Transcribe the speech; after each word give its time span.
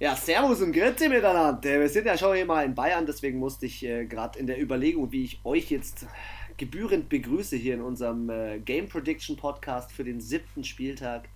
Ja, 0.00 0.14
Servus 0.14 0.62
und 0.62 0.70
Grüezi 0.70 1.08
miteinander. 1.08 1.60
Wir 1.60 1.88
sind 1.88 2.06
ja 2.06 2.16
schon 2.16 2.46
mal 2.46 2.64
in 2.64 2.72
Bayern, 2.72 3.04
deswegen 3.04 3.40
musste 3.40 3.66
ich 3.66 3.84
äh, 3.84 4.06
gerade 4.06 4.38
in 4.38 4.46
der 4.46 4.62
Überlegung, 4.62 5.10
wie 5.10 5.24
ich 5.24 5.40
euch 5.42 5.72
jetzt 5.72 6.06
gebührend 6.56 7.08
begrüße 7.08 7.56
hier 7.56 7.74
in 7.74 7.80
unserem 7.80 8.30
äh, 8.30 8.60
Game 8.60 8.88
Prediction 8.88 9.36
Podcast 9.36 9.90
für 9.90 10.04
den 10.04 10.20
siebten 10.20 10.62
Spieltag, 10.62 11.28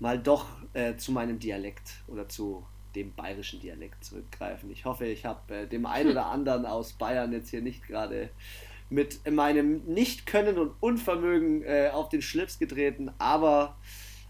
mal 0.00 0.18
doch 0.18 0.48
äh, 0.74 0.96
zu 0.96 1.12
meinem 1.12 1.38
Dialekt 1.38 2.02
oder 2.08 2.28
zu 2.28 2.66
dem 2.94 3.14
bayerischen 3.14 3.58
Dialekt 3.58 4.04
zurückgreifen. 4.04 4.70
Ich 4.70 4.84
hoffe, 4.84 5.06
ich 5.06 5.24
habe 5.24 5.54
äh, 5.54 5.66
dem 5.66 5.86
einen 5.86 6.10
oder 6.10 6.26
anderen 6.30 6.66
aus 6.66 6.92
Bayern 6.92 7.32
jetzt 7.32 7.48
hier 7.48 7.62
nicht 7.62 7.86
gerade 7.86 8.28
mit 8.90 9.26
meinem 9.30 9.82
Nicht-Können 9.86 10.58
und 10.58 10.72
Unvermögen 10.80 11.62
äh, 11.62 11.88
auf 11.90 12.10
den 12.10 12.20
Schlips 12.20 12.58
getreten, 12.58 13.10
aber 13.16 13.78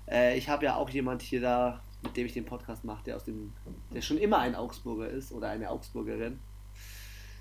äh, 0.09 0.39
ich 0.39 0.49
habe 0.49 0.67
ja 0.67 0.77
auch 0.77 0.91
jemand 0.91 1.23
hier 1.23 1.41
da, 1.41 1.83
mit 2.03 2.17
dem 2.17 2.27
ich 2.27 2.33
den 2.33 2.45
Podcast 2.45 2.85
mache, 2.85 3.05
der 3.05 3.17
aus 3.17 3.25
dem, 3.25 3.53
der 3.93 4.01
schon 4.01 4.19
immer 4.19 4.39
ein 4.39 4.55
Augsburger 4.55 5.09
ist 5.09 5.33
oder 5.33 5.49
eine 5.51 5.71
Augsburgerin. 5.71 6.39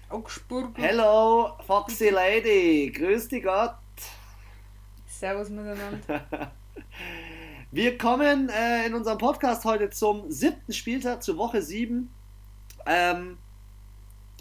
Augsburger. 0.09 0.81
Hello, 0.81 1.51
Foxy 1.65 2.09
Lady, 2.09 2.91
grüß 2.95 3.27
dich 3.27 3.43
Gott. 3.43 3.75
Servus 5.05 5.49
miteinander. 5.49 6.51
Wir 7.71 7.97
kommen 7.97 8.49
äh, 8.49 8.87
in 8.87 8.93
unserem 8.93 9.17
Podcast 9.17 9.65
heute 9.65 9.89
zum 9.89 10.31
siebten 10.31 10.71
Spieltag, 10.71 11.21
zur 11.21 11.37
Woche 11.37 11.61
sieben. 11.61 12.13
Ähm, 12.85 13.37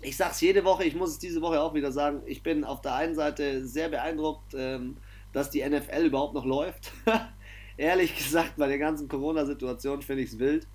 ich 0.03 0.17
sag's 0.17 0.41
jede 0.41 0.65
Woche, 0.65 0.85
ich 0.85 0.95
muss 0.95 1.11
es 1.11 1.19
diese 1.19 1.43
Woche 1.43 1.61
auch 1.61 1.75
wieder 1.75 1.91
sagen. 1.91 2.23
Ich 2.27 2.43
bin 2.43 2.63
auf 2.65 2.81
der 2.81 2.95
einen 2.95 3.15
Seite 3.15 3.67
sehr 3.67 3.89
beeindruckt, 3.89 4.55
ähm, 4.55 4.99
dass 5.33 5.51
die 5.51 5.69
NFL 5.69 6.05
überhaupt 6.05 6.35
noch 6.35 6.45
läuft. 6.45 6.93
Ehrlich 7.77 8.17
gesagt, 8.17 8.55
bei 8.57 8.69
der 8.69 8.79
ganzen 8.79 9.09
Corona-Situation 9.09 10.03
finde 10.03 10.23
ich 10.23 10.33
es 10.33 10.39
wild. 10.39 10.67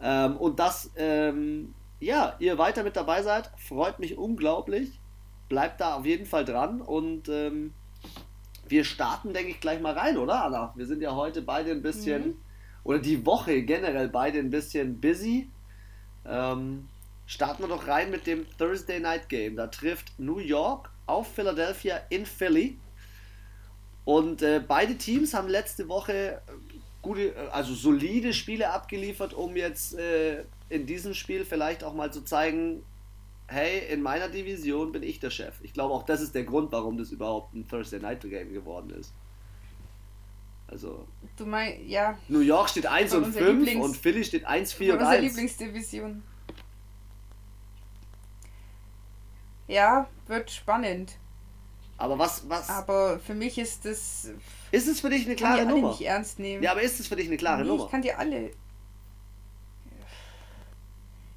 Ähm, 0.00 0.36
und 0.36 0.58
dass 0.58 0.90
ähm, 0.96 1.74
ja, 2.00 2.34
ihr 2.40 2.58
weiter 2.58 2.82
mit 2.82 2.96
dabei 2.96 3.22
seid, 3.22 3.50
freut 3.56 3.98
mich 3.98 4.18
unglaublich. 4.18 4.98
Bleibt 5.48 5.80
da 5.80 5.94
auf 5.96 6.06
jeden 6.06 6.26
Fall 6.26 6.44
dran 6.44 6.80
und 6.80 7.28
ähm, 7.28 7.72
wir 8.66 8.84
starten, 8.84 9.32
denke 9.32 9.50
ich, 9.50 9.60
gleich 9.60 9.80
mal 9.80 9.92
rein, 9.92 10.16
oder 10.16 10.44
Anna? 10.44 10.72
Wir 10.76 10.86
sind 10.86 11.02
ja 11.02 11.14
heute 11.14 11.42
beide 11.42 11.70
ein 11.70 11.82
bisschen, 11.82 12.26
mhm. 12.26 12.34
oder 12.84 12.98
die 12.98 13.24
Woche 13.26 13.62
generell 13.62 14.08
beide 14.08 14.38
ein 14.38 14.50
bisschen 14.50 15.00
busy. 15.00 15.48
Ähm, 16.26 16.88
starten 17.26 17.62
wir 17.62 17.68
doch 17.68 17.86
rein 17.86 18.10
mit 18.10 18.26
dem 18.26 18.46
Thursday 18.58 18.98
Night 18.98 19.28
Game. 19.28 19.56
Da 19.56 19.66
trifft 19.66 20.18
New 20.18 20.38
York 20.38 20.90
auf 21.06 21.32
Philadelphia 21.32 22.00
in 22.08 22.26
Philly. 22.26 22.78
Und 24.04 24.42
äh, 24.42 24.60
beide 24.66 24.96
Teams 24.96 25.32
haben 25.34 25.48
letzte 25.48 25.88
Woche 25.88 26.42
gute, 27.02 27.34
also 27.52 27.74
solide 27.74 28.32
Spiele 28.32 28.70
abgeliefert, 28.70 29.34
um 29.34 29.56
jetzt 29.56 29.94
äh, 29.94 30.44
in 30.68 30.86
diesem 30.86 31.14
Spiel 31.14 31.44
vielleicht 31.44 31.84
auch 31.84 31.94
mal 31.94 32.12
zu 32.12 32.22
zeigen, 32.22 32.82
hey, 33.46 33.86
in 33.92 34.02
meiner 34.02 34.28
Division 34.28 34.92
bin 34.92 35.02
ich 35.02 35.20
der 35.20 35.30
Chef. 35.30 35.54
Ich 35.62 35.72
glaube 35.72 35.94
auch 35.94 36.04
das 36.04 36.20
ist 36.20 36.34
der 36.34 36.44
Grund, 36.44 36.72
warum 36.72 36.96
das 36.96 37.10
überhaupt 37.10 37.54
ein 37.54 37.68
Thursday 37.68 38.00
Night 38.00 38.22
Game 38.22 38.52
geworden 38.52 38.90
ist. 38.90 39.12
Also. 40.68 41.06
Du 41.36 41.44
meinst, 41.44 41.82
ja. 41.86 42.16
New 42.28 42.40
York 42.40 42.70
steht 42.70 42.86
1 42.86 43.12
und 43.14 43.24
5 43.26 43.46
Lieblings 43.46 43.84
und 43.84 43.96
Philly 43.96 44.24
steht 44.24 44.46
1, 44.46 44.72
4 44.72 44.94
und 44.94 45.00
1. 45.00 45.06
Unsere 45.08 45.22
Lieblingsdivision. 45.26 46.22
Ja, 49.68 50.08
wird 50.26 50.50
spannend. 50.50 51.18
Aber 52.02 52.18
was, 52.18 52.48
was. 52.48 52.68
Aber 52.68 53.20
für 53.20 53.34
mich 53.34 53.58
ist 53.58 53.84
das. 53.84 54.28
Ist 54.72 54.88
es 54.88 55.00
für 55.00 55.08
dich 55.08 55.24
eine 55.24 55.36
klare 55.36 55.58
kann 55.58 55.68
die 55.68 55.74
Nummer? 55.74 55.90
Nicht 55.90 56.00
ernst 56.00 56.40
nehmen. 56.40 56.60
Ja, 56.60 56.72
aber 56.72 56.82
ist 56.82 56.98
es 56.98 57.06
für 57.06 57.14
dich 57.14 57.28
eine 57.28 57.36
klare 57.36 57.62
nee, 57.62 57.68
Nummer? 57.68 57.84
Ich 57.84 57.90
kann 57.92 58.02
die 58.02 58.12
alle. 58.12 58.46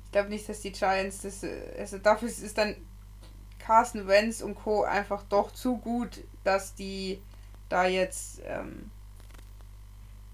Ich 0.05 0.11
glaube 0.11 0.29
nicht, 0.29 0.49
dass 0.49 0.61
die 0.61 0.71
Giants 0.71 1.21
das. 1.21 1.45
Also 1.77 1.99
dafür 1.99 2.29
ist 2.29 2.57
dann 2.57 2.75
Carson 3.59 4.07
Wentz 4.07 4.41
und 4.41 4.55
Co. 4.55 4.81
einfach 4.81 5.21
doch 5.29 5.51
zu 5.51 5.77
gut, 5.77 6.23
dass 6.43 6.73
die 6.73 7.21
da 7.69 7.85
jetzt. 7.85 8.41
Ähm, 8.47 8.89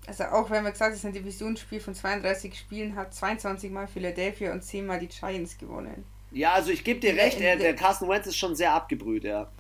also 0.07 0.23
auch 0.23 0.50
wenn 0.50 0.63
man 0.63 0.72
gesagt 0.72 0.91
hat, 0.91 0.94
es 0.94 1.00
ist 1.00 1.06
ein 1.06 1.11
Divisionsspiel 1.11 1.81
von 1.81 1.94
32 1.94 2.57
Spielen, 2.57 2.95
hat 2.95 3.13
22 3.13 3.69
Mal 3.69 3.85
Philadelphia 3.85 4.53
und 4.53 4.63
10 4.63 4.85
Mal 4.85 5.00
die 5.00 5.09
Giants 5.09 5.57
gewonnen. 5.57 6.06
Ja, 6.31 6.53
also 6.53 6.72
ich 6.72 6.85
gebe 6.85 7.01
dir 7.01 7.17
recht, 7.17 7.41
der, 7.41 7.57
der 7.57 7.75
Carson 7.75 8.07
Wentz 8.07 8.27
ist 8.27 8.38
schon 8.38 8.56
sehr 8.56 8.72
abgebrüht, 8.72 9.25
ja. 9.25 9.51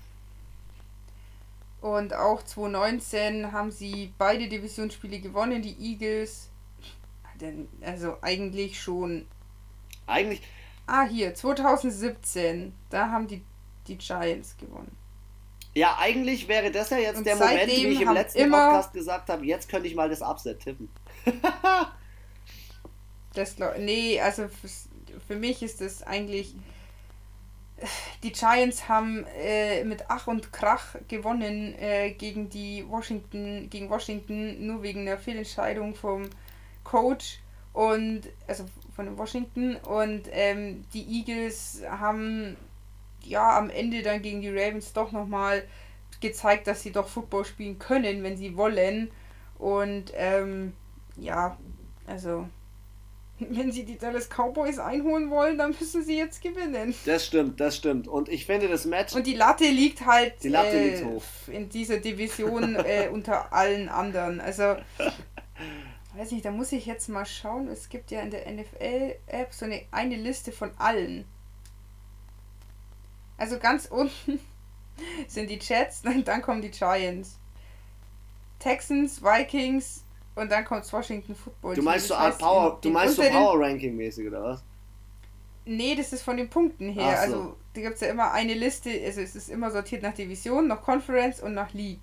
Und 1.81 2.13
auch 2.13 2.43
2019 2.43 3.51
haben 3.51 3.71
sie 3.71 4.13
beide 4.17 4.47
Divisionsspiele 4.47 5.19
gewonnen, 5.19 5.61
die 5.61 5.75
Eagles. 5.79 6.49
Also 7.81 8.17
eigentlich 8.21 8.79
schon. 8.79 9.25
Eigentlich. 10.05 10.43
Ah, 10.85 11.05
hier, 11.05 11.33
2017. 11.33 12.73
Da 12.91 13.09
haben 13.09 13.27
die, 13.27 13.43
die 13.87 13.97
Giants 13.97 14.55
gewonnen. 14.57 14.95
Ja, 15.73 15.97
eigentlich 15.99 16.47
wäre 16.47 16.69
das 16.69 16.89
ja 16.91 16.97
jetzt 16.97 17.17
Und 17.17 17.25
der 17.25 17.37
Moment, 17.37 17.67
wie 17.67 17.87
ich 17.87 18.01
im 18.01 18.13
letzten 18.13 18.51
Podcast 18.51 18.93
gesagt 18.93 19.29
habe, 19.29 19.45
jetzt 19.45 19.69
könnte 19.69 19.87
ich 19.87 19.95
mal 19.95 20.09
das 20.09 20.21
Upset 20.21 20.59
tippen. 20.59 20.89
das 23.33 23.55
Nee, 23.79 24.19
also 24.19 24.49
für, 24.49 24.67
für 25.27 25.35
mich 25.35 25.63
ist 25.63 25.81
das 25.81 26.03
eigentlich 26.03 26.53
die 28.23 28.31
Giants 28.31 28.87
haben 28.87 29.25
äh, 29.37 29.83
mit 29.83 30.05
Ach 30.09 30.27
und 30.27 30.51
Krach 30.51 30.95
gewonnen 31.07 31.75
äh, 31.79 32.11
gegen 32.11 32.49
die 32.49 32.85
Washington, 32.87 33.69
gegen 33.69 33.89
Washington, 33.89 34.65
nur 34.65 34.83
wegen 34.83 35.05
der 35.05 35.17
Fehlentscheidung 35.17 35.95
vom 35.95 36.29
Coach 36.83 37.39
und 37.73 38.21
also 38.47 38.65
von 38.95 39.17
Washington 39.17 39.75
und 39.77 40.23
ähm, 40.31 40.85
die 40.93 41.19
Eagles 41.19 41.81
haben 41.89 42.57
ja 43.23 43.57
am 43.57 43.69
Ende 43.69 44.01
dann 44.01 44.21
gegen 44.21 44.41
die 44.41 44.49
Ravens 44.49 44.93
doch 44.93 45.11
nochmal 45.11 45.63
gezeigt, 46.19 46.67
dass 46.67 46.83
sie 46.83 46.91
doch 46.91 47.07
Football 47.07 47.45
spielen 47.45 47.79
können, 47.79 48.23
wenn 48.23 48.37
sie 48.37 48.55
wollen. 48.55 49.11
Und 49.57 50.11
ähm, 50.15 50.73
ja, 51.17 51.57
also 52.07 52.47
wenn 53.49 53.71
sie 53.71 53.83
die 53.83 53.97
Dallas 53.97 54.29
Cowboys 54.29 54.79
einholen 54.79 55.29
wollen, 55.29 55.57
dann 55.57 55.75
müssen 55.79 56.03
sie 56.03 56.17
jetzt 56.17 56.41
gewinnen. 56.41 56.93
Das 57.05 57.25
stimmt, 57.25 57.59
das 57.59 57.77
stimmt. 57.77 58.07
Und 58.07 58.29
ich 58.29 58.45
finde 58.45 58.67
das 58.67 58.85
Match. 58.85 59.13
Und 59.15 59.25
die 59.25 59.35
Latte 59.35 59.65
liegt 59.65 60.05
halt 60.05 60.43
die 60.43 60.49
Latte 60.49 60.77
äh, 60.77 60.89
liegt 60.89 61.05
hoch. 61.05 61.23
in 61.47 61.69
dieser 61.69 61.97
Division 61.97 62.75
äh, 62.85 63.09
unter 63.11 63.51
allen 63.53 63.89
anderen. 63.89 64.39
Also, 64.39 64.63
weiß 66.15 66.31
nicht, 66.31 66.45
da 66.45 66.51
muss 66.51 66.71
ich 66.71 66.85
jetzt 66.85 67.09
mal 67.09 67.25
schauen. 67.25 67.67
Es 67.67 67.89
gibt 67.89 68.11
ja 68.11 68.21
in 68.21 68.31
der 68.31 68.49
NFL-App 68.51 69.53
so 69.53 69.65
eine, 69.65 69.81
eine 69.91 70.15
Liste 70.15 70.51
von 70.51 70.71
allen. 70.77 71.25
Also 73.37 73.57
ganz 73.57 73.87
unten 73.87 74.39
sind 75.27 75.49
die 75.49 75.57
Jets, 75.59 76.03
dann 76.03 76.41
kommen 76.43 76.61
die 76.61 76.69
Giants. 76.69 77.39
Texans, 78.59 79.23
Vikings, 79.23 80.03
und 80.41 80.51
dann 80.51 80.65
kommt 80.65 80.91
Washington 80.91 81.35
Football. 81.35 81.75
Du 81.75 81.83
meinst 81.83 82.07
so 82.07 82.15
Art 82.15 82.37
Power, 82.39 82.79
du 82.81 82.89
meinst 82.89 83.15
so 83.15 83.21
Power 83.23 83.59
Ranking 83.59 83.95
mäßig 83.95 84.27
oder 84.27 84.43
was? 84.43 84.63
Nee, 85.65 85.95
das 85.95 86.11
ist 86.11 86.23
von 86.23 86.37
den 86.37 86.49
Punkten 86.49 86.89
her. 86.89 87.15
So. 87.15 87.21
Also 87.21 87.57
da 87.73 87.81
gibt 87.81 87.95
es 87.95 88.01
ja 88.01 88.07
immer 88.07 88.31
eine 88.31 88.55
Liste, 88.55 88.89
also 89.05 89.21
es 89.21 89.35
ist 89.35 89.49
immer 89.49 89.69
sortiert 89.69 90.01
nach 90.01 90.13
Division, 90.13 90.67
nach 90.67 90.81
Conference 90.81 91.39
und 91.39 91.53
nach 91.53 91.71
League. 91.73 91.99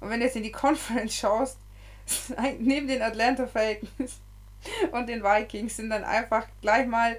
Und 0.00 0.10
wenn 0.10 0.20
du 0.20 0.26
jetzt 0.26 0.36
in 0.36 0.42
die 0.42 0.52
Conference 0.64 1.14
schaust, 1.14 1.58
neben 2.58 2.88
den 2.88 3.02
Atlanta 3.02 3.46
Falcons 3.46 4.20
und 4.92 5.08
den 5.08 5.22
Vikings 5.22 5.76
sind 5.76 5.90
dann 5.90 6.04
einfach 6.04 6.46
gleich 6.62 6.86
mal 6.86 7.18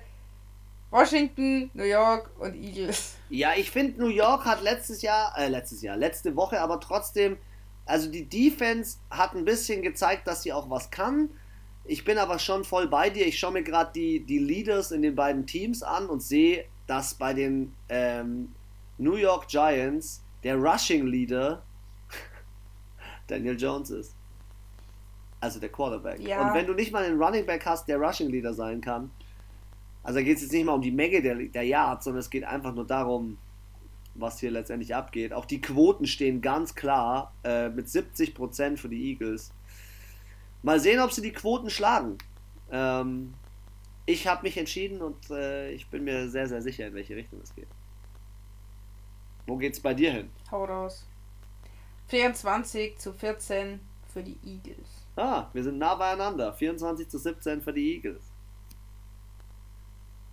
Washington, 0.89 1.69
New 1.75 1.83
York 1.83 2.31
und 2.39 2.55
Eagles. 2.55 3.13
Ja, 3.29 3.51
ich 3.55 3.69
finde, 3.69 3.99
New 3.99 4.07
York 4.07 4.45
hat 4.45 4.63
letztes 4.63 5.03
Jahr, 5.03 5.37
äh, 5.37 5.47
letztes 5.47 5.83
Jahr, 5.83 5.95
letzte 5.95 6.35
Woche 6.35 6.59
aber 6.59 6.79
trotzdem 6.79 7.37
also 7.89 8.09
die 8.09 8.25
Defense 8.25 8.99
hat 9.09 9.33
ein 9.35 9.45
bisschen 9.45 9.81
gezeigt, 9.81 10.27
dass 10.27 10.43
sie 10.43 10.53
auch 10.53 10.69
was 10.69 10.91
kann. 10.91 11.29
Ich 11.85 12.05
bin 12.05 12.19
aber 12.19 12.37
schon 12.37 12.63
voll 12.63 12.87
bei 12.87 13.09
dir. 13.09 13.25
Ich 13.25 13.39
schaue 13.39 13.53
mir 13.53 13.63
gerade 13.63 13.91
die, 13.93 14.19
die 14.19 14.37
Leaders 14.37 14.91
in 14.91 15.01
den 15.01 15.15
beiden 15.15 15.47
Teams 15.47 15.81
an 15.81 16.05
und 16.07 16.21
sehe, 16.21 16.65
dass 16.85 17.15
bei 17.15 17.33
den 17.33 17.73
ähm, 17.89 18.53
New 18.99 19.15
York 19.15 19.47
Giants 19.47 20.21
der 20.43 20.55
Rushing 20.55 21.07
Leader 21.07 21.63
Daniel 23.27 23.59
Jones 23.59 23.89
ist. 23.89 24.15
Also 25.39 25.59
der 25.59 25.69
Quarterback. 25.69 26.19
Ja. 26.19 26.47
Und 26.47 26.53
wenn 26.53 26.67
du 26.67 26.73
nicht 26.73 26.91
mal 26.91 27.03
einen 27.03 27.19
Running 27.19 27.45
Back 27.45 27.65
hast, 27.65 27.87
der 27.87 27.97
Rushing 27.97 28.29
Leader 28.29 28.53
sein 28.53 28.81
kann, 28.81 29.09
also 30.03 30.19
geht 30.19 30.37
es 30.37 30.43
jetzt 30.43 30.51
nicht 30.51 30.65
mal 30.65 30.73
um 30.73 30.81
die 30.81 30.91
Menge 30.91 31.21
der, 31.21 31.35
der 31.35 31.63
Yards, 31.63 32.03
sondern 32.03 32.19
es 32.19 32.29
geht 32.29 32.43
einfach 32.43 32.73
nur 32.73 32.85
darum, 32.85 33.37
was 34.15 34.39
hier 34.39 34.51
letztendlich 34.51 34.95
abgeht. 34.95 35.33
Auch 35.33 35.45
die 35.45 35.61
Quoten 35.61 36.05
stehen 36.05 36.41
ganz 36.41 36.75
klar 36.75 37.33
äh, 37.43 37.69
mit 37.69 37.87
70% 37.87 38.77
für 38.77 38.89
die 38.89 39.11
Eagles. 39.11 39.51
Mal 40.61 40.79
sehen, 40.79 40.99
ob 40.99 41.11
sie 41.11 41.21
die 41.21 41.31
Quoten 41.31 41.69
schlagen. 41.69 42.17
Ähm, 42.71 43.33
ich 44.05 44.27
habe 44.27 44.43
mich 44.43 44.57
entschieden 44.57 45.01
und 45.01 45.29
äh, 45.29 45.71
ich 45.71 45.87
bin 45.87 46.03
mir 46.03 46.29
sehr, 46.29 46.47
sehr 46.47 46.61
sicher, 46.61 46.87
in 46.87 46.93
welche 46.95 47.15
Richtung 47.15 47.39
es 47.41 47.53
geht. 47.55 47.67
Wo 49.47 49.55
geht's 49.57 49.79
bei 49.79 49.93
dir 49.93 50.11
hin? 50.11 50.29
Hau 50.51 50.65
raus. 50.65 51.07
24 52.07 52.97
zu 52.97 53.13
14 53.13 53.79
für 54.11 54.23
die 54.23 54.37
Eagles. 54.43 55.05
Ah, 55.15 55.47
wir 55.53 55.63
sind 55.63 55.77
nah 55.77 55.95
beieinander. 55.95 56.53
24 56.53 57.07
zu 57.07 57.17
17 57.17 57.61
für 57.61 57.73
die 57.73 57.95
Eagles. 57.95 58.23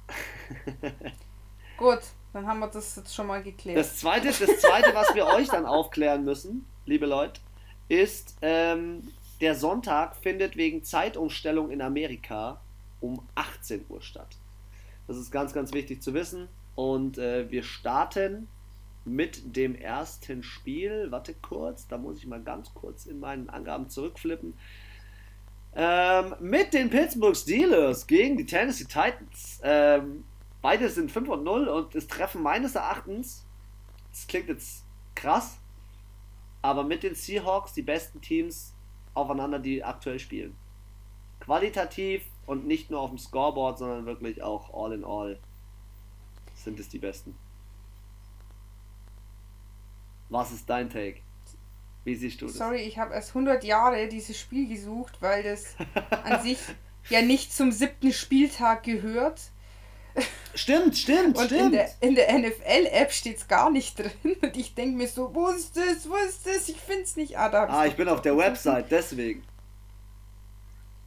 Gut, 1.77 2.01
dann 2.37 2.47
haben 2.47 2.61
wir 2.61 2.69
das 2.69 2.97
jetzt 2.97 3.15
schon 3.15 3.27
mal 3.27 3.43
geklärt. 3.43 3.79
Das 3.79 3.97
zweite, 3.97 4.27
das 4.27 4.61
zweite 4.61 4.95
was 4.95 5.15
wir 5.15 5.27
euch 5.27 5.49
dann 5.49 5.65
aufklären 5.65 6.23
müssen, 6.23 6.67
liebe 6.85 7.07
Leute, 7.07 7.41
ist, 7.89 8.37
ähm, 8.43 9.09
der 9.41 9.55
Sonntag 9.55 10.17
findet 10.17 10.57
wegen 10.57 10.85
Zeitumstellung 10.85 11.71
in 11.71 11.81
Amerika 11.81 12.61
um 13.01 13.23
18 13.35 13.87
Uhr 13.89 14.03
statt. 14.03 14.37
Das 15.07 15.17
ist 15.17 15.31
ganz, 15.31 15.55
ganz 15.55 15.73
wichtig 15.73 16.03
zu 16.03 16.13
wissen. 16.13 16.49
Und 16.75 17.17
äh, 17.17 17.51
wir 17.51 17.63
starten 17.63 18.49
mit 19.07 19.57
dem 19.57 19.75
ersten 19.75 20.43
Spiel. 20.43 21.07
Warte 21.11 21.35
kurz, 21.41 21.89
da 21.89 21.97
muss 21.97 22.19
ich 22.19 22.27
mal 22.27 22.43
ganz 22.43 22.73
kurz 22.75 23.07
in 23.07 23.19
meinen 23.19 23.49
Angaben 23.49 23.89
zurückflippen. 23.89 24.55
Ähm, 25.75 26.35
mit 26.41 26.75
den 26.75 26.91
Pittsburgh 26.91 27.37
Steelers 27.37 28.07
gegen 28.07 28.37
die 28.37 28.45
Tennessee 28.47 28.85
Titans. 28.85 29.61
Ähm, 29.63 30.25
beide 30.63 30.89
sind 30.91 31.11
5 31.11 31.29
und 31.29 31.45
0 31.45 31.69
und 31.69 31.95
es 31.95 32.07
treffen 32.07 32.43
meines 32.43 32.75
Erachtens, 32.75 33.45
das 34.11 34.27
klingt 34.27 34.49
jetzt 34.49 34.85
krass, 35.15 35.59
aber 36.63 36.85
mit 36.85 37.03
den 37.03 37.15
Seahawks 37.15 37.73
die 37.73 37.83
besten 37.83 38.21
Teams 38.21 38.75
aufeinander, 39.15 39.59
die 39.59 39.85
aktuell 39.85 40.19
spielen. 40.19 40.57
Qualitativ 41.41 42.25
und 42.47 42.67
nicht 42.67 42.91
nur 42.91 43.01
auf 43.01 43.11
dem 43.11 43.19
Scoreboard, 43.19 43.79
sondern 43.79 44.07
wirklich 44.07 44.43
auch 44.43 44.73
all 44.75 44.93
in 44.93 45.05
all 45.05 45.39
sind 46.55 46.81
es 46.81 46.89
die 46.89 46.99
besten. 46.99 47.37
Was 50.29 50.53
ist 50.53 50.69
dein 50.69 50.91
Take? 50.91 51.21
Wie 52.05 52.15
siehst 52.15 52.41
du 52.41 52.47
das? 52.47 52.57
Sorry, 52.57 52.83
ich 52.83 52.99
habe 52.99 53.15
erst 53.15 53.31
100 53.31 53.65
Jahre 53.65 54.09
dieses 54.09 54.39
Spiel 54.39 54.69
gesucht, 54.69 55.21
weil 55.21 55.43
das 55.43 55.77
an 56.25 56.43
sich 56.43 56.59
ja 57.09 57.23
nicht 57.23 57.53
zum 57.53 57.73
siebten 57.73 58.13
Spieltag 58.13 58.83
gehört. 58.83 59.41
Stimmt, 60.55 60.97
stimmt, 60.97 61.37
Und 61.37 61.47
stimmt. 61.47 61.77
in 62.01 62.15
der, 62.15 62.29
der 62.29 62.39
NFL-App 62.39 63.13
steht 63.13 63.37
es 63.37 63.47
gar 63.49 63.71
nicht 63.71 63.99
drin. 63.99 64.11
Und 64.43 64.57
ich 64.57 64.75
denke 64.75 64.97
mir 64.97 65.09
so, 65.09 65.35
wo 65.35 65.49
ist 65.49 65.77
das, 65.77 66.09
wo 66.09 66.17
ist 66.17 66.47
das? 66.47 66.69
Ich 66.69 66.79
finde 66.79 67.03
es 67.03 67.17
nicht. 67.17 67.39
Ah, 67.39 67.51
da 67.51 67.65
ah, 67.65 67.87
ich 67.87 67.95
bin 67.95 68.09
auf 68.09 68.23
der. 68.23 68.37
Website, 68.37 68.91
deswegen. 68.91 69.43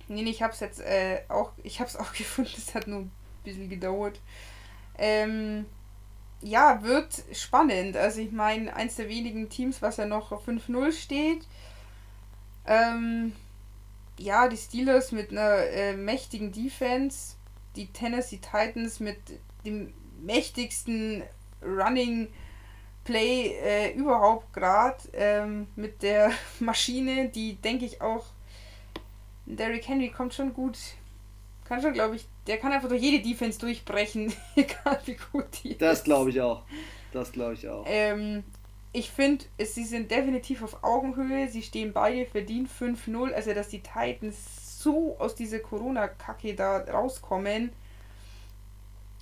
Nee, 0.08 0.24
nee, 0.24 0.30
ich 0.32 0.42
hab's 0.42 0.60
jetzt 0.60 0.82
äh, 0.82 1.22
auch, 1.30 1.52
ich 1.64 1.80
hab's 1.80 1.96
auch 1.96 2.14
gefunden, 2.14 2.52
es 2.58 2.74
hat 2.76 2.88
nur 2.88 3.02
ein 3.02 3.12
bisschen 3.44 3.70
gedauert. 3.70 4.20
Ähm, 4.98 5.66
ja, 6.42 6.84
wird 6.84 7.24
spannend. 7.34 7.98
Also 7.98 8.22
ich 8.22 8.32
meine, 8.32 8.76
eins 8.76 8.96
der 8.96 9.10
wenigen 9.10 9.50
Teams, 9.50 9.82
was 9.82 9.98
ja 9.98 10.06
noch 10.06 10.32
auf 10.32 10.48
5-0 10.48 10.92
steht. 10.92 11.48
Ähm, 12.66 13.34
ja, 14.18 14.48
die 14.48 14.58
Steelers 14.58 15.12
mit 15.12 15.32
einer 15.32 15.58
äh, 15.68 15.96
mächtigen 15.96 16.52
Defense, 16.52 17.36
die 17.80 17.88
Tennessee 17.88 18.38
Titans 18.42 19.00
mit 19.00 19.18
dem 19.66 19.94
mächtigsten 20.22 21.24
Running 21.64 22.28
Play 23.06 23.54
äh, 23.64 23.94
überhaupt 23.94 24.54
gerade, 24.54 24.98
ähm, 25.14 25.68
mit 25.76 26.04
der 26.04 26.32
Maschine, 26.60 27.30
die 27.30 27.56
denke 27.56 27.86
ich 27.86 28.02
auch 28.02 28.26
Derrick 29.46 29.88
Henry 29.88 30.10
kommt 30.10 30.34
schon 30.36 30.54
gut. 30.54 30.78
Kann 31.66 31.82
schon, 31.82 31.94
glaube 31.94 32.16
ich, 32.18 32.28
der 32.46 32.58
kann 32.58 32.72
einfach 32.72 32.90
durch 32.90 33.02
jede 33.02 33.24
Defense 33.28 33.58
durchbrechen, 33.60 34.32
egal 34.56 35.00
wie 35.06 35.18
gut 35.32 35.46
die 35.64 35.78
Das 35.78 36.00
ist. 36.00 36.04
glaube 36.04 36.30
ich 36.30 36.40
auch. 36.42 36.64
Das 37.14 37.32
glaube 37.32 37.56
ich 37.56 37.68
auch. 37.68 37.86
Ähm, 37.88 38.44
ich 38.92 39.10
finde, 39.10 39.46
sie 39.64 39.86
sind 39.86 40.12
definitiv 40.12 40.62
auf 40.64 40.84
Augenhöhe. 40.84 41.48
Sie 41.48 41.64
stehen 41.64 41.94
beide 41.94 42.26
verdient 42.26 42.70
5-0. 42.70 43.32
Also, 43.34 43.54
dass 43.54 43.70
die 43.70 43.82
Titans 43.82 44.59
so 44.80 45.18
aus 45.20 45.36
dieser 45.36 45.60
Corona-Kacke 45.60 46.56
da 46.56 46.78
rauskommen, 46.78 47.72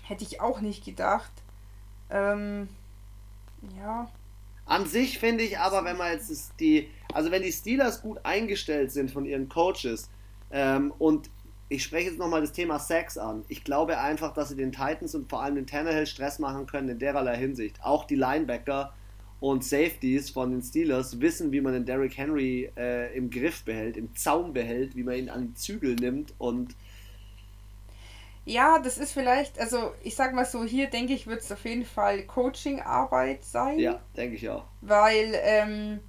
hätte 0.03 0.23
ich 0.23 0.39
auch 0.39 0.61
nicht 0.61 0.85
gedacht. 0.85 1.31
Ähm, 2.11 2.69
ja. 3.75 4.07
An 4.65 4.85
sich 4.85 5.17
finde 5.17 5.43
ich 5.43 5.57
aber, 5.57 5.83
wenn 5.83 5.97
man 5.97 6.11
jetzt 6.11 6.53
die, 6.59 6.89
also 7.13 7.31
wenn 7.31 7.41
die 7.41 7.51
Steelers 7.51 8.01
gut 8.01 8.19
eingestellt 8.23 8.91
sind 8.91 9.09
von 9.09 9.25
ihren 9.25 9.49
Coaches 9.49 10.09
ähm, 10.51 10.93
und 10.99 11.29
ich 11.69 11.83
spreche 11.83 12.09
jetzt 12.09 12.19
nochmal 12.19 12.41
das 12.41 12.51
Thema 12.51 12.79
Sex 12.79 13.17
an. 13.17 13.43
Ich 13.49 13.63
glaube 13.63 13.97
einfach, 13.97 14.33
dass 14.33 14.49
sie 14.49 14.55
den 14.55 14.71
Titans 14.71 15.15
und 15.15 15.29
vor 15.29 15.41
allem 15.41 15.55
den 15.55 15.67
Tannehill 15.67 16.05
Stress 16.05 16.39
machen 16.39 16.67
können 16.67 16.87
in 16.87 16.99
dererlei 16.99 17.35
Hinsicht. 17.35 17.83
Auch 17.83 18.05
die 18.05 18.15
Linebacker 18.15 18.93
und 19.39 19.63
Safeties 19.63 20.29
von 20.29 20.51
den 20.51 20.61
Steelers 20.61 21.19
wissen, 21.21 21.51
wie 21.51 21.61
man 21.61 21.73
den 21.73 21.85
Derrick 21.85 22.17
Henry 22.17 22.71
äh, 22.75 23.15
im 23.15 23.29
Griff 23.29 23.63
behält, 23.63 23.95
im 23.95 24.15
Zaum 24.15 24.53
behält, 24.53 24.95
wie 24.95 25.03
man 25.03 25.15
ihn 25.15 25.29
an 25.29 25.47
die 25.47 25.53
Zügel 25.53 25.95
nimmt 25.95 26.33
und 26.39 26.75
Ja, 28.45 28.79
das 28.79 28.97
ist 28.97 29.11
vielleicht, 29.11 29.59
also 29.59 29.93
ich 30.01 30.15
sag 30.15 30.33
mal 30.33 30.45
so, 30.45 30.63
hier 30.63 30.87
denke 30.89 31.13
ich, 31.13 31.27
wird 31.27 31.41
es 31.41 31.51
auf 31.51 31.63
jeden 31.65 31.85
Fall 31.85 32.23
Coaching-Arbeit 32.23 33.43
sein. 33.43 33.77
ja, 33.77 34.01
denke 34.15 34.37
ich 34.37 34.49
auch. 34.49 34.65
Weil, 34.81 35.33
ähm, 35.43 35.99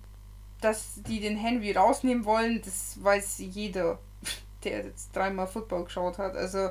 dass 0.60 1.02
die 1.06 1.20
den 1.20 1.36
Henry 1.36 1.72
rausnehmen 1.72 2.24
wollen, 2.24 2.62
das 2.64 2.98
weiß 3.02 3.38
jeder, 3.38 3.98
der 4.64 4.86
jetzt 4.86 5.14
dreimal 5.14 5.46
Football 5.46 5.84
geschaut 5.84 6.16
hat. 6.16 6.34
Also 6.34 6.70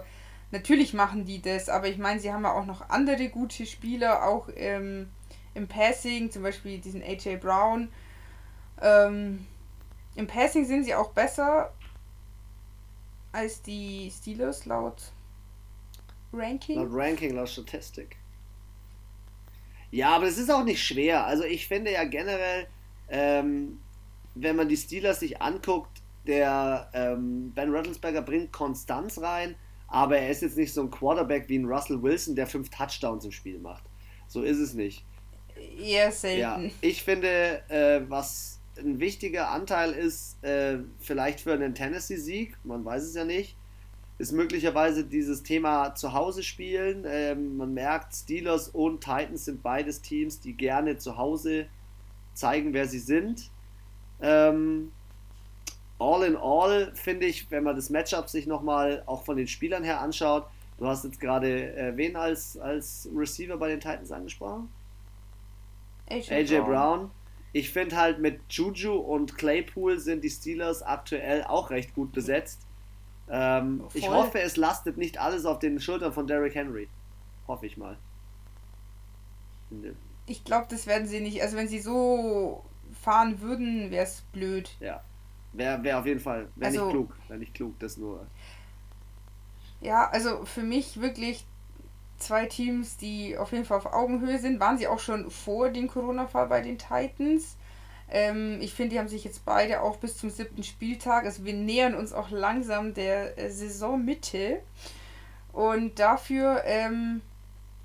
natürlich 0.52 0.96
machen 0.96 1.26
die 1.26 1.40
das, 1.40 1.70
aber 1.70 1.88
ich 1.88 2.00
meine, 2.00 2.20
sie 2.20 2.34
haben 2.34 2.44
ja 2.44 2.54
auch 2.54 2.66
noch 2.66 2.90
andere 2.90 3.30
gute 3.30 3.68
Spieler, 3.68 4.26
auch 4.26 4.50
ähm, 4.56 5.10
im 5.58 5.68
Passing, 5.68 6.32
zum 6.32 6.44
Beispiel 6.44 6.78
diesen 6.78 7.02
AJ 7.02 7.38
Brown. 7.38 7.90
Ähm, 8.82 9.46
Im 10.16 10.28
Passing 10.28 10.66
sind 10.66 10.84
sie 10.84 10.94
auch 10.94 11.12
besser 11.12 11.74
als 13.32 13.62
die 13.64 14.12
Steelers 14.16 14.66
laut 14.66 15.12
Ranking. 16.32 16.76
Laut 16.78 16.90
Ranking, 16.92 17.36
laut 17.36 17.50
Statistik. 17.50 18.18
Ja, 19.90 20.16
aber 20.16 20.28
es 20.28 20.38
ist 20.38 20.52
auch 20.52 20.64
nicht 20.64 20.84
schwer. 20.84 21.26
Also 21.26 21.44
ich 21.44 21.68
finde 21.68 21.92
ja 21.92 22.04
generell, 22.04 22.68
ähm, 23.10 23.80
wenn 24.36 24.56
man 24.56 24.70
die 24.70 24.78
Steelers 24.78 25.20
sich 25.20 25.42
anguckt, 25.42 26.02
der 26.28 26.90
ähm, 26.94 27.52
Ben 27.56 27.74
Rattlesberger 27.74 28.22
bringt 28.22 28.52
Konstanz 28.52 29.20
rein, 29.20 29.56
aber 29.88 30.18
er 30.18 30.30
ist 30.30 30.42
jetzt 30.42 30.58
nicht 30.58 30.74
so 30.74 30.82
ein 30.82 30.92
Quarterback 30.92 31.48
wie 31.48 31.58
ein 31.58 31.66
Russell 31.66 32.04
Wilson, 32.04 32.36
der 32.36 32.46
fünf 32.46 32.70
Touchdowns 32.70 33.26
im 33.26 33.32
Spiel 33.32 33.58
macht. 33.60 33.84
So 34.28 34.44
ist 34.44 34.60
es 34.60 34.74
nicht. 34.74 35.06
Eher 35.80 36.12
selten. 36.12 36.40
Ja, 36.40 36.72
ich 36.82 37.04
finde, 37.04 37.62
äh, 37.70 38.02
was 38.08 38.60
ein 38.80 39.00
wichtiger 39.00 39.50
Anteil 39.50 39.92
ist, 39.92 40.44
äh, 40.44 40.80
vielleicht 41.00 41.42
für 41.42 41.54
einen 41.54 41.74
Tennessee-Sieg, 41.74 42.56
man 42.64 42.86
weiß 42.86 43.04
es 43.04 43.16
ja 43.16 43.26
nicht, 43.26 43.56
ist 44.20 44.32
möglicherweise 44.32 45.04
dieses 45.04 45.44
Thema 45.44 45.94
zu 45.94 46.14
Hause 46.14 46.42
spielen. 46.42 47.06
Ähm, 47.08 47.58
man 47.58 47.74
merkt, 47.74 48.16
Steelers 48.16 48.70
und 48.70 49.02
Titans 49.02 49.46
sind 49.46 49.62
beides 49.62 50.02
Teams, 50.02 50.40
die 50.40 50.54
gerne 50.54 50.98
zu 50.98 51.18
Hause 51.18 51.68
zeigen, 52.34 52.74
wer 52.74 52.88
sie 52.88 53.00
sind. 53.00 53.52
Ähm, 54.22 54.92
all 56.00 56.24
in 56.24 56.36
all 56.36 56.92
finde 56.96 57.28
ich, 57.28 57.50
wenn 57.52 57.64
man 57.64 57.76
das 57.76 57.90
Matchup 57.90 58.30
sich 58.30 58.48
nochmal 58.48 59.04
auch 59.06 59.24
von 59.24 59.38
den 59.38 59.48
Spielern 59.48 59.84
her 59.84 60.02
anschaut, 60.02 60.48
du 60.80 60.88
hast 60.88 61.04
jetzt 61.04 61.20
gerade 61.20 61.76
äh, 61.76 61.96
wen 61.96 62.16
als, 62.16 62.58
als 62.58 63.08
Receiver 63.16 63.58
bei 63.58 63.70
den 63.70 63.80
Titans 63.80 64.12
angesprochen? 64.12 64.70
AJ, 66.10 66.32
AJ 66.32 66.62
Brown. 66.62 67.12
Ich 67.54 67.72
finde 67.72 67.96
halt 67.96 68.20
mit 68.20 68.42
Juju 68.50 68.96
und 68.96 69.38
Claypool 69.38 70.00
sind 70.00 70.24
die 70.24 70.30
Steelers 70.30 70.84
aktuell 70.84 71.44
auch 71.44 71.70
recht 71.70 71.96
gut 71.96 72.12
besetzt. 72.12 72.62
Ähm, 73.30 73.84
ich 73.94 74.10
hoffe, 74.10 74.40
es 74.42 74.58
lastet 74.58 74.98
nicht 74.98 75.18
alles 75.20 75.46
auf 75.46 75.60
den 75.60 75.80
Schultern 75.80 76.14
von 76.14 76.28
Derrick 76.28 76.56
Henry. 76.56 76.88
Hoffe 77.48 77.66
ich 77.66 77.78
mal. 77.78 77.98
Ich 80.28 80.44
glaube, 80.44 80.68
das 80.70 80.88
werden 80.88 81.08
sie 81.08 81.20
nicht. 81.20 81.42
Also 81.42 81.58
wenn 81.58 81.68
sie 81.68 81.80
so 81.80 82.64
fahren 83.02 83.42
würden, 83.42 83.92
wäre 83.92 84.04
es 84.06 84.22
blöd. 84.32 84.76
Ja. 84.80 85.02
Wäre 85.54 85.84
wär 85.84 86.00
auf 86.00 86.06
jeden 86.06 86.20
Fall, 86.20 86.50
wäre 86.56 86.72
Also- 86.72 86.86
nicht 86.86 86.92
klug. 86.94 87.18
Wäre 87.28 87.40
nicht 87.40 87.54
klug, 87.54 87.80
das 87.80 87.98
nur. 87.98 88.28
Ja, 89.82 90.10
also 90.10 90.46
für 90.46 90.64
mich 90.64 91.00
wirklich 91.02 91.46
zwei 92.18 92.46
Teams, 92.46 92.98
die 92.98 93.38
auf 93.38 93.52
jeden 93.52 93.66
Fall 93.66 93.78
auf 93.78 93.86
Augenhöhe 93.86 94.40
sind. 94.40 94.60
Waren 94.60 94.78
sie 94.78 94.88
auch 94.88 95.00
schon 95.00 95.30
vor 95.32 95.70
dem 95.70 95.88
Corona-Fall 95.88 96.48
bei 96.48 96.62
den 96.62 96.78
Titans. 96.78 97.58
Ähm, 98.10 98.60
ich 98.62 98.74
finde, 98.74 98.92
die 98.92 99.00
haben 99.00 99.08
sich 99.08 99.24
jetzt 99.24 99.46
beide 99.46 99.82
auch 99.82 99.98
bis 99.98 100.18
zum 100.18 100.30
siebten 100.30 100.64
Spieltag. 100.64 101.26
Also 101.26 101.46
wir 101.46 101.54
nähern 101.54 101.96
uns 101.96 102.14
auch 102.14 102.30
langsam 102.30 102.94
der 102.94 103.38
äh, 103.38 103.50
Saisonmitte. 103.52 104.62
Und 105.54 106.00
dafür, 106.00 106.64
ähm, 106.66 107.22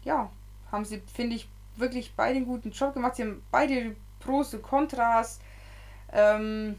ja, 0.05 0.31
haben 0.71 0.85
sie, 0.85 1.03
finde 1.13 1.37
ich, 1.37 1.49
wirklich 1.77 2.13
beide 2.17 2.37
einen 2.37 2.47
guten 2.47 2.71
Job 2.71 2.95
gemacht. 2.95 3.17
Sie 3.17 3.23
haben 3.23 3.43
beide 3.51 3.97
Pros 4.21 4.55
und 4.55 4.63
Kontras. 4.63 5.41
Ähm, 6.13 6.77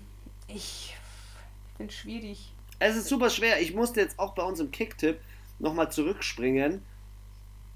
ich 0.48 0.96
es 1.80 1.94
schwierig. 1.96 2.54
Es 2.80 2.96
ist 2.96 3.08
super 3.08 3.30
schwer. 3.30 3.62
Ich 3.62 3.74
musste 3.74 4.00
jetzt 4.00 4.20
auch 4.20 4.34
bei 4.36 4.44
uns 4.44 4.60
im 4.60 4.72
Kicktipp 4.72 5.20
nochmal 5.60 5.92
zurückspringen 5.92 6.82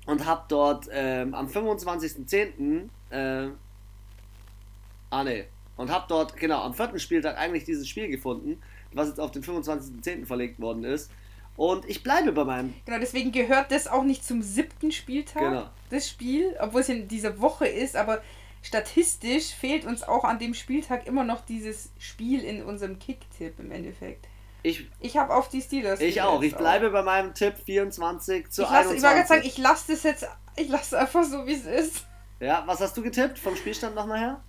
und 0.07 0.25
habe 0.25 0.45
dort 0.47 0.89
ähm, 0.91 1.35
am 1.35 1.47
25.10. 1.47 2.89
Äh, 3.11 3.49
ah 5.11 5.23
ne, 5.23 5.45
und 5.75 5.91
habe 5.91 6.05
dort 6.07 6.35
genau 6.35 6.63
am 6.63 6.73
vierten 6.73 6.99
Spieltag 6.99 7.37
eigentlich 7.37 7.65
dieses 7.65 7.87
Spiel 7.87 8.07
gefunden, 8.07 8.59
was 8.93 9.09
jetzt 9.09 9.19
auf 9.19 9.31
den 9.31 9.43
25.10. 9.43 10.25
verlegt 10.25 10.59
worden 10.59 10.83
ist. 10.83 11.11
Und 11.55 11.89
ich 11.89 12.03
bleibe 12.03 12.31
bei 12.31 12.43
meinem. 12.43 12.73
Genau, 12.85 12.99
deswegen 12.99 13.31
gehört 13.31 13.71
das 13.71 13.87
auch 13.87 14.03
nicht 14.03 14.23
zum 14.23 14.41
siebten 14.41 14.91
Spieltag, 14.91 15.41
genau. 15.41 15.69
das 15.89 16.07
Spiel, 16.07 16.55
obwohl 16.59 16.81
es 16.81 16.89
in 16.89 17.07
dieser 17.07 17.39
Woche 17.41 17.67
ist, 17.67 17.95
aber 17.95 18.21
statistisch 18.61 19.53
fehlt 19.53 19.85
uns 19.85 20.03
auch 20.03 20.23
an 20.23 20.39
dem 20.39 20.53
Spieltag 20.53 21.07
immer 21.07 21.23
noch 21.23 21.41
dieses 21.41 21.91
Spiel 21.97 22.43
in 22.43 22.63
unserem 22.63 22.99
Kick-Tipp 22.99 23.59
im 23.59 23.71
Endeffekt. 23.71 24.27
Ich, 24.63 24.89
ich 24.99 25.17
habe 25.17 25.33
auf 25.33 25.49
die 25.49 25.61
Steelers. 25.61 25.99
Ich 25.99 26.21
auch. 26.21 26.41
Ich 26.41 26.55
bleibe 26.55 26.87
auch. 26.87 26.93
bei 26.93 27.03
meinem 27.03 27.33
Tipp 27.33 27.55
24 27.65 28.49
zu 28.49 28.63
ich 28.63 28.69
lasse, 28.69 28.89
21. 28.89 28.97
Ich 28.97 29.03
wollte 29.03 29.27
sagen, 29.27 29.41
ich 29.45 29.57
lasse 29.57 29.91
das 29.91 30.03
jetzt, 30.03 30.27
ich 30.55 30.69
lasse 30.69 30.99
einfach 30.99 31.23
so, 31.23 31.45
wie 31.45 31.53
es 31.53 31.65
ist. 31.65 32.05
Ja, 32.39 32.63
was 32.65 32.81
hast 32.81 32.95
du 32.97 33.01
getippt 33.01 33.39
vom 33.39 33.55
Spielstand 33.55 33.95
nochmal 33.95 34.19
her? 34.19 34.41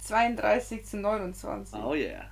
32 0.00 0.84
zu 0.84 0.98
29. 0.98 1.78
Oh 1.82 1.94
yeah. 1.94 2.30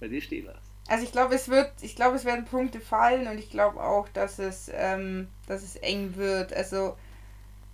Bei 0.00 0.08
dir 0.08 0.20
Steelers. 0.20 0.58
Also 0.86 1.04
ich 1.04 1.12
glaube, 1.12 1.34
es 1.34 1.48
wird, 1.48 1.72
ich 1.80 1.96
glaube, 1.96 2.16
es 2.16 2.24
werden 2.24 2.44
Punkte 2.44 2.80
fallen 2.80 3.26
und 3.28 3.38
ich 3.38 3.50
glaube 3.50 3.82
auch, 3.82 4.08
dass 4.08 4.38
es, 4.38 4.70
ähm, 4.72 5.28
dass 5.46 5.62
es 5.62 5.76
eng 5.76 6.16
wird. 6.16 6.52
Also 6.52 6.96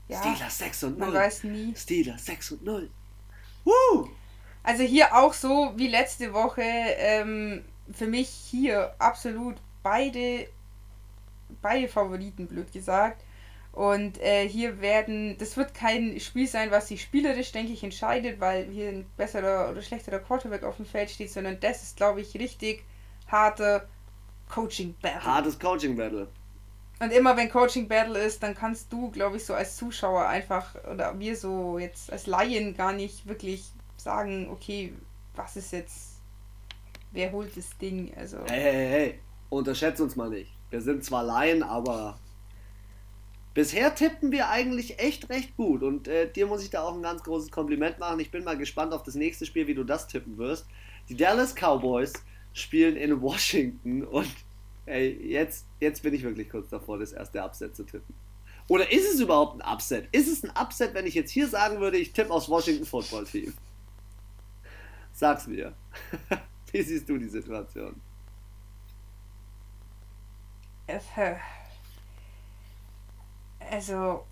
ja, 0.09 0.21
Steelers 0.21 0.59
6 0.59 0.85
und 0.85 0.99
0. 0.99 1.09
Man 1.09 1.17
weiß 1.17 1.45
nie. 1.45 1.75
Steelers 1.77 2.27
6 2.27 2.53
und 2.53 2.65
0. 2.65 2.91
Woo! 3.65 4.09
Also 4.63 4.83
hier 4.83 5.17
auch 5.17 5.33
so 5.33 5.73
wie 5.77 5.89
letzte 5.89 6.33
Woche, 6.33 6.63
ähm, 6.63 7.65
für 7.93 8.07
mich 8.07 8.29
hier 8.29 8.95
absolut 8.99 9.57
beide, 9.83 10.49
beide 11.63 11.89
Favoriten, 11.89 12.47
blöd 12.47 12.73
gesagt. 12.73 13.23
Und 13.73 14.21
äh, 14.21 14.49
hier 14.49 14.81
werden, 14.81 15.39
das 15.39 15.57
wird 15.57 15.75
kein 15.75 16.19
Spiel 16.19 16.49
sein, 16.49 16.73
was 16.73 16.89
sich 16.89 17.03
spielerisch, 17.03 17.53
denke 17.53 17.73
ich, 17.73 17.85
entscheidet, 17.85 18.41
weil 18.41 18.65
hier 18.65 18.89
ein 18.89 19.07
besserer 19.17 19.71
oder 19.71 19.81
schlechterer 19.81 20.19
Quarterback 20.19 20.65
auf 20.65 20.77
dem 20.77 20.87
Feld 20.87 21.11
steht, 21.11 21.31
sondern 21.31 21.61
das 21.61 21.83
ist, 21.83 21.97
glaube 21.97 22.21
ich, 22.21 22.35
richtig 22.35 22.85
harte 23.29 23.87
Coaching 24.49 24.95
Battle. 25.01 25.25
Hartes 25.25 25.59
Coaching 25.59 25.97
Battle. 25.97 26.27
Und 26.99 27.13
immer 27.13 27.37
wenn 27.37 27.49
Coaching 27.49 27.89
Battle 27.89 28.19
ist, 28.19 28.43
dann 28.43 28.55
kannst 28.55 28.93
du, 28.93 29.11
glaube 29.11 29.37
ich, 29.39 29.45
so 29.47 29.55
als 29.55 29.77
Zuschauer 29.77 30.27
einfach, 30.27 30.75
oder 30.85 31.19
wir 31.19 31.37
so 31.37 31.79
jetzt 31.79 32.13
als 32.13 32.27
Laien 32.27 32.77
gar 32.77 32.93
nicht 32.93 33.27
wirklich 33.27 33.71
sagen, 33.97 34.51
okay, 34.51 34.93
was 35.35 35.57
ist 35.57 35.73
jetzt, 35.73 36.10
wer 37.13 37.33
holt 37.33 37.57
das 37.57 37.77
Ding? 37.79 38.13
Also. 38.17 38.39
Hey, 38.49 38.61
hey, 38.61 38.89
hey, 38.89 39.19
unterschätze 39.49 40.03
uns 40.03 40.17
mal 40.17 40.31
nicht. 40.31 40.51
Wir 40.71 40.81
sind 40.81 41.05
zwar 41.05 41.25
Laien, 41.25 41.63
aber 41.63 42.19
bisher 43.55 43.95
tippen 43.95 44.33
wir 44.33 44.49
eigentlich 44.49 44.99
echt 44.99 45.29
recht 45.29 45.57
gut. 45.57 45.83
Und 45.83 46.09
äh, 46.09 46.31
dir 46.31 46.47
muss 46.47 46.63
ich 46.63 46.71
da 46.71 46.83
auch 46.83 46.95
ein 46.95 47.03
ganz 47.03 47.23
großes 47.23 47.51
Kompliment 47.51 47.99
machen. 47.99 48.21
Ich 48.21 48.31
bin 48.31 48.45
mal 48.45 48.57
gespannt 48.57 48.93
auf 48.93 49.03
das 49.03 49.15
nächste 49.15 49.47
Spiel, 49.47 49.67
wie 49.67 49.75
du 49.75 49.85
das 49.85 50.07
tippen 50.07 50.39
wirst. 50.39 50.67
Die 51.09 51.17
Dallas 51.17 51.55
Cowboys 51.55 52.13
spielen 52.53 52.97
in 52.97 53.21
Washington 53.21 54.05
und 54.05 54.31
ey, 54.87 55.11
jetzt, 55.29 55.67
jetzt 55.81 56.03
bin 56.03 56.15
ich 56.15 56.23
wirklich 56.23 56.49
kurz 56.49 56.69
davor, 56.69 56.99
das 56.99 57.13
erste 57.13 57.43
Upset 57.43 57.77
zu 57.77 57.85
tippen. 57.85 58.15
Oder 58.69 58.93
ist 58.93 59.13
es 59.13 59.21
überhaupt 59.21 59.61
ein 59.61 59.73
Upset? 59.73 60.09
Ist 60.13 60.29
es 60.29 60.45
ein 60.45 60.51
Upset, 60.51 60.95
wenn 60.95 61.07
ich 61.07 61.15
jetzt 61.15 61.33
hier 61.33 61.49
sagen 61.49 61.81
würde, 61.81 61.99
ich 61.99 62.13
tippe 62.13 62.31
aus 62.31 62.49
Washington 62.49 62.87
Football 62.87 63.25
Team? 63.25 63.53
Sag's 65.13 65.47
mir. 65.49 65.75
Wie 66.73 66.83
siehst 66.83 67.09
du 67.09 67.19
die 67.19 67.29
Situation? 67.29 68.01
Also, 73.71 74.25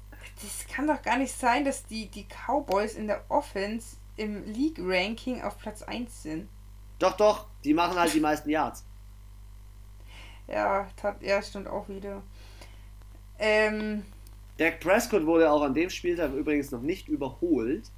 das 0.42 0.66
kann 0.66 0.87
doch 0.87 1.00
gar 1.02 1.18
nicht 1.18 1.33
sein, 1.33 1.64
dass 1.64 1.87
die, 1.87 2.09
die 2.09 2.26
Cowboys 2.26 2.95
in 2.95 3.07
der 3.07 3.25
Offense 3.28 3.97
im 4.16 4.45
League-Ranking 4.45 5.42
auf 5.42 5.59
Platz 5.59 5.83
1 5.83 6.23
sind. 6.23 6.49
Doch, 6.99 7.16
doch, 7.16 7.47
die 7.62 7.75
machen 7.75 7.97
halt 7.97 8.12
die 8.12 8.21
meisten 8.21 8.50
Yards. 8.50 8.85
Ja, 10.49 10.88
tat, 10.97 11.23
ja, 11.23 11.40
stimmt 11.42 11.68
auch 11.68 11.88
wieder. 11.88 12.23
Ähm, 13.38 14.04
Dak 14.57 14.80
Prescott 14.80 15.25
wurde 15.25 15.50
auch 15.50 15.62
an 15.62 15.75
dem 15.75 15.90
Spieltag 15.90 16.33
übrigens 16.33 16.73
noch 16.73 16.80
nicht 16.83 17.09
überholt 17.09 17.92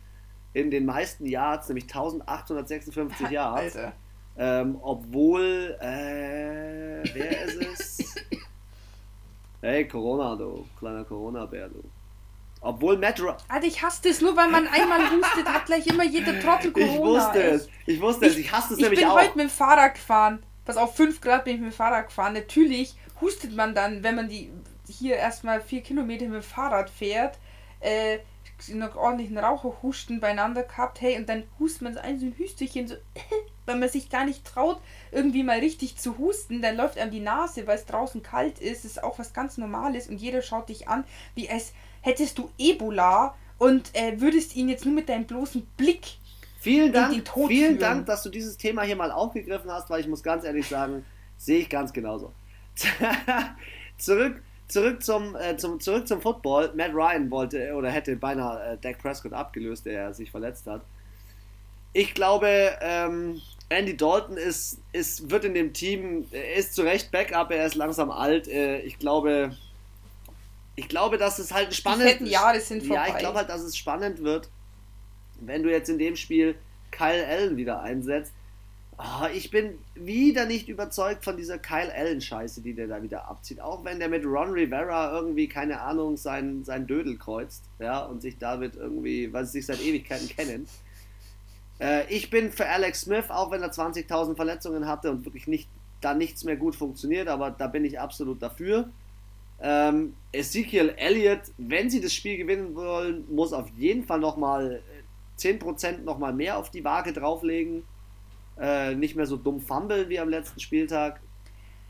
in 0.52 0.70
den 0.70 0.84
meisten 0.84 1.24
Yards, 1.24 1.68
nämlich 1.68 1.84
1856 1.94 3.30
Yards. 3.30 3.76
Alter. 3.76 3.92
Ähm, 4.36 4.78
obwohl, 4.80 5.76
äh, 5.80 7.02
wer 7.12 7.44
ist 7.44 7.62
es? 7.62 8.24
hey, 9.60 9.86
Corona, 9.86 10.34
du, 10.36 10.66
kleiner 10.78 11.04
Corona-Bär, 11.04 11.68
du. 11.68 11.82
Obwohl 12.62 12.98
Matt 12.98 13.20
Alter, 13.48 13.66
ich 13.66 13.82
hasse 13.82 14.02
das 14.08 14.20
nur, 14.20 14.36
weil 14.36 14.50
man 14.50 14.66
einmal 14.68 15.00
hustet, 15.10 15.46
hat 15.46 15.64
gleich 15.64 15.86
immer 15.86 16.04
jeder 16.04 16.38
Trottel 16.40 16.72
Corona. 16.72 16.92
Ich 16.92 17.00
wusste 17.00 17.42
es, 17.42 17.68
ich 17.86 18.00
wusste 18.00 18.26
es, 18.26 18.36
ich 18.36 18.52
hasse 18.52 18.74
es 18.74 18.80
nämlich 18.80 19.04
auch. 19.06 19.16
Ich 19.16 19.16
bin 19.16 19.28
heute 19.28 19.38
mit 19.38 19.46
dem 19.46 19.50
Fahrrad 19.50 19.94
gefahren. 19.94 20.42
Pass 20.66 20.76
auf, 20.76 20.94
5 20.94 21.20
Grad 21.20 21.44
bin 21.44 21.54
ich 21.54 21.60
mit 21.60 21.72
dem 21.72 21.74
Fahrrad 21.74 22.08
gefahren. 22.08 22.34
Natürlich 22.34 22.94
hustet 23.20 23.56
man 23.56 23.74
dann, 23.74 24.02
wenn 24.02 24.14
man 24.14 24.28
die 24.28 24.50
hier 24.88 25.16
erstmal 25.16 25.62
4 25.62 25.80
Kilometer 25.80 26.26
mit 26.26 26.34
dem 26.34 26.42
Fahrrad 26.42 26.90
fährt, 26.90 27.38
äh, 27.80 28.18
noch 28.72 28.96
ordentlichen 28.96 29.38
Raucherhusten 29.38 30.20
beieinander 30.20 30.62
gehabt, 30.62 31.00
hey, 31.00 31.16
und 31.16 31.28
dann 31.28 31.44
hustet 31.58 31.82
man 31.82 31.94
so 31.94 32.00
ein, 32.00 32.18
so 32.18 32.26
ein 32.26 32.34
Hüsterchen, 32.36 32.88
so, 32.88 32.94
weil 33.66 33.76
man 33.76 33.88
sich 33.88 34.10
gar 34.10 34.24
nicht 34.24 34.44
traut, 34.44 34.80
irgendwie 35.12 35.42
mal 35.42 35.58
richtig 35.58 35.96
zu 35.96 36.18
husten, 36.18 36.60
dann 36.62 36.76
läuft 36.76 36.98
einem 36.98 37.10
die 37.10 37.20
Nase, 37.20 37.66
weil 37.66 37.76
es 37.76 37.86
draußen 37.86 38.22
kalt 38.22 38.58
ist, 38.58 38.84
das 38.84 38.92
ist 38.92 39.02
auch 39.02 39.18
was 39.18 39.32
ganz 39.32 39.58
Normales 39.58 40.08
und 40.08 40.20
jeder 40.20 40.42
schaut 40.42 40.68
dich 40.68 40.88
an, 40.88 41.04
wie 41.34 41.48
als 41.48 41.72
hättest 42.02 42.38
du 42.38 42.50
Ebola 42.58 43.34
und 43.58 43.94
äh, 43.94 44.20
würdest 44.20 44.56
ihn 44.56 44.68
jetzt 44.68 44.84
nur 44.84 44.94
mit 44.94 45.08
deinem 45.08 45.24
bloßen 45.24 45.66
Blick 45.76 46.18
Vielen 46.60 46.92
Dank, 46.92 47.26
vielen 47.48 47.78
Dank, 47.78 48.04
dass 48.04 48.22
du 48.22 48.28
dieses 48.28 48.58
Thema 48.58 48.82
hier 48.82 48.94
mal 48.94 49.10
aufgegriffen 49.10 49.70
hast, 49.70 49.88
weil 49.88 50.02
ich 50.02 50.06
muss 50.06 50.22
ganz 50.22 50.44
ehrlich 50.44 50.68
sagen, 50.68 51.06
sehe 51.38 51.60
ich 51.60 51.70
ganz 51.70 51.90
genauso. 51.90 52.34
zurück, 53.96 54.42
zurück, 54.70 55.02
zum, 55.02 55.36
äh, 55.36 55.56
zum, 55.56 55.80
zurück 55.80 56.06
zum 56.06 56.20
Football. 56.20 56.72
Matt 56.74 56.94
Ryan 56.94 57.30
wollte 57.30 57.74
oder 57.74 57.90
hätte 57.90 58.16
beinahe 58.16 58.72
äh, 58.72 58.76
Dak 58.78 58.98
Prescott 58.98 59.32
abgelöst, 59.32 59.86
der 59.86 60.14
sich 60.14 60.30
verletzt 60.30 60.66
hat. 60.66 60.82
Ich 61.92 62.14
glaube, 62.14 62.48
ähm, 62.80 63.40
Andy 63.68 63.96
Dalton 63.96 64.36
ist, 64.36 64.78
ist, 64.92 65.30
wird 65.30 65.44
in 65.44 65.54
dem 65.54 65.72
Team, 65.72 66.26
ist 66.56 66.74
zu 66.74 66.82
Recht 66.82 67.10
Backup, 67.10 67.50
er 67.50 67.66
ist 67.66 67.74
langsam 67.74 68.10
alt. 68.10 68.46
Äh, 68.48 68.80
ich 68.80 68.98
glaube, 68.98 69.56
ich 70.76 70.88
glaube, 70.88 71.18
dass 71.18 71.38
es 71.38 71.52
halt 71.52 71.74
spannend 71.74 72.20
ist. 72.20 72.30
Jahre 72.30 72.60
sind 72.60 72.84
vorbei. 72.84 73.08
Ja, 73.08 73.14
ich 73.14 73.18
glaube 73.18 73.38
halt, 73.38 73.48
dass 73.48 73.62
es 73.62 73.76
spannend 73.76 74.22
wird 74.22 74.48
wenn 75.40 75.62
du 75.62 75.70
jetzt 75.70 75.88
in 75.88 75.98
dem 75.98 76.16
Spiel 76.16 76.54
Kyle 76.90 77.26
Allen 77.26 77.56
wieder 77.56 77.80
einsetzt, 77.82 78.32
oh, 79.00 79.26
ich 79.34 79.50
bin 79.50 79.78
wieder 79.94 80.46
nicht 80.46 80.68
überzeugt 80.68 81.24
von 81.24 81.36
dieser 81.36 81.58
Kyle 81.58 81.92
Allen-Scheiße, 81.94 82.60
die 82.60 82.74
der 82.74 82.86
da 82.86 83.02
wieder 83.02 83.28
abzieht. 83.28 83.60
Auch 83.60 83.84
wenn 83.84 83.98
der 83.98 84.08
mit 84.08 84.24
Ron 84.24 84.50
Rivera 84.50 85.12
irgendwie, 85.16 85.48
keine 85.48 85.80
Ahnung, 85.80 86.16
sein, 86.16 86.64
sein 86.64 86.86
Dödel 86.86 87.16
kreuzt, 87.16 87.64
ja, 87.78 88.04
und 88.04 88.22
sich 88.22 88.38
damit 88.38 88.76
irgendwie, 88.76 89.32
weil 89.32 89.44
sie 89.46 89.52
sich 89.52 89.66
seit 89.66 89.80
Ewigkeiten 89.80 90.28
kennen. 90.28 90.66
Äh, 91.80 92.06
ich 92.12 92.30
bin 92.30 92.52
für 92.52 92.66
Alex 92.66 93.02
Smith, 93.02 93.30
auch 93.30 93.50
wenn 93.50 93.62
er 93.62 93.72
20.000 93.72 94.36
Verletzungen 94.36 94.86
hatte 94.86 95.10
und 95.10 95.24
wirklich 95.24 95.46
nicht, 95.46 95.68
da 96.00 96.14
nichts 96.14 96.44
mehr 96.44 96.56
gut 96.56 96.76
funktioniert, 96.76 97.28
aber 97.28 97.50
da 97.50 97.66
bin 97.66 97.84
ich 97.84 97.98
absolut 97.98 98.42
dafür. 98.42 98.88
Ähm, 99.62 100.14
Ezekiel 100.32 100.94
Elliott, 100.96 101.42
wenn 101.58 101.90
sie 101.90 102.00
das 102.00 102.14
Spiel 102.14 102.38
gewinnen 102.38 102.74
wollen, 102.74 103.24
muss 103.34 103.52
auf 103.52 103.68
jeden 103.76 104.04
Fall 104.04 104.18
nochmal 104.18 104.82
10% 105.38 106.02
nochmal 106.04 106.32
mehr 106.32 106.56
auf 106.56 106.70
die 106.70 106.84
Waage 106.84 107.12
drauflegen. 107.12 107.82
Äh, 108.60 108.94
nicht 108.94 109.16
mehr 109.16 109.26
so 109.26 109.38
dumm 109.38 109.58
fummeln 109.58 110.10
wie 110.10 110.18
am 110.20 110.28
letzten 110.28 110.60
Spieltag. 110.60 111.20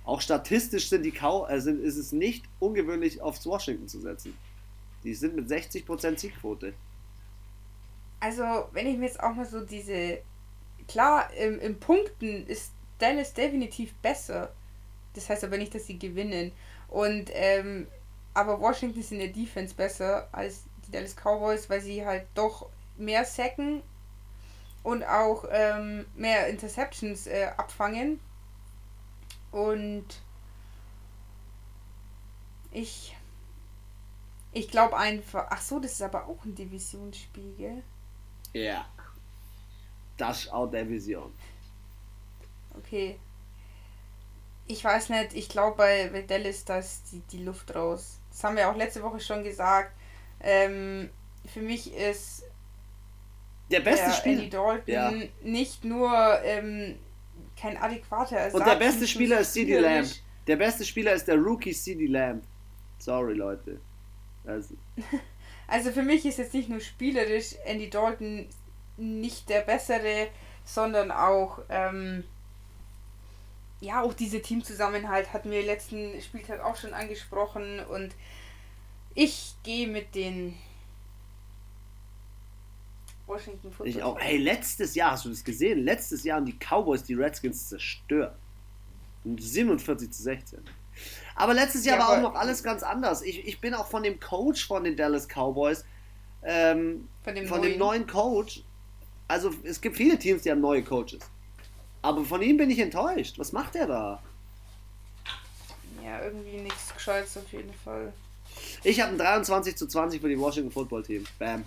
Auch 0.05 0.21
statistisch 0.21 0.89
sind 0.89 1.03
die 1.03 1.11
Cow 1.11 1.51
äh, 1.51 1.61
sind, 1.61 1.83
ist 1.83 1.97
es 1.97 2.13
nicht 2.13 2.45
ungewöhnlich, 2.61 3.21
aufs 3.21 3.45
Washington 3.45 3.89
zu 3.89 4.01
setzen. 4.01 4.39
Die 5.03 5.15
sind 5.15 5.35
mit 5.35 5.49
60% 5.49 6.19
Siegquote. 6.19 6.75
Also, 8.21 8.43
wenn 8.73 8.87
ich 8.87 8.97
mir 8.99 9.07
jetzt 9.07 9.21
auch 9.21 9.35
mal 9.35 9.47
so 9.47 9.65
diese. 9.65 10.19
Klar, 10.87 11.33
im, 11.35 11.59
im 11.61 11.79
Punkten 11.79 12.47
ist 12.47 12.73
Dallas 12.99 13.35
definitiv 13.35 13.95
besser. 13.95 14.53
Das 15.15 15.29
heißt 15.29 15.43
aber 15.43 15.59
nicht, 15.59 15.75
dass 15.75 15.87
sie 15.87 15.99
gewinnen. 15.99 16.53
Und, 16.89 17.31
ähm, 17.33 17.89
aber 18.35 18.61
Washington 18.61 19.01
ist 19.01 19.13
in 19.13 19.19
der 19.19 19.29
Defense 19.29 19.75
besser 19.75 20.29
als 20.33 20.65
die 20.87 20.93
Dallas 20.93 21.17
Cowboys, 21.17 21.69
weil 21.69 21.81
sie 21.81 22.05
halt 22.05 22.27
doch 22.35 22.69
mehr 22.97 23.25
Sacken 23.25 23.83
und 24.83 25.05
auch 25.05 25.45
ähm, 25.51 26.07
mehr 26.15 26.49
Interceptions 26.49 27.27
äh, 27.27 27.51
abfangen. 27.57 28.21
Und 29.51 30.07
ich 32.73 33.17
ich 34.53 34.69
glaube 34.69 34.97
einfach. 34.97 35.47
Ach 35.51 35.61
so, 35.61 35.79
das 35.79 35.93
ist 35.93 36.03
aber 36.03 36.27
auch 36.27 36.45
ein 36.45 36.55
Divisionsspiel, 36.55 37.55
gell? 37.57 37.83
Ja. 38.53 38.87
Das 40.17 40.45
ist 40.45 40.53
auch 40.53 40.67
Division. 40.67 41.33
Okay. 42.77 43.19
Ich 44.67 44.85
weiß 44.85 45.09
nicht, 45.09 45.35
ich 45.35 45.49
glaube 45.49 45.77
bei, 45.77 46.23
Dallas, 46.23 46.65
da 46.65 46.79
ist 46.79 47.11
die, 47.11 47.21
die 47.33 47.43
Luft 47.45 47.75
raus. 47.75 48.21
Das 48.31 48.45
haben 48.45 48.57
wir 48.57 48.71
auch 48.71 48.77
letzte 48.77 49.03
Woche 49.03 49.21
schon 49.21 49.43
gesagt. 49.43 49.93
Ähm, 50.41 51.11
für 51.47 51.61
mich 51.61 51.93
ist 51.95 52.45
der 53.71 53.81
beste 53.81 54.07
der 54.07 54.13
Spieler. 54.13 54.39
Andy 54.39 54.51
Dalton 54.51 54.83
ja. 54.87 55.13
nicht 55.43 55.85
nur 55.85 56.13
ähm, 56.45 56.97
kein 57.61 57.77
adäquater 57.77 58.37
Ersatz. 58.37 58.61
Und 58.61 58.67
der 58.67 58.77
beste 58.77 59.07
Spieler 59.07 59.41
ist 59.41 59.53
CD 59.53 59.79
Lamb. 59.79 60.09
Der 60.47 60.57
beste 60.57 60.85
Spieler 60.85 61.13
ist 61.13 61.27
der 61.27 61.37
Rookie 61.37 61.73
CD 61.73 62.07
Lamb. 62.07 62.43
Sorry, 62.99 63.35
Leute. 63.35 63.81
Also. 64.45 64.75
also 65.67 65.91
für 65.93 66.03
mich 66.03 66.25
ist 66.25 66.39
jetzt 66.39 66.55
nicht 66.55 66.69
nur 66.69 66.81
spielerisch 66.81 67.55
Andy 67.65 67.89
Dalton 67.91 68.49
nicht 68.97 69.49
der 69.49 69.61
bessere, 69.61 70.29
sondern 70.65 71.11
auch 71.11 71.61
ähm, 71.69 72.25
ja 73.81 74.03
auch 74.03 74.15
dieser 74.15 74.43
Teamzusammenhalt 74.43 75.33
hatten 75.33 75.51
wir 75.51 75.63
letzten 75.63 76.21
Spieltag 76.21 76.61
auch 76.61 76.77
schon 76.77 76.93
angesprochen 76.93 77.81
und 77.81 78.15
ich 79.15 79.55
gehe 79.65 79.89
mit 79.89 80.15
den 80.15 80.55
Washington 83.31 83.71
Football. 83.71 83.89
Ich 83.89 84.03
auch. 84.03 84.19
Hey, 84.21 84.37
letztes 84.37 84.95
Jahr 84.95 85.13
hast 85.13 85.25
du 85.25 85.31
das 85.31 85.45
gesehen? 85.45 85.85
Letztes 85.85 86.25
Jahr 86.25 86.37
haben 86.37 86.47
die 86.47 86.59
Cowboys 86.59 87.05
die 87.05 87.15
Redskins 87.15 87.69
zerstört. 87.69 88.37
47 89.25 90.11
zu 90.11 90.23
16. 90.23 90.61
Aber 91.37 91.55
letztes 91.55 91.85
Jahr 91.85 91.99
ja, 91.99 92.03
war 92.03 92.17
auch 92.17 92.23
noch 92.23 92.35
alles 92.35 92.63
ganz 92.63 92.83
anders. 92.83 93.23
Ich, 93.23 93.47
ich 93.47 93.61
bin 93.61 93.75
auch 93.75 93.87
von 93.87 94.03
dem 94.03 94.19
Coach 94.19 94.67
von 94.67 94.85
den 94.85 94.97
Dallas 94.97 95.29
Cowboys, 95.29 95.85
ähm, 96.43 97.09
von, 97.23 97.35
dem, 97.35 97.47
von 97.47 97.61
neuen. 97.61 97.73
dem 97.73 97.79
neuen 97.79 98.07
Coach. 98.07 98.65
Also 99.29 99.55
es 99.63 99.81
gibt 99.81 99.97
viele 99.97 100.19
Teams, 100.19 100.43
die 100.43 100.51
haben 100.51 100.61
neue 100.61 100.83
Coaches. 100.83 101.21
Aber 102.03 102.25
von 102.25 102.43
ihm 102.43 102.57
bin 102.57 102.71
ich 102.71 102.79
enttäuscht. 102.79 103.39
Was 103.39 103.53
macht 103.53 103.77
er 103.77 103.87
da? 103.87 104.23
Ja, 106.03 106.23
irgendwie 106.25 106.57
nichts 106.57 106.93
Gescheites 106.93 107.37
auf 107.37 107.53
jeden 107.53 107.73
Fall. 107.73 108.13
Ich 108.83 109.01
habe 109.01 109.13
ein 109.13 109.19
23 109.19 109.77
zu 109.77 109.87
20 109.87 110.21
für 110.21 110.29
die 110.29 110.39
Washington 110.39 110.73
Football 110.73 111.05
Team. 111.05 111.25
Bam. 111.39 111.65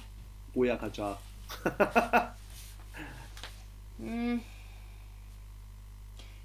Booyakachar. 0.54 1.20
hm. 3.98 4.42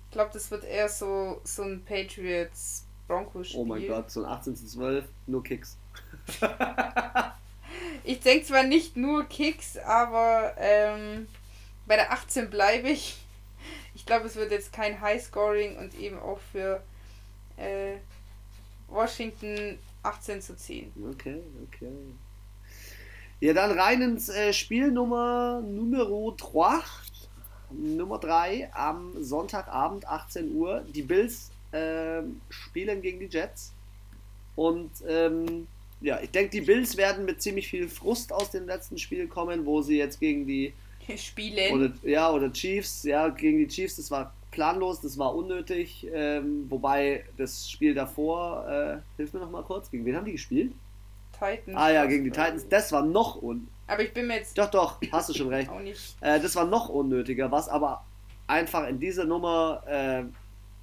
Ich 0.04 0.12
glaube, 0.12 0.30
das 0.32 0.50
wird 0.50 0.64
eher 0.64 0.88
so, 0.88 1.40
so 1.44 1.62
ein 1.62 1.84
Patriots 1.84 2.84
Broncos 3.06 3.48
Spiel. 3.48 3.60
Oh 3.60 3.64
mein 3.64 3.86
Gott, 3.86 4.10
so 4.10 4.24
ein 4.24 4.30
18 4.30 4.56
zu 4.56 4.66
12, 4.66 5.04
nur 5.26 5.42
Kicks. 5.42 5.76
ich 8.04 8.20
denke 8.20 8.46
zwar 8.46 8.62
nicht 8.62 8.96
nur 8.96 9.24
Kicks, 9.24 9.76
aber 9.78 10.54
ähm, 10.58 11.26
bei 11.86 11.96
der 11.96 12.12
18 12.12 12.50
bleibe 12.50 12.88
ich. 12.88 13.16
Ich 13.94 14.06
glaube, 14.06 14.26
es 14.28 14.36
wird 14.36 14.52
jetzt 14.52 14.72
kein 14.72 15.00
Highscoring 15.00 15.76
und 15.76 15.98
eben 15.98 16.20
auch 16.20 16.38
für 16.52 16.80
äh, 17.56 17.96
Washington 18.86 19.76
18 20.04 20.40
zu 20.40 20.56
10. 20.56 20.92
Okay, 21.10 21.40
okay. 21.66 21.92
Ja, 23.40 23.52
dann 23.52 23.78
rein 23.78 24.02
ins 24.02 24.28
äh, 24.28 24.52
Spiel 24.52 24.90
Nummer 24.90 25.60
Numero 25.60 26.34
3. 26.36 26.80
Nummer 27.70 28.18
3 28.18 28.70
am 28.72 29.12
Sonntagabend 29.22 30.08
18 30.08 30.54
Uhr. 30.56 30.84
Die 30.92 31.02
Bills 31.02 31.52
äh, 31.70 32.22
spielen 32.48 33.00
gegen 33.00 33.20
die 33.20 33.26
Jets. 33.26 33.72
Und 34.56 34.90
ähm, 35.06 35.68
ja, 36.00 36.18
ich 36.20 36.30
denke, 36.30 36.50
die 36.50 36.62
Bills 36.62 36.96
werden 36.96 37.24
mit 37.26 37.40
ziemlich 37.40 37.68
viel 37.68 37.88
Frust 37.88 38.32
aus 38.32 38.50
dem 38.50 38.66
letzten 38.66 38.98
Spiel 38.98 39.28
kommen, 39.28 39.66
wo 39.66 39.82
sie 39.82 39.98
jetzt 39.98 40.18
gegen 40.18 40.44
die 40.44 40.72
Spiele. 41.16 41.70
Oder, 41.70 41.92
ja, 42.02 42.32
oder 42.32 42.52
Chiefs, 42.52 43.04
ja, 43.04 43.28
gegen 43.28 43.58
die 43.58 43.68
Chiefs, 43.68 43.96
das 43.96 44.10
war 44.10 44.34
planlos, 44.50 45.00
das 45.00 45.16
war 45.16 45.32
unnötig. 45.32 46.08
Ähm, 46.12 46.66
wobei 46.68 47.24
das 47.36 47.70
Spiel 47.70 47.94
davor, 47.94 48.66
äh, 48.68 48.98
hilf 49.16 49.32
mir 49.32 49.38
noch 49.38 49.50
mal 49.50 49.62
kurz, 49.62 49.88
gegen 49.92 50.04
wen 50.04 50.16
haben 50.16 50.24
die 50.24 50.32
gespielt? 50.32 50.72
Titans. 51.38 51.76
Ah 51.76 51.90
ja, 51.90 52.06
gegen 52.06 52.24
die 52.24 52.30
Titans. 52.30 52.68
Das 52.68 52.92
war 52.92 53.04
noch 53.04 53.42
un. 53.42 53.68
Aber 53.86 54.02
ich 54.02 54.12
bin 54.12 54.26
mir 54.26 54.36
jetzt. 54.36 54.56
Doch, 54.58 54.70
doch, 54.70 55.00
hast 55.12 55.28
du 55.30 55.34
schon 55.34 55.48
recht. 55.48 55.70
auch 55.70 55.80
nicht. 55.80 56.16
Äh, 56.20 56.40
das 56.40 56.54
war 56.56 56.66
noch 56.66 56.88
unnötiger. 56.88 57.50
Was 57.50 57.68
aber 57.68 58.04
einfach 58.46 58.86
in 58.88 58.98
dieser 58.98 59.24
Nummer, 59.24 59.82
äh, 59.86 60.24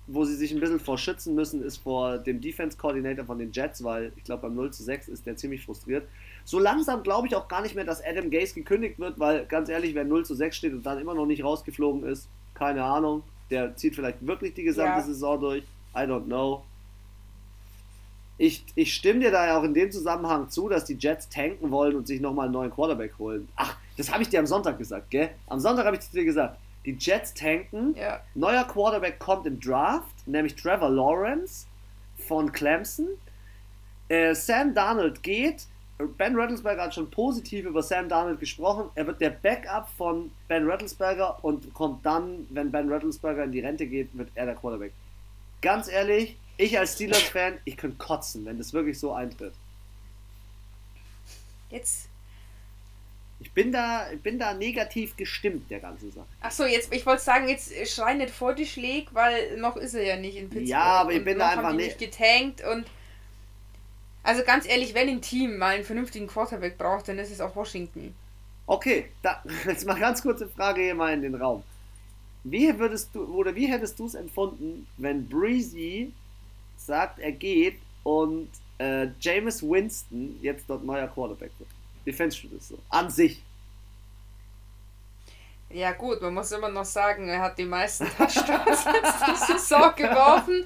wo 0.07 0.23
sie 0.23 0.35
sich 0.35 0.51
ein 0.51 0.59
bisschen 0.59 0.79
vor 0.79 0.97
schützen 0.97 1.35
müssen, 1.35 1.63
ist 1.63 1.77
vor 1.77 2.17
dem 2.17 2.41
Defense 2.41 2.77
Coordinator 2.77 3.25
von 3.25 3.39
den 3.39 3.51
Jets, 3.51 3.83
weil 3.83 4.11
ich 4.15 4.23
glaube 4.23 4.43
beim 4.43 4.55
0 4.55 4.71
zu 4.71 4.83
6 4.83 5.07
ist 5.07 5.25
der 5.25 5.35
ziemlich 5.35 5.65
frustriert. 5.65 6.07
So 6.43 6.59
langsam 6.59 7.03
glaube 7.03 7.27
ich 7.27 7.35
auch 7.35 7.47
gar 7.47 7.61
nicht 7.61 7.75
mehr, 7.75 7.85
dass 7.85 8.03
Adam 8.03 8.29
Gase 8.29 8.53
gekündigt 8.53 8.99
wird, 8.99 9.19
weil 9.19 9.45
ganz 9.45 9.69
ehrlich, 9.69 9.95
wer 9.95 10.05
0 10.05 10.25
zu 10.25 10.35
6 10.35 10.55
steht 10.55 10.73
und 10.73 10.85
dann 10.85 10.99
immer 10.99 11.15
noch 11.15 11.25
nicht 11.25 11.43
rausgeflogen 11.43 12.03
ist, 12.03 12.27
keine 12.53 12.83
Ahnung. 12.83 13.23
Der 13.51 13.75
zieht 13.75 13.95
vielleicht 13.95 14.25
wirklich 14.25 14.53
die 14.53 14.63
gesamte 14.63 14.99
ja. 14.99 15.05
Saison 15.05 15.39
durch. 15.39 15.63
I 15.95 15.99
don't 15.99 16.25
know 16.25 16.63
ich, 18.37 18.65
ich 18.75 18.93
stimme 18.93 19.21
dir 19.21 19.31
da 19.31 19.47
ja 19.47 19.57
auch 19.57 19.63
in 19.63 19.73
dem 19.73 19.91
Zusammenhang 19.91 20.49
zu, 20.49 20.67
dass 20.67 20.85
die 20.85 20.95
Jets 20.95 21.29
tanken 21.29 21.71
wollen 21.71 21.95
und 21.95 22.07
sich 22.07 22.19
nochmal 22.19 22.45
einen 22.45 22.53
neuen 22.53 22.71
Quarterback 22.71 23.17
holen. 23.17 23.47
Ach, 23.55 23.77
das 23.97 24.11
habe 24.11 24.23
ich 24.23 24.29
dir 24.29 24.39
am 24.39 24.45
Sonntag 24.45 24.77
gesagt, 24.77 25.09
gell? 25.09 25.29
Am 25.47 25.59
Sonntag 25.59 25.85
habe 25.85 25.95
ich 25.95 26.09
dir 26.09 26.25
gesagt. 26.25 26.57
Die 26.85 26.95
Jets 26.99 27.33
tanken, 27.33 27.95
ja. 27.95 28.19
neuer 28.35 28.63
Quarterback 28.65 29.17
kommt 29.17 29.47
im 29.47 29.59
Draft, 29.59 30.27
nämlich 30.27 30.55
Trevor 30.55 30.89
Lawrence 30.89 31.65
von 32.27 32.51
Clemson. 32.51 33.07
Äh, 34.07 34.35
Sam 34.35 34.75
Darnold 34.75 35.23
geht. 35.23 35.65
Ben 36.17 36.35
Rattlesberger 36.35 36.83
hat 36.83 36.93
schon 36.93 37.09
positiv 37.09 37.65
über 37.65 37.81
Sam 37.81 38.09
Darnold 38.09 38.39
gesprochen. 38.39 38.89
Er 38.95 39.07
wird 39.07 39.21
der 39.21 39.29
Backup 39.29 39.87
von 39.97 40.29
Ben 40.47 40.69
Rattlesberger 40.69 41.43
und 41.43 41.73
kommt 41.73 42.05
dann, 42.05 42.45
wenn 42.49 42.69
Ben 42.69 42.91
Rattlesberger 42.91 43.45
in 43.45 43.53
die 43.53 43.61
Rente 43.61 43.87
geht, 43.87 44.15
wird 44.15 44.29
er 44.35 44.45
der 44.45 44.55
Quarterback. 44.55 44.91
Ganz 45.61 45.87
ehrlich, 45.87 46.37
ich 46.57 46.77
als 46.77 46.93
Steelers-Fan, 46.93 47.59
ich 47.65 47.77
könnte 47.77 47.97
kotzen, 47.97 48.45
wenn 48.45 48.57
das 48.57 48.73
wirklich 48.73 48.99
so 48.99 49.13
eintritt. 49.13 49.53
Jetzt. 51.69 52.07
Ich 53.39 53.51
bin 53.51 53.71
da, 53.71 54.07
bin 54.23 54.39
da 54.39 54.53
negativ 54.53 55.17
gestimmt, 55.17 55.69
der 55.69 55.81
ganze 55.81 56.09
Sache. 56.09 56.25
Achso, 56.39 56.65
jetzt, 56.65 56.93
ich 56.93 57.05
wollte 57.05 57.21
sagen, 57.21 57.49
jetzt 57.49 57.73
schrei 57.87 58.13
nicht 58.13 58.31
vor 58.31 58.53
die 58.53 58.65
Schläge, 58.65 59.07
weil 59.11 59.57
noch 59.57 59.75
ist 59.75 59.93
er 59.93 60.03
ja 60.03 60.15
nicht 60.15 60.37
in 60.37 60.49
Pittsburgh. 60.49 60.69
Ja, 60.69 61.01
aber 61.01 61.11
ich 61.11 61.23
bin 61.23 61.37
da 61.37 61.49
einfach 61.49 61.73
nicht. 61.73 61.99
getankt 61.99 62.63
und. 62.63 62.85
Also 64.23 64.43
ganz 64.43 64.67
ehrlich, 64.67 64.95
wenn 64.95 65.07
ein 65.07 65.21
Team 65.21 65.57
mal 65.57 65.75
einen 65.75 65.83
vernünftigen 65.83 66.25
Quarterback 66.25 66.79
braucht, 66.79 67.07
dann 67.07 67.19
ist 67.19 67.29
es 67.29 67.41
auch 67.41 67.55
Washington. 67.55 68.15
Okay, 68.65 69.09
da, 69.21 69.43
jetzt 69.67 69.85
mal 69.85 69.99
ganz 69.99 70.21
kurze 70.21 70.47
Frage 70.47 70.81
hier 70.81 70.95
mal 70.95 71.13
in 71.13 71.21
den 71.21 71.35
Raum. 71.35 71.63
Wie 72.43 72.77
würdest 72.79 73.13
du, 73.13 73.25
oder 73.25 73.53
wie 73.53 73.67
hättest 73.67 73.99
du 73.99 74.05
es 74.05 74.15
empfunden, 74.15 74.87
wenn 74.97 75.27
Breezy 75.27 76.11
sagt, 76.85 77.19
er 77.19 77.31
geht 77.31 77.79
und 78.03 78.49
äh, 78.77 79.07
Jameis 79.19 79.63
Winston 79.63 80.39
jetzt 80.41 80.65
dort 80.67 80.83
neuer 80.83 81.07
Quarterback 81.07 81.51
wird. 81.57 81.69
Wie 82.03 82.13
fändest 82.13 82.43
du 82.43 82.47
das 82.49 82.67
so? 82.67 82.77
An 82.89 83.09
sich. 83.09 83.41
Ja 85.69 85.91
gut, 85.93 86.21
man 86.21 86.33
muss 86.33 86.51
immer 86.51 86.69
noch 86.69 86.85
sagen, 86.85 87.27
er 87.27 87.41
hat 87.41 87.57
die 87.57 87.65
meisten 87.65 88.05
Touchdowns 88.05 88.85
letzte 88.85 89.53
Saison 89.53 89.93
geworfen. 89.95 90.65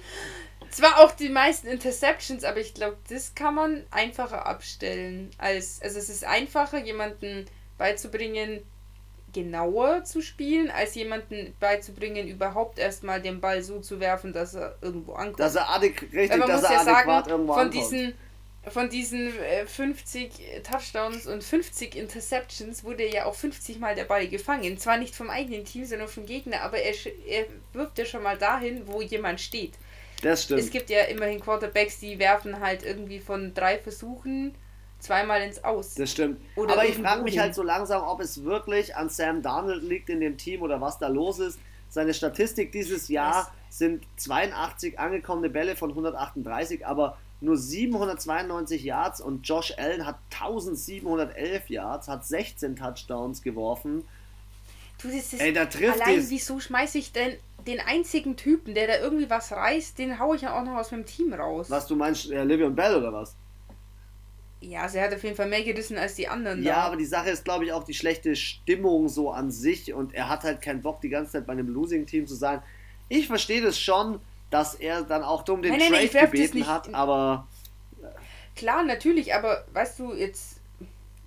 Zwar 0.69 0.99
auch 0.99 1.11
die 1.13 1.29
meisten 1.29 1.67
Interceptions, 1.67 2.43
aber 2.43 2.59
ich 2.59 2.73
glaube, 2.73 2.97
das 3.09 3.33
kann 3.33 3.55
man 3.55 3.83
einfacher 3.89 4.45
abstellen. 4.45 5.31
Als, 5.37 5.81
also 5.81 5.97
es 5.97 6.09
ist 6.09 6.23
einfacher, 6.25 6.79
jemanden 6.79 7.47
beizubringen, 7.77 8.61
genauer 9.33 10.03
zu 10.03 10.21
spielen, 10.21 10.69
als 10.71 10.95
jemanden 10.95 11.53
beizubringen, 11.59 12.27
überhaupt 12.27 12.79
erstmal 12.79 13.21
den 13.21 13.39
Ball 13.39 13.61
so 13.63 13.79
zu 13.79 13.99
werfen, 13.99 14.33
dass 14.33 14.55
er 14.55 14.75
irgendwo 14.81 15.13
ankommt. 15.13 15.39
Dass 15.39 15.55
er 15.55 15.69
adäqu 15.69 16.05
richtig, 16.13 16.45
dass 16.45 16.63
er 16.63 16.71
ja 16.71 16.81
adäquat 16.81 17.05
sagen, 17.05 17.29
irgendwo 17.29 17.53
von 17.53 17.61
ankommt. 17.61 17.73
Diesen, 17.73 18.13
von 18.67 18.89
diesen 18.89 19.33
50 19.65 20.55
äh, 20.55 20.61
Touchdowns 20.61 21.27
und 21.27 21.43
50 21.43 21.95
Interceptions 21.95 22.83
wurde 22.83 23.07
ja 23.07 23.25
auch 23.25 23.35
50 23.35 23.79
Mal 23.79 23.95
der 23.95 24.05
Ball 24.05 24.27
gefangen. 24.27 24.77
Zwar 24.77 24.97
nicht 24.97 25.15
vom 25.15 25.29
eigenen 25.29 25.65
Team, 25.65 25.85
sondern 25.85 26.07
vom 26.07 26.25
Gegner, 26.25 26.61
aber 26.61 26.77
er, 26.77 26.93
er 27.27 27.45
wirft 27.73 27.97
ja 27.97 28.05
schon 28.05 28.23
mal 28.23 28.37
dahin, 28.37 28.87
wo 28.87 29.01
jemand 29.01 29.39
steht. 29.39 29.73
Das 30.21 30.43
stimmt. 30.43 30.59
Es 30.59 30.69
gibt 30.69 30.89
ja 30.89 31.03
immerhin 31.03 31.39
Quarterbacks, 31.39 31.99
die 31.99 32.19
werfen 32.19 32.59
halt 32.59 32.83
irgendwie 32.83 33.19
von 33.19 33.53
drei 33.53 33.77
Versuchen 33.77 34.55
zweimal 34.99 35.41
ins 35.41 35.63
Aus. 35.63 35.95
Das 35.95 36.11
stimmt. 36.11 36.39
Oder 36.55 36.73
Aber 36.73 36.85
ich 36.85 36.97
frage 36.97 37.23
mich 37.23 37.39
halt 37.39 37.55
so 37.55 37.63
langsam, 37.63 38.03
ob 38.03 38.19
es 38.21 38.43
wirklich 38.43 38.95
an 38.95 39.09
Sam 39.09 39.41
Darnold 39.41 39.83
liegt 39.83 40.09
in 40.09 40.19
dem 40.19 40.37
Team 40.37 40.61
oder 40.61 40.81
was 40.81 40.97
da 40.99 41.07
los 41.07 41.39
ist. 41.39 41.59
Seine 41.89 42.13
Statistik 42.13 42.71
dieses 42.71 43.07
Jahr 43.07 43.51
was? 43.69 43.77
sind 43.77 44.05
82 44.17 44.99
angekommene 44.99 45.49
Bälle 45.49 45.75
von 45.75 45.89
138, 45.89 46.85
aber 46.85 47.17
nur 47.41 47.57
792 47.57 48.83
Yards 48.83 49.21
und 49.21 49.47
Josh 49.47 49.73
Allen 49.77 50.05
hat 50.05 50.17
1711 50.31 51.69
Yards, 51.69 52.07
hat 52.07 52.25
16 52.25 52.75
Touchdowns 52.75 53.41
geworfen. 53.41 54.03
Du, 55.01 55.07
das 55.07 55.33
ist 55.33 55.39
Ey, 55.41 55.53
da 55.53 55.65
trifft 55.65 56.01
allein, 56.01 56.19
es. 56.19 56.29
wieso 56.29 56.59
schmeiße 56.59 56.97
ich 56.97 57.13
denn 57.13 57.37
den 57.65 57.79
einzigen 57.79 58.35
Typen, 58.35 58.73
der 58.73 58.87
da 58.87 58.97
irgendwie 58.97 59.29
was 59.29 59.51
reißt, 59.51 59.97
den 59.97 60.19
haue 60.19 60.35
ich 60.35 60.41
ja 60.41 60.59
auch 60.59 60.63
noch 60.63 60.75
aus 60.75 60.91
meinem 60.91 61.05
Team 61.05 61.33
raus. 61.33 61.69
Was 61.69 61.87
du 61.87 61.95
meinst, 61.95 62.29
äh, 62.29 62.43
Livion 62.43 62.75
Bell 62.75 62.95
oder 62.95 63.13
was? 63.13 63.35
Ja, 64.61 64.85
er 64.87 65.05
hat 65.05 65.13
auf 65.13 65.23
jeden 65.23 65.35
Fall 65.35 65.47
mehr 65.47 65.63
gerissen 65.63 65.97
als 65.97 66.15
die 66.15 66.27
anderen. 66.27 66.63
Ja, 66.63 66.75
da. 66.75 66.81
aber 66.83 66.97
die 66.97 67.05
Sache 67.05 67.29
ist, 67.29 67.45
glaube 67.45 67.65
ich, 67.65 67.71
auch 67.71 67.83
die 67.83 67.93
schlechte 67.93 68.35
Stimmung 68.35 69.07
so 69.07 69.31
an 69.31 69.51
sich 69.51 69.93
und 69.93 70.13
er 70.13 70.27
hat 70.27 70.43
halt 70.43 70.61
keinen 70.61 70.81
Bock, 70.81 70.99
die 71.01 71.09
ganze 71.09 71.33
Zeit 71.33 71.47
bei 71.47 71.53
einem 71.53 71.69
Losing-Team 71.69 72.27
zu 72.27 72.35
sein. 72.35 72.61
Ich 73.07 73.27
verstehe 73.27 73.61
das 73.61 73.79
schon, 73.79 74.19
dass 74.49 74.75
er 74.75 75.03
dann 75.03 75.23
auch 75.23 75.43
dumm 75.43 75.61
den 75.61 75.77
nein, 75.77 75.91
nein, 75.91 76.09
Trade 76.09 76.27
gebeten 76.27 76.67
hat, 76.67 76.93
aber. 76.93 77.47
Klar, 78.55 78.83
natürlich, 78.83 79.33
aber 79.33 79.65
weißt 79.73 79.99
du, 79.99 80.13
jetzt. 80.13 80.59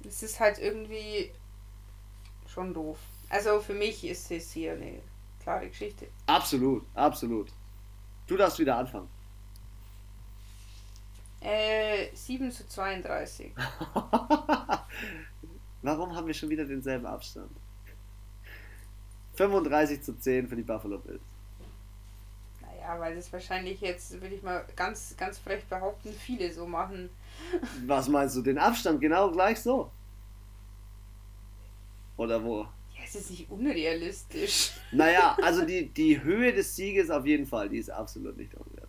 Es 0.06 0.22
ist 0.22 0.40
halt 0.40 0.58
irgendwie 0.58 1.30
schon 2.52 2.74
doof. 2.74 2.98
Also 3.30 3.60
für 3.60 3.72
mich 3.72 4.04
ist 4.04 4.30
es 4.30 4.52
hier 4.52 4.72
eine 4.72 5.00
klare 5.42 5.68
Geschichte. 5.68 6.08
Absolut, 6.26 6.84
absolut. 6.94 7.48
Du 8.26 8.36
darfst 8.36 8.58
wieder 8.58 8.76
anfangen. 8.76 9.08
Äh, 11.42 12.14
7 12.14 12.50
zu 12.50 12.66
32. 12.68 13.52
Warum 15.82 16.14
haben 16.14 16.26
wir 16.26 16.34
schon 16.34 16.48
wieder 16.50 16.64
denselben 16.64 17.06
Abstand? 17.06 17.50
35 19.34 20.02
zu 20.02 20.18
10 20.18 20.48
für 20.48 20.56
die 20.56 20.62
Buffalo 20.62 20.98
Bills. 20.98 21.20
Naja, 22.60 23.00
weil 23.00 23.16
das 23.16 23.32
wahrscheinlich 23.32 23.80
jetzt, 23.80 24.12
würde 24.20 24.34
ich 24.34 24.42
mal 24.42 24.64
ganz, 24.76 25.16
ganz 25.16 25.38
frech 25.38 25.64
behaupten, 25.64 26.12
viele 26.12 26.52
so 26.52 26.66
machen. 26.66 27.10
Was 27.86 28.08
meinst 28.08 28.36
du, 28.36 28.42
den 28.42 28.58
Abstand 28.58 29.00
genau 29.00 29.30
gleich 29.30 29.60
so? 29.60 29.90
Oder 32.16 32.42
wo? 32.44 32.60
Ja, 32.94 33.00
es 33.04 33.16
ist 33.16 33.30
nicht 33.30 33.50
unrealistisch. 33.50 34.72
Naja, 34.92 35.36
also 35.42 35.64
die, 35.64 35.88
die 35.88 36.22
Höhe 36.22 36.52
des 36.52 36.76
Sieges 36.76 37.10
auf 37.10 37.26
jeden 37.26 37.46
Fall, 37.46 37.68
die 37.68 37.78
ist 37.78 37.90
absolut 37.90 38.36
nicht 38.36 38.54
unrealistisch. 38.54 38.81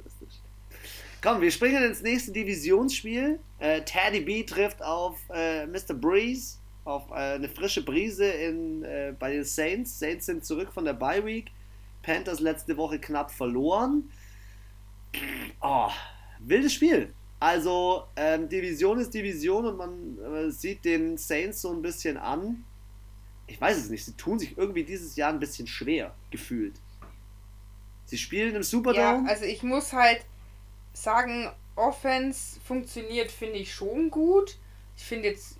Komm, 1.23 1.39
wir 1.39 1.51
springen 1.51 1.81
ins 1.81 2.01
nächste 2.01 2.33
Divisionsspiel. 2.33 3.39
Äh, 3.59 3.83
Teddy 3.83 4.19
B 4.19 4.43
trifft 4.43 4.83
auf 4.83 5.17
äh, 5.33 5.65
Mr. 5.65 5.93
Breeze, 5.93 6.57
auf 6.83 7.09
äh, 7.11 7.35
eine 7.35 7.47
frische 7.47 7.81
Brise 7.81 8.25
in, 8.25 8.83
äh, 8.83 9.15
bei 9.17 9.31
den 9.31 9.45
Saints. 9.45 9.97
Saints 9.97 10.25
sind 10.25 10.43
zurück 10.43 10.73
von 10.73 10.83
der 10.83 10.91
Bye 10.91 11.25
Week. 11.25 11.49
Panthers 12.01 12.41
letzte 12.41 12.75
Woche 12.75 12.99
knapp 12.99 13.31
verloren. 13.31 14.11
Oh, 15.61 15.89
wildes 16.39 16.73
Spiel. 16.73 17.13
Also, 17.39 18.03
ähm, 18.17 18.49
Division 18.49 18.99
ist 18.99 19.13
Division 19.13 19.65
und 19.65 19.77
man 19.77 20.17
äh, 20.19 20.51
sieht 20.51 20.83
den 20.83 21.15
Saints 21.15 21.61
so 21.61 21.71
ein 21.71 21.81
bisschen 21.81 22.17
an. 22.17 22.65
Ich 23.47 23.61
weiß 23.61 23.77
es 23.77 23.89
nicht, 23.89 24.03
sie 24.03 24.17
tun 24.17 24.39
sich 24.39 24.57
irgendwie 24.57 24.83
dieses 24.83 25.15
Jahr 25.15 25.31
ein 25.31 25.39
bisschen 25.39 25.67
schwer, 25.67 26.13
gefühlt. 26.31 26.75
Sie 28.03 28.17
spielen 28.17 28.55
im 28.55 28.63
Superdome. 28.63 29.25
Ja, 29.25 29.31
also 29.31 29.45
ich 29.45 29.63
muss 29.63 29.93
halt 29.93 30.25
sagen, 30.93 31.51
Offense 31.75 32.59
funktioniert, 32.61 33.31
finde 33.31 33.57
ich 33.57 33.73
schon 33.73 34.09
gut. 34.09 34.57
Ich 34.95 35.03
finde 35.03 35.29
jetzt 35.29 35.57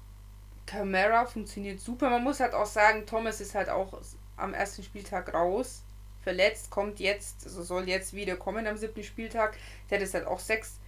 Camara 0.66 1.26
funktioniert 1.26 1.80
super. 1.80 2.10
Man 2.10 2.24
muss 2.24 2.40
halt 2.40 2.54
auch 2.54 2.66
sagen, 2.66 3.06
Thomas 3.06 3.42
ist 3.42 3.56
halt 3.56 3.70
auch 3.70 4.00
am 4.38 4.54
ersten 4.54 4.84
Spieltag 4.84 5.34
raus. 5.34 5.84
Verletzt, 6.22 6.70
kommt 6.70 7.00
jetzt, 7.00 7.46
also 7.46 7.64
soll 7.64 7.90
jetzt 7.90 8.14
wieder 8.14 8.38
kommen 8.38 8.66
am 8.66 8.78
siebten 8.78 9.04
Spieltag. 9.04 9.58
Der 9.90 9.98
hat 9.98 10.04
jetzt 10.04 10.14
halt 10.14 10.26
auch 10.26 10.40
sechs, 10.40 10.80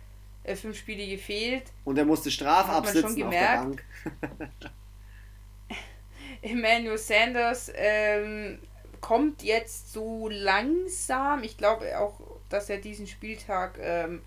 äh, 0.43 0.55
fünf 0.55 0.77
Spiele 0.77 1.05
gefehlt. 1.07 1.63
Und 1.83 1.97
er 1.97 2.05
musste 2.05 2.31
Straf 2.31 2.69
absitzen 2.69 3.23
auf 3.23 3.31
der 3.31 3.57
Bank. 3.57 3.83
Emmanuel 6.41 6.97
Sanders 6.97 7.71
ähm, 7.75 8.59
kommt 9.01 9.43
jetzt 9.43 9.91
so 9.91 10.29
langsam. 10.29 11.43
Ich 11.43 11.57
glaube 11.57 11.99
auch, 11.99 12.19
dass 12.49 12.69
er 12.69 12.77
diesen 12.77 13.07
Spieltag 13.07 13.77
ähm, 13.81 14.21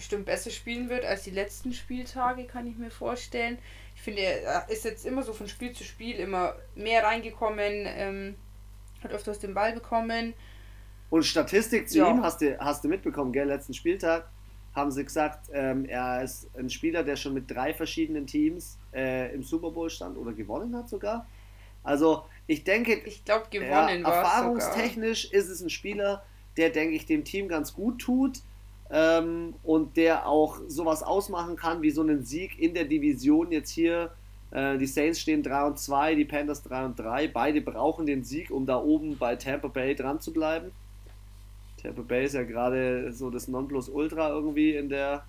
bestimmt 0.00 0.24
besser 0.24 0.50
spielen 0.50 0.88
wird 0.88 1.04
als 1.04 1.24
die 1.24 1.30
letzten 1.30 1.74
Spieltage, 1.74 2.44
kann 2.44 2.66
ich 2.66 2.78
mir 2.78 2.90
vorstellen. 2.90 3.58
Ich 3.94 4.00
finde, 4.00 4.22
er 4.22 4.66
ist 4.70 4.86
jetzt 4.86 5.04
immer 5.04 5.22
so 5.22 5.34
von 5.34 5.46
Spiel 5.46 5.72
zu 5.72 5.84
Spiel 5.84 6.16
immer 6.16 6.54
mehr 6.74 7.04
reingekommen, 7.04 7.84
ähm, 7.86 8.34
hat 9.04 9.12
öfters 9.12 9.40
den 9.40 9.52
Ball 9.52 9.74
bekommen. 9.74 10.32
Und 11.10 11.24
Statistik 11.24 11.90
zu 11.90 11.98
ja. 11.98 12.08
ihm 12.08 12.22
hast 12.22 12.40
du, 12.40 12.58
hast 12.58 12.82
du 12.82 12.88
mitbekommen, 12.88 13.30
gell? 13.30 13.46
Letzten 13.46 13.74
Spieltag 13.74 14.30
haben 14.74 14.90
sie 14.90 15.04
gesagt, 15.04 15.50
ähm, 15.52 15.84
er 15.84 16.22
ist 16.22 16.48
ein 16.56 16.70
Spieler, 16.70 17.02
der 17.02 17.16
schon 17.16 17.34
mit 17.34 17.50
drei 17.50 17.74
verschiedenen 17.74 18.26
Teams 18.26 18.78
äh, 18.94 19.34
im 19.34 19.42
Super 19.42 19.70
Bowl 19.70 19.90
stand 19.90 20.16
oder 20.16 20.32
gewonnen 20.32 20.74
hat 20.74 20.88
sogar. 20.88 21.26
Also 21.82 22.24
ich 22.46 22.64
denke, 22.64 22.94
ich 22.94 23.26
glaube 23.26 23.48
gewonnen 23.50 24.02
ja, 24.02 24.08
erfahrungstechnisch 24.08 25.24
sogar. 25.24 25.40
ist 25.40 25.48
es 25.50 25.60
ein 25.60 25.68
Spieler, 25.68 26.24
der 26.56 26.70
denke 26.70 26.96
ich 26.96 27.04
dem 27.04 27.24
Team 27.24 27.48
ganz 27.48 27.74
gut 27.74 28.00
tut 28.00 28.40
ähm, 28.90 29.54
und 29.62 29.96
der 29.96 30.26
auch 30.26 30.58
sowas 30.66 31.02
ausmachen 31.02 31.56
kann 31.56 31.82
wie 31.82 31.90
so 31.90 32.02
einen 32.02 32.24
Sieg 32.24 32.58
in 32.58 32.74
der 32.74 32.84
Division 32.84 33.52
jetzt 33.52 33.70
hier. 33.70 34.10
Äh, 34.50 34.78
die 34.78 34.86
Saints 34.86 35.20
stehen 35.20 35.42
3 35.42 35.64
und 35.64 35.78
2, 35.78 36.16
die 36.16 36.24
Panthers 36.24 36.62
3 36.64 36.84
und 36.86 36.98
3. 36.98 37.28
Beide 37.28 37.60
brauchen 37.60 38.06
den 38.06 38.24
Sieg, 38.24 38.50
um 38.50 38.66
da 38.66 38.80
oben 38.80 39.16
bei 39.16 39.36
Tampa 39.36 39.68
Bay 39.68 39.94
dran 39.94 40.20
zu 40.20 40.32
bleiben. 40.32 40.72
Tampa 41.80 42.02
Bay 42.02 42.24
ist 42.24 42.34
ja 42.34 42.42
gerade 42.42 43.12
so 43.12 43.30
das 43.30 43.48
Nonplusultra 43.48 44.30
irgendwie 44.30 44.74
in 44.74 44.88
der 44.88 45.24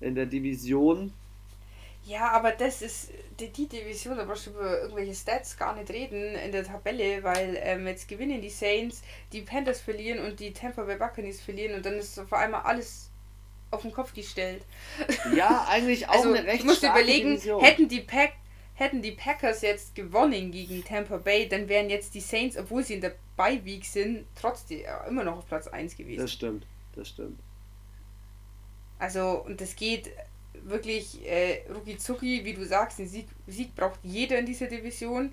in 0.00 0.14
der 0.14 0.26
Division. 0.26 1.12
Ja, 2.06 2.30
aber 2.30 2.52
das 2.52 2.82
ist 2.82 3.10
die, 3.40 3.48
die 3.48 3.66
Division, 3.66 4.16
da 4.16 4.24
brauchst 4.24 4.46
du 4.46 4.50
über 4.50 4.80
irgendwelche 4.80 5.14
Stats 5.14 5.56
gar 5.56 5.74
nicht 5.74 5.90
reden 5.90 6.36
in 6.36 6.52
der 6.52 6.64
Tabelle, 6.64 7.22
weil 7.24 7.58
ähm, 7.60 7.86
jetzt 7.88 8.08
gewinnen 8.08 8.40
die 8.40 8.48
Saints, 8.48 9.02
die 9.32 9.42
Panthers 9.42 9.80
verlieren 9.80 10.24
und 10.24 10.38
die 10.38 10.52
Tampa 10.52 10.84
Bay 10.84 10.96
Buccaneers 10.96 11.40
verlieren 11.40 11.74
und 11.74 11.84
dann 11.84 11.94
ist 11.94 12.18
vor 12.28 12.38
allem 12.38 12.54
alles 12.54 13.10
auf 13.72 13.82
den 13.82 13.92
Kopf 13.92 14.14
gestellt. 14.14 14.62
Ja, 15.34 15.66
eigentlich 15.68 16.08
auch 16.08 16.14
also, 16.14 16.32
eine 16.32 16.46
recht 16.46 16.62
Du 16.62 16.66
musst 16.66 16.84
überlegen, 16.84 17.30
Division. 17.30 17.62
hätten 17.62 17.88
die 17.88 18.00
Pack 18.00 18.34
hätten 18.74 19.02
die 19.02 19.12
Packers 19.12 19.62
jetzt 19.62 19.94
gewonnen 19.94 20.52
gegen 20.52 20.84
Tampa 20.84 21.16
Bay, 21.16 21.48
dann 21.48 21.68
wären 21.68 21.90
jetzt 21.90 22.14
die 22.14 22.20
Saints, 22.20 22.56
obwohl 22.56 22.84
sie 22.84 22.94
in 22.94 23.00
der 23.00 23.14
Bye 23.36 23.64
Week 23.64 23.84
sind, 23.84 24.26
trotzdem 24.38 24.80
äh, 24.80 25.08
immer 25.08 25.24
noch 25.24 25.38
auf 25.38 25.46
Platz 25.46 25.66
1 25.66 25.96
gewesen. 25.96 26.20
Das 26.20 26.32
stimmt, 26.32 26.66
das 26.94 27.08
stimmt. 27.08 27.40
Also, 28.98 29.42
und 29.44 29.60
das 29.60 29.76
geht 29.76 30.10
wirklich 30.64 31.24
äh, 31.26 31.62
rucki 31.72 31.96
zucki, 31.98 32.44
wie 32.44 32.54
du 32.54 32.64
sagst, 32.64 32.98
den 32.98 33.08
Sieg, 33.08 33.26
Sieg 33.46 33.74
braucht 33.74 34.00
jeder 34.02 34.38
in 34.38 34.46
dieser 34.46 34.66
Division. 34.66 35.32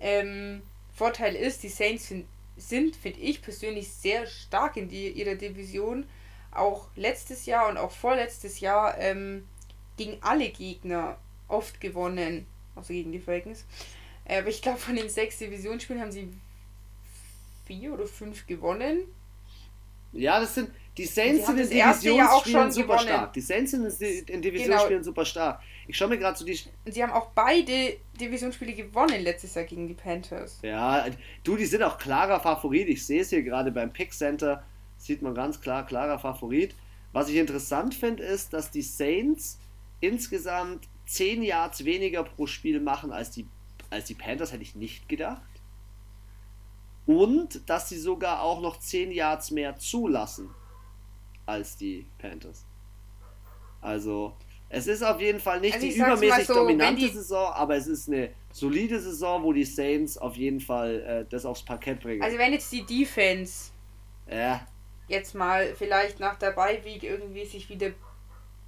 Ähm, 0.00 0.62
Vorteil 0.94 1.34
ist, 1.34 1.62
die 1.62 1.68
Saints 1.68 2.06
find, 2.06 2.26
sind, 2.56 2.96
finde 2.96 3.20
ich 3.20 3.42
persönlich, 3.42 3.90
sehr 3.90 4.26
stark 4.26 4.76
in 4.76 4.88
die, 4.88 5.08
ihrer 5.08 5.34
Division. 5.34 6.04
Auch 6.52 6.88
letztes 6.96 7.46
Jahr 7.46 7.68
und 7.68 7.78
auch 7.78 7.92
vorletztes 7.92 8.60
Jahr 8.60 8.98
ähm, 8.98 9.46
gegen 9.96 10.18
alle 10.20 10.48
Gegner 10.48 11.18
oft 11.48 11.80
gewonnen, 11.80 12.46
außer 12.74 12.92
gegen 12.92 13.12
die 13.12 13.20
Falcons. 13.20 13.64
Äh, 14.24 14.38
aber 14.38 14.48
ich 14.48 14.62
glaube, 14.62 14.78
von 14.78 14.96
den 14.96 15.08
sechs 15.08 15.38
Divisionsspielen 15.38 16.02
haben 16.02 16.12
sie 16.12 16.28
vier 17.66 17.92
oder 17.92 18.06
fünf 18.06 18.46
gewonnen. 18.46 19.04
Ja, 20.12 20.40
das 20.40 20.54
sind, 20.54 20.70
die 21.00 21.06
Saints 21.06 21.46
sind 21.46 21.58
in 21.58 21.68
Divisionsspielen 21.70 22.70
super 22.70 22.96
gewonnen. 22.96 23.08
stark. 23.08 23.32
Die 23.32 23.40
Saints 23.40 23.70
sind 23.70 24.28
in 24.28 24.42
Divisionsspielen 24.42 25.00
genau. 25.00 25.02
super 25.02 25.24
stark. 25.24 25.62
Ich 25.88 25.96
schaue 25.96 26.08
mir 26.08 26.18
gerade 26.18 26.38
so 26.38 26.44
die. 26.44 26.60
Sie 26.84 27.02
haben 27.02 27.12
auch 27.12 27.30
beide 27.34 27.96
Divisionsspiele 28.20 28.74
gewonnen 28.74 29.22
letztes 29.22 29.54
Jahr 29.54 29.64
gegen 29.64 29.88
die 29.88 29.94
Panthers. 29.94 30.58
Ja, 30.62 31.06
du, 31.42 31.56
die 31.56 31.64
sind 31.64 31.82
auch 31.82 31.96
klarer 31.96 32.38
Favorit. 32.38 32.86
Ich 32.88 33.06
sehe 33.06 33.22
es 33.22 33.30
hier 33.30 33.42
gerade 33.42 33.72
beim 33.72 33.90
Pick 33.90 34.12
Center. 34.12 34.62
Sieht 34.98 35.22
man 35.22 35.34
ganz 35.34 35.62
klar, 35.62 35.86
klarer 35.86 36.18
Favorit. 36.18 36.74
Was 37.14 37.30
ich 37.30 37.36
interessant 37.36 37.94
finde, 37.94 38.22
ist, 38.22 38.52
dass 38.52 38.70
die 38.70 38.82
Saints 38.82 39.58
insgesamt 40.00 40.86
10 41.06 41.42
Yards 41.42 41.86
weniger 41.86 42.24
pro 42.24 42.46
Spiel 42.46 42.78
machen 42.78 43.10
als 43.10 43.30
die, 43.30 43.46
als 43.88 44.04
die 44.04 44.14
Panthers, 44.14 44.52
hätte 44.52 44.62
ich 44.62 44.74
nicht 44.74 45.08
gedacht. 45.08 45.40
Und 47.06 47.68
dass 47.70 47.88
sie 47.88 47.98
sogar 47.98 48.42
auch 48.42 48.60
noch 48.60 48.78
10 48.78 49.12
Yards 49.12 49.50
mehr 49.50 49.78
zulassen 49.78 50.50
als 51.50 51.76
die 51.76 52.06
Panthers. 52.18 52.64
Also, 53.80 54.34
es 54.68 54.86
ist 54.86 55.02
auf 55.02 55.20
jeden 55.20 55.40
Fall 55.40 55.60
nicht 55.60 55.74
also 55.74 55.86
die 55.86 55.94
übermäßig 55.94 56.46
so, 56.46 56.54
dominante 56.54 57.08
Saison, 57.08 57.52
aber 57.52 57.76
es 57.76 57.86
ist 57.86 58.08
eine 58.08 58.30
solide 58.52 59.00
Saison, 59.00 59.42
wo 59.42 59.52
die 59.52 59.64
Saints 59.64 60.16
auf 60.16 60.36
jeden 60.36 60.60
Fall 60.60 61.00
äh, 61.00 61.24
das 61.28 61.44
aufs 61.44 61.62
Parkett 61.62 62.00
bringen. 62.00 62.22
Also, 62.22 62.38
wenn 62.38 62.52
jetzt 62.52 62.70
die 62.72 62.84
Defense 62.84 63.70
ja. 64.30 64.66
jetzt 65.08 65.34
mal 65.34 65.74
vielleicht 65.74 66.20
nach 66.20 66.38
der 66.38 66.52
Beiweek 66.52 67.02
irgendwie 67.02 67.44
sich 67.44 67.68
wieder 67.68 67.90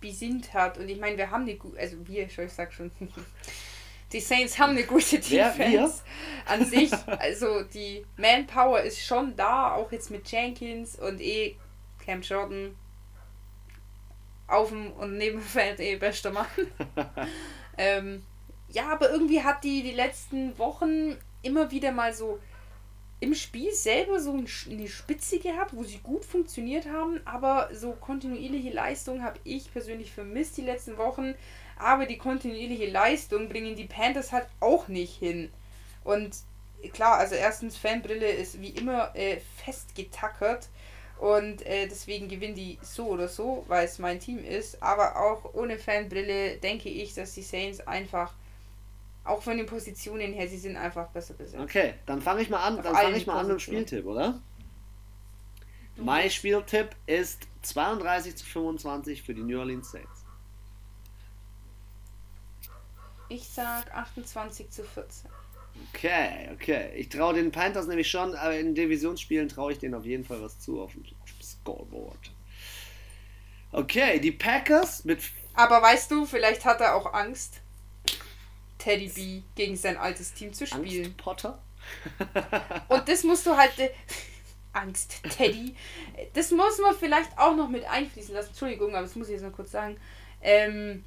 besinnt 0.01 0.53
hat 0.53 0.79
und 0.79 0.89
ich 0.89 0.99
meine, 0.99 1.17
wir 1.17 1.31
haben 1.31 1.43
eine 1.43 1.55
gute, 1.55 1.79
also 1.79 1.97
wir, 2.07 2.27
ich 2.27 2.53
sag 2.53 2.73
schon, 2.73 2.91
die 4.13 4.21
Saints 4.21 4.59
haben 4.59 4.71
eine 4.71 4.85
gute 4.85 5.19
Defense 5.21 6.03
an 6.47 6.65
sich. 6.67 6.93
Also 7.07 7.63
die 7.63 8.05
Manpower 8.17 8.81
ist 8.81 9.05
schon 9.05 9.37
da, 9.37 9.75
auch 9.75 9.91
jetzt 9.93 10.11
mit 10.11 10.31
Jenkins 10.31 10.97
und 10.99 11.21
eh 11.21 11.57
Cam 12.05 12.23
Jordan 12.23 12.77
auf 14.47 14.69
dem 14.69 14.93
und 14.93 15.17
neben 15.17 15.39
dem 15.39 15.47
Feld 15.47 15.81
eh 15.81 15.97
bester 15.97 16.31
Mann. 16.31 16.47
ähm, 17.79 18.23
ja, 18.69 18.93
aber 18.93 19.11
irgendwie 19.11 19.43
hat 19.43 19.65
die 19.65 19.83
die 19.83 19.93
letzten 19.93 20.59
Wochen 20.59 21.17
immer 21.43 21.71
wieder 21.71 21.93
mal 21.93 22.13
so 22.13 22.39
im 23.23 23.37
Spiel 23.37 23.73
selber 23.73 24.19
so 24.19 24.33
eine 24.33 24.89
Spitze 24.89 25.39
gehabt, 25.39 25.77
wo 25.77 25.85
sie 25.85 25.99
gut 25.99 26.25
funktioniert 26.25 26.87
haben, 26.87 27.21
aber 27.25 27.69
so 27.73 27.93
kontinuierliche 27.93 28.71
Leistung 28.71 29.23
habe 29.23 29.39
ich 29.45 29.73
persönlich 29.73 30.11
vermisst 30.11 30.57
die 30.57 30.63
letzten 30.63 30.99
Wochen. 30.99 31.35
Aber 31.79 32.07
die 32.07 32.19
kontinuierliche 32.19 32.91
Leistung 32.91 33.49
bringen 33.49 33.77
die 33.77 33.85
Panthers 33.85 34.33
halt 34.33 34.49
auch 34.59 34.89
nicht 34.89 35.17
hin. 35.17 35.53
Und 36.03 36.35
klar, 36.93 37.19
also 37.19 37.37
erstens, 37.37 37.77
Fanbrille 37.77 38.29
ist 38.29 38.61
wie 38.61 38.71
immer 38.71 39.15
äh, 39.15 39.39
festgetackert. 39.65 40.69
Und 41.23 41.65
äh, 41.67 41.87
deswegen 41.87 42.27
gewinnen 42.27 42.57
die 42.57 42.81
so 42.83 43.07
oder 43.07 43.29
so, 43.29 43.65
weil 43.69 43.85
es 43.85 44.01
mein 44.01 44.19
Team 44.19 44.45
ist. 44.45 44.83
Aber 44.83 45.15
auch 45.15 45.55
ohne 45.55 45.79
Fanbrille 45.79 46.57
denke 46.57 46.89
ich, 46.89 47.15
dass 47.15 47.35
die 47.35 47.43
Saints 47.43 47.79
einfach, 47.87 48.35
auch 49.23 49.41
von 49.41 49.57
den 49.57 49.67
Positionen 49.67 50.33
her, 50.33 50.49
sie 50.49 50.59
sind 50.59 50.77
einfach 50.77 51.07
besser 51.11 51.35
besetzt. 51.35 51.63
Okay, 51.63 51.95
dann 52.07 52.21
fange 52.21 52.43
ich 52.43 52.51
mal 52.51 52.59
an, 52.59 52.83
dann 52.83 52.97
fange 52.97 53.17
ich 53.17 53.25
mal 53.29 53.39
an 53.39 53.47
mit 53.47 53.53
dem 53.53 53.61
Spieltipp, 53.61 54.05
oder? 54.05 54.41
Mein 55.95 56.29
Spieltipp 56.29 56.97
ist 57.07 57.47
32 57.63 58.35
zu 58.35 58.45
25 58.45 59.23
für 59.23 59.33
die 59.33 59.45
New 59.45 59.61
Orleans 59.61 59.93
Saints. 59.93 60.25
Ich 63.29 63.49
sag 63.49 63.95
28 63.95 64.71
zu 64.71 64.83
14. 64.83 65.31
Okay, 65.89 66.49
okay. 66.53 66.91
Ich 66.97 67.09
traue 67.09 67.35
den 67.35 67.51
Panthers 67.51 67.87
nämlich 67.87 68.11
schon, 68.11 68.35
aber 68.35 68.59
in 68.59 68.75
Divisionsspielen 68.75 69.49
traue 69.49 69.73
ich 69.73 69.79
denen 69.79 69.95
auf 69.95 70.05
jeden 70.05 70.25
Fall 70.25 70.43
was 70.43 70.59
zu 70.59 70.81
auf 70.81 70.93
dem, 70.93 71.05
Scoreboard. 71.43 72.31
Okay, 73.73 74.19
die 74.21 74.33
Packers 74.33 75.05
mit. 75.05 75.21
Aber 75.55 75.81
weißt 75.83 76.11
du, 76.11 76.27
vielleicht 76.27 76.65
hat 76.65 76.81
er 76.81 76.95
auch 76.95 77.13
Angst, 77.13 77.61
Teddy 78.79 79.09
B 79.09 79.43
gegen 79.55 79.77
sein 79.77 79.97
altes 79.97 80.35
Team 80.35 80.53
zu 80.53 80.67
spielen. 80.67 81.07
Angst 81.07 81.17
Potter? 81.17 81.63
Und 82.89 83.09
das 83.09 83.25
musst 83.25 83.47
du 83.47 83.57
halt. 83.57 83.73
Angst, 84.75 85.21
Teddy. 85.37 85.77
Das 86.33 86.51
muss 86.51 86.79
man 86.79 86.97
vielleicht 86.97 87.37
auch 87.39 87.55
noch 87.55 87.69
mit 87.69 87.85
einfließen 87.85 88.35
lassen. 88.35 88.49
Entschuldigung, 88.49 88.95
aber 88.95 89.03
das 89.03 89.15
muss 89.17 89.29
ich 89.29 89.35
jetzt 89.35 89.43
noch 89.43 89.53
kurz 89.53 89.71
sagen. 89.71 89.99
Ähm, 90.41 91.05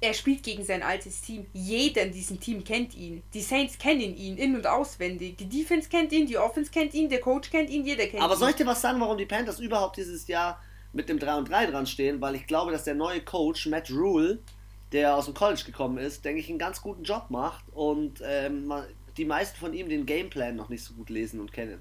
er 0.00 0.14
spielt 0.14 0.42
gegen 0.42 0.64
sein 0.64 0.82
altes 0.82 1.20
Team. 1.20 1.46
Jeder 1.52 2.02
in 2.02 2.12
diesem 2.12 2.38
Team 2.38 2.62
kennt 2.62 2.94
ihn. 2.94 3.22
Die 3.34 3.40
Saints 3.40 3.78
kennen 3.78 4.16
ihn 4.16 4.36
in- 4.36 4.54
und 4.54 4.66
auswendig. 4.66 5.36
Die 5.38 5.48
Defense 5.48 5.88
kennt 5.88 6.12
ihn, 6.12 6.26
die 6.26 6.38
Offense 6.38 6.70
kennt 6.70 6.94
ihn, 6.94 7.08
der 7.08 7.20
Coach 7.20 7.50
kennt 7.50 7.68
ihn, 7.68 7.84
jeder 7.84 8.06
kennt 8.06 8.22
Aber 8.22 8.34
ihn. 8.34 8.38
soll 8.38 8.50
ich 8.50 8.56
dir 8.56 8.66
was 8.66 8.80
sagen, 8.80 9.00
warum 9.00 9.18
die 9.18 9.26
Panthers 9.26 9.58
überhaupt 9.58 9.96
dieses 9.96 10.28
Jahr 10.28 10.62
mit 10.92 11.08
dem 11.08 11.18
3 11.18 11.34
und 11.34 11.48
3 11.48 11.66
dran 11.66 11.86
stehen? 11.86 12.20
Weil 12.20 12.36
ich 12.36 12.46
glaube, 12.46 12.70
dass 12.70 12.84
der 12.84 12.94
neue 12.94 13.20
Coach, 13.22 13.66
Matt 13.66 13.90
Rule, 13.90 14.38
der 14.92 15.16
aus 15.16 15.24
dem 15.24 15.34
College 15.34 15.62
gekommen 15.66 15.98
ist, 15.98 16.24
denke 16.24 16.40
ich, 16.40 16.48
einen 16.48 16.58
ganz 16.58 16.80
guten 16.80 17.02
Job 17.02 17.26
macht 17.30 17.64
und 17.72 18.22
ähm, 18.24 18.72
die 19.16 19.24
meisten 19.24 19.58
von 19.58 19.74
ihm 19.74 19.88
den 19.88 20.06
Gameplan 20.06 20.54
noch 20.54 20.68
nicht 20.68 20.84
so 20.84 20.94
gut 20.94 21.10
lesen 21.10 21.40
und 21.40 21.52
kennen. 21.52 21.80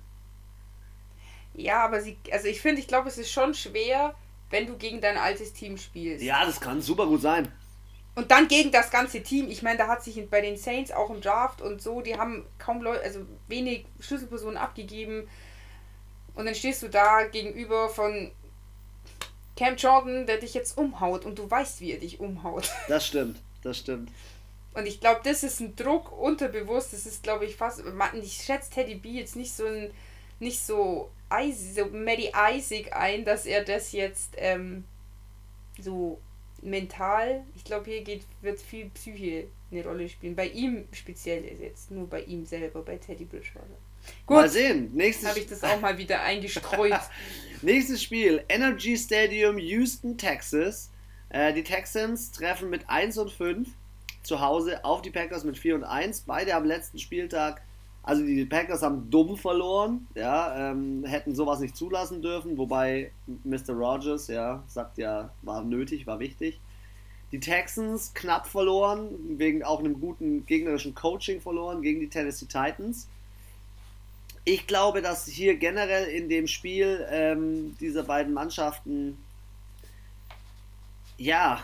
Ja, 1.54 1.86
aber 1.86 2.02
sie, 2.02 2.18
also 2.32 2.48
ich 2.48 2.62
finde, 2.62 2.82
ich 2.82 2.88
glaube, 2.88 3.10
es 3.10 3.18
ist 3.18 3.32
schon 3.32 3.54
schwer, 3.54 4.16
wenn 4.50 4.66
du 4.68 4.76
gegen 4.76 5.02
dein 5.02 5.18
altes 5.18 5.54
Team 5.54 5.78
spielst. 5.78 6.24
Ja, 6.24 6.46
das 6.46 6.60
kann 6.60 6.82
super 6.82 7.06
gut 7.06 7.22
sein. 7.22 7.48
Und 8.18 8.32
dann 8.32 8.48
gegen 8.48 8.72
das 8.72 8.90
ganze 8.90 9.22
Team. 9.22 9.48
Ich 9.48 9.62
meine, 9.62 9.78
da 9.78 9.88
hat 9.88 10.04
sich 10.04 10.28
bei 10.28 10.42
den 10.42 10.58
Saints 10.58 10.90
auch 10.90 11.12
im 11.12 11.22
Draft 11.22 11.62
und 11.62 11.84
so, 11.84 12.02
die 12.02 12.18
haben 12.18 12.48
kaum 12.58 12.82
Leute, 12.82 13.04
also 13.04 13.20
wenig 13.48 13.86
Schlüsselpersonen 14.00 14.58
abgegeben. 14.58 15.30
Und 16.34 16.48
dann 16.48 16.56
stehst 16.56 16.82
du 16.82 16.88
da 16.88 17.26
gegenüber 17.26 17.90
von 17.90 18.32
Cam 19.56 19.76
Jordan, 19.76 20.26
der 20.26 20.38
dich 20.38 20.56
jetzt 20.56 20.80
umhaut 20.80 21.26
und 21.26 21.38
du 21.38 21.50
weißt, 21.50 21.80
wie 21.80 21.92
er 21.92 22.00
dich 22.00 22.20
umhaut. 22.20 22.74
Das 22.88 23.06
stimmt, 23.06 23.40
das 23.62 23.78
stimmt. 23.78 24.10
Und 24.74 24.88
ich 24.88 25.00
glaube, 25.00 25.22
das 25.24 25.44
ist 25.44 25.60
ein 25.60 25.76
Druck 25.76 26.12
unterbewusst. 26.12 26.94
Das 26.94 27.06
ist, 27.06 27.22
glaube 27.22 27.46
ich, 27.46 27.56
fast. 27.56 27.84
Ich 28.20 28.42
schätze 28.42 28.72
Teddy 28.72 28.96
B 28.96 29.10
jetzt 29.10 29.36
nicht 29.36 29.54
so 29.54 29.68
ein, 29.68 29.92
nicht 30.40 30.66
so 30.66 31.12
eisig, 31.30 31.76
so 31.76 31.86
Maddie 31.96 32.34
eisig 32.34 32.96
ein, 32.96 33.26
dass 33.26 33.46
er 33.46 33.64
das 33.64 33.92
jetzt 33.92 34.34
ähm, 34.38 34.86
so 35.80 36.20
mental. 36.64 37.44
Ich 37.56 37.64
glaube, 37.64 37.90
hier 37.90 38.04
geht, 38.04 38.24
wird 38.42 38.60
viel 38.60 38.90
Psyche 38.90 39.48
eine 39.72 39.84
Rolle 39.84 40.08
spielen. 40.08 40.36
Bei 40.36 40.48
ihm 40.48 40.88
speziell 40.92 41.44
ist 41.46 41.62
jetzt 41.62 41.92
nur 41.92 42.08
bei 42.10 42.22
ihm 42.24 42.46
selber, 42.46 42.82
bei 42.82 42.98
Teddy 42.98 43.26
Bridgewater. 43.26 43.68
Mal 44.28 44.44
Gut, 44.44 44.52
sehen. 44.52 44.92
Nächstes, 44.94 45.28
habe 45.28 45.40
ich 45.40 45.48
das 45.48 45.64
auch 45.64 45.80
mal 45.82 45.98
wieder 45.98 46.22
eingestreut. 46.22 47.00
nächstes 47.62 48.02
Spiel: 48.02 48.44
Energy 48.48 48.98
Stadium, 48.98 49.58
Houston, 49.58 50.18
Texas. 50.18 50.92
Äh, 51.30 51.54
die 51.54 51.64
Texans 51.64 52.32
treffen 52.32 52.70
mit 52.70 52.90
1 52.90 53.18
und 53.18 53.32
5 53.32 53.68
zu 54.24 54.40
Hause 54.40 54.84
auf 54.86 55.02
die 55.02 55.10
Packers 55.10 55.44
mit 55.44 55.58
4 55.58 55.76
und 55.76 55.84
1. 55.84 56.22
Beide 56.22 56.56
am 56.56 56.66
letzten 56.66 57.00
Spieltag. 57.00 57.62
Also 58.08 58.24
die 58.24 58.46
Packers 58.46 58.84
haben 58.84 59.10
dumm 59.10 59.36
verloren, 59.36 60.08
ja, 60.16 60.72
ähm, 60.72 61.04
hätten 61.04 61.36
sowas 61.36 61.60
nicht 61.60 61.76
zulassen 61.76 62.22
dürfen, 62.22 62.58
wobei 62.58 63.12
Mr. 63.44 63.74
Rogers, 63.74 64.30
ja, 64.30 64.64
sagt 64.66 64.98
ja, 64.98 65.30
war 65.42 65.62
nötig, 65.62 66.08
war 66.08 66.18
wichtig. 66.18 66.62
Die 67.34 67.42
Texans 67.42 68.14
knapp 68.14 68.48
verloren, 68.48 69.10
wegen 69.38 69.62
auch 69.62 69.80
einem 69.80 70.00
guten 70.00 70.46
gegnerischen 70.46 70.96
Coaching 70.96 71.42
verloren 71.42 71.82
gegen 71.82 72.00
die 72.00 72.08
Tennessee 72.08 72.46
Titans. 72.46 73.10
Ich 74.46 74.68
glaube, 74.68 75.02
dass 75.02 75.28
hier 75.28 75.58
generell 75.58 76.06
in 76.06 76.30
dem 76.30 76.48
Spiel 76.48 77.06
ähm, 77.12 77.76
dieser 77.82 78.04
beiden 78.04 78.34
Mannschaften, 78.34 79.18
ja, 81.18 81.62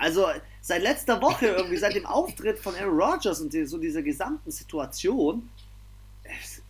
also 0.00 0.26
seit 0.60 0.82
letzter 0.82 1.20
Woche 1.20 1.46
irgendwie, 1.46 1.76
seit 1.76 1.94
dem 1.94 2.06
Auftritt 2.06 2.58
von 2.58 2.74
Aaron 2.74 2.98
Rodgers 2.98 3.40
und 3.40 3.52
die, 3.52 3.64
so 3.64 3.78
dieser 3.78 4.02
gesamten 4.02 4.50
Situation, 4.50 5.48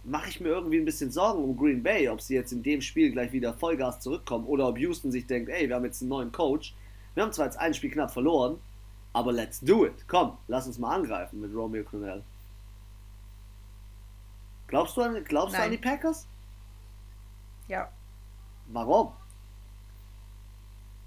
mache 0.04 0.28
ich 0.28 0.40
mir 0.40 0.48
irgendwie 0.48 0.78
ein 0.78 0.84
bisschen 0.84 1.10
Sorgen 1.10 1.42
um 1.42 1.56
Green 1.56 1.82
Bay, 1.82 2.08
ob 2.08 2.20
sie 2.20 2.34
jetzt 2.34 2.52
in 2.52 2.62
dem 2.62 2.80
Spiel 2.80 3.10
gleich 3.10 3.32
wieder 3.32 3.54
Vollgas 3.54 4.00
zurückkommen 4.00 4.46
oder 4.46 4.68
ob 4.68 4.78
Houston 4.78 5.10
sich 5.10 5.26
denkt, 5.26 5.50
ey, 5.50 5.68
wir 5.68 5.76
haben 5.76 5.84
jetzt 5.84 6.00
einen 6.00 6.10
neuen 6.10 6.32
Coach. 6.32 6.74
Wir 7.14 7.22
haben 7.24 7.32
zwar 7.32 7.46
jetzt 7.46 7.58
ein 7.58 7.74
Spiel 7.74 7.90
knapp 7.90 8.12
verloren, 8.12 8.58
aber 9.12 9.32
let's 9.32 9.60
do 9.60 9.84
it. 9.84 10.06
Komm, 10.06 10.38
lass 10.46 10.66
uns 10.66 10.78
mal 10.78 10.94
angreifen 10.94 11.40
mit 11.40 11.54
Romeo 11.54 11.84
Cornell. 11.84 12.22
Glaubst 14.68 14.96
du 14.96 15.02
an, 15.02 15.24
glaubst 15.24 15.56
du 15.56 15.62
an 15.62 15.70
die 15.70 15.78
Packers? 15.78 16.26
ja, 17.68 17.90
Warum? 18.68 19.12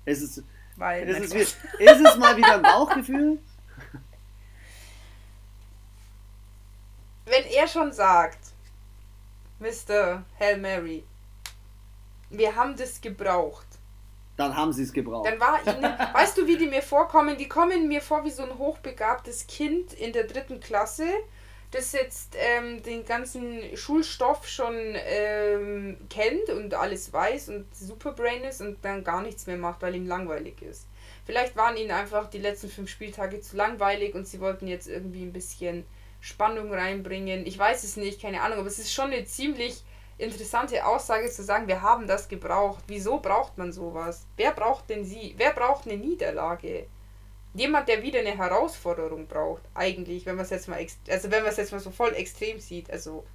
Ist 0.05 0.21
es, 0.21 0.43
weil. 0.77 1.07
ist, 1.07 1.33
es, 1.33 1.57
ist 1.79 2.01
es 2.05 2.15
mal 2.17 2.35
wieder 2.37 2.55
ein 2.55 2.61
Bauchgefühl? 2.61 3.39
wenn 7.25 7.45
er 7.45 7.67
schon 7.67 7.91
sagt, 7.93 8.39
Mr. 9.59 10.23
Hail 10.39 10.57
Mary, 10.57 11.03
wir 12.29 12.55
haben 12.55 12.75
das 12.75 12.99
gebraucht, 12.99 13.67
Dann 14.37 14.55
haben 14.55 14.73
sie 14.73 14.83
es 14.83 14.91
gebraucht. 14.91 15.27
dann 15.27 15.39
war 15.39 15.59
ihnen, 15.65 15.83
weißt 16.13 16.37
du, 16.37 16.47
wie 16.47 16.57
die 16.57 16.67
mir 16.67 16.81
vorkommen? 16.81 17.37
Die 17.37 17.47
kommen 17.47 17.87
mir 17.87 18.01
vor 18.01 18.23
wie 18.25 18.31
so 18.31 18.43
ein 18.43 18.57
hochbegabtes 18.57 19.47
Kind 19.47 19.93
in 19.93 20.11
der 20.13 20.25
dritten 20.25 20.59
Klasse, 20.59 21.05
das 21.71 21.93
jetzt 21.93 22.35
ähm, 22.37 22.83
den 22.83 23.05
ganzen 23.05 23.75
Schulstoff 23.75 24.47
schon 24.47 24.75
ähm, 24.75 25.97
kennt 26.09 26.49
und 26.49 26.73
alles 26.73 27.13
weiß 27.13 27.49
und 27.49 27.73
Superbrain 27.73 28.43
ist 28.43 28.61
und 28.61 28.83
dann 28.83 29.03
gar 29.03 29.21
nichts 29.21 29.47
mehr 29.47 29.57
macht, 29.57 29.81
weil 29.81 29.95
ihm 29.95 30.05
langweilig 30.05 30.61
ist. 30.61 30.87
Vielleicht 31.25 31.55
waren 31.55 31.77
ihnen 31.77 31.91
einfach 31.91 32.29
die 32.29 32.39
letzten 32.39 32.69
fünf 32.69 32.89
Spieltage 32.89 33.39
zu 33.39 33.55
langweilig 33.55 34.15
und 34.15 34.27
sie 34.27 34.41
wollten 34.41 34.67
jetzt 34.67 34.87
irgendwie 34.87 35.23
ein 35.23 35.31
bisschen 35.31 35.85
Spannung 36.19 36.73
reinbringen. 36.73 37.45
Ich 37.45 37.57
weiß 37.57 37.83
es 37.83 37.95
nicht, 37.95 38.21
keine 38.21 38.41
Ahnung, 38.41 38.59
aber 38.59 38.67
es 38.67 38.79
ist 38.79 38.93
schon 38.93 39.11
eine 39.11 39.23
ziemlich 39.23 39.81
interessante 40.17 40.85
Aussage 40.85 41.29
zu 41.31 41.41
sagen, 41.43 41.67
wir 41.67 41.81
haben 41.81 42.05
das 42.05 42.27
gebraucht. 42.27 42.83
Wieso 42.87 43.19
braucht 43.19 43.57
man 43.57 43.71
sowas? 43.71 44.25
Wer 44.35 44.51
braucht 44.51 44.89
denn 44.89 45.05
sie? 45.05 45.35
Wer 45.37 45.53
braucht 45.53 45.87
eine 45.87 45.97
Niederlage? 45.97 46.87
Jemand, 47.53 47.87
der 47.89 48.01
wieder 48.01 48.19
eine 48.19 48.37
Herausforderung 48.37 49.27
braucht, 49.27 49.63
eigentlich, 49.73 50.25
wenn 50.25 50.35
man 50.35 50.45
es 50.45 50.51
jetzt 50.51 50.69
mal 50.69 50.85
also 51.09 51.31
wenn 51.31 51.43
man 51.43 51.51
es 51.51 51.57
jetzt 51.57 51.71
mal 51.71 51.79
so 51.79 51.91
voll 51.91 52.13
extrem 52.13 52.59
sieht. 52.59 52.89
Also 52.89 53.25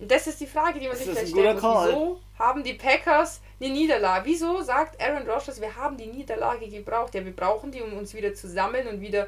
und 0.00 0.10
das 0.10 0.26
ist 0.26 0.40
die 0.40 0.46
Frage, 0.46 0.78
die 0.78 0.86
man 0.86 0.96
Das 0.96 1.04
sich 1.04 1.34
vielleicht. 1.34 1.60
Call. 1.60 1.88
Wieso 1.88 2.20
haben 2.38 2.62
die 2.62 2.74
Packers 2.74 3.40
eine 3.60 3.70
Niederlage? 3.70 4.26
Wieso 4.26 4.62
sagt 4.62 5.00
Aaron 5.02 5.28
Rodgers, 5.28 5.60
wir 5.60 5.74
haben 5.74 5.96
die 5.96 6.06
Niederlage 6.06 6.68
gebraucht? 6.68 7.14
Ja, 7.14 7.24
wir 7.24 7.34
brauchen 7.34 7.72
die, 7.72 7.82
um 7.82 7.94
uns 7.94 8.14
wieder 8.14 8.32
zu 8.34 8.48
sammeln 8.48 8.86
und 8.86 9.00
wieder 9.00 9.26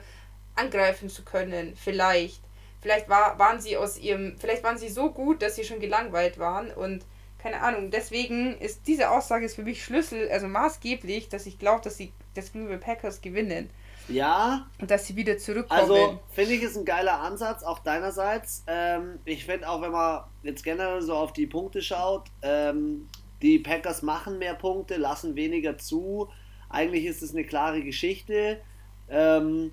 angreifen 0.55 1.09
zu 1.09 1.25
können. 1.25 1.75
Vielleicht. 1.75 2.41
Vielleicht 2.81 3.09
war, 3.09 3.39
waren 3.39 3.61
sie 3.61 3.77
aus 3.77 3.99
ihrem, 3.99 4.39
vielleicht 4.39 4.63
waren 4.63 4.79
sie 4.79 4.89
so 4.89 5.11
gut, 5.11 5.43
dass 5.43 5.57
sie 5.57 5.65
schon 5.65 5.81
gelangweilt 5.81 6.39
waren 6.39 6.71
und 6.71 7.05
keine 7.39 7.61
Ahnung. 7.61 7.91
Deswegen 7.91 8.57
ist 8.59 8.87
diese 8.87 9.11
Aussage 9.11 9.45
ist 9.45 9.57
für 9.57 9.63
mich 9.63 9.85
Schlüssel, 9.85 10.31
also 10.31 10.47
maßgeblich, 10.47 11.29
dass 11.29 11.47
ich 11.47 11.59
glaube, 11.59 11.83
dass 11.83 11.97
sie 11.97 12.13
das 12.35 12.53
Green 12.53 12.69
Bay 12.69 12.79
Packers 12.79 13.21
gewinnen 13.21 13.71
Ja, 14.09 14.67
und 14.81 14.91
dass 14.91 15.07
sie 15.07 15.17
wieder 15.17 15.39
zurückkommen. 15.39 15.81
also 15.81 16.21
finde 16.31 16.55
ich 16.55 16.63
ist 16.63 16.77
ein 16.77 16.85
geiler 16.85 17.21
Ansatz, 17.21 17.63
auch 17.63 17.81
deinerseits. 17.81 18.63
Ähm, 18.67 19.19
ich 19.25 19.45
finde 19.45 19.69
auch, 19.69 19.83
wenn 19.83 19.93
man 19.93 20.25
jetzt 20.43 20.63
generell 20.65 21.03
so 21.03 21.15
auf 21.15 21.33
die 21.33 21.47
Punkte 21.47 21.83
schaut, 21.83 22.29
ähm, 22.43 23.09
die 23.43 23.59
Packers 23.59 24.03
machen 24.03 24.39
mehr 24.39 24.55
Punkte, 24.55 24.97
lassen 24.97 25.35
weniger 25.35 25.79
zu. 25.79 26.29
Eigentlich 26.69 27.05
ist 27.07 27.23
es 27.23 27.33
eine 27.33 27.45
klare 27.45 27.83
Geschichte. 27.83 28.61
Ähm, 29.09 29.73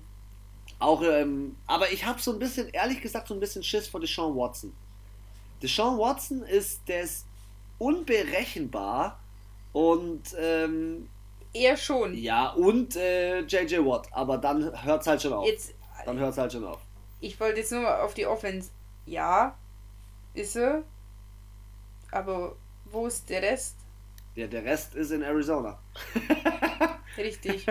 auch, 0.80 1.02
ähm, 1.02 1.56
aber 1.66 1.90
ich 1.92 2.04
habe 2.04 2.20
so 2.20 2.32
ein 2.32 2.38
bisschen, 2.38 2.68
ehrlich 2.70 3.00
gesagt, 3.00 3.28
so 3.28 3.34
ein 3.34 3.40
bisschen 3.40 3.62
Schiss 3.62 3.88
vor 3.88 4.00
Deshaun 4.00 4.36
Watson. 4.36 4.72
Deshaun 5.62 5.98
Watson 5.98 6.42
ist, 6.42 6.88
der 6.88 7.02
ist 7.02 7.26
unberechenbar 7.78 9.18
und 9.72 10.22
ähm, 10.38 11.08
Eher 11.52 11.76
schon. 11.76 12.14
ja, 12.14 12.50
und 12.50 12.96
äh, 12.96 13.40
JJ 13.40 13.78
Watt, 13.78 14.08
aber 14.12 14.38
dann 14.38 14.84
hört 14.84 15.00
es 15.02 15.06
halt 15.06 15.22
schon 15.22 15.32
auf. 15.32 15.46
Jetzt, 15.46 15.74
Dann 16.04 16.18
hört 16.18 16.32
es 16.32 16.38
halt 16.38 16.52
schon 16.52 16.64
auf. 16.64 16.80
ich 17.20 17.38
wollte 17.40 17.60
jetzt 17.60 17.72
nur 17.72 17.82
mal 17.82 18.00
auf 18.00 18.14
die 18.14 18.26
Offense. 18.26 18.70
Ja, 19.06 19.56
ist 20.34 20.52
sie. 20.52 20.84
Aber 22.10 22.54
wo 22.84 23.06
ist 23.06 23.28
der 23.30 23.42
Rest? 23.42 23.76
Ja, 24.34 24.46
der 24.46 24.64
Rest 24.64 24.94
ist 24.94 25.10
in 25.10 25.22
Arizona. 25.22 25.78
Richtig. 27.16 27.66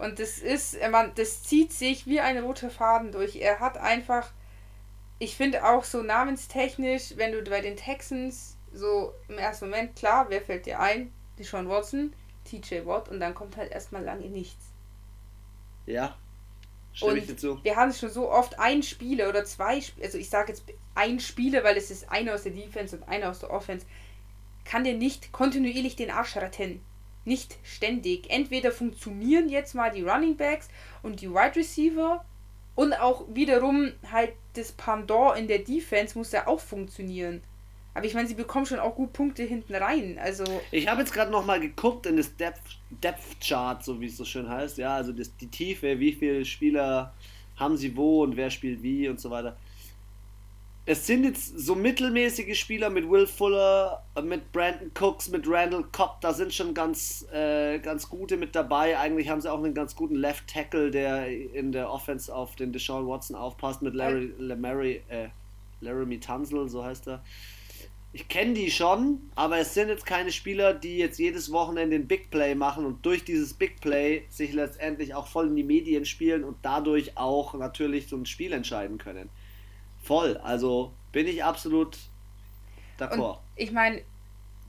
Und 0.00 0.18
das 0.20 0.38
ist, 0.38 0.74
äh, 0.74 0.88
man, 0.88 1.12
das 1.16 1.42
zieht 1.42 1.72
sich 1.72 2.06
wie 2.06 2.20
ein 2.20 2.38
roter 2.38 2.70
Faden 2.70 3.10
durch. 3.12 3.36
Er 3.36 3.58
hat 3.60 3.76
einfach, 3.78 4.30
ich 5.18 5.36
finde 5.36 5.64
auch 5.64 5.82
so 5.84 6.02
namenstechnisch, 6.02 7.14
wenn 7.16 7.32
du 7.32 7.42
bei 7.42 7.60
den 7.60 7.76
Texans 7.76 8.56
so 8.72 9.12
im 9.28 9.38
ersten 9.38 9.66
Moment, 9.70 9.96
klar, 9.96 10.26
wer 10.28 10.40
fällt 10.40 10.66
dir 10.66 10.78
ein? 10.80 11.12
Die 11.38 11.44
Sean 11.44 11.68
Watson, 11.68 12.12
TJ 12.44 12.86
Watt 12.86 13.08
und 13.08 13.20
dann 13.20 13.34
kommt 13.34 13.56
halt 13.56 13.72
erstmal 13.72 14.04
lange 14.04 14.28
nichts. 14.30 14.74
Ja, 15.86 16.16
stimme 16.92 17.18
Und 17.18 17.18
ich 17.20 17.26
dir 17.26 17.36
zu. 17.36 17.60
wir 17.62 17.76
haben 17.76 17.92
schon 17.92 18.10
so 18.10 18.30
oft 18.30 18.58
ein 18.58 18.82
Spieler 18.82 19.28
oder 19.28 19.44
zwei, 19.44 19.78
Sp- 19.82 20.02
also 20.02 20.18
ich 20.18 20.30
sage 20.30 20.52
jetzt 20.52 20.64
ein 20.94 21.20
Spieler, 21.20 21.64
weil 21.64 21.76
es 21.76 21.90
ist 21.90 22.10
einer 22.10 22.34
aus 22.34 22.44
der 22.44 22.52
Defense 22.52 22.96
und 22.96 23.04
einer 23.08 23.30
aus 23.30 23.40
der 23.40 23.50
Offense, 23.50 23.86
kann 24.64 24.84
dir 24.84 24.94
nicht 24.96 25.32
kontinuierlich 25.32 25.96
den 25.96 26.10
Arsch 26.10 26.36
retten. 26.36 26.82
Nicht 27.24 27.58
ständig. 27.64 28.30
Entweder 28.30 28.72
funktionieren 28.72 29.48
jetzt 29.48 29.74
mal 29.74 29.90
die 29.90 30.02
Running 30.02 30.36
Backs 30.36 30.68
und 31.02 31.20
die 31.20 31.30
Wide 31.30 31.56
Receiver 31.56 32.24
und 32.74 32.94
auch 32.94 33.26
wiederum 33.34 33.92
halt 34.10 34.34
das 34.54 34.72
Pendant 34.72 35.38
in 35.38 35.48
der 35.48 35.60
Defense 35.60 36.16
muss 36.18 36.32
ja 36.32 36.46
auch 36.46 36.60
funktionieren. 36.60 37.42
Aber 37.94 38.06
ich 38.06 38.14
meine, 38.14 38.26
sie 38.26 38.34
bekommen 38.34 38.66
schon 38.66 38.80
auch 38.80 38.96
gut 38.96 39.12
Punkte 39.12 39.44
hinten 39.44 39.74
rein. 39.74 40.18
Also, 40.20 40.44
Ich 40.72 40.88
habe 40.88 41.00
jetzt 41.00 41.12
gerade 41.12 41.30
noch 41.30 41.46
mal 41.46 41.60
geguckt 41.60 42.06
in 42.06 42.16
das 42.16 42.36
Depth, 42.36 42.78
Depth 42.90 43.40
Chart, 43.40 43.82
so 43.84 44.00
wie 44.00 44.06
es 44.06 44.16
so 44.16 44.24
schön 44.24 44.48
heißt. 44.48 44.78
Ja, 44.78 44.96
also 44.96 45.12
das, 45.12 45.34
die 45.36 45.46
Tiefe, 45.46 46.00
wie 46.00 46.12
viele 46.12 46.44
Spieler 46.44 47.14
haben 47.56 47.76
sie 47.76 47.96
wo 47.96 48.24
und 48.24 48.36
wer 48.36 48.50
spielt 48.50 48.82
wie 48.82 49.08
und 49.08 49.20
so 49.20 49.30
weiter. 49.30 49.56
Es 50.86 51.06
sind 51.06 51.24
jetzt 51.24 51.58
so 51.58 51.74
mittelmäßige 51.74 52.58
Spieler 52.58 52.90
mit 52.90 53.08
Will 53.08 53.26
Fuller, 53.26 54.02
mit 54.22 54.52
Brandon 54.52 54.90
Cooks, 55.00 55.30
mit 55.30 55.48
Randall 55.48 55.84
Cobb. 55.92 56.20
Da 56.20 56.34
sind 56.34 56.52
schon 56.52 56.74
ganz, 56.74 57.26
äh, 57.32 57.78
ganz 57.78 58.08
gute 58.08 58.36
mit 58.36 58.54
dabei. 58.54 58.98
Eigentlich 58.98 59.30
haben 59.30 59.40
sie 59.40 59.50
auch 59.50 59.62
einen 59.62 59.72
ganz 59.72 59.96
guten 59.96 60.16
Left 60.16 60.46
Tackle, 60.46 60.90
der 60.90 61.28
in 61.28 61.72
der 61.72 61.90
Offense 61.90 62.34
auf 62.34 62.56
den 62.56 62.72
Deshaun 62.72 63.06
Watson 63.06 63.34
aufpasst, 63.34 63.80
mit 63.80 63.94
Larry, 63.94 64.34
Larry, 64.38 65.00
äh, 65.08 65.28
Laramie 65.80 66.18
Tunzel, 66.18 66.68
so 66.68 66.84
heißt 66.84 67.08
er. 67.08 67.22
Ich 68.14 68.28
kenne 68.28 68.54
die 68.54 68.70
schon, 68.70 69.28
aber 69.34 69.58
es 69.58 69.74
sind 69.74 69.88
jetzt 69.88 70.06
keine 70.06 70.30
Spieler, 70.30 70.72
die 70.72 70.98
jetzt 70.98 71.18
jedes 71.18 71.50
Wochenende 71.50 71.98
den 71.98 72.06
Big 72.06 72.30
Play 72.30 72.54
machen 72.54 72.86
und 72.86 73.04
durch 73.04 73.24
dieses 73.24 73.54
Big 73.54 73.80
Play 73.80 74.22
sich 74.28 74.52
letztendlich 74.52 75.16
auch 75.16 75.26
voll 75.26 75.48
in 75.48 75.56
die 75.56 75.64
Medien 75.64 76.04
spielen 76.04 76.44
und 76.44 76.56
dadurch 76.62 77.18
auch 77.18 77.54
natürlich 77.54 78.06
so 78.06 78.16
ein 78.16 78.24
Spiel 78.24 78.52
entscheiden 78.52 78.98
können. 78.98 79.30
Voll, 80.00 80.36
also 80.36 80.92
bin 81.10 81.26
ich 81.26 81.42
absolut 81.42 81.98
d'accord. 83.00 83.30
Und 83.32 83.38
ich 83.56 83.72
meine, 83.72 84.02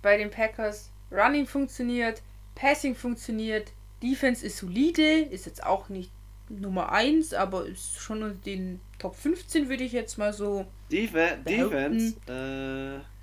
bei 0.02 0.18
den 0.18 0.32
Packers, 0.32 0.90
Running 1.12 1.46
funktioniert, 1.46 2.24
Passing 2.56 2.96
funktioniert, 2.96 3.74
Defense 4.02 4.44
ist 4.44 4.58
solide, 4.58 5.20
ist 5.20 5.46
jetzt 5.46 5.64
auch 5.64 5.90
nicht 5.90 6.10
Nummer 6.50 6.92
1, 6.92 7.36
aber 7.36 7.68
ist 7.68 7.98
schon 8.00 8.24
unter 8.24 8.40
den 8.40 8.82
Top 8.98 9.16
15, 9.16 9.70
würde 9.70 9.84
ich 9.84 9.92
jetzt 9.92 10.18
mal 10.18 10.34
so. 10.34 10.66
Def 10.92 11.12
behaupten. 11.12 11.44
Defense, 11.46 12.16
äh, 12.28 13.15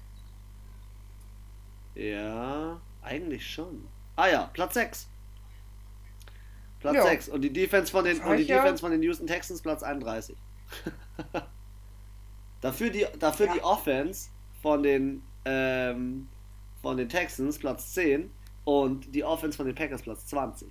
ja, 1.95 2.81
eigentlich 3.03 3.47
schon. 3.49 3.89
Ah 4.17 4.29
ja, 4.29 4.51
Platz 4.53 4.75
6. 4.75 5.09
Platz 6.81 6.95
Ja. 6.97 7.03
6 7.05 7.29
und 7.29 7.43
die 7.43 7.53
Defense 7.53 7.91
von 7.93 8.05
den 8.05 8.21
und 8.21 8.37
die 8.37 8.45
ja. 8.45 8.57
Defense 8.57 8.81
von 8.81 8.91
den 8.91 9.03
Houston 9.03 9.27
Texans 9.27 9.63
Platz 9.63 9.83
31. 9.83 10.37
dafür 12.61 12.91
die 12.91 13.07
dafür 13.19 13.47
Ja. 13.47 13.53
die 13.55 13.63
Offense 13.63 14.31
von 14.63 14.83
den 14.83 15.23
ähm, 15.45 16.29
von 16.81 16.97
den 16.97 17.09
Texans 17.09 17.59
Platz 17.59 17.93
10 17.95 18.31
und 18.65 19.15
die 19.15 19.25
Offense 19.25 19.57
von 19.57 19.67
den 19.67 19.75
Packers 19.75 20.03
Platz 20.03 20.27
20. 20.27 20.69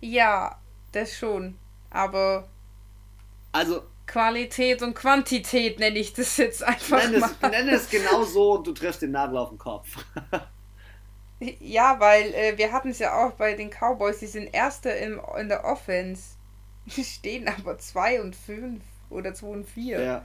Ja, 0.00 0.58
das 0.92 1.16
schon. 1.16 1.58
Aber 1.90 2.48
Also 3.52 3.82
Qualität 4.08 4.82
und 4.82 4.94
Quantität 4.94 5.78
nenne 5.78 5.98
ich 5.98 6.12
das 6.12 6.36
jetzt 6.38 6.64
einfach 6.64 7.08
nenn 7.08 7.20
mal. 7.20 7.30
es, 7.30 7.50
nenn 7.50 7.68
es 7.68 7.88
genau 7.88 8.24
so 8.24 8.54
und 8.54 8.66
du 8.66 8.72
triffst 8.72 9.02
den 9.02 9.12
Nagel 9.12 9.36
auf 9.36 9.50
den 9.50 9.58
Kopf. 9.58 10.04
Ja, 11.60 12.00
weil 12.00 12.34
äh, 12.34 12.58
wir 12.58 12.72
hatten 12.72 12.88
es 12.90 12.98
ja 12.98 13.16
auch 13.16 13.30
bei 13.34 13.54
den 13.54 13.70
Cowboys, 13.70 14.18
die 14.18 14.26
sind 14.26 14.52
Erster 14.52 14.96
im, 14.96 15.20
in 15.38 15.48
der 15.48 15.64
Offense. 15.64 16.36
Die 16.86 17.04
stehen 17.04 17.46
aber 17.46 17.78
2 17.78 18.22
und 18.22 18.34
5 18.34 18.82
oder 19.08 19.32
2 19.34 19.46
und 19.46 19.64
4. 19.64 20.00
ja. 20.00 20.24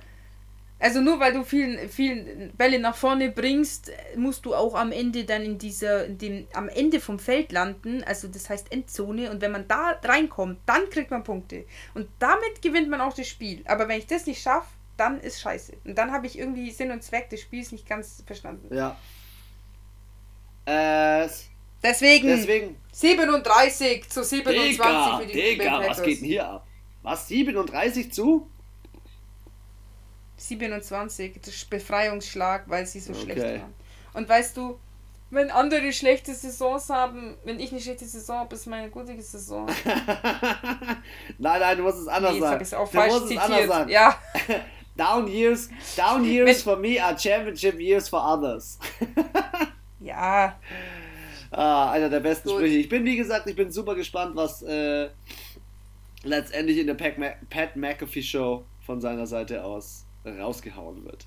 Also 0.84 1.00
nur 1.00 1.18
weil 1.22 1.32
du 1.32 1.46
vielen, 1.46 1.88
vielen 1.88 2.52
Bälle 2.58 2.78
nach 2.78 2.98
vorne 2.98 3.32
bringst, 3.32 3.90
musst 4.18 4.46
du 4.46 4.54
auch 4.54 4.76
am 4.76 4.92
Ende 4.92 5.24
dann 5.24 5.42
in 5.42 5.58
dieser, 5.58 6.06
in 6.06 6.18
dem, 6.18 6.48
am 6.52 6.68
Ende 6.68 7.00
vom 7.00 7.20
Feld 7.20 7.54
landen, 7.54 8.04
also 8.04 8.28
das 8.28 8.50
heißt 8.50 8.70
Endzone, 8.70 9.32
und 9.32 9.40
wenn 9.40 9.54
man 9.54 9.66
da 9.70 9.98
reinkommt, 10.04 10.60
dann 10.66 10.90
kriegt 10.90 11.10
man 11.10 11.24
Punkte. 11.24 11.64
Und 11.94 12.10
damit 12.20 12.62
gewinnt 12.62 12.90
man 12.90 13.00
auch 13.00 13.14
das 13.14 13.30
Spiel. 13.30 13.62
Aber 13.64 13.88
wenn 13.88 13.98
ich 13.98 14.08
das 14.08 14.26
nicht 14.26 14.42
schaffe, 14.42 14.68
dann 14.98 15.22
ist 15.22 15.40
scheiße. 15.40 15.72
Und 15.86 15.98
dann 15.98 16.12
habe 16.12 16.28
ich 16.28 16.38
irgendwie 16.38 16.70
Sinn 16.72 16.92
und 16.92 17.02
Zweck 17.02 17.30
des 17.30 17.40
Spiels 17.40 17.72
nicht 17.72 17.88
ganz 17.88 18.22
verstanden. 18.28 18.76
Ja. 18.76 18.98
Äh, 20.66 21.30
Deswegen, 21.82 22.28
deswegen, 22.28 22.76
37 22.92 24.10
zu 24.10 24.22
27 24.22 24.78
Digga, 24.78 25.18
für 25.18 25.26
die 25.26 25.34
Digga, 25.34 25.84
was 25.88 26.04
geht 26.04 26.20
denn 26.20 26.28
hier 26.28 26.48
ab? 26.48 26.68
Was, 27.04 27.28
37 27.30 28.12
zu? 28.12 28.50
27, 30.48 31.40
das 31.44 31.54
ist 31.56 31.70
Befreiungsschlag, 31.70 32.64
weil 32.68 32.86
sie 32.86 33.00
so 33.00 33.14
schlecht 33.14 33.40
Okay. 33.40 33.60
waren. 33.62 33.74
Und 34.14 34.30
weißt 34.30 34.56
du, 34.58 34.78
wenn 35.32 35.50
andere 35.50 35.92
schlechte 35.94 36.34
Saisons 36.36 36.90
haben, 36.90 37.36
wenn 37.44 37.60
ich 37.60 37.72
eine 37.72 37.82
schlechte 37.82 38.06
Saison 38.06 38.40
habe, 38.40 38.54
ist 38.56 38.68
meine 38.68 38.90
gute 38.90 39.20
Saison. 39.22 39.68
nein, 41.38 41.60
nein, 41.60 41.78
du 41.78 41.84
musst 41.84 42.00
es 42.00 42.08
anders 42.08 42.34
Nee, 42.34 42.40
sagen. 42.40 42.64
ich 42.64 42.76
auch 42.76 42.90
du 42.90 42.98
falsch 42.98 43.14
musst 43.14 43.32
es 43.32 43.38
anders 43.38 43.48
zitiert. 43.50 43.70
sagen. 43.70 43.90
Ja, 43.90 44.18
Down 44.96 45.28
years, 45.28 45.70
down 45.98 46.24
years 46.24 46.48
Wenn- 46.48 46.56
for 46.74 46.78
me 46.78 47.04
are 47.04 47.18
championship 47.18 47.80
years 47.80 48.08
for 48.08 48.22
others. 48.24 48.78
ja, 50.00 50.56
Ah, 51.50 51.92
einer 51.92 52.10
der 52.10 52.20
besten 52.20 52.50
Gut. 52.50 52.58
Sprüche. 52.60 52.78
Ich 52.78 52.90
bin, 52.90 53.06
wie 53.06 53.16
gesagt, 53.16 53.48
ich 53.48 53.56
bin 53.56 53.72
super 53.72 53.94
gespannt, 53.94 54.36
was 54.36 54.64
äh, 54.64 55.10
letztendlich 56.24 56.80
in 56.80 56.88
der 56.88 56.96
Pat, 56.96 57.18
Ma 57.20 57.28
Pat 57.50 57.76
McAfee 57.76 58.24
Show 58.24 58.66
von 58.86 59.00
seiner 59.02 59.28
Seite 59.28 59.64
aus 59.64 60.03
rausgehauen 60.26 61.04
wird. 61.06 61.26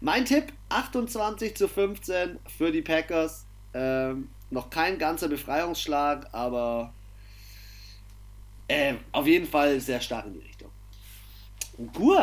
Mein 0.00 0.24
Tipp: 0.24 0.52
28 0.68 1.56
zu 1.56 1.68
15 1.68 2.38
für 2.56 2.70
die 2.72 2.82
Packers. 2.82 3.46
Ähm, 3.74 4.28
noch 4.50 4.70
kein 4.70 4.98
ganzer 4.98 5.28
Befreiungsschlag, 5.28 6.28
aber 6.32 6.92
äh, 8.68 8.94
auf 9.12 9.26
jeden 9.26 9.46
Fall 9.46 9.80
sehr 9.80 10.00
stark 10.00 10.26
in 10.26 10.34
die 10.34 10.40
Richtung. 10.40 10.70
Gut, 11.94 12.20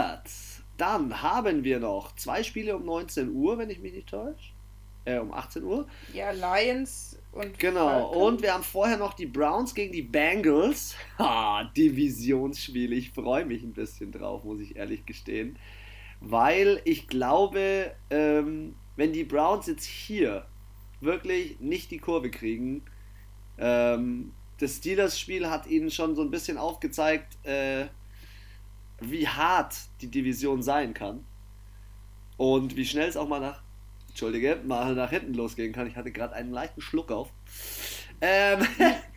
dann 0.77 1.21
haben 1.21 1.63
wir 1.63 1.79
noch 1.79 2.15
zwei 2.15 2.43
Spiele 2.43 2.75
um 2.75 2.85
19 2.85 3.31
Uhr, 3.31 3.57
wenn 3.57 3.69
ich 3.69 3.79
mich 3.79 3.93
nicht 3.93 4.09
täusche. 4.09 4.51
Äh, 5.05 5.19
um 5.19 5.33
18 5.33 5.63
Uhr. 5.63 5.85
ja, 6.13 6.31
Lions 6.31 7.19
und 7.33 7.59
Genau, 7.59 7.87
Falcons. 7.87 8.15
und 8.15 8.41
wir 8.41 8.53
haben 8.53 8.63
vorher 8.63 8.95
noch 8.97 9.13
die 9.15 9.25
Browns 9.25 9.75
gegen 9.75 9.91
die 9.91 10.01
Bengals. 10.01 10.95
Ha, 11.19 11.69
Divisionsspiel. 11.75 12.93
Ich 12.93 13.11
freue 13.11 13.45
mich 13.45 13.63
ein 13.63 13.73
bisschen 13.73 14.11
drauf, 14.13 14.43
muss 14.45 14.61
ich 14.61 14.77
ehrlich 14.77 15.05
gestehen. 15.05 15.57
Weil 16.25 16.81
ich 16.85 17.07
glaube, 17.07 17.93
ähm, 18.09 18.75
wenn 18.95 19.11
die 19.11 19.25
Browns 19.25 19.67
jetzt 19.67 19.83
hier 19.83 20.45
wirklich 21.01 21.59
nicht 21.59 21.91
die 21.91 21.97
Kurve 21.97 22.31
kriegen, 22.31 22.81
ähm, 23.57 24.31
das 24.57 24.77
Steelers-Spiel 24.77 25.49
hat 25.49 25.67
ihnen 25.67 25.91
schon 25.91 26.15
so 26.15 26.21
ein 26.21 26.31
bisschen 26.31 26.57
aufgezeigt, 26.57 27.45
äh, 27.45 27.87
wie 29.01 29.27
hart 29.27 29.75
die 29.99 30.07
Division 30.07 30.63
sein 30.63 30.93
kann. 30.93 31.25
Und 32.37 32.77
wie 32.77 32.85
schnell 32.85 33.09
es 33.09 33.17
auch 33.17 33.27
mal 33.27 33.41
nach 33.41 33.61
Entschuldige, 34.07 34.61
mal 34.65 34.95
nach 34.95 35.09
hinten 35.09 35.33
losgehen 35.33 35.73
kann. 35.73 35.87
Ich 35.87 35.97
hatte 35.97 36.11
gerade 36.11 36.35
einen 36.35 36.51
leichten 36.51 36.79
Schluck 36.79 37.11
auf. 37.11 37.33
Ähm, 38.21 38.65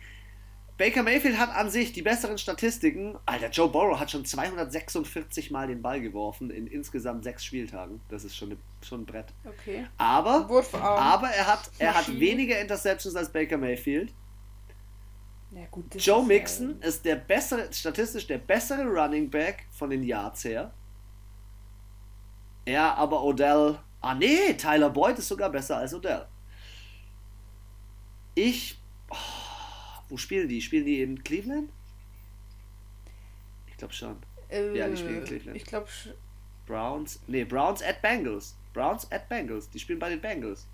Baker 0.77 1.01
Mayfield 1.01 1.39
hat 1.39 1.49
an 1.55 1.71
sich 1.71 1.91
die 1.91 2.03
besseren 2.03 2.37
Statistiken. 2.37 3.17
Alter, 3.25 3.49
Joe 3.49 3.67
Burrow 3.67 3.99
hat 3.99 4.11
schon 4.11 4.25
246 4.25 5.49
Mal 5.49 5.67
den 5.67 5.81
Ball 5.81 5.99
geworfen 5.99 6.51
in 6.51 6.67
insgesamt 6.67 7.23
sechs 7.23 7.43
Spieltagen. 7.43 7.99
Das 8.09 8.23
ist 8.23 8.35
schon, 8.35 8.51
eine, 8.51 8.59
schon 8.85 9.01
ein 9.01 9.05
Brett. 9.05 9.33
Okay. 9.43 9.87
Aber, 9.97 10.47
Wurfarm. 10.47 10.83
aber 10.83 11.29
er 11.29 11.47
hat, 11.47 11.71
er 11.79 11.95
hat 11.95 12.19
weniger 12.19 12.59
Interceptions 12.61 13.15
als 13.15 13.31
Baker 13.31 13.57
Mayfield. 13.57 14.13
Ja, 15.51 15.65
gut, 15.71 15.95
Joe 15.95 16.21
ist, 16.21 16.27
Mixon 16.27 16.81
ist 16.81 17.05
der 17.05 17.15
bessere, 17.15 17.71
statistisch 17.73 18.27
der 18.27 18.37
bessere 18.37 18.83
Running 18.83 19.29
Back 19.29 19.65
von 19.71 19.89
den 19.89 20.03
Yards 20.03 20.43
her. 20.43 20.73
Ja, 22.67 22.93
aber 22.95 23.23
Odell. 23.23 23.79
Ah, 24.01 24.13
nee, 24.13 24.53
Tyler 24.53 24.89
Boyd 24.89 25.17
ist 25.17 25.29
sogar 25.29 25.49
besser 25.49 25.77
als 25.77 25.93
Odell. 25.93 26.27
Ich. 28.35 28.77
Wo 30.09 30.17
spielen 30.17 30.47
die? 30.47 30.61
Spielen 30.61 30.85
die 30.85 31.01
in 31.01 31.23
Cleveland? 31.23 31.69
Ich 33.67 33.77
glaube 33.77 33.93
schon. 33.93 34.17
Äh, 34.49 34.75
Ja, 34.77 34.87
die 34.87 34.97
spielen 34.97 35.19
in 35.19 35.25
Cleveland. 35.25 35.57
Ich 35.57 35.65
glaube, 35.65 35.87
Browns. 36.65 37.19
Nee, 37.27 37.43
Browns 37.45 37.81
at 37.81 38.01
Bengals. 38.01 38.55
Browns 38.73 39.09
at 39.11 39.27
Bengals. 39.29 39.69
Die 39.69 39.79
spielen 39.79 39.99
bei 39.99 40.09
den 40.09 40.21
Bengals. 40.21 40.67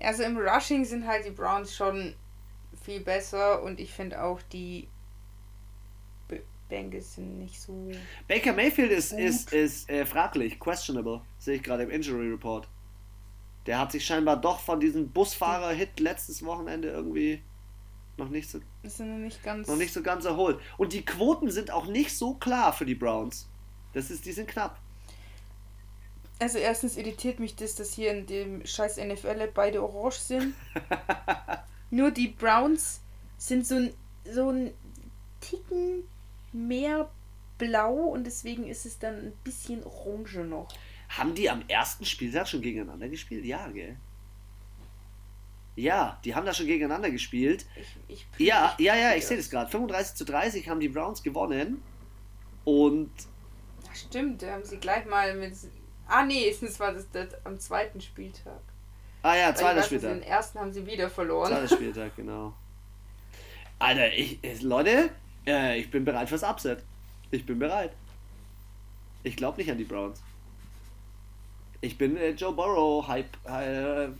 also 0.00 0.22
im 0.22 0.36
Rushing 0.38 0.84
sind 0.84 1.06
halt 1.06 1.26
die 1.26 1.30
Browns 1.30 1.74
schon 1.74 2.14
viel 2.84 3.00
besser 3.00 3.62
und 3.62 3.78
ich 3.80 3.92
finde 3.92 4.22
auch 4.22 4.40
die 4.52 4.88
Be 6.28 6.40
Bengals 6.68 7.16
sind 7.16 7.38
nicht 7.38 7.60
so. 7.60 7.90
Baker 8.28 8.52
Mayfield 8.52 8.92
ist, 8.92 9.10
Gut. 9.10 9.20
ist, 9.20 9.52
ist 9.52 9.90
äh, 9.90 10.06
fraglich, 10.06 10.58
questionable, 10.58 11.20
sehe 11.38 11.56
ich 11.56 11.62
gerade 11.62 11.82
im 11.82 11.90
Injury 11.90 12.28
Report. 12.30 12.66
Der 13.66 13.78
hat 13.78 13.92
sich 13.92 14.04
scheinbar 14.06 14.40
doch 14.40 14.60
von 14.60 14.80
diesem 14.80 15.10
Busfahrer-Hit 15.10 16.00
letztes 16.00 16.42
Wochenende 16.44 16.88
irgendwie 16.88 17.42
noch 18.16 18.28
nicht 18.28 18.50
so 18.50 18.60
nicht 18.82 19.42
ganz. 19.42 19.68
noch 19.68 19.76
nicht 19.76 19.92
so 19.92 20.02
ganz 20.02 20.24
erholt. 20.24 20.60
Und 20.76 20.92
die 20.92 21.04
Quoten 21.04 21.50
sind 21.50 21.70
auch 21.70 21.86
nicht 21.86 22.16
so 22.16 22.34
klar 22.34 22.72
für 22.72 22.86
die 22.86 22.94
Browns. 22.94 23.48
Das 23.92 24.10
ist, 24.10 24.24
die 24.26 24.32
sind 24.32 24.48
knapp. 24.48 24.78
Also 26.38 26.58
erstens 26.58 26.96
irritiert 26.96 27.38
mich 27.38 27.56
das, 27.56 27.74
dass 27.74 27.92
hier 27.92 28.12
in 28.12 28.26
dem 28.26 28.64
scheiß 28.64 28.96
NFL 28.96 29.50
beide 29.52 29.82
orange 29.82 30.18
sind. 30.18 30.54
Nur 31.90 32.10
die 32.10 32.28
Browns 32.28 33.00
sind 33.36 33.66
so 33.66 33.76
ein, 33.76 33.94
so 34.24 34.50
ein 34.50 34.70
Ticken 35.40 36.04
mehr 36.52 37.10
blau 37.58 37.92
und 37.92 38.24
deswegen 38.24 38.66
ist 38.66 38.86
es 38.86 38.98
dann 38.98 39.14
ein 39.16 39.32
bisschen 39.44 39.84
orange 39.84 40.38
noch. 40.44 40.68
Haben 41.10 41.34
die 41.34 41.50
am 41.50 41.62
ersten 41.68 42.04
Spieltag 42.04 42.48
schon 42.48 42.62
gegeneinander 42.62 43.08
gespielt? 43.08 43.44
Ja, 43.44 43.68
gell? 43.68 43.96
Ja, 45.80 46.18
die 46.24 46.34
haben 46.34 46.44
da 46.46 46.52
schon 46.52 46.66
gegeneinander 46.66 47.10
gespielt. 47.10 47.64
Ich, 48.08 48.26
ich 48.36 48.46
Ja, 48.46 48.74
ich- 48.78 48.84
ja, 48.84 48.94
ja, 48.96 49.14
ich 49.14 49.26
sehe 49.26 49.36
das 49.36 49.48
gerade. 49.50 49.70
35 49.70 50.14
zu 50.16 50.24
30 50.24 50.68
haben 50.68 50.80
die 50.80 50.88
Browns 50.88 51.22
gewonnen. 51.22 51.82
Und 52.64 53.10
Ach, 53.90 53.96
stimmt, 53.96 54.42
da 54.42 54.52
haben 54.52 54.64
sie 54.64 54.76
gleich 54.78 55.06
mal 55.06 55.34
mit. 55.34 55.54
Ah 56.06 56.24
nee, 56.24 56.54
das 56.60 56.78
war 56.78 56.92
das, 56.92 57.06
das 57.12 57.28
am 57.44 57.58
zweiten 57.58 58.00
Spieltag. 58.00 58.60
Ah 59.22 59.36
ja, 59.36 59.54
zweiter 59.54 59.82
Spieltag. 59.82 60.10
Den 60.10 60.22
ersten 60.22 60.58
haben 60.58 60.72
sie 60.72 60.84
wieder 60.86 61.08
verloren. 61.10 61.48
Zweiter 61.50 61.68
Spieltag, 61.74 62.16
genau. 62.16 62.54
Alter, 63.78 64.12
ich, 64.12 64.42
äh, 64.44 64.56
Leute, 64.60 65.10
äh, 65.46 65.78
ich 65.78 65.90
bin 65.90 66.04
bereit 66.04 66.28
fürs 66.28 66.42
Upset. 66.42 66.82
Ich 67.30 67.46
bin 67.46 67.58
bereit. 67.58 67.92
Ich 69.22 69.36
glaube 69.36 69.58
nicht 69.58 69.70
an 69.70 69.78
die 69.78 69.84
Browns. 69.84 70.22
Ich 71.82 71.96
bin 71.96 72.16
äh, 72.16 72.30
Joe 72.30 72.52
Burrow 72.52 73.06
Hype, 73.08 73.36
äh, 73.48 74.04
äh, 74.04 74.10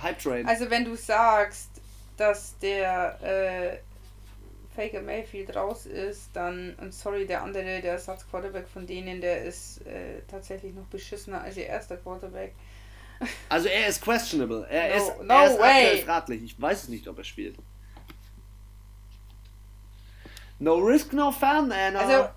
Hype 0.00 0.18
Train. 0.18 0.46
Also 0.48 0.70
wenn 0.70 0.84
du 0.84 0.96
sagst, 0.96 1.68
dass 2.16 2.56
der 2.58 3.18
äh, 3.22 3.78
Faker 4.74 5.02
Mayfield 5.02 5.54
raus 5.54 5.84
ist, 5.86 6.30
dann, 6.32 6.74
und 6.80 6.94
sorry, 6.94 7.26
der 7.26 7.42
andere, 7.42 7.80
der 7.82 7.92
Ersatz-Quarterback 7.92 8.68
von 8.68 8.86
denen, 8.86 9.20
der 9.20 9.42
ist 9.44 9.84
äh, 9.86 10.22
tatsächlich 10.30 10.74
noch 10.74 10.84
beschissener 10.86 11.42
als 11.42 11.56
ihr 11.56 11.66
erster 11.66 11.96
Quarterback. 11.96 12.54
Also 13.50 13.68
er 13.68 13.86
ist 13.88 14.00
questionable. 14.02 14.66
Er 14.70 14.88
No- 14.88 14.94
ist, 14.96 15.22
no 15.22 15.34
er 15.34 15.44
ist 15.44 15.52
aktuell 15.60 15.96
way. 15.98 16.02
fraglich. 16.02 16.42
Ich 16.42 16.60
weiß 16.62 16.84
es 16.84 16.88
nicht, 16.88 17.06
ob 17.06 17.18
er 17.18 17.24
spielt. 17.24 17.54
No 20.58 20.76
risk, 20.76 21.12
no 21.12 21.30
fun, 21.30 21.70
Anna. 21.70 21.98
Also 21.98 22.28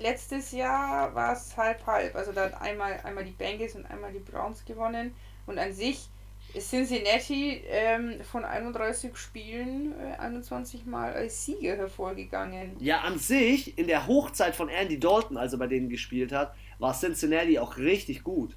letztes 0.00 0.52
Jahr 0.52 1.14
war 1.14 1.32
es 1.32 1.56
halb-halb. 1.56 2.14
Also 2.14 2.32
da 2.32 2.44
hat 2.44 2.60
einmal, 2.60 3.00
einmal 3.04 3.24
die 3.24 3.32
Bengals 3.32 3.74
und 3.74 3.86
einmal 3.86 4.12
die 4.12 4.18
Browns 4.18 4.64
gewonnen. 4.64 5.14
Und 5.46 5.58
an 5.58 5.72
sich 5.72 6.08
ist 6.52 6.70
Cincinnati 6.70 7.62
ähm, 7.66 8.20
von 8.22 8.44
31 8.44 9.16
Spielen 9.16 9.94
äh, 9.98 10.18
21 10.18 10.86
Mal 10.86 11.12
als 11.12 11.44
Sieger 11.44 11.76
hervorgegangen. 11.76 12.76
ja, 12.78 13.00
an 13.00 13.18
sich, 13.18 13.76
in 13.76 13.86
der 13.86 14.06
Hochzeit 14.06 14.54
von 14.54 14.68
Andy 14.68 14.98
Dalton, 15.00 15.36
als 15.36 15.52
er 15.52 15.58
bei 15.58 15.66
denen 15.66 15.88
gespielt 15.88 16.32
hat, 16.32 16.54
war 16.78 16.94
Cincinnati 16.94 17.58
auch 17.58 17.76
richtig 17.76 18.22
gut. 18.22 18.56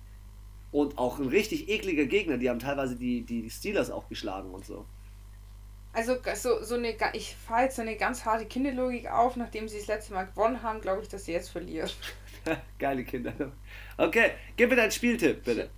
Und 0.72 0.98
auch 0.98 1.18
ein 1.18 1.28
richtig 1.28 1.70
ekliger 1.70 2.06
Gegner. 2.06 2.38
Die 2.38 2.50
haben 2.50 2.60
teilweise 2.60 2.96
die, 2.96 3.22
die 3.22 3.50
Steelers 3.50 3.90
auch 3.90 4.10
geschlagen 4.10 4.52
und 4.52 4.66
so. 4.66 4.86
Also 5.98 6.16
so, 6.36 6.64
so 6.64 6.76
eine, 6.76 6.96
ich 7.14 7.36
fahre 7.36 7.64
jetzt 7.64 7.78
so 7.78 7.82
eine 7.82 7.98
ganz 7.98 8.24
harte 8.24 8.46
Kinderlogik 8.46 9.10
auf, 9.10 9.36
nachdem 9.36 9.68
sie 9.68 9.80
das 9.80 9.88
letzte 9.88 10.14
Mal 10.14 10.28
gewonnen 10.28 10.62
haben, 10.62 10.80
glaube 10.80 11.02
ich, 11.02 11.10
dass 11.10 11.26
sie 11.26 11.32
jetzt 11.32 11.50
verlieren. 11.50 11.90
Geile 12.78 13.04
Kinder. 13.04 13.34
Okay, 13.98 14.34
gib 14.56 14.70
mir 14.70 14.76
deinen 14.76 14.92
Spieltipp, 14.92 15.44
bitte. 15.44 15.72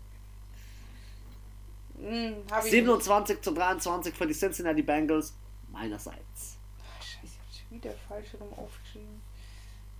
Hm, 1.97 2.35
hab 2.51 2.65
ich 2.65 2.71
27 2.71 3.41
zu 3.41 3.53
23 3.53 4.13
für 4.13 4.27
die 4.27 4.33
Cincinnati 4.33 4.81
Bengals 4.81 5.33
meinerseits. 5.71 6.17
nicht. 6.17 7.07
Scheiße, 7.07 7.23
ich 7.23 7.39
habe 7.39 7.69
schon 7.69 7.77
wieder 7.77 7.93
falsch 8.09 8.27
rum 8.41 8.53
aufgeschrieben. 8.59 9.21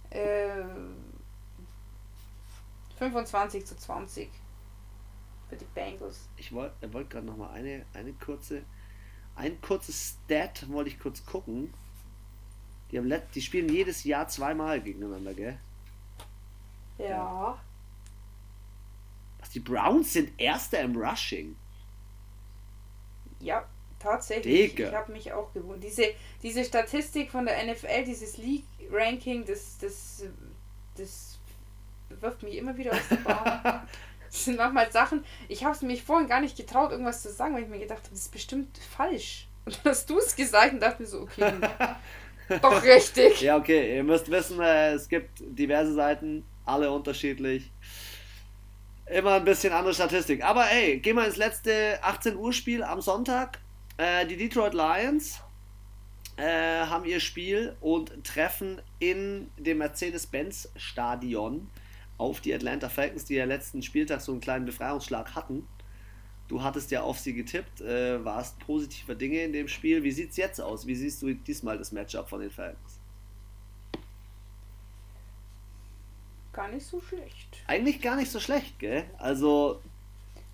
Äh, 0.10 0.66
25 2.98 3.66
zu 3.66 3.78
20 3.78 4.30
für 5.48 5.56
die 5.56 5.66
Bengals. 5.74 6.28
Ich 6.36 6.52
wollte 6.52 6.92
wollt 6.92 7.10
gerade 7.10 7.26
noch 7.26 7.38
mal 7.38 7.52
eine, 7.52 7.86
eine 7.94 8.12
kurze, 8.12 8.64
ein 9.40 9.62
kurzes 9.62 10.16
Stat 10.26 10.70
wollte 10.70 10.90
ich 10.90 11.00
kurz 11.00 11.26
gucken. 11.26 11.74
Die, 12.92 12.98
haben 12.98 13.08
let, 13.08 13.24
die 13.36 13.42
spielen 13.42 13.70
jedes 13.70 14.04
Jahr 14.04 14.28
zweimal 14.28 14.82
gegeneinander, 14.82 15.34
gell? 15.34 15.58
Ja. 16.98 17.60
Was, 19.40 19.50
die 19.52 19.60
Browns 19.60 20.14
sind 20.14 20.32
Erster 20.40 20.82
im 20.82 20.96
Rushing. 20.96 21.56
Ja, 23.40 23.66
tatsächlich. 24.00 24.76
Digga. 24.76 24.90
Ich 24.90 24.96
habe 24.96 25.12
mich 25.12 25.32
auch 25.32 25.54
gewundert. 25.54 25.84
Diese, 25.84 26.14
diese 26.44 26.66
Statistik 26.66 27.32
von 27.32 27.46
der 27.46 27.64
NFL, 27.72 28.04
dieses 28.06 28.38
League-Ranking, 28.38 29.46
das, 29.46 29.78
das, 29.78 30.26
das 30.98 31.40
wirft 32.10 32.44
mich 32.44 32.56
immer 32.56 32.76
wieder 32.76 32.92
aus 32.92 33.08
der 33.10 33.18
Bahn. 33.18 33.88
Das 34.32 34.46
sind 34.46 34.58
manchmal 34.58 34.92
Sachen, 34.92 35.24
ich 35.48 35.64
habe 35.64 35.76
es 35.76 35.82
mich 35.82 36.04
vorhin 36.04 36.28
gar 36.28 36.42
nicht 36.42 36.58
getraut, 36.58 36.92
irgendwas 36.92 37.22
zu 37.22 37.32
sagen, 37.32 37.56
weil 37.56 37.64
ich 37.64 37.70
mir 37.70 37.80
gedacht 37.80 38.00
habe, 38.00 38.10
das 38.12 38.22
ist 38.22 38.32
bestimmt 38.32 38.78
falsch. 38.78 39.48
Und 39.66 39.78
dann 39.78 39.92
hast 39.92 40.10
du 40.10 40.18
es 40.18 40.36
gesagt 40.36 40.74
und 40.74 40.80
dachte 40.80 41.02
mir 41.02 41.08
so, 41.08 41.22
okay, 41.22 41.54
doch 42.62 42.84
richtig. 42.84 43.42
Ja, 43.42 43.58
okay, 43.58 43.98
ihr 43.98 44.04
müsst 44.04 44.30
wissen, 44.30 44.60
äh, 44.60 44.94
es 44.94 45.08
gibt 45.10 45.40
diverse 45.40 45.94
Seiten, 45.94 46.46
alle 46.66 46.92
unterschiedlich. 46.92 47.72
Immer 49.06 49.36
ein 49.36 49.46
bisschen 49.46 49.74
andere 49.74 49.94
Statistik. 49.94 50.44
Aber 50.44 50.70
ey, 50.70 51.00
gehen 51.00 51.16
wir 51.16 51.26
ins 51.26 51.38
letzte 51.38 52.00
18 52.04 52.36
Uhr 52.36 52.54
Spiel 52.54 52.84
am 52.84 53.02
Sonntag. 53.02 53.58
Äh, 53.98 54.28
die 54.28 54.38
Detroit 54.38 54.76
Lions 54.76 55.42
äh, 56.38 56.86
haben 56.86 57.06
ihr 57.06 57.20
Spiel 57.20 57.76
und 57.82 58.24
treffen 58.24 58.82
in 59.00 59.50
dem 59.58 59.80
Mercedes-Benz 59.80 60.70
Stadion 60.76 61.70
auf 62.20 62.42
die 62.42 62.54
Atlanta 62.54 62.90
Falcons, 62.90 63.26
die 63.26 63.34
ja 63.36 63.46
letzten 63.46 63.82
Spieltag 63.82 64.22
so 64.22 64.32
einen 64.32 64.42
kleinen 64.42 64.66
Befreiungsschlag 64.66 65.34
hatten. 65.34 65.68
Du 66.48 66.62
hattest 66.62 66.92
ja 66.92 67.02
auf 67.02 67.18
sie 67.20 67.34
getippt, 67.34 67.82
äh, 67.82 68.24
warst 68.24 68.60
positiver 68.60 69.16
Dinge 69.16 69.42
in 69.44 69.54
dem 69.54 69.68
Spiel. 69.68 70.04
Wie 70.04 70.12
sieht's 70.12 70.36
jetzt 70.38 70.60
aus? 70.60 70.86
Wie 70.86 70.96
siehst 70.96 71.22
du 71.22 71.34
diesmal 71.34 71.78
das 71.78 71.92
Matchup 71.92 72.30
von 72.30 72.42
den 72.42 72.52
Falcons? 72.52 73.00
Gar 76.52 76.70
nicht 76.70 76.86
so 76.86 77.00
schlecht. 77.02 77.58
Eigentlich 77.68 78.02
gar 78.02 78.16
nicht 78.16 78.32
so 78.32 78.40
schlecht, 78.40 78.80
gell? 78.80 79.06
Also, 79.18 79.80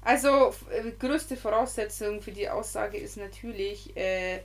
Also, 0.02 0.54
äh, 0.70 0.92
größte 1.00 1.36
Voraussetzung 1.36 2.22
für 2.22 2.32
die 2.32 2.48
Aussage 2.48 2.98
ist 2.98 3.18
natürlich, 3.18 3.96
äh, 3.98 4.42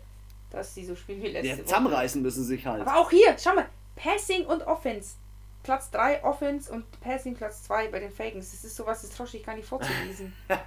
dass 0.51 0.75
sie 0.75 0.85
so 0.87 0.95
spielen 0.97 1.23
wie 1.23 1.29
letzte 1.29 1.49
ja, 1.49 1.57
Woche. 1.57 1.65
zusammenreißen 1.65 2.23
müssen 2.23 2.45
sich 2.45 2.65
halt. 2.65 2.81
Aber 2.81 2.97
auch 2.99 3.11
hier, 3.11 3.37
schau 3.39 3.55
mal, 3.55 3.69
Passing 3.97 4.47
und 4.47 4.63
Offense. 4.63 5.17
Platz 5.63 5.91
3 5.91 6.25
Offense 6.25 6.73
und 6.73 6.85
Passing 7.01 7.35
Platz 7.35 7.63
2 7.65 7.89
bei 7.89 8.01
den 8.01 8.11
Falcons. 8.11 8.51
Das 8.51 8.65
ist 8.65 8.77
sowas, 8.77 9.03
das 9.03 9.11
traue 9.11 9.27
ich 9.33 9.45
gar 9.45 9.55
nicht 9.55 9.69
vorzulesen. 9.69 10.33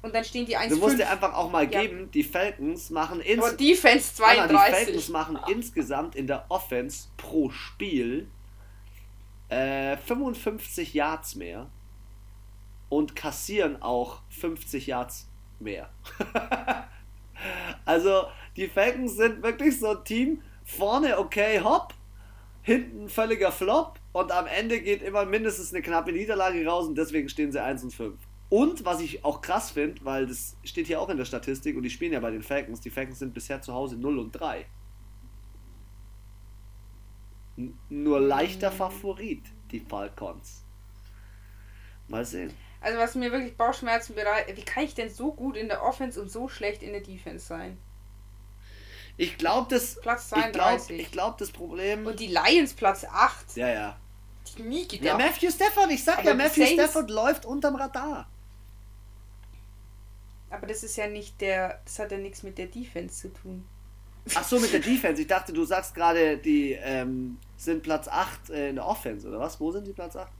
Und 0.00 0.14
dann 0.14 0.24
stehen 0.24 0.46
die 0.46 0.56
1 0.56 0.72
du 0.72 0.78
musst 0.78 0.96
5. 0.96 1.02
dir 1.02 1.10
einfach 1.10 1.34
auch 1.34 1.50
mal 1.50 1.64
Ja. 1.64 1.80
geben, 1.80 2.10
die 2.12 2.22
Falcons 2.22 2.90
machen 2.90 3.20
ins 3.20 3.44
Aber 3.44 3.56
Defense 3.56 4.24
Anna, 4.24 4.46
die 4.46 4.54
32. 4.54 4.84
Falcons 4.84 5.08
machen 5.08 5.38
insgesamt 5.48 6.14
in 6.14 6.26
der 6.28 6.46
Offense 6.50 7.08
pro 7.16 7.50
Spiel 7.50 8.28
äh, 9.48 9.96
55 9.96 10.94
Yards 10.94 11.34
mehr 11.34 11.68
und 12.88 13.16
kassieren 13.16 13.82
auch 13.82 14.20
50 14.30 14.86
Yards 14.86 15.26
mehr. 15.58 15.90
also 17.84 18.28
die 18.56 18.68
Falcons 18.68 19.16
sind 19.16 19.42
wirklich 19.42 19.78
so 19.80 19.90
ein 19.90 20.04
Team, 20.04 20.42
vorne 20.64 21.18
okay, 21.18 21.60
hopp, 21.60 21.94
hinten 22.62 23.08
völliger 23.08 23.50
Flop 23.50 23.97
und 24.12 24.32
am 24.32 24.46
Ende 24.46 24.80
geht 24.80 25.02
immer 25.02 25.24
mindestens 25.24 25.72
eine 25.72 25.82
knappe 25.82 26.12
Niederlage 26.12 26.64
raus 26.66 26.86
und 26.86 26.96
deswegen 26.96 27.28
stehen 27.28 27.52
sie 27.52 27.62
1 27.62 27.84
und 27.84 27.94
5. 27.94 28.18
Und 28.50 28.84
was 28.84 29.00
ich 29.00 29.24
auch 29.24 29.42
krass 29.42 29.72
finde, 29.72 30.04
weil 30.04 30.26
das 30.26 30.56
steht 30.64 30.86
hier 30.86 31.00
auch 31.00 31.10
in 31.10 31.18
der 31.18 31.26
Statistik 31.26 31.76
und 31.76 31.82
die 31.82 31.90
spielen 31.90 32.12
ja 32.12 32.20
bei 32.20 32.30
den 32.30 32.42
Falcons, 32.42 32.80
die 32.80 32.90
Falcons 32.90 33.18
sind 33.18 33.34
bisher 33.34 33.60
zu 33.60 33.74
Hause 33.74 33.96
0 33.96 34.18
und 34.18 34.32
3. 34.32 34.64
N 37.58 37.78
nur 37.90 38.20
leichter 38.20 38.70
Favorit, 38.70 39.42
die 39.70 39.80
Falcons. 39.80 40.64
Mal 42.06 42.24
sehen. 42.24 42.52
Also 42.80 42.98
was 42.98 43.14
mir 43.16 43.32
wirklich 43.32 43.56
Bauchschmerzen 43.56 44.14
bereitet, 44.14 44.56
wie 44.56 44.62
kann 44.62 44.84
ich 44.84 44.94
denn 44.94 45.10
so 45.10 45.32
gut 45.32 45.56
in 45.56 45.68
der 45.68 45.82
Offense 45.82 46.20
und 46.22 46.30
so 46.30 46.48
schlecht 46.48 46.82
in 46.82 46.92
der 46.92 47.02
Defense 47.02 47.44
sein? 47.44 47.76
Ich 49.18 49.36
glaube, 49.36 49.66
das, 49.68 50.00
Platz 50.00 50.26
ich 50.26 50.30
glaub, 50.52 50.52
32. 50.78 50.98
ich 51.00 51.10
glaub, 51.10 51.36
das 51.38 51.50
Problem. 51.50 52.06
Und 52.06 52.18
die 52.20 52.28
Lions 52.28 52.72
Platz 52.72 53.04
8. 53.04 53.56
ja, 53.56 53.68
ja. 53.68 53.96
Ich 54.46 54.58
nie 54.64 54.82
Ja, 54.82 54.88
gedacht. 54.88 55.18
Matthew 55.18 55.50
Stafford, 55.50 55.90
ich 55.90 56.02
sag 56.02 56.18
Aber 56.20 56.28
ja, 56.30 56.34
Matthew 56.34 56.64
Saints- 56.64 56.72
Stafford 56.74 57.10
läuft 57.10 57.44
unterm 57.44 57.74
Radar. 57.76 58.26
Aber 60.50 60.66
das 60.66 60.82
ist 60.82 60.96
ja 60.96 61.06
nicht 61.06 61.40
der, 61.40 61.80
das 61.84 61.98
hat 61.98 62.10
ja 62.12 62.16
nichts 62.18 62.42
mit 62.42 62.56
der 62.56 62.66
Defense 62.66 63.20
zu 63.20 63.28
tun. 63.32 63.64
Ach 64.34 64.44
so, 64.44 64.58
mit 64.58 64.72
der 64.72 64.80
Defense. 64.92 65.20
Ich 65.20 65.28
dachte, 65.28 65.52
du 65.52 65.64
sagst 65.64 65.94
gerade, 65.94 66.38
die 66.38 66.72
ähm, 66.72 67.38
sind 67.56 67.82
Platz 67.82 68.08
8 68.08 68.50
äh, 68.50 68.68
in 68.70 68.76
der 68.76 68.86
Offense, 68.86 69.28
oder 69.28 69.40
was? 69.40 69.60
Wo 69.60 69.70
sind 69.72 69.86
die 69.86 69.92
Platz 69.92 70.16
8? 70.16 70.30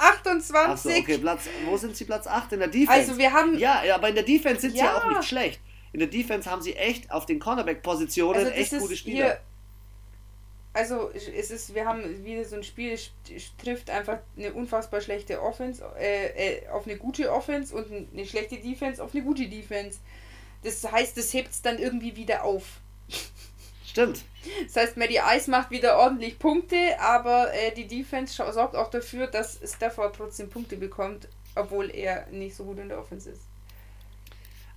28. 0.00 0.54
Ach 0.56 0.76
so, 0.76 0.88
okay, 0.90 1.18
Platz, 1.18 1.42
wo 1.66 1.76
sind 1.76 1.96
sie 1.96 2.04
Platz 2.04 2.26
8 2.26 2.52
in 2.52 2.60
der 2.60 2.68
Defense? 2.68 2.92
Also 2.92 3.18
wir 3.18 3.32
haben. 3.32 3.58
Ja, 3.58 3.84
ja 3.84 3.96
aber 3.96 4.08
in 4.08 4.14
der 4.14 4.24
Defense 4.24 4.62
sind 4.62 4.72
sie 4.72 4.78
ja 4.78 4.86
Ja. 4.86 4.98
auch 4.98 5.08
nicht 5.08 5.24
schlecht. 5.24 5.60
In 5.92 6.00
der 6.00 6.08
Defense 6.08 6.50
haben 6.50 6.62
sie 6.62 6.74
echt 6.74 7.10
auf 7.10 7.26
den 7.26 7.38
Cornerback-Positionen 7.38 8.38
Also 8.38 8.50
echt 8.50 8.70
gute 8.72 8.88
hier. 8.88 8.96
Spieler. 8.96 9.40
Also 10.74 11.10
es 11.10 11.50
ist, 11.50 11.74
wir 11.74 11.86
haben 11.86 12.24
wieder 12.24 12.44
so 12.44 12.54
ein 12.54 12.62
Spiel, 12.62 12.92
es 12.92 13.10
trifft 13.56 13.90
einfach 13.90 14.18
eine 14.36 14.52
unfassbar 14.52 15.00
schlechte 15.00 15.42
Offense 15.42 15.82
äh, 15.98 16.58
äh, 16.58 16.68
auf 16.68 16.86
eine 16.86 16.96
gute 16.96 17.32
Offense 17.32 17.74
und 17.74 17.90
eine 18.12 18.26
schlechte 18.26 18.58
Defense 18.58 19.02
auf 19.02 19.12
eine 19.12 19.24
gute 19.24 19.48
Defense. 19.48 19.98
Das 20.62 20.84
heißt, 20.84 21.16
das 21.16 21.32
hebt 21.32 21.50
es 21.50 21.62
dann 21.62 21.78
irgendwie 21.78 22.14
wieder 22.16 22.44
auf. 22.44 22.80
Stimmt. 23.86 24.22
Das 24.66 24.76
heißt, 24.76 24.96
Matty 24.96 25.18
Ice 25.34 25.50
macht 25.50 25.70
wieder 25.70 25.98
ordentlich 25.98 26.38
Punkte, 26.38 26.76
aber 27.00 27.52
äh, 27.54 27.72
die 27.72 27.86
Defense 27.86 28.34
sorgt 28.52 28.76
auch 28.76 28.90
dafür, 28.90 29.26
dass 29.26 29.58
Stafford 29.64 30.14
trotzdem 30.14 30.50
Punkte 30.50 30.76
bekommt, 30.76 31.26
obwohl 31.56 31.90
er 31.90 32.26
nicht 32.30 32.54
so 32.54 32.64
gut 32.64 32.78
in 32.78 32.88
der 32.88 33.00
Offense 33.00 33.30
ist. 33.30 33.40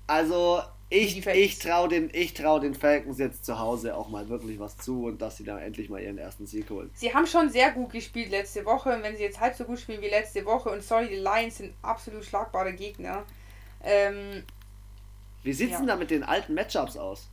Also, 0.07 0.64
ich, 0.92 1.26
ich 1.26 1.58
traue 1.60 1.88
den, 1.88 2.10
ich 2.14 2.34
trau 2.34 2.60
den 2.60 2.76
Falcons 2.76 3.18
jetzt 3.18 3.46
zu 3.46 3.58
Hause 3.58 3.96
auch 3.96 4.10
mal 4.10 4.28
wirklich 4.28 4.60
was 4.60 4.76
zu 4.78 5.06
und 5.06 5.22
dass 5.22 5.38
sie 5.38 5.46
da 5.46 5.58
endlich 5.58 5.89
mal 5.89 6.02
ihren 6.02 6.18
ersten 6.18 6.46
Sieg 6.46 6.70
holen. 6.70 6.92
Sie 6.94 7.14
haben 7.14 7.26
schon 7.26 7.50
sehr 7.50 7.72
gut 7.72 7.92
gespielt 7.92 8.30
letzte 8.30 8.66
Woche 8.66 8.94
und 8.94 9.02
wenn 9.02 9.16
sie 9.16 9.24
jetzt 9.24 9.39
halb 9.39 9.56
so 9.56 9.64
gut 9.64 9.80
spielen 9.80 10.02
wie 10.02 10.10
letzte 10.10 10.44
Woche 10.46 10.70
und 10.70 10.84
sorry, 10.84 11.08
die 11.08 11.16
Lions 11.16 11.60
sind 11.60 11.74
absolut 11.82 12.26
schlagbare 12.26 12.74
Gegner. 12.74 13.24
Ähm, 13.84 14.44
Wie 15.44 15.54
sieht's 15.54 15.72
Ja. 15.72 15.78
denn 15.78 15.88
da 15.88 15.96
mit 15.96 16.12
den 16.12 16.24
alten 16.24 16.54
Matchups 16.54 16.98
aus? 16.98 17.30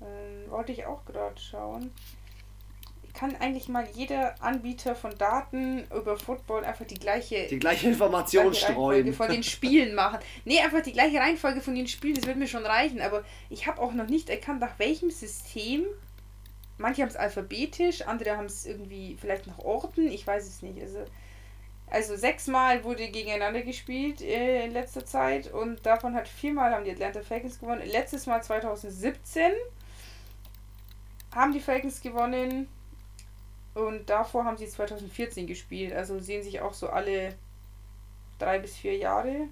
ähm, 0.00 0.50
wollte 0.50 0.72
ich 0.72 0.84
auch 0.86 1.04
gerade 1.04 1.38
schauen. 1.40 1.90
Kann 3.16 3.34
eigentlich 3.36 3.68
mal 3.68 3.88
jeder 3.94 4.34
Anbieter 4.42 4.94
von 4.94 5.16
Daten 5.16 5.84
über 5.84 6.18
Football 6.18 6.66
einfach 6.66 6.84
die 6.84 6.98
gleiche, 6.98 7.46
Die 7.46 7.58
gleiche 7.58 7.88
Information 7.88 8.50
gleiche 8.50 8.66
Reihenfolge 8.66 9.00
streuen. 9.00 9.14
von 9.14 9.28
den 9.30 9.42
Spielen 9.42 9.94
machen? 9.94 10.18
Nee, 10.44 10.60
einfach 10.60 10.82
die 10.82 10.92
gleiche 10.92 11.18
Reihenfolge 11.18 11.62
von 11.62 11.74
den 11.74 11.86
Spielen, 11.88 12.14
das 12.14 12.26
wird 12.26 12.36
mir 12.36 12.46
schon 12.46 12.66
reichen, 12.66 13.00
aber 13.00 13.24
ich 13.48 13.66
habe 13.66 13.80
auch 13.80 13.94
noch 13.94 14.06
nicht 14.06 14.28
erkannt, 14.28 14.60
nach 14.60 14.78
welchem 14.78 15.10
System. 15.10 15.84
Manche 16.76 17.00
haben 17.00 17.08
es 17.08 17.16
alphabetisch, 17.16 18.02
andere 18.02 18.36
haben 18.36 18.44
es 18.44 18.66
irgendwie 18.66 19.16
vielleicht 19.18 19.46
nach 19.46 19.60
Orten, 19.60 20.08
ich 20.08 20.26
weiß 20.26 20.46
es 20.46 20.60
nicht. 20.60 20.78
Also, 20.82 20.98
also 21.86 22.16
sechsmal 22.16 22.84
wurde 22.84 23.08
gegeneinander 23.08 23.62
gespielt 23.62 24.20
äh, 24.20 24.66
in 24.66 24.72
letzter 24.72 25.06
Zeit 25.06 25.50
und 25.50 25.86
davon 25.86 26.14
hat 26.14 26.28
viermal 26.28 26.74
haben 26.74 26.84
die 26.84 26.90
Atlanta 26.90 27.22
Falcons 27.22 27.58
gewonnen. 27.60 27.80
Letztes 27.90 28.26
Mal 28.26 28.42
2017 28.42 29.52
haben 31.34 31.52
die 31.54 31.60
Falcons 31.60 32.02
gewonnen 32.02 32.68
und 33.76 34.08
davor 34.08 34.46
haben 34.46 34.56
sie 34.56 34.66
2014 34.66 35.46
gespielt. 35.46 35.92
Also 35.92 36.18
sehen 36.18 36.42
sich 36.42 36.62
auch 36.62 36.72
so 36.72 36.88
alle 36.88 37.34
drei 38.38 38.58
bis 38.58 38.74
vier 38.74 38.96
Jahre. 38.96 39.48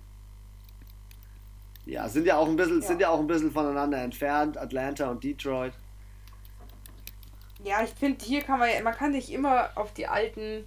Ja, 1.85 2.09
sind 2.09 2.27
ja 2.27 2.39
auch 2.39 2.49
ein 2.49 2.57
bisschen, 2.57 2.81
Ja. 2.81 2.87
sind 2.87 3.01
ja 3.03 3.11
auch 3.11 3.19
ein 3.19 3.27
bisschen 3.27 3.53
voneinander 3.53 3.99
entfernt, 4.03 4.57
Atlanta 4.57 5.11
und 5.11 5.23
Detroit. 5.23 5.75
Ja, 7.63 7.83
ich 7.85 7.91
finde, 7.91 8.25
hier 8.25 8.41
kann 8.43 8.59
man 8.59 8.71
ja, 8.71 8.83
man 8.83 8.95
kann 8.95 9.13
nicht 9.13 9.31
immer 9.31 9.71
auf 9.75 9.93
die 9.93 10.07
alten 10.07 10.67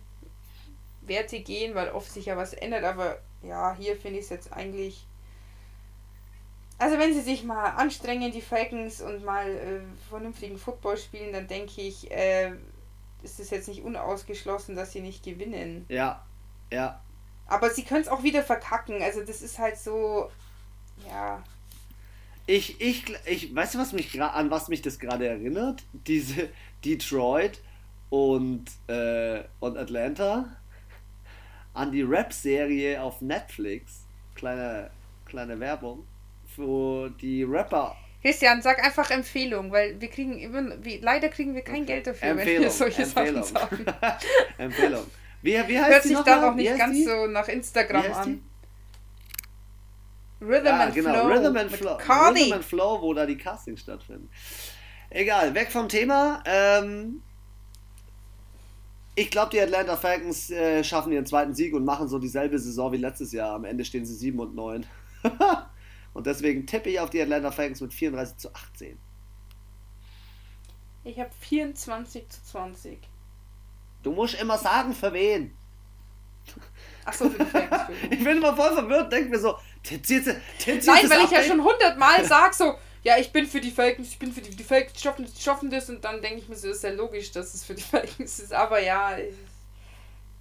Werte 1.01 1.39
gehen, 1.39 1.73
weil 1.73 1.89
oft 1.89 2.11
sich 2.11 2.27
ja 2.27 2.37
was 2.37 2.53
ändert, 2.53 2.83
aber 2.83 3.17
ja, 3.41 3.75
hier 3.75 3.95
finde 3.95 4.19
ich 4.19 4.25
es 4.25 4.29
jetzt 4.29 4.53
eigentlich. 4.53 5.07
Also 6.77 6.99
wenn 6.99 7.11
sie 7.11 7.21
sich 7.21 7.43
mal 7.43 7.69
anstrengen, 7.69 8.31
die 8.31 8.41
Falcons, 8.41 9.01
und 9.01 9.25
mal 9.25 9.49
äh, 9.49 9.79
vernünftigen 10.09 10.59
Football 10.59 10.97
spielen, 10.97 11.33
dann 11.33 11.47
denke 11.47 11.81
ich, 11.81 12.11
äh, 12.11 12.51
ist 13.23 13.39
es 13.39 13.49
jetzt 13.49 13.67
nicht 13.67 13.83
unausgeschlossen, 13.83 14.75
dass 14.75 14.91
sie 14.91 15.01
nicht 15.01 15.23
gewinnen. 15.23 15.85
Ja, 15.89 16.23
ja. 16.71 17.01
Aber 17.47 17.69
sie 17.69 17.83
können 17.83 18.01
es 18.01 18.07
auch 18.07 18.23
wieder 18.23 18.43
verkacken. 18.43 19.01
Also 19.01 19.23
das 19.23 19.41
ist 19.41 19.57
halt 19.57 19.77
so, 19.77 20.29
ja. 21.07 21.41
Ich, 22.45 22.79
ich, 22.79 23.03
ich, 23.25 23.53
weißt 23.55 23.75
du, 23.75 23.79
was 23.79 23.93
mich 23.93 24.21
an 24.21 24.49
was 24.49 24.69
mich 24.69 24.81
das 24.81 24.99
gerade 24.99 25.27
erinnert? 25.27 25.83
Diese 25.91 26.49
Detroit 26.85 27.61
und, 28.09 28.65
äh, 28.87 29.43
und 29.59 29.77
Atlanta 29.77 30.45
an 31.73 31.91
die 31.91 32.01
Rap-Serie 32.01 33.01
auf 33.01 33.21
Netflix. 33.21 34.05
Kleine, 34.35 34.89
kleine 35.25 35.59
Werbung. 35.59 36.07
Wo 36.55 37.09
die 37.09 37.43
Rapper. 37.43 37.95
Christian, 38.21 38.61
sag 38.61 38.83
einfach 38.83 39.09
Empfehlung, 39.11 39.71
weil 39.71 39.99
wir 40.01 40.09
kriegen 40.09 40.37
immer, 40.39 40.83
wie, 40.83 40.97
leider 40.97 41.29
kriegen 41.29 41.53
wir 41.55 41.61
kein 41.61 41.85
Geld 41.85 42.07
dafür, 42.07 42.29
wenn 42.29 42.37
wir 42.37 42.43
Empfehlung. 42.43 42.71
solche 42.71 43.03
Empfehlung. 43.03 43.43
Sachen 43.43 43.85
sagen. 43.85 43.85
Empfehlung. 44.57 45.03
Wie, 45.41 45.51
wie 45.67 45.79
heißt 45.79 45.91
Hört 45.91 46.03
sich 46.03 46.17
dann 46.19 46.41
mal? 46.41 46.49
auch 46.49 46.55
nicht 46.55 46.77
ganz 46.77 46.95
die? 46.95 47.03
so 47.05 47.27
nach 47.27 47.47
Instagram 47.47 48.11
an. 48.13 48.43
Rhythm 50.41 50.65
Ja, 50.65 50.79
and 50.81 50.93
genau. 50.95 51.13
Flow. 51.13 51.27
Rhythm 51.27 51.57
and 51.57 51.71
Flow. 51.71 51.97
Cardi. 51.97 52.41
Rhythm 52.43 52.53
and 52.53 52.65
Flow, 52.65 53.01
wo 53.01 53.13
da 53.13 53.25
die 53.25 53.37
Castings 53.37 53.81
stattfinden. 53.81 54.29
Egal, 55.09 55.53
weg 55.55 55.71
vom 55.71 55.87
Thema. 55.87 56.43
Ähm, 56.45 57.21
ich 59.15 59.31
glaube, 59.31 59.51
die 59.51 59.59
Atlanta 59.61 59.95
Falcons 59.95 60.51
äh, 60.51 60.83
schaffen 60.83 61.11
ihren 61.11 61.25
zweiten 61.25 61.55
Sieg 61.55 61.73
und 61.73 61.85
machen 61.85 62.07
so 62.07 62.19
dieselbe 62.19 62.59
Saison 62.59 62.91
wie 62.91 62.97
letztes 62.97 63.31
Jahr. 63.31 63.53
Am 63.55 63.63
Ende 63.65 63.83
stehen 63.85 64.05
sie 64.05 64.13
7 64.15 64.37
und 64.39 64.53
9. 64.55 64.85
und 66.17 66.25
deswegen 66.25 66.65
tippe 66.65 66.89
ich 66.89 66.99
auf 66.99 67.11
die 67.11 67.21
Atlanta 67.21 67.51
Falcons 67.51 67.79
mit 67.79 67.93
34 67.93 68.37
zu 68.37 68.53
18. 68.53 68.97
Ich 71.03 71.19
habe 71.19 71.29
24 71.41 72.27
zu 72.27 72.43
20. 72.43 72.97
Du 74.01 74.11
musst 74.11 74.33
immer 74.41 74.57
sagen, 74.57 74.93
für 74.93 75.13
wen. 75.13 75.55
Achso, 77.05 77.29
für 77.29 77.43
die. 77.43 78.13
Ich 78.15 78.23
bin 78.23 78.37
immer 78.37 78.55
voll 78.55 78.73
verwirrt, 78.73 79.11
denk 79.11 79.29
mir 79.29 79.39
so, 79.39 79.57
zieht 79.83 80.07
sie, 80.07 80.21
Nein, 80.23 81.09
weil 81.09 81.25
ich 81.25 81.31
ja 81.31 81.43
schon 81.43 81.63
hundertmal 81.63 82.25
sag 82.25 82.53
so, 82.55 82.73
ja, 83.03 83.17
ich 83.17 83.31
bin 83.31 83.45
für 83.45 83.61
die 83.61 83.71
Falcons, 83.71 84.09
ich 84.09 84.17
bin 84.19 84.33
für 84.33 84.41
die, 84.41 84.55
die 84.55 84.63
Falcons 84.63 84.99
schaffen, 84.99 85.27
schaffen 85.39 85.69
das 85.69 85.87
und 85.89 86.03
dann 86.03 86.19
denke 86.21 86.39
ich 86.39 86.49
mir 86.49 86.55
so, 86.55 86.69
ist 86.69 86.83
ja 86.83 86.89
logisch, 86.89 87.31
dass 87.31 87.53
es 87.53 87.63
für 87.63 87.75
die 87.75 87.83
Falcons 87.83 88.39
ist, 88.39 88.53
aber 88.53 88.81
ja, 88.81 89.15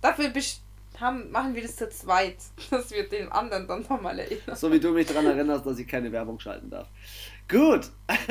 dafür 0.00 0.30
best- 0.30 0.62
haben, 1.00 1.30
machen 1.30 1.54
wir 1.54 1.62
das 1.62 1.76
zu 1.76 1.88
zweit, 1.88 2.36
dass 2.70 2.90
wir 2.90 3.08
den 3.08 3.30
anderen 3.32 3.66
dann 3.66 3.82
nochmal 3.88 4.18
erinnern. 4.18 4.56
So 4.56 4.70
wie 4.72 4.80
du 4.80 4.90
mich 4.92 5.06
daran 5.06 5.26
erinnerst, 5.26 5.66
dass 5.66 5.78
ich 5.78 5.86
keine 5.86 6.10
Werbung 6.12 6.38
schalten 6.40 6.70
darf. 6.70 6.88
Gut. 7.48 7.90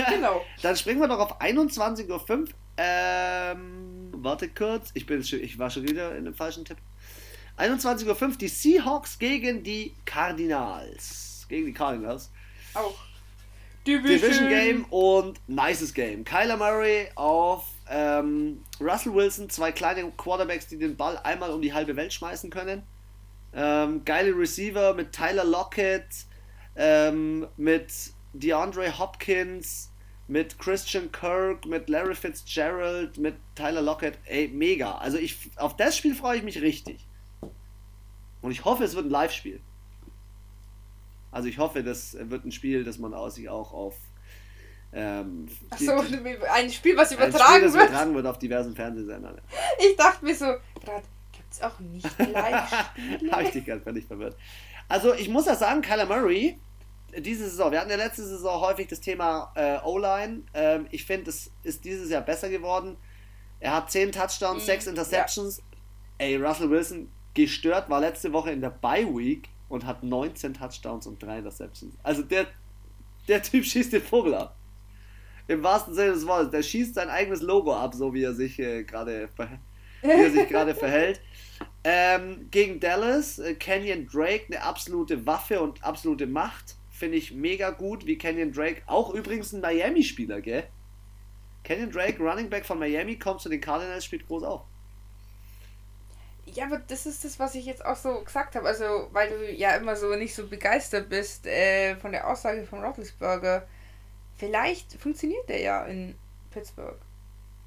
Genau. 0.10 0.44
Dann 0.62 0.76
springen 0.76 1.00
wir 1.00 1.08
doch 1.08 1.20
auf 1.20 1.42
21.05 1.42 2.10
Uhr. 2.10 2.46
Ähm, 2.78 4.10
warte 4.12 4.50
kurz. 4.50 4.92
Ich, 4.94 5.06
bin, 5.06 5.24
schon- 5.24 5.40
ich 5.40 5.58
war 5.58 5.70
schon 5.70 5.84
wieder 5.88 6.16
in 6.18 6.26
dem 6.26 6.34
falschen 6.34 6.66
Tipp. 6.66 6.78
21.05 7.58 8.22
Uhr. 8.22 8.30
Die 8.38 8.48
Seahawks 8.50 9.18
gegen 9.18 9.64
die 9.64 9.94
Cardinals. 10.06 11.46
Gegen 11.48 11.68
die 11.68 11.74
Cardinals. 11.74 12.30
Auch. 12.74 12.96
Division 13.88 14.50
Game 14.50 14.86
und 14.86 15.40
nices 15.48 15.94
Game. 15.94 16.24
Kyler 16.26 16.58
Murray 16.58 17.08
auf 17.16 17.66
ähm, 17.90 18.64
Russell 18.80 19.14
Wilson. 19.14 19.50
Zwei 19.50 19.72
kleine 19.72 20.12
Quarterbacks, 20.12 20.68
die 20.68 20.78
den 20.78 20.96
Ball 20.96 21.18
einmal 21.20 21.52
um 21.52 21.62
die 21.62 21.74
halbe 21.74 21.96
Welt 21.96 22.14
schmeißen 22.14 22.50
können. 22.50 22.84
Ähm, 23.54 24.04
geile 24.04 24.38
Receiver 24.38 24.94
mit 24.94 25.14
Tyler 25.14 25.46
Lockett, 25.46 26.26
ähm, 26.76 27.48
mit 27.58 27.92
DeAndre 28.34 28.98
Hopkins, 29.00 29.92
mit 30.28 30.60
Christian 30.60 31.12
Kirk, 31.12 31.66
mit 31.66 31.88
Larry 31.90 32.16
Fitzgerald, 32.16 33.18
mit 33.18 33.36
Tyler 33.56 33.82
Lockett. 33.82 34.18
Ey, 34.26 34.48
mega. 34.48 34.98
Also 34.98 35.18
ich, 35.18 35.52
auf 35.56 35.76
das 35.78 35.96
Spiel 35.98 36.16
freue 36.16 36.38
ich 36.38 36.44
mich 36.44 36.62
richtig. 36.62 37.08
Und 38.42 38.52
ich 38.52 38.66
hoffe, 38.66 38.84
es 38.84 38.96
wird 38.96 39.06
ein 39.06 39.12
Live-Spiel. 39.12 39.62
Also 41.32 41.48
ich 41.48 41.58
hoffe, 41.58 41.84
das 41.84 42.18
wird 42.20 42.46
ein 42.46 42.52
Spiel, 42.52 42.84
das 42.84 42.98
man 42.98 43.14
sich 43.30 43.50
auch 43.50 43.74
auf 43.74 43.96
ähm, 44.96 45.48
Achso, 45.70 46.04
ein 46.54 46.72
Spiel, 46.72 46.96
was 46.98 47.12
ein 47.12 47.18
übertragen 47.18 47.54
Spiel, 47.56 47.62
das 47.64 47.74
wird. 47.74 47.90
übertragen 47.90 48.16
wird 48.16 48.26
auf 48.26 48.40
diversen 48.40 48.76
Fernsehsendern. 48.76 49.40
Ich 49.80 49.96
dachte 49.98 50.24
mir 50.24 50.36
so, 50.36 50.46
gerade 50.46 51.04
gibt 51.34 51.52
es 51.52 51.62
auch 51.62 51.78
nicht 51.80 52.06
Live-Spiele? 52.20 53.32
Habe 53.32 53.44
ich 53.44 53.52
dich 53.52 53.66
gerade 53.66 53.82
völlig 53.82 54.06
verwirrt. 54.06 54.36
Also 54.88 55.14
ich 55.14 55.30
muss 55.30 55.46
ja 55.46 55.56
sagen, 55.56 55.82
Kyler 55.82 56.06
Murray, 56.06 56.58
diese 57.18 57.50
Saison, 57.50 57.72
wir 57.72 57.80
hatten 57.82 57.90
ja 57.90 57.96
letzte 57.98 58.24
Saison 58.26 58.62
häufig 58.62 58.88
das 58.88 59.02
Thema 59.02 59.52
äh, 59.56 59.78
O-Line. 59.84 60.44
Ähm, 60.54 60.88
ich 60.92 61.06
finde, 61.06 61.30
es 61.30 61.52
ist 61.64 61.84
dieses 61.86 62.10
Jahr 62.10 62.22
besser 62.22 62.50
geworden. 62.50 62.96
Er 63.60 63.74
hat 63.74 63.92
10 63.92 64.12
Touchdowns, 64.12 64.64
Mhm, 64.64 64.68
6 64.68 64.88
Interceptions. 64.88 65.62
Ey, 66.18 66.36
Russell 66.38 66.70
Wilson 66.70 67.10
gestört, 67.34 67.90
war 67.90 68.00
letzte 68.00 68.32
Woche 68.32 68.52
in 68.52 68.62
der 68.62 68.70
Bye 68.70 69.08
Week 69.08 69.50
und 69.70 69.86
hat 69.86 70.04
19 70.04 70.54
Touchdowns 70.54 71.08
und 71.08 71.22
3 71.22 71.40
Interceptions. 71.40 71.96
Also 72.04 72.22
der, 72.22 72.48
der 73.28 73.42
Typ 73.42 73.66
schießt 73.66 73.92
den 73.94 74.02
Vogel 74.04 74.36
ab. 74.36 74.56
Im 75.48 75.64
wahrsten 75.64 75.94
Sinne 75.94 76.14
des 76.14 76.26
Wortes. 76.26 76.52
Der 76.52 76.64
schießt 76.64 76.96
sein 76.96 77.10
eigenes 77.10 77.42
Logo 77.42 77.76
ab, 77.76 77.94
so 77.94 78.14
wie 78.14 78.24
er 78.24 78.34
sich 78.34 78.60
äh, 78.60 78.84
gerade 78.84 79.30
er 80.02 80.76
verhält. 80.76 81.22
Ähm, 81.84 82.48
gegen 82.52 82.80
Dallas, 82.80 83.40
äh, 83.40 83.54
Kenyon 83.54 84.08
Drake, 84.08 84.46
eine 84.48 84.62
absolute 84.64 85.26
Waffe 85.26 85.62
und 85.62 85.84
absolute 85.84 86.28
Macht. 86.28 86.76
finde 86.90 87.18
ich 87.18 87.32
mega 87.32 87.72
gut, 87.72 88.06
wie 88.06 88.18
Kenyon 88.18 88.52
Drake, 88.52 88.82
auch 88.88 89.14
übrigens 89.14 89.54
ein 89.54 89.62
Miami-Spieler, 89.62 90.42
gell? 90.42 90.64
Kenyon 91.64 91.92
Drake, 91.92 92.22
Running 92.22 92.50
Back 92.50 92.66
von 92.66 92.80
Miami, 92.80 93.18
kommt 93.20 93.42
zu 93.42 93.50
den 93.50 93.60
Cardinals, 93.60 94.06
spielt 94.06 94.28
groß 94.28 94.44
auf. 94.44 94.62
Ja, 96.46 96.66
aber 96.66 96.78
das 96.78 97.06
ist 97.06 97.26
das, 97.26 97.40
was 97.40 97.56
ich 97.56 97.66
jetzt 97.66 97.84
auch 97.84 97.96
so 97.96 98.22
gesagt 98.24 98.56
habe. 98.56 98.68
Also, 98.68 99.10
weil 99.12 99.30
du 99.30 99.52
ja 99.52 99.76
immer 99.76 99.96
so 99.96 100.16
nicht 100.16 100.34
so 100.34 100.48
begeistert 100.48 101.10
bist 101.10 101.48
äh, 101.48 101.96
von 101.96 102.12
der 102.12 102.28
Aussage 102.28 102.66
von 102.66 102.84
Roethlisberger. 102.84 103.68
Vielleicht 104.38 104.94
funktioniert 104.94 105.48
der 105.48 105.62
ja 105.62 105.86
in 105.86 106.16
Pittsburgh. 106.52 107.00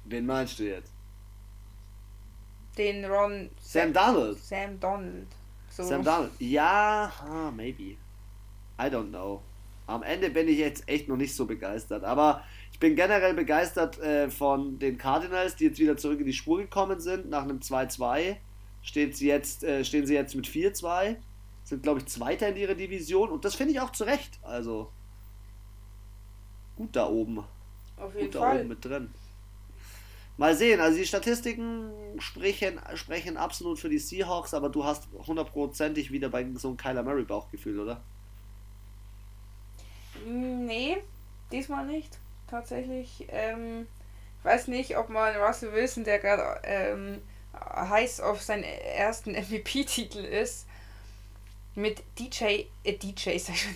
Wen 0.05 0.25
meinst 0.25 0.59
du 0.59 0.63
jetzt? 0.63 0.91
Den 2.77 3.05
Ron. 3.05 3.49
Sam 3.61 3.91
Donald. 3.91 4.37
Sam 4.37 4.79
Donald. 4.79 5.27
So. 5.69 5.83
Sam 5.83 6.03
Donald. 6.03 6.31
Ja, 6.39 7.11
maybe. 7.55 7.97
I 8.79 8.85
don't 8.89 9.09
know. 9.09 9.41
Am 9.87 10.03
Ende 10.03 10.29
bin 10.29 10.47
ich 10.47 10.59
jetzt 10.59 10.87
echt 10.87 11.07
noch 11.07 11.17
nicht 11.17 11.35
so 11.35 11.45
begeistert. 11.45 12.03
Aber 12.03 12.43
ich 12.71 12.79
bin 12.79 12.95
generell 12.95 13.33
begeistert 13.33 13.99
äh, 13.99 14.29
von 14.29 14.79
den 14.79 14.97
Cardinals, 14.97 15.55
die 15.55 15.65
jetzt 15.65 15.79
wieder 15.79 15.97
zurück 15.97 16.19
in 16.19 16.25
die 16.25 16.33
Spur 16.33 16.59
gekommen 16.59 16.99
sind. 16.99 17.29
Nach 17.29 17.43
einem 17.43 17.59
2-2 17.59 18.37
steht 18.81 19.17
sie 19.17 19.27
jetzt, 19.27 19.63
äh, 19.63 19.83
stehen 19.83 20.05
sie 20.05 20.13
jetzt 20.13 20.35
mit 20.35 20.47
4-2. 20.47 21.17
Sind, 21.63 21.83
glaube 21.83 21.99
ich, 21.99 22.05
Zweiter 22.05 22.49
in 22.49 22.55
ihrer 22.55 22.75
Division. 22.75 23.29
Und 23.29 23.45
das 23.45 23.55
finde 23.55 23.73
ich 23.73 23.79
auch 23.79 23.91
zu 23.91 24.03
Recht. 24.03 24.39
Also 24.43 24.91
gut 26.79 26.95
da 26.95 27.07
oben. 27.07 27.43
Auf 27.97 28.15
jeden 28.15 28.31
gut 28.31 28.35
Fall. 28.41 28.55
da 28.55 28.59
oben 28.61 28.69
mit 28.69 28.83
drin. 28.83 29.13
Mal 30.37 30.55
sehen, 30.55 30.79
also 30.79 30.97
die 30.97 31.05
Statistiken 31.05 31.91
sprechen, 32.17 32.79
sprechen 32.95 33.35
absolut 33.35 33.77
für 33.77 33.89
die 33.89 33.99
Seahawks, 33.99 34.53
aber 34.53 34.69
du 34.69 34.85
hast 34.85 35.09
hundertprozentig 35.27 36.11
wieder 36.11 36.29
bei 36.29 36.47
so 36.55 36.69
einem 36.69 36.77
Kyler 36.77 37.03
Murray 37.03 37.25
Bauchgefühl, 37.25 37.81
oder? 37.81 38.01
Nee, 40.25 40.97
diesmal 41.51 41.85
nicht. 41.85 42.17
Tatsächlich. 42.49 43.27
Ähm, 43.27 43.85
ich 44.39 44.45
weiß 44.45 44.69
nicht, 44.69 44.97
ob 44.97 45.09
man 45.09 45.35
Russell 45.35 45.73
Wilson, 45.73 46.05
der 46.05 46.19
gerade 46.19 46.61
ähm, 46.63 47.21
heiß 47.53 48.21
auf 48.21 48.41
seinen 48.41 48.63
ersten 48.63 49.31
MVP-Titel 49.33 50.19
ist, 50.19 50.65
mit 51.75 52.01
DJ, 52.17 52.63
äh, 52.85 52.93
DJ, 52.93 53.37
sag 53.37 53.55
ich 53.55 53.61
schon, 53.63 53.75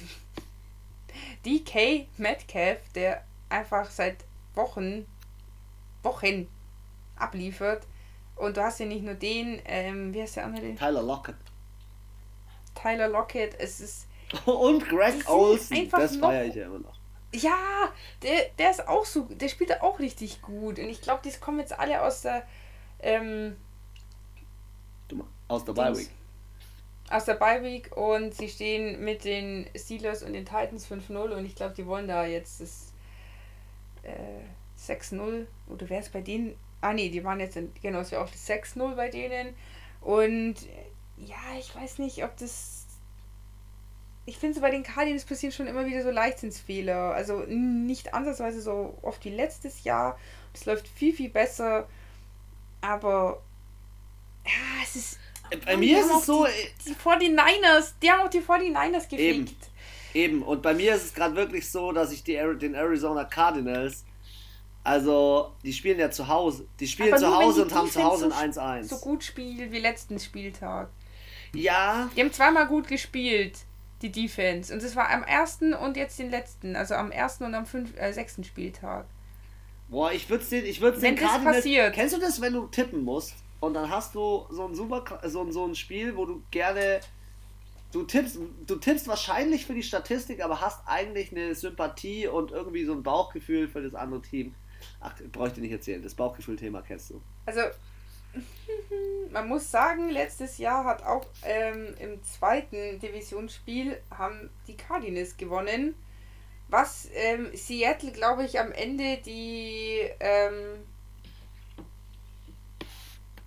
DK 1.45 2.07
Metcalf, 2.17 2.79
der 2.95 3.23
einfach 3.49 3.89
seit 3.89 4.17
Wochen, 4.55 5.05
Wochen 6.01 6.47
abliefert. 7.15 7.85
Und 8.35 8.57
du 8.57 8.63
hast 8.63 8.79
ja 8.79 8.85
nicht 8.85 9.03
nur 9.03 9.13
den, 9.13 9.61
ähm, 9.65 10.13
wie 10.13 10.21
heißt 10.21 10.37
der 10.37 10.45
andere? 10.45 10.75
Tyler 10.75 11.03
Lockett. 11.03 11.35
Tyler 12.75 13.07
Lockett, 13.07 13.55
es 13.59 13.79
ist. 13.79 14.07
Und 14.45 14.87
Greg 14.87 15.29
Olsen, 15.29 15.89
das 15.89 16.17
feiere 16.17 16.45
ich 16.45 16.55
ja 16.55 16.65
immer 16.65 16.79
noch. 16.79 16.97
Ja, 17.33 17.91
der, 18.21 18.49
der 18.57 18.71
ist 18.71 18.87
auch 18.87 19.05
so, 19.05 19.23
der 19.23 19.47
spielt 19.47 19.71
da 19.71 19.81
auch 19.81 19.99
richtig 19.99 20.41
gut. 20.41 20.79
Und 20.79 20.85
ich 20.89 21.01
glaube, 21.01 21.21
die 21.23 21.31
kommen 21.39 21.59
jetzt 21.59 21.77
alle 21.77 22.01
aus 22.01 22.21
der, 22.21 22.45
ähm, 22.99 23.57
aus 25.47 25.65
der 25.65 25.73
Bye 25.73 25.97
Week. 25.97 26.09
Aus 27.13 27.25
der 27.25 27.35
Bye 27.35 27.63
Week 27.63 27.95
und 27.95 28.33
sie 28.33 28.49
stehen 28.49 29.03
mit 29.03 29.23
den 29.23 29.67
Steelers 29.75 30.23
und 30.23 30.33
den 30.33 30.45
Titans 30.45 30.89
5-0 30.89 31.15
und 31.15 31.45
ich 31.45 31.55
glaube, 31.55 31.75
die 31.75 31.85
wollen 31.85 32.07
da 32.07 32.25
jetzt 32.25 32.59
das 32.59 32.91
äh, 34.01 34.91
6-0 34.91 35.45
oder 35.69 35.89
wäre 35.89 36.01
es 36.01 36.09
bei 36.09 36.21
denen? 36.21 36.55
Ah 36.81 36.93
nee, 36.93 37.09
die 37.09 37.23
waren 37.23 37.39
jetzt, 37.39 37.55
in, 37.55 37.71
genau, 37.81 37.99
es 37.99 38.11
wäre 38.11 38.23
auch 38.23 38.29
das 38.29 38.49
6-0 38.49 38.95
bei 38.95 39.09
denen 39.09 39.55
und 40.01 40.55
ja, 41.17 41.37
ich 41.59 41.73
weiß 41.75 41.99
nicht, 41.99 42.23
ob 42.23 42.35
das 42.37 42.83
ich 44.25 44.37
finde 44.37 44.55
so 44.55 44.61
bei 44.61 44.71
den 44.71 44.83
Cardinals 44.83 45.25
passieren 45.25 45.51
schon 45.51 45.67
immer 45.67 45.85
wieder 45.85 46.01
so 46.01 46.09
Leichtsinnsfehler. 46.09 47.13
Also 47.13 47.39
nicht 47.39 48.13
ansatzweise 48.13 48.61
so 48.61 48.97
oft 49.01 49.23
wie 49.25 49.29
letztes 49.29 49.83
Jahr. 49.83 50.17
Es 50.53 50.65
läuft 50.65 50.87
viel, 50.87 51.13
viel 51.13 51.29
besser. 51.29 51.87
Aber 52.81 53.41
ja, 54.45 54.83
es 54.83 54.95
ist. 54.95 55.19
Bei 55.65 55.77
mir 55.77 55.99
ist 55.99 56.11
es 56.11 56.25
so. 56.25 56.45
Die, 56.45 56.89
die 56.89 56.95
49ers, 56.95 57.93
die 58.01 58.11
haben 58.11 58.21
auch 58.21 58.29
die 58.29 58.41
49ers 58.41 59.09
gefickt. 59.09 59.19
Eben. 59.19 59.55
Eben. 60.13 60.43
Und 60.43 60.61
bei 60.61 60.73
mir 60.73 60.95
ist 60.95 61.05
es 61.05 61.13
gerade 61.13 61.35
wirklich 61.35 61.69
so, 61.69 61.91
dass 61.91 62.11
ich 62.11 62.23
die, 62.23 62.39
den 62.59 62.75
Arizona 62.75 63.23
Cardinals. 63.25 64.05
Also, 64.83 65.53
die 65.63 65.71
spielen 65.71 65.99
ja 65.99 66.11
zu 66.11 66.27
Hause. 66.27 66.67
Die 66.79 66.87
spielen 66.87 67.17
zu 67.17 67.35
Hause 67.35 67.63
und 67.63 67.73
haben 67.73 67.89
zu 67.89 68.03
Hause 68.03 68.33
ein 68.35 68.51
1-1. 68.51 68.83
So 68.83 68.97
gut 68.97 69.23
spielen 69.23 69.71
wie 69.71 69.79
letzten 69.79 70.19
Spieltag. 70.19 70.89
Ja. 71.53 72.09
Die 72.15 72.21
haben 72.21 72.33
zweimal 72.33 72.67
gut 72.67 72.87
gespielt 72.87 73.59
die 74.03 74.11
Defense. 74.11 74.73
Und 74.73 74.83
das 74.83 74.95
war 74.95 75.09
am 75.09 75.23
ersten 75.23 75.73
und 75.73 75.97
jetzt 75.97 76.19
den 76.19 76.29
letzten, 76.29 76.75
also 76.75 76.93
am 76.95 77.11
ersten 77.11 77.45
und 77.45 77.55
am 77.55 77.65
fünf, 77.65 77.97
äh, 77.97 78.11
sechsten 78.11 78.43
Spieltag. 78.43 79.05
Boah, 79.89 80.11
ich 80.11 80.29
würde 80.29 80.43
den, 80.45 80.65
ich 80.65 80.81
würde 80.81 80.99
den 80.99 81.15
gerade 81.15 81.43
passiert. 81.43 81.93
Kennst 81.93 82.15
du 82.15 82.19
das, 82.19 82.41
wenn 82.41 82.53
du 82.53 82.67
tippen 82.67 83.03
musst 83.03 83.33
und 83.63 83.75
dann 83.75 83.89
hast 83.89 84.13
du 84.13 84.45
so 84.49 84.67
ein 84.67 84.75
super, 84.75 85.21
so, 85.25 85.49
so 85.49 85.65
ein 85.65 85.73
Spiel, 85.73 86.17
wo 86.17 86.25
du 86.25 86.43
gerne, 86.51 86.99
du 87.93 88.03
tippst, 88.03 88.37
du 88.67 88.75
tippst 88.75 89.07
wahrscheinlich 89.07 89.65
für 89.65 89.73
die 89.73 89.83
Statistik, 89.83 90.43
aber 90.43 90.59
hast 90.59 90.81
eigentlich 90.85 91.31
eine 91.31 91.55
Sympathie 91.55 92.27
und 92.27 92.51
irgendwie 92.51 92.83
so 92.83 92.91
ein 92.91 93.03
Bauchgefühl 93.03 93.69
für 93.69 93.81
das 93.81 93.95
andere 93.95 94.21
Team. 94.21 94.53
Ach, 94.99 95.15
bräuchte 95.31 95.61
nicht 95.61 95.71
erzählen, 95.71 96.03
das 96.03 96.13
Bauchgefühl-Thema 96.13 96.81
kennst 96.81 97.11
du. 97.11 97.21
Also 97.45 97.61
man 99.31 99.47
muss 99.47 99.71
sagen, 99.71 100.09
letztes 100.09 100.57
Jahr 100.57 100.83
hat 100.83 101.01
auch 101.03 101.25
ähm, 101.43 101.95
im 101.99 102.21
zweiten 102.21 102.99
Divisionsspiel 102.99 103.97
haben 104.11 104.49
die 104.67 104.75
Cardinals 104.75 105.37
gewonnen. 105.37 105.95
Was 106.67 107.07
ähm, 107.13 107.47
Seattle, 107.53 108.11
glaube 108.11 108.43
ich, 108.43 108.59
am 108.59 108.73
Ende 108.73 109.19
die 109.25 109.99
ähm, 110.19 110.83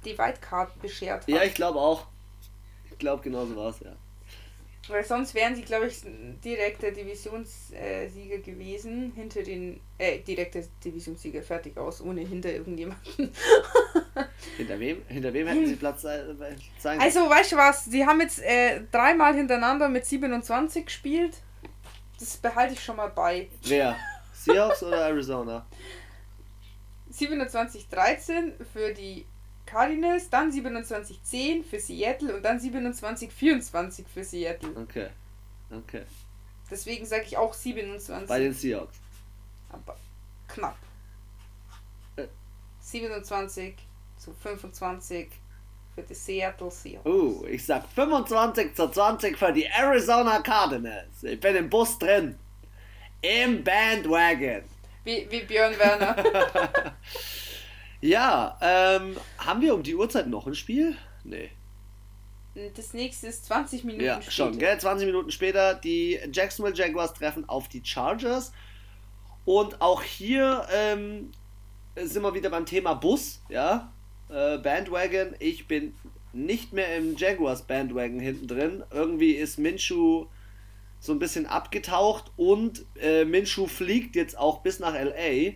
die 0.07 0.19
Wildcard 0.19 0.81
beschert 0.81 1.23
hat. 1.23 1.29
Ja, 1.29 1.43
ich 1.43 1.55
glaube 1.55 1.79
auch. 1.79 2.07
Ich 2.91 2.99
glaube, 2.99 3.23
genauso 3.23 3.55
war 3.57 3.71
es, 3.71 3.81
ja. 3.81 3.93
Weil 4.89 5.05
sonst 5.05 5.35
wären 5.35 5.57
sie, 5.57 5.63
glaube 5.63 5.89
ich, 5.89 5.97
direkter 6.45 6.93
Divisionssieger 6.93 8.39
gewesen. 8.39 9.13
Hinter 9.17 9.43
den. 9.43 9.81
Äh, 9.99 10.21
direkter 10.21 10.61
Divisionssieger, 10.85 11.43
fertig 11.43 11.77
aus, 11.77 12.01
ohne 12.01 12.21
hinter 12.21 12.53
irgendjemanden. 12.53 13.03
hinter 14.57 14.79
wem? 14.79 15.03
Hinter 15.09 15.33
wem 15.33 15.47
hätten 15.49 15.67
sie 15.67 15.77
Platz 15.77 16.03
sein 16.03 17.01
Also, 17.01 17.29
weißt 17.29 17.53
du 17.53 17.57
was? 17.57 17.87
Sie 17.87 18.07
haben 18.07 18.21
jetzt 18.21 18.41
äh, 18.43 18.83
dreimal 18.93 19.35
hintereinander 19.35 19.89
mit 19.89 20.07
27 20.07 20.85
gespielt. 20.85 21.39
Das 22.21 22.37
behalte 22.37 22.75
ich 22.75 22.83
schon 22.83 22.97
mal 22.97 23.09
bei. 23.09 23.49
Wer? 23.63 23.97
Seahawks 24.33 24.83
oder 24.83 25.07
Arizona? 25.07 25.67
27-13 27.13 28.53
für 28.73 28.93
die 28.93 29.25
Cardinals, 29.77 30.31
dann 30.31 30.51
27-10 30.51 31.62
für 31.62 31.79
Seattle 31.79 32.35
und 32.35 32.43
dann 32.43 32.59
27-24 32.59 34.07
für 34.07 34.24
Seattle. 34.24 34.70
Okay. 34.70 35.09
Okay. 35.70 36.03
Deswegen 36.70 37.05
sage 37.05 37.24
ich 37.27 37.37
auch 37.37 37.53
27. 37.53 38.27
Bei 38.27 38.39
den 38.39 38.55
Seahawks. 38.55 38.97
Aber 39.68 39.97
knapp. 40.49 40.79
27 42.81 43.68
äh. 43.68 43.74
zu 44.16 44.33
25 44.33 45.29
für 45.95 46.03
die 46.03 46.14
Seattle 46.14 46.70
Seahawks. 46.70 47.07
Oh, 47.07 47.45
ich 47.47 47.66
sag 47.66 47.87
25 47.89 48.74
zu 48.74 48.89
20 48.89 49.37
für 49.37 49.53
die 49.53 49.66
Arizona 49.66 50.41
Cardinals. 50.41 51.22
Ich 51.22 51.39
bin 51.39 51.55
im 51.55 51.68
Bus 51.68 51.99
drin. 51.99 52.39
Im 53.20 53.62
Bandwagon. 53.62 54.62
Wie, 55.05 55.27
wie 55.31 55.43
Björn 55.43 55.79
Werner. 55.79 56.97
Ja, 58.01 58.59
ähm, 58.61 59.17
haben 59.39 59.61
wir 59.61 59.75
um 59.75 59.83
die 59.83 59.95
Uhrzeit 59.95 60.29
noch 60.29 60.47
ein 60.47 60.55
Spiel? 60.55 60.97
Nee. 61.25 61.51
Das 62.75 62.95
nächste 62.95 63.27
ist 63.27 63.45
20 63.47 63.85
Minuten 63.85 64.05
ja, 64.05 64.15
später. 64.17 64.31
schon, 64.31 64.59
gell? 64.59 64.79
20 64.79 65.07
Minuten 65.07 65.31
später. 65.31 65.75
Die 65.75 66.19
Jacksonville 66.33 66.75
Jaguars 66.75 67.13
treffen 67.13 67.47
auf 67.49 67.69
die 67.69 67.83
Chargers. 67.85 68.53
Und 69.45 69.81
auch 69.83 70.03
hier 70.03 70.67
ähm, 70.73 71.31
sind 71.97 72.23
wir 72.23 72.35
wieder 72.35 72.51
beim 72.51 72.67
Thema 72.67 72.95
Bus, 72.95 73.43
ja. 73.49 73.93
Äh, 74.31 74.59
Bandwagon. 74.59 75.35
Ich 75.39 75.69
bin 75.69 75.95
nicht 76.33 76.73
mehr 76.73 76.97
im 76.97 77.17
Jaguars 77.17 77.63
Bandwagon 77.63 78.21
hinten 78.21 78.49
drin. 78.49 78.85
Irgendwie 78.91 79.33
ist 79.33 79.59
Minshu 79.59 80.27
so 80.99 81.13
ein 81.13 81.19
bisschen 81.19 81.47
abgetaucht 81.47 82.33
und 82.37 82.85
äh, 83.01 83.25
Minshu 83.25 83.67
fliegt 83.67 84.17
jetzt 84.17 84.37
auch 84.37 84.63
bis 84.63 84.81
nach 84.81 84.95
LA 84.95 85.55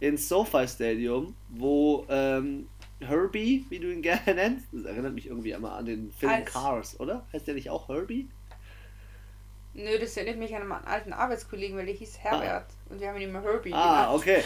ins 0.00 0.28
SoFi 0.28 0.66
Stadium, 0.68 1.34
wo 1.48 2.06
ähm, 2.08 2.68
Herbie, 3.00 3.64
wie 3.68 3.78
du 3.78 3.92
ihn 3.92 4.02
gerne 4.02 4.34
nennst, 4.34 4.66
das 4.72 4.84
erinnert 4.84 5.14
mich 5.14 5.26
irgendwie 5.26 5.52
immer 5.52 5.72
an 5.72 5.86
den 5.86 6.12
Film 6.12 6.32
Als 6.32 6.52
Cars, 6.52 7.00
oder? 7.00 7.26
Heißt 7.32 7.46
der 7.46 7.54
nicht 7.54 7.70
auch 7.70 7.88
Herbie? 7.88 8.28
Nö, 9.74 9.98
das 9.98 10.16
erinnert 10.16 10.38
mich 10.38 10.54
an 10.54 10.62
einen 10.62 10.84
alten 10.84 11.12
Arbeitskollegen, 11.12 11.76
weil 11.76 11.86
der 11.86 11.94
hieß 11.94 12.18
Herbert 12.18 12.66
ah. 12.70 12.92
und 12.92 13.00
wir 13.00 13.08
haben 13.08 13.16
ihn 13.16 13.28
immer 13.28 13.42
Herbie 13.42 13.72
Ah, 13.72 14.04
genannt. 14.04 14.18
okay. 14.20 14.42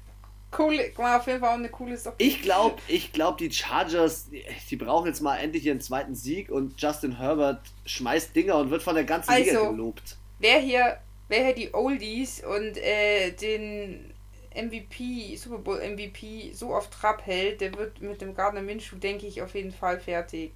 cool, 0.58 0.92
war 0.96 1.18
auf 1.20 1.26
jeden 1.26 1.40
Fall 1.40 1.50
auch 1.50 1.58
eine 1.58 1.68
coole 1.68 1.98
Sache. 1.98 2.14
Ich 2.16 2.40
glaube, 2.40 2.80
ich 2.88 3.12
glaub, 3.12 3.36
die 3.36 3.50
Chargers, 3.50 4.30
die, 4.30 4.42
die, 4.70 4.76
brauchen 4.76 5.06
jetzt 5.06 5.20
mal 5.20 5.36
endlich 5.36 5.66
ihren 5.66 5.80
zweiten 5.80 6.14
Sieg 6.14 6.50
und 6.50 6.80
Justin 6.80 7.18
Herbert 7.18 7.60
schmeißt 7.84 8.34
Dinger 8.34 8.56
und 8.56 8.70
wird 8.70 8.82
von 8.82 8.94
der 8.94 9.04
ganzen 9.04 9.30
also, 9.30 9.44
Liga 9.44 9.70
gelobt. 9.70 10.16
wer 10.38 10.58
hier, 10.60 10.96
wer 11.28 11.44
hier 11.44 11.54
die 11.54 11.74
Oldies 11.74 12.42
und 12.42 12.78
äh, 12.78 13.32
den 13.32 14.14
MVP, 14.54 15.36
Super 15.36 15.58
Bowl 15.58 15.78
MVP 15.78 16.52
so 16.52 16.74
auf 16.74 16.90
Trab 16.90 17.24
hält, 17.24 17.60
der 17.60 17.74
wird 17.74 18.00
mit 18.00 18.20
dem 18.20 18.34
Gardner 18.34 18.62
Minshew, 18.62 18.96
denke 18.96 19.26
ich, 19.26 19.42
auf 19.42 19.54
jeden 19.54 19.72
Fall 19.72 20.00
fertig. 20.00 20.52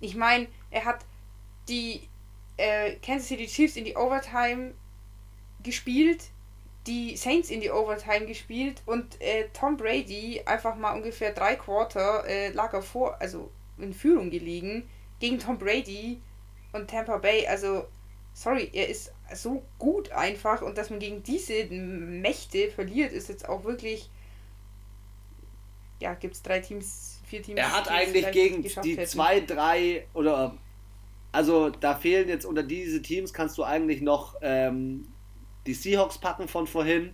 Ich 0.00 0.14
meine, 0.14 0.48
er 0.70 0.84
hat 0.84 1.04
die 1.68 2.08
äh, 2.56 2.94
Kansas 2.96 3.28
City 3.28 3.46
Chiefs 3.46 3.76
in 3.76 3.84
die 3.84 3.96
Overtime 3.96 4.74
gespielt, 5.62 6.30
die 6.86 7.16
Saints 7.16 7.50
in 7.50 7.60
die 7.60 7.70
Overtime 7.70 8.26
gespielt 8.26 8.82
und 8.86 9.20
äh, 9.20 9.48
Tom 9.52 9.76
Brady 9.76 10.42
einfach 10.44 10.76
mal 10.76 10.94
ungefähr 10.94 11.32
drei 11.32 11.56
Quarter 11.56 12.26
äh, 12.26 12.50
lag 12.50 12.72
er 12.72 12.82
vor, 12.82 13.20
also 13.20 13.50
in 13.78 13.94
Führung 13.94 14.30
gelegen 14.30 14.88
gegen 15.20 15.38
Tom 15.38 15.58
Brady 15.58 16.20
und 16.72 16.90
Tampa 16.90 17.16
Bay. 17.18 17.46
Also, 17.46 17.86
sorry, 18.34 18.70
er 18.72 18.88
ist 18.88 19.12
so 19.32 19.62
gut 19.78 20.10
einfach 20.12 20.62
und 20.62 20.76
dass 20.76 20.90
man 20.90 20.98
gegen 20.98 21.22
diese 21.22 21.66
Mächte 21.66 22.70
verliert, 22.70 23.12
ist 23.12 23.28
jetzt 23.28 23.48
auch 23.48 23.64
wirklich. 23.64 24.10
Ja, 26.00 26.14
gibt 26.14 26.34
es 26.34 26.42
drei 26.42 26.60
Teams, 26.60 27.20
vier 27.24 27.42
Teams. 27.42 27.58
Er 27.58 27.72
hat 27.72 27.90
eigentlich 27.90 28.30
gegen 28.32 28.62
die 28.62 28.68
hätten. 28.68 29.06
zwei, 29.06 29.40
drei 29.40 30.06
oder. 30.12 30.56
Also 31.32 31.70
da 31.70 31.96
fehlen 31.96 32.28
jetzt 32.28 32.44
unter 32.44 32.62
diese 32.62 33.02
Teams 33.02 33.32
kannst 33.32 33.58
du 33.58 33.64
eigentlich 33.64 34.00
noch 34.00 34.36
ähm, 34.40 35.08
die 35.66 35.74
Seahawks 35.74 36.18
packen 36.18 36.46
von 36.46 36.68
vorhin 36.68 37.12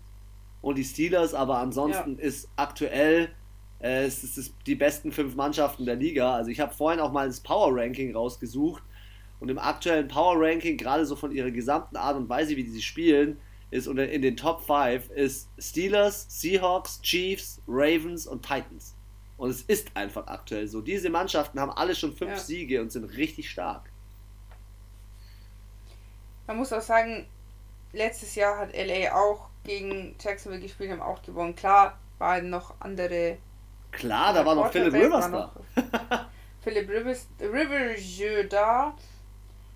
und 0.61 0.76
die 0.76 0.84
Steelers, 0.84 1.32
aber 1.32 1.58
ansonsten 1.58 2.18
ja. 2.18 2.24
ist 2.24 2.50
aktuell 2.56 3.30
äh, 3.80 4.04
es 4.04 4.22
ist 4.36 4.54
die 4.66 4.74
besten 4.74 5.11
fünf 5.11 5.36
Mannschaften 5.36 5.86
der 5.86 5.96
Liga. 5.96 6.34
Also 6.34 6.50
ich 6.50 6.61
habe 6.61 6.74
vorhin 6.74 7.00
auch 7.00 7.12
mal 7.12 7.28
das 7.28 7.40
Power 7.40 7.74
Ranking 7.74 8.14
rausgesucht 8.14 8.82
und 9.41 9.49
im 9.49 9.59
aktuellen 9.59 10.09
Power 10.09 10.36
Ranking, 10.38 10.76
gerade 10.76 11.05
so 11.07 11.16
von 11.16 11.32
ihrer 11.32 11.51
gesamten 11.51 11.97
Art 11.97 12.16
und 12.16 12.28
Weise, 12.28 12.57
wie 12.57 12.66
sie 12.66 12.82
spielen, 12.82 13.41
ist 13.70 13.88
unter, 13.88 14.09
in 14.09 14.22
den 14.22 14.36
Top 14.36 14.62
5 14.62 15.11
ist 15.11 15.49
Steelers, 15.59 16.26
Seahawks, 16.28 17.01
Chiefs, 17.03 17.61
Ravens 17.66 18.26
und 18.26 18.43
Titans. 18.43 18.95
Und 19.36 19.51
es 19.51 19.62
ist 19.62 19.97
einfach 19.97 20.26
aktuell 20.26 20.68
so. 20.68 20.82
Diese 20.82 21.09
Mannschaften 21.09 21.59
haben 21.59 21.70
alle 21.70 21.95
schon 21.95 22.14
fünf 22.14 22.32
ja. 22.32 22.38
Siege 22.38 22.82
und 22.82 22.93
sind 22.93 23.05
richtig 23.05 23.49
stark. 23.49 23.91
Man 26.47 26.59
muss 26.59 26.72
auch 26.72 26.82
sagen, 26.82 27.26
letztes 27.93 28.34
Jahr 28.34 28.59
hat 28.59 28.76
LA 28.76 29.14
auch 29.14 29.49
gegen 29.64 30.14
Jacksonville 30.20 30.61
gespielt, 30.61 30.91
haben 30.91 31.01
auch 31.01 31.22
gewonnen. 31.22 31.55
Klar, 31.57 31.99
waren 32.18 32.51
noch 32.51 32.74
andere. 32.80 33.38
Klar, 33.93 34.34
da 34.34 34.45
war 34.45 34.55
noch 34.55 34.70
Philip 34.70 34.93
Rivers 34.93 35.30
da. 35.30 35.53
Philip 36.61 36.88
Rivers, 36.88 37.26
Rivers 37.41 38.49
da. 38.51 38.95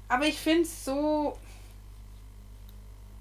Aber 0.08 0.26
ich 0.26 0.38
finde 0.38 0.62
es 0.62 0.84
so. 0.84 1.36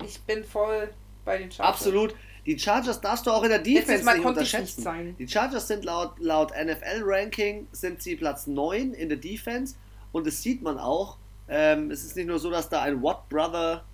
Ich 0.06 0.20
bin 0.22 0.44
voll 0.44 0.90
bei 1.24 1.38
den 1.38 1.52
Chargers. 1.52 1.74
Absolut. 1.74 2.16
Die 2.46 2.60
Chargers 2.60 3.00
darfst 3.00 3.26
du 3.26 3.32
auch 3.32 3.44
in 3.44 3.50
der 3.50 3.60
Defense 3.60 4.06
nicht 4.06 4.26
unterschätzen. 4.26 5.06
Nicht 5.06 5.20
die 5.20 5.28
Chargers 5.28 5.68
sind 5.68 5.86
laut, 5.86 6.20
laut 6.20 6.52
NFL-Ranking 6.52 7.68
sind 7.72 8.02
sie 8.02 8.18
Platz 8.18 8.48
9 8.48 8.94
in 8.94 9.08
der 9.08 9.18
Defense 9.18 9.76
und 10.12 10.28
das 10.28 10.42
sieht 10.42 10.62
man 10.62 10.78
auch. 10.78 11.18
Ähm, 11.48 11.90
es 11.90 12.04
ist 12.04 12.18
nicht 12.18 12.28
nur 12.28 12.40
so, 12.40 12.50
dass 12.50 12.68
da 12.68 12.82
ein 12.82 13.02
Watt 13.02 13.30
Brother 13.30 13.86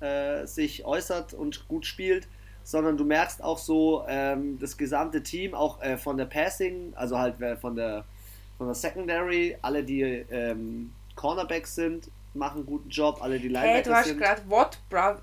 äh, 0.00 0.46
sich 0.46 0.84
äußert 0.84 1.32
und 1.32 1.66
gut 1.68 1.86
spielt, 1.86 2.28
sondern 2.62 2.96
du 2.96 3.04
merkst 3.04 3.42
auch 3.42 3.58
so 3.58 4.04
ähm, 4.08 4.58
das 4.58 4.76
gesamte 4.76 5.22
Team, 5.22 5.54
auch 5.54 5.80
äh, 5.82 5.96
von 5.96 6.16
der 6.16 6.26
Passing, 6.26 6.92
also 6.96 7.18
halt 7.18 7.40
äh, 7.40 7.56
von 7.56 7.74
der, 7.74 8.04
von 8.58 8.66
der 8.66 8.74
Secondary, 8.74 9.56
alle 9.62 9.82
die 9.82 10.02
ähm, 10.02 10.92
Cornerbacks 11.14 11.74
sind, 11.74 12.10
machen 12.34 12.58
einen 12.58 12.66
guten 12.66 12.88
Job, 12.88 13.18
alle 13.22 13.38
die 13.38 13.48
Linebacker 13.48 13.74
hey, 13.74 13.82
du 13.82 13.94
hast 13.94 14.18
gerade 14.18 14.42
What, 14.48 14.78
Bro? 14.88 15.16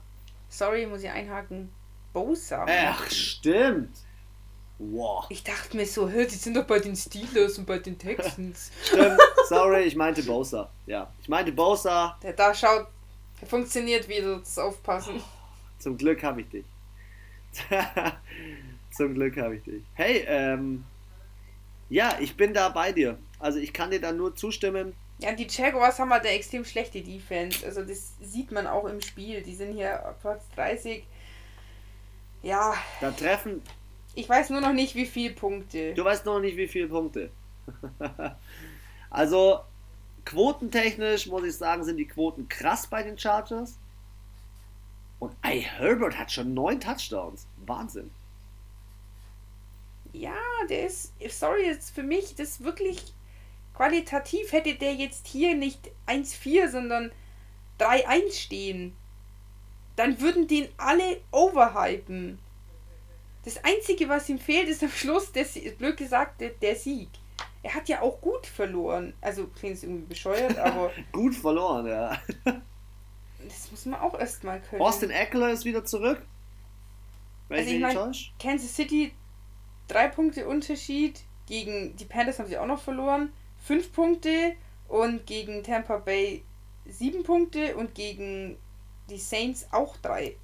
Sorry, 0.49 0.86
muss 0.86 1.03
ich 1.03 1.09
einhaken. 1.09 1.72
Bosa. 2.14 2.66
Ach, 2.68 3.09
stimmt. 3.09 3.95
Wow. 4.78 5.26
Ich 5.30 5.43
dachte 5.43 5.78
mir 5.78 5.86
so, 5.86 6.09
hör, 6.09 6.26
die 6.26 6.36
sind 6.36 6.57
doch 6.57 6.66
bei 6.66 6.80
den 6.80 6.95
Steelers 6.95 7.57
und 7.57 7.68
bei 7.68 7.78
den 7.78 7.97
Texans. 7.97 8.72
Stimmt, 8.84 9.20
sorry, 9.47 9.84
ich 9.84 9.95
meinte 9.95 10.24
Bosa. 10.24 10.70
Ja, 10.88 11.12
ich 11.22 11.30
meinte 11.30 11.51
Bosa. 11.51 12.18
Der 12.24 12.34
da 12.34 12.53
schaut, 12.53 12.88
der 13.39 13.47
funktioniert 13.47 14.09
wieder, 14.09 14.39
das 14.39 14.57
Aufpassen. 14.57 15.22
Zum 15.78 15.97
Glück 15.97 16.24
habe 16.24 16.41
ich 16.41 16.49
dich. 16.49 16.66
Zum 18.91 19.14
Glück 19.14 19.38
habe 19.38 19.57
ich 19.57 19.64
dich. 19.64 19.84
Hey, 19.93 20.26
ähm, 20.28 20.84
ja, 21.89 22.18
ich 22.20 22.36
bin 22.36 22.53
da 22.53 22.70
bei 22.70 22.91
dir. 22.91 23.20
Also 23.38 23.59
ich 23.59 23.74
kann 23.74 23.91
dir 23.91 24.01
da 24.01 24.12
nur 24.12 24.36
zustimmen. 24.36 24.93
Ja, 25.22 25.34
die 25.34 25.47
Jaguars 25.47 25.99
haben 25.99 26.11
halt 26.11 26.26
eine 26.26 26.34
extrem 26.36 26.65
schlechte 26.65 27.01
Defense. 27.01 27.63
Also 27.65 27.84
das 27.84 28.13
sieht 28.22 28.51
man 28.51 28.65
auch 28.65 28.86
im 28.86 29.01
Spiel. 29.01 29.41
Die 29.41 29.53
sind 29.53 29.74
hier 29.74 30.15
Platz 30.22 30.43
30. 30.55 31.05
Ja. 32.41 32.74
Da 32.99 33.11
treffen. 33.11 33.61
Ich 34.15 34.28
weiß 34.28 34.49
nur 34.49 34.61
noch 34.61 34.74
nicht, 34.74 34.95
wie 34.95 35.05
viele 35.05 35.34
Punkte. 35.34 35.93
Du 35.93 36.03
weißt 36.03 36.26
noch 36.26 36.39
nicht, 36.39 36.57
wie 36.57 36.67
viele 36.67 36.88
Punkte. 36.88 37.30
also, 39.09 39.61
quotentechnisch 40.26 41.28
muss 41.28 41.43
ich 41.43 41.55
sagen, 41.55 41.84
sind 41.84 41.97
die 41.97 42.07
Quoten 42.07 42.49
krass 42.49 42.88
bei 42.88 43.03
den 43.03 43.17
Chargers. 43.17 43.78
Und 45.19 45.36
ey, 45.43 45.61
Herbert 45.61 46.17
hat 46.17 46.32
schon 46.32 46.55
neun 46.55 46.80
Touchdowns. 46.80 47.45
Wahnsinn. 47.65 48.09
Ja, 50.13 50.36
der 50.67 50.88
ist, 50.88 51.13
sorry, 51.30 51.67
jetzt 51.67 51.91
für 51.91 52.03
mich, 52.03 52.36
das 52.36 52.49
ist 52.49 52.63
wirklich 52.63 53.13
qualitativ 53.74 54.51
hätte 54.51 54.76
der 54.76 54.93
jetzt 54.95 55.28
hier 55.28 55.55
nicht 55.55 55.91
1-4, 56.07 56.69
sondern 56.69 57.11
3-1 57.80 58.34
stehen. 58.34 58.95
Dann 59.95 60.19
würden 60.22 60.47
den 60.47 60.67
alle 60.78 61.22
overhypen. 61.32 62.39
Das 63.43 63.63
Einzige, 63.63 64.07
was 64.07 64.30
ihm 64.30 64.39
fehlt, 64.39 64.67
ist 64.67 64.84
am 64.84 64.89
Schluss, 64.89 65.32
der, 65.32 65.45
blöd 65.78 65.97
gesagt, 65.97 66.41
der, 66.41 66.49
der 66.49 66.76
Sieg. 66.76 67.09
Er 67.63 67.74
hat 67.76 67.89
ja 67.89 68.01
auch 68.01 68.22
gut 68.22 68.45
verloren. 68.45 69.13
Also 69.22 69.47
klingt 69.47 69.78
es 69.78 69.84
irgendwie 69.84 70.05
bescheuert, 70.05 70.57
aber. 70.57 70.91
gut 71.11 71.36
verloren, 71.36 71.88
ja. 71.88 72.19
das 72.43 73.72
muss 73.72 73.86
man 73.86 73.99
auch 73.99 74.17
erstmal 74.19 74.61
können. 74.61 74.82
Austin 74.82 75.09
Eckler 75.09 75.51
ist 75.51 75.65
wieder 75.65 75.84
zurück. 75.86 76.22
Weil 77.49 77.59
also 77.59 77.72
ich 77.72 77.82
meine, 77.82 78.11
Kansas 78.39 78.76
City, 78.76 79.13
drei 79.88 80.07
Punkte 80.07 80.47
Unterschied. 80.47 81.22
Gegen 81.47 81.95
die 81.97 82.05
Panthers 82.05 82.39
haben 82.39 82.47
sie 82.47 82.57
auch 82.57 82.67
noch 82.67 82.82
verloren. 82.82 83.34
5 83.62 83.93
Punkte 83.93 84.53
und 84.88 85.26
gegen 85.26 85.64
Tampa 85.64 85.97
Bay 85.97 86.43
7 86.86 87.24
Punkte 87.24 87.76
und 87.76 87.95
gegen 87.95 88.57
die 89.09 89.18
Saints 89.18 89.68
auch 89.72 89.97
3. 89.97 90.36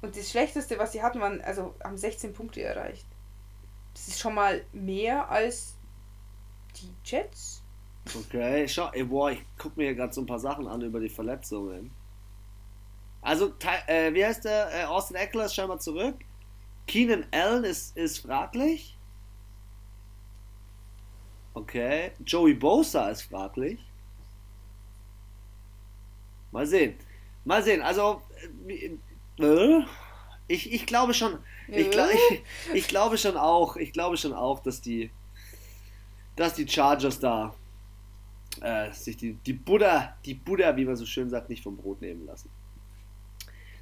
Und 0.00 0.16
das 0.16 0.30
Schlechteste, 0.30 0.78
was 0.78 0.92
sie 0.92 1.02
hatten, 1.02 1.20
waren, 1.20 1.40
also 1.40 1.74
haben 1.82 1.96
16 1.96 2.32
Punkte 2.32 2.62
erreicht. 2.62 3.06
Das 3.94 4.08
ist 4.08 4.20
schon 4.20 4.34
mal 4.34 4.64
mehr 4.72 5.28
als 5.28 5.74
die 6.76 6.92
Jets. 7.04 7.62
Okay, 8.14 8.66
schau, 8.68 8.90
ey, 8.92 9.04
boah, 9.04 9.32
ich 9.32 9.44
guck 9.58 9.76
mir 9.76 9.84
hier 9.84 9.94
gerade 9.94 10.12
so 10.12 10.22
ein 10.22 10.26
paar 10.26 10.38
Sachen 10.38 10.68
an 10.68 10.80
über 10.82 11.00
die 11.00 11.08
Verletzungen. 11.08 11.90
Also, 13.20 13.52
äh, 13.86 14.14
wie 14.14 14.24
heißt 14.24 14.44
der? 14.44 14.70
Äh, 14.72 14.84
Austin 14.84 15.16
Eckler 15.16 15.46
ist 15.46 15.54
scheinbar 15.54 15.80
zurück. 15.80 16.14
Keenan 16.86 17.26
Allen 17.32 17.64
ist, 17.64 17.96
ist 17.96 18.18
fraglich. 18.18 18.97
Okay. 21.58 22.12
Joey 22.24 22.54
Bosa 22.54 23.10
ist 23.10 23.22
fraglich. 23.22 23.80
Mal 26.52 26.66
sehen. 26.66 26.94
Mal 27.44 27.64
sehen. 27.64 27.82
Also, 27.82 28.22
äh, 28.68 29.82
ich, 30.46 30.72
ich 30.72 30.86
glaube 30.86 31.14
schon. 31.14 31.38
Ich, 31.66 31.90
glaub, 31.90 32.10
ich, 32.12 32.42
ich, 32.74 32.86
glaube 32.86 33.18
schon 33.18 33.36
auch. 33.36 33.74
Ich 33.76 33.92
glaube 33.92 34.16
schon 34.16 34.32
auch, 34.32 34.60
dass 34.60 34.80
die, 34.80 35.10
dass 36.36 36.54
die 36.54 36.68
Chargers 36.68 37.18
da 37.18 37.52
äh, 38.60 38.92
sich 38.92 39.16
die, 39.16 39.32
die 39.34 39.52
Buddha, 39.52 40.16
die 40.24 40.34
Buddha, 40.34 40.76
wie 40.76 40.84
man 40.84 40.94
so 40.94 41.06
schön 41.06 41.28
sagt, 41.28 41.50
nicht 41.50 41.64
vom 41.64 41.76
Brot 41.76 42.00
nehmen 42.00 42.24
lassen. 42.24 42.50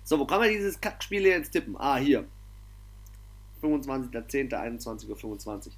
So, 0.02 0.18
wo 0.18 0.24
kann 0.24 0.40
man 0.40 0.48
dieses 0.48 0.80
Kackspiel 0.80 1.26
jetzt 1.26 1.50
tippen? 1.50 1.76
Ah, 1.78 1.98
hier. 1.98 2.26
25.10.21.25 3.60 5.66
Uhr. 5.66 5.72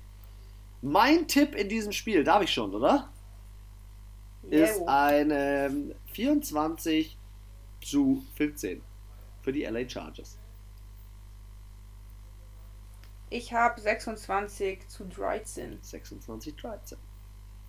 Mein 0.82 1.26
Tipp 1.26 1.54
in 1.54 1.68
diesem 1.68 1.92
Spiel, 1.92 2.24
darf 2.24 2.42
ich 2.42 2.52
schon, 2.52 2.74
oder? 2.74 3.10
Ist 4.50 4.80
ein 4.86 5.30
ähm, 5.30 5.94
24 6.12 7.18
zu 7.82 8.24
15 8.36 8.82
für 9.42 9.52
die 9.52 9.64
LA 9.64 9.88
Chargers. 9.88 10.38
Ich 13.30 13.52
habe 13.52 13.80
26 13.80 14.88
zu 14.88 15.04
13. 15.04 15.78
26 15.82 16.56
13. 16.56 16.98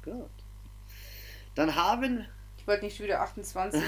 Gut. 0.03 0.29
Dann 1.55 1.75
haben. 1.75 2.25
Ich 2.57 2.65
wollte 2.65 2.85
nicht 2.85 2.99
wieder 3.01 3.21
28. 3.21 3.81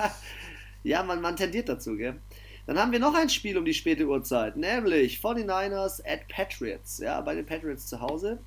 ja, 0.82 1.02
man, 1.02 1.20
man 1.20 1.36
tendiert 1.36 1.68
dazu, 1.68 1.96
gell? 1.96 2.20
Dann 2.68 2.78
haben 2.78 2.92
wir 2.92 2.98
noch 2.98 3.14
ein 3.14 3.30
Spiel 3.30 3.56
um 3.56 3.64
die 3.64 3.72
späte 3.72 4.06
Uhrzeit, 4.06 4.54
nämlich 4.58 5.16
49ers 5.20 6.02
at 6.06 6.28
Patriots. 6.28 6.98
Ja, 6.98 7.18
bei 7.22 7.34
den 7.34 7.46
Patriots 7.46 7.86
zu 7.86 7.98
Hause. 7.98 8.38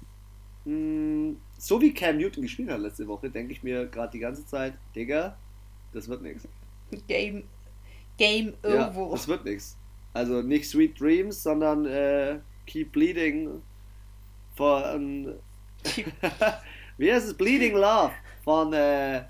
Hm, 0.63 1.38
so 1.57 1.82
wie 1.82 1.91
Cam 1.91 2.17
Newton 2.17 2.43
gespielt 2.43 2.69
hat 2.69 2.82
letzte 2.82 3.07
Woche, 3.07 3.32
denke 3.32 3.51
ich 3.51 3.63
mir 3.63 3.88
gerade 3.88 4.11
die 4.11 4.19
ganze 4.19 4.45
Zeit, 4.45 4.76
Digga, 4.95 5.36
Das 5.91 6.07
wird 6.07 6.22
nichts. 6.22 6.47
Game, 7.07 7.45
Game 8.19 8.53
Ja, 8.63 8.91
over. 8.95 9.13
das 9.15 9.28
wird 9.28 9.43
nichts. 9.43 9.76
Also 10.13 10.43
nicht 10.43 10.69
Sweet 10.69 10.99
Dreams, 11.01 11.41
sondern 11.41 11.88
äh, 11.88 12.38
Keep 12.67 12.91
Bleeding 12.91 13.63
von. 14.55 15.34
Wie 16.97 17.11
heißt 17.11 17.26
es? 17.26 17.34
Bleeding 17.34 17.74
Love 17.74 18.11
von. 18.43 18.72
Äh, 18.72 19.24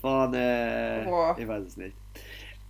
von. 0.00 0.32
Äh, 0.32 1.02
ich 1.40 1.48
weiß 1.48 1.64
es 1.66 1.76
nicht. 1.76 1.96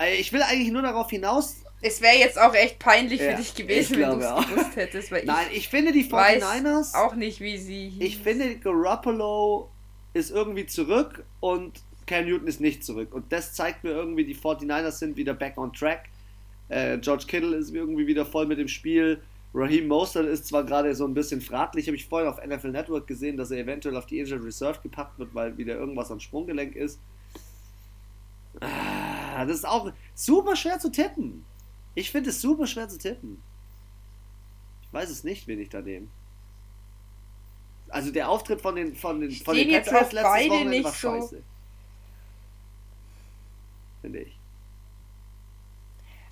Äh, 0.03 0.17
ich 0.17 0.33
will 0.33 0.43
eigentlich 0.43 0.71
nur 0.71 0.83
darauf 0.83 1.11
hinaus. 1.11 1.57
Es 1.81 2.01
wäre 2.01 2.17
jetzt 2.17 2.39
auch 2.39 2.55
echt 2.55 2.79
peinlich 2.79 3.21
Ja, 3.21 3.33
für 3.33 3.37
dich 3.39 3.49
ich 3.49 3.55
gewesen, 3.55 3.99
wenn 3.99 4.21
du 4.21 4.25
es 4.25 4.47
gewusst 4.49 4.77
hättest, 4.77 5.11
weil 5.11 5.25
Nein, 5.25 5.47
ich 5.51 5.59
ich 5.59 5.69
finde 5.69 5.93
die 5.93 6.11
weiß 6.11 6.43
49ers. 6.43 6.95
auch 6.95 7.15
nicht, 7.15 7.41
wie 7.41 7.59
sie 7.59 7.89
hieß. 7.91 8.03
Ich 8.03 8.19
finde, 8.19 8.55
Garoppolo 8.57 9.69
ist 10.15 10.31
irgendwie 10.31 10.67
zurück 10.67 11.25
und 11.41 11.81
Cam 12.07 12.27
Newton 12.27 12.47
ist 12.47 12.61
nicht 12.61 12.85
zurück. 12.85 13.13
Und 13.13 13.33
das 13.33 13.55
zeigt 13.55 13.83
mir 13.83 13.91
irgendwie, 13.91 14.25
die 14.25 14.37
49ers 14.37 14.93
sind 14.93 15.17
wieder 15.17 15.35
back 15.35 15.59
on 15.59 15.73
track. 15.73 16.09
Äh, 16.69 16.99
George 16.99 17.25
Kittle 17.27 17.57
ist 17.57 17.75
irgendwie 17.75 18.07
wieder 18.07 18.27
voll 18.27 18.47
mit 18.47 18.59
dem 18.59 18.69
Spiel. 18.69 19.21
Raheem 19.55 19.89
Mostert 19.89 20.27
ist 20.27 20.47
zwar 20.47 20.65
gerade 20.65 20.95
so 20.95 21.05
ein 21.07 21.15
bisschen 21.15 21.41
fraglich, 21.41 21.87
habe 21.87 21.97
ich 21.97 22.07
vorhin 22.07 22.29
auf 22.29 22.43
NFL 22.45 22.71
Network 22.71 23.07
gesehen, 23.07 23.37
dass 23.37 23.51
er 23.51 23.59
eventuell 23.59 23.97
auf 23.97 24.07
die 24.07 24.19
Injured 24.21 24.43
Reserve 24.45 24.79
gepackt 24.83 25.19
wird, 25.19 25.35
weil 25.35 25.59
wieder 25.59 25.75
irgendwas 25.75 26.11
am 26.11 26.21
Sprunggelenk 26.21 26.75
ist. 26.75 26.99
Ah, 28.61 29.22
Das 29.47 29.57
ist 29.59 29.65
auch 29.67 29.93
super 30.15 30.57
schwer 30.57 30.79
zu 30.79 30.91
tippen. 30.91 31.45
Ich 31.95 32.11
finde 32.11 32.31
es 32.31 32.41
super 32.41 32.67
schwer 32.67 32.89
zu 32.89 32.99
tippen. 32.99 33.43
Ich 34.83 34.93
weiß 34.93 35.11
es 35.11 35.25
nicht, 35.25 35.47
wen 35.47 35.61
ich 35.61 35.69
da 35.71 35.81
nehme. 35.81 36.09
Also 37.89 38.11
der 38.11 38.29
Auftritt 38.29 38.61
von 38.61 38.75
den 38.77 38.95
von 38.97 39.21
den 39.21 39.31
von 39.33 39.55
den 39.55 39.65
Stehen 39.65 39.71
jetzt 39.73 39.91
Patriots 39.91 40.13
letztes 40.13 40.33
beide 40.33 40.51
Wochenende 40.51 40.71
nicht 40.71 40.85
war 40.85 40.93
so- 40.93 40.99
scheiße. 41.21 41.43
Finde 44.01 44.19
ich. 44.21 44.39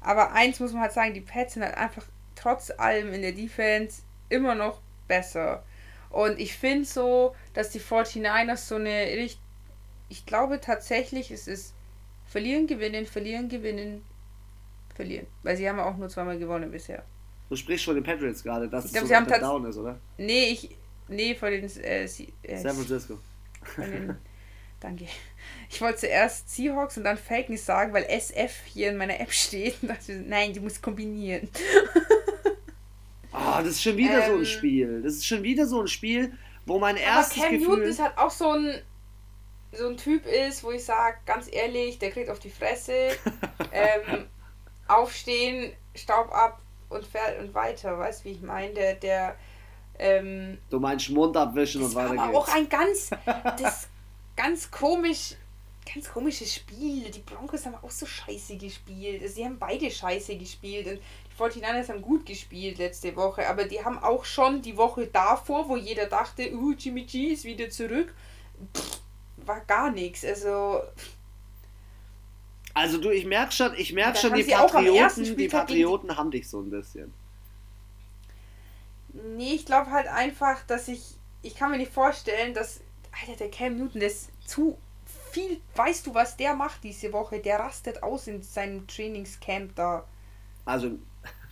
Aber 0.01 0.33
eins 0.33 0.61
muss 0.61 0.73
man 0.73 0.83
halt 0.83 0.93
sagen, 0.93 1.15
die 1.15 1.21
Pets 1.21 1.55
sind 1.55 1.63
halt 1.63 1.77
einfach 1.77 2.05
trotz 2.35 2.71
allem 2.71 3.13
in 3.13 3.21
der 3.23 3.33
Defense 3.33 4.03
immer 4.31 4.55
noch 4.55 4.81
besser. 5.07 5.63
Und 6.09 6.41
ich 6.41 6.55
finde 6.57 6.87
so, 6.87 7.35
dass 7.53 7.71
die 7.71 7.81
49ers 7.81 8.67
so 8.67 8.77
eine 8.77 9.11
ich 10.09 10.27
glaube 10.27 10.61
tatsächlich, 10.61 11.31
es 11.31 11.47
ist 11.47 11.75
verlieren, 12.31 12.67
gewinnen, 12.67 13.05
verlieren, 13.07 13.49
gewinnen, 13.51 14.03
verlieren. 14.95 15.27
Weil 15.43 15.57
sie 15.59 15.69
haben 15.69 15.77
ja 15.79 15.85
auch 15.85 15.97
nur 15.97 16.09
zweimal 16.09 16.39
gewonnen 16.39 16.71
bisher. 16.71 17.05
Du 17.51 17.57
sprichst 17.57 17.85
von 17.85 17.97
den 17.97 18.05
Patriots 18.05 18.43
gerade, 18.43 18.69
dass 18.69 18.85
Ich 18.87 18.93
es 18.93 19.09
glaub, 19.09 19.27
so 19.29 19.35
sie 19.35 19.41
down 19.41 19.65
ist, 19.67 19.77
oder? 19.77 19.99
Nee, 20.17 20.51
ich. 20.53 20.71
Nee, 21.09 21.35
von 21.35 21.51
den. 21.51 21.65
Äh, 21.65 22.07
Sie- 22.07 22.33
äh, 22.43 22.57
San 22.59 22.77
Francisco. 22.77 23.19
den 23.77 24.17
danke. 24.79 25.07
Ich 25.69 25.81
wollte 25.81 25.99
zuerst 25.99 26.49
Seahawks 26.55 26.97
und 26.97 27.05
dann 27.05 27.17
Falcons 27.19 27.67
sagen, 27.67 27.93
weil 27.93 28.05
SF 28.05 28.63
hier 28.67 28.91
in 28.91 28.97
meiner 28.97 29.19
App 29.21 29.33
steht. 29.33 29.75
Dachte, 29.83 30.13
nein, 30.27 30.53
die 30.53 30.61
muss 30.61 30.81
kombinieren. 30.81 31.49
Ah, 33.33 33.63
das 33.63 33.73
ist 33.73 33.83
schon 33.83 33.97
wieder 33.97 34.27
so 34.27 34.33
ein 34.33 34.39
Ähm. 34.41 34.45
Spiel. 34.45 35.03
Das 35.03 35.15
ist 35.15 35.27
schon 35.27 35.43
wieder 35.43 35.67
so 35.67 35.81
ein 35.81 35.89
Spiel, 35.89 36.33
wo 36.67 36.79
mein 36.79 36.97
Aber 36.97 37.05
erstes 37.05 37.43
Cam 37.43 37.53
Newton 37.57 37.71
Gefühl. 37.77 37.89
ist 37.89 38.01
halt 38.01 38.17
auch 38.19 38.31
so 38.31 38.51
ein 38.51 38.81
so 39.73 39.89
ein 39.89 39.97
Typ 39.97 40.27
ist, 40.27 40.65
wo 40.65 40.73
ich 40.73 40.85
sage, 40.85 41.19
ganz 41.27 41.49
ehrlich, 41.51 41.99
der 41.99 42.11
kriegt 42.11 42.31
auf 42.31 42.41
die 42.41 42.51
Fresse, 42.51 43.11
ähm, 43.73 44.27
aufstehen, 44.89 45.73
Staub 45.95 46.33
ab 46.33 46.61
und 46.89 47.07
fährt 47.07 47.41
und 47.41 47.55
weiter, 47.55 47.99
weißt 47.99 48.21
du, 48.21 48.25
wie 48.29 48.33
ich 48.33 48.43
meine? 48.43 48.75
Der, 48.75 48.95
der, 48.95 49.37
ähm, 49.99 50.59
du 50.69 50.81
meinst 50.81 51.11
Mund 51.11 51.37
abwischen 51.37 51.83
und 51.83 51.89
das 51.89 51.95
war 51.95 52.11
weiter 52.11 52.23
aber 52.23 52.33
geht's. 52.33 52.49
auch 52.49 52.55
ein 52.55 52.69
ganz, 52.69 53.11
das 53.59 53.89
ganz 54.37 54.71
komisch, 54.71 55.35
ganz 55.93 56.11
komisches 56.11 56.55
Spiel. 56.55 57.11
Die 57.11 57.21
Broncos 57.21 57.67
haben 57.67 57.77
auch 57.77 57.91
so 57.91 58.07
scheiße 58.07 58.57
gespielt. 58.57 59.29
Sie 59.31 59.45
haben 59.45 59.59
beide 59.59 59.91
scheiße 59.91 60.37
gespielt 60.37 60.87
und 60.87 60.99
die 60.99 61.43
49ers 61.43 61.89
haben 61.89 62.03
gut 62.03 62.27
gespielt 62.27 62.79
letzte 62.79 63.15
Woche, 63.15 63.49
aber 63.49 63.65
die 63.65 63.85
haben 63.85 63.99
auch 63.99 64.25
schon 64.25 64.63
die 64.63 64.77
Woche 64.77 65.07
davor, 65.07 65.69
wo 65.69 65.77
jeder 65.77 66.07
dachte, 66.07 66.53
uh, 66.55 66.73
Jimmy 66.73 67.05
G 67.05 67.29
ist 67.29 67.45
wieder 67.45 67.71
zurück, 67.71 68.15
pff, 68.77 69.01
war 69.47 69.61
gar 69.63 69.91
nichts. 69.91 70.25
Also, 70.25 70.83
Also 72.75 72.99
du, 72.99 73.11
ich 73.11 73.27
merke 73.27 73.53
schon, 73.53 73.75
ich 73.77 73.93
merke 73.93 74.19
schon, 74.19 74.35
die 74.35 74.43
Patrioten, 74.45 75.37
die- 75.37 75.49
Patrioten 75.49 76.17
haben 76.17 76.31
dich 76.33 76.49
so 76.49 76.61
ein 76.61 76.71
bisschen. 76.71 77.13
nee, 79.13 79.55
ich 79.55 79.67
glaube 79.67 79.91
halt 79.91 80.07
einfach, 80.09 80.63
dass 80.67 80.89
ich, 80.89 81.03
ich 81.43 81.55
kann 81.57 81.71
mir 81.71 81.79
nicht 81.79 81.93
vorstellen, 81.93 82.55
dass, 82.55 82.81
Alter, 83.21 83.37
der 83.37 83.51
Cam 83.51 83.77
Newton, 83.77 84.01
das 84.01 84.13
ist 84.13 84.31
zu 84.47 84.79
viel, 85.33 85.61
weißt 85.75 86.07
du, 86.07 86.15
was 86.15 86.37
der 86.37 86.55
macht 86.55 86.83
diese 86.85 87.13
Woche? 87.13 87.41
Der 87.41 87.59
rastet 87.61 88.03
aus 88.03 88.27
in 88.27 88.43
seinem 88.43 88.87
Trainingscamp 88.87 89.75
da. 89.77 90.07
Also, 90.65 90.99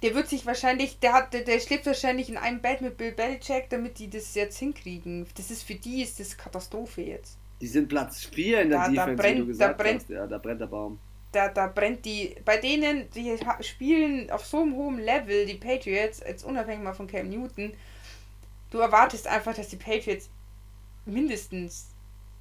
Der 0.03 0.15
wird 0.15 0.29
sich 0.29 0.45
wahrscheinlich, 0.47 0.99
der 1.01 1.13
hat, 1.13 1.33
der, 1.33 1.43
der 1.45 1.61
schläft 1.61 1.87
wahrscheinlich 1.87 2.29
in 2.29 2.37
einem 2.37 2.61
Bett 2.63 2.81
mit 2.81 2.97
Bill 2.97 3.13
Belichick, 3.13 3.71
damit 3.71 3.99
die 4.01 4.11
das 4.11 4.35
jetzt 4.35 4.59
hinkriegen. 4.59 5.27
Das 5.37 5.51
ist 5.53 5.63
für 5.65 5.77
die 5.77 6.03
ist 6.03 6.19
das 6.21 6.37
Katastrophe 6.37 7.03
jetzt. 7.03 7.38
Die 7.61 7.67
sind 7.67 7.89
Platz 7.89 8.25
4 8.27 8.63
in 8.63 8.71
der 8.71 8.79
Da- 8.79 8.85
da 8.85 8.91
Defense, 8.91 9.13
wie 9.13 9.17
brennt- 9.23 9.39
du 9.39 9.43
da 9.45 9.49
gesagt 9.49 9.79
brennt- 9.79 10.01
hast. 10.03 10.11
Ja, 10.11 10.27
da 10.27 10.39
brennt 10.39 10.61
der 10.61 10.67
Baum. 10.67 10.99
Da, 11.33 11.49
da 11.49 11.67
brennt 11.67 12.05
die, 12.07 12.35
bei 12.45 12.57
denen, 12.57 13.11
die 13.11 13.37
spielen 13.61 14.31
auf 14.31 14.47
so 14.47 14.63
einem 14.63 14.75
hohen 14.75 14.99
Level, 14.99 15.45
die 15.45 15.55
Patriots, 15.57 16.21
jetzt 16.27 16.45
unabhängig 16.45 16.83
mal 16.83 16.95
von 16.95 17.07
Cam 17.07 17.29
Newton, 17.29 17.73
du 18.71 18.79
erwartest 18.79 19.27
einfach, 19.27 19.55
dass 19.55 19.69
die 19.69 19.77
Patriots 19.77 20.31
mindestens 21.05 21.89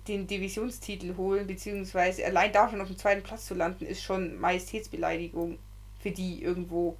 den 0.07 0.25
Divisionstitel 0.25 1.17
holen, 1.17 1.47
beziehungsweise 1.47 2.25
allein 2.25 2.53
davon 2.53 2.79
auf 2.79 2.87
dem 2.87 2.97
zweiten 2.97 3.23
Platz 3.23 3.45
zu 3.45 3.55
landen, 3.55 3.85
ist 3.85 4.01
schon 4.03 4.39
Majestätsbeleidigung 4.39 5.57
für 5.99 6.11
die 6.11 6.41
irgendwo. 6.41 6.95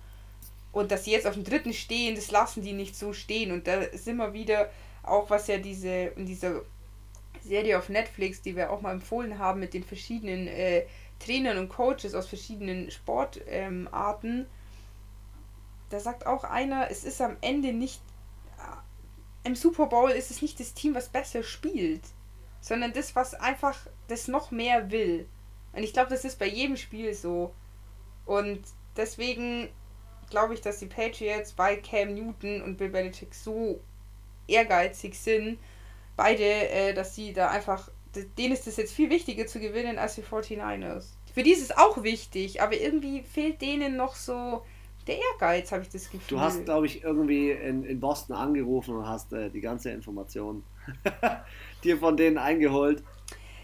Und 0.73 0.91
dass 0.91 1.05
sie 1.05 1.11
jetzt 1.11 1.25
auf 1.25 1.33
dem 1.35 1.45
dritten 1.45 1.71
stehen, 1.73 2.15
das 2.15 2.31
lassen 2.31 2.61
die 2.63 2.73
nicht 2.73 2.95
so 2.97 3.13
stehen. 3.13 3.51
Und 3.53 3.65
da 3.65 3.81
sind 3.93 4.17
wir 4.17 4.33
wieder, 4.33 4.69
auch 5.03 5.29
was 5.29 5.47
ja 5.47 5.57
diese, 5.57 5.87
in 6.17 6.25
dieser 6.25 6.61
Serie 7.47 7.77
auf 7.77 7.89
Netflix, 7.89 8.41
die 8.41 8.55
wir 8.55 8.71
auch 8.71 8.81
mal 8.81 8.93
empfohlen 8.93 9.39
haben, 9.39 9.59
mit 9.59 9.73
den 9.73 9.83
verschiedenen 9.83 10.47
äh, 10.47 10.85
Trainern 11.19 11.57
und 11.57 11.69
Coaches 11.69 12.13
aus 12.13 12.27
verschiedenen 12.27 12.91
Sportarten, 12.91 14.39
ähm, 14.39 14.45
da 15.89 15.99
sagt 15.99 16.25
auch 16.25 16.43
einer, 16.43 16.91
es 16.91 17.03
ist 17.03 17.21
am 17.21 17.37
Ende 17.41 17.73
nicht, 17.73 18.01
äh, 18.57 19.47
im 19.47 19.55
Super 19.55 19.87
Bowl 19.87 20.11
ist 20.11 20.31
es 20.31 20.41
nicht 20.41 20.59
das 20.59 20.73
Team, 20.73 20.95
was 20.95 21.09
besser 21.09 21.43
spielt, 21.43 22.03
sondern 22.59 22.93
das, 22.93 23.15
was 23.15 23.33
einfach 23.33 23.77
das 24.07 24.27
noch 24.27 24.51
mehr 24.51 24.91
will. 24.91 25.27
Und 25.73 25.83
ich 25.83 25.93
glaube, 25.93 26.09
das 26.09 26.25
ist 26.25 26.39
bei 26.39 26.47
jedem 26.47 26.75
Spiel 26.75 27.13
so. 27.13 27.53
Und 28.25 28.61
deswegen 28.95 29.69
glaube 30.29 30.53
ich, 30.53 30.61
dass 30.61 30.79
die 30.79 30.87
Patriots 30.87 31.53
bei 31.53 31.77
Cam 31.77 32.13
Newton 32.13 32.61
und 32.61 32.77
Bill 32.77 32.89
Belichick 32.89 33.33
so 33.33 33.79
ehrgeizig 34.47 35.17
sind, 35.17 35.59
beide, 36.17 36.43
äh, 36.43 36.93
dass 36.93 37.15
sie 37.15 37.31
da 37.31 37.49
einfach, 37.49 37.89
denen 38.37 38.53
ist 38.53 38.67
es 38.67 38.75
jetzt 38.75 38.93
viel 38.93 39.09
wichtiger 39.09 39.47
zu 39.47 39.61
gewinnen 39.61 39.97
als 39.97 40.15
die 40.15 40.23
49ers. 40.23 41.05
Für 41.33 41.43
die 41.43 41.51
ist 41.51 41.61
es 41.61 41.77
auch 41.77 42.03
wichtig, 42.03 42.61
aber 42.61 42.77
irgendwie 42.77 43.21
fehlt 43.21 43.61
denen 43.61 43.95
noch 43.95 44.15
so 44.15 44.63
der 45.05 45.17
Ehrgeiz, 45.19 45.71
habe 45.71 45.83
ich 45.83 45.89
das 45.89 46.09
Gefühl. 46.09 46.27
Du 46.27 46.39
hast, 46.39 46.65
glaube 46.65 46.87
ich, 46.87 47.03
irgendwie 47.03 47.51
in, 47.51 47.83
in 47.83 47.99
Boston 47.99 48.35
angerufen 48.35 48.95
und 48.95 49.07
hast 49.07 49.31
äh, 49.31 49.49
die 49.49 49.61
ganze 49.61 49.91
Information 49.91 50.63
dir 51.83 51.97
von 51.97 52.17
denen 52.17 52.37
eingeholt. 52.37 53.03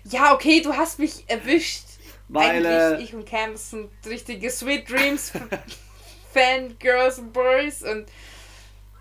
ja, 0.05 0.33
okay, 0.33 0.61
du 0.61 0.73
hast 0.73 0.99
mich 0.99 1.25
erwischt. 1.27 1.85
Weil, 2.29 2.65
Eigentlich, 2.65 2.99
äh, 2.99 3.03
ich 3.03 3.13
und 3.13 3.25
Cam 3.25 3.55
sind 3.57 3.89
richtige 4.05 4.49
Sweet 4.49 4.89
Dreams 4.89 5.33
Fangirls 6.33 7.19
und 7.19 7.33
Boys 7.33 7.83
und 7.83 8.05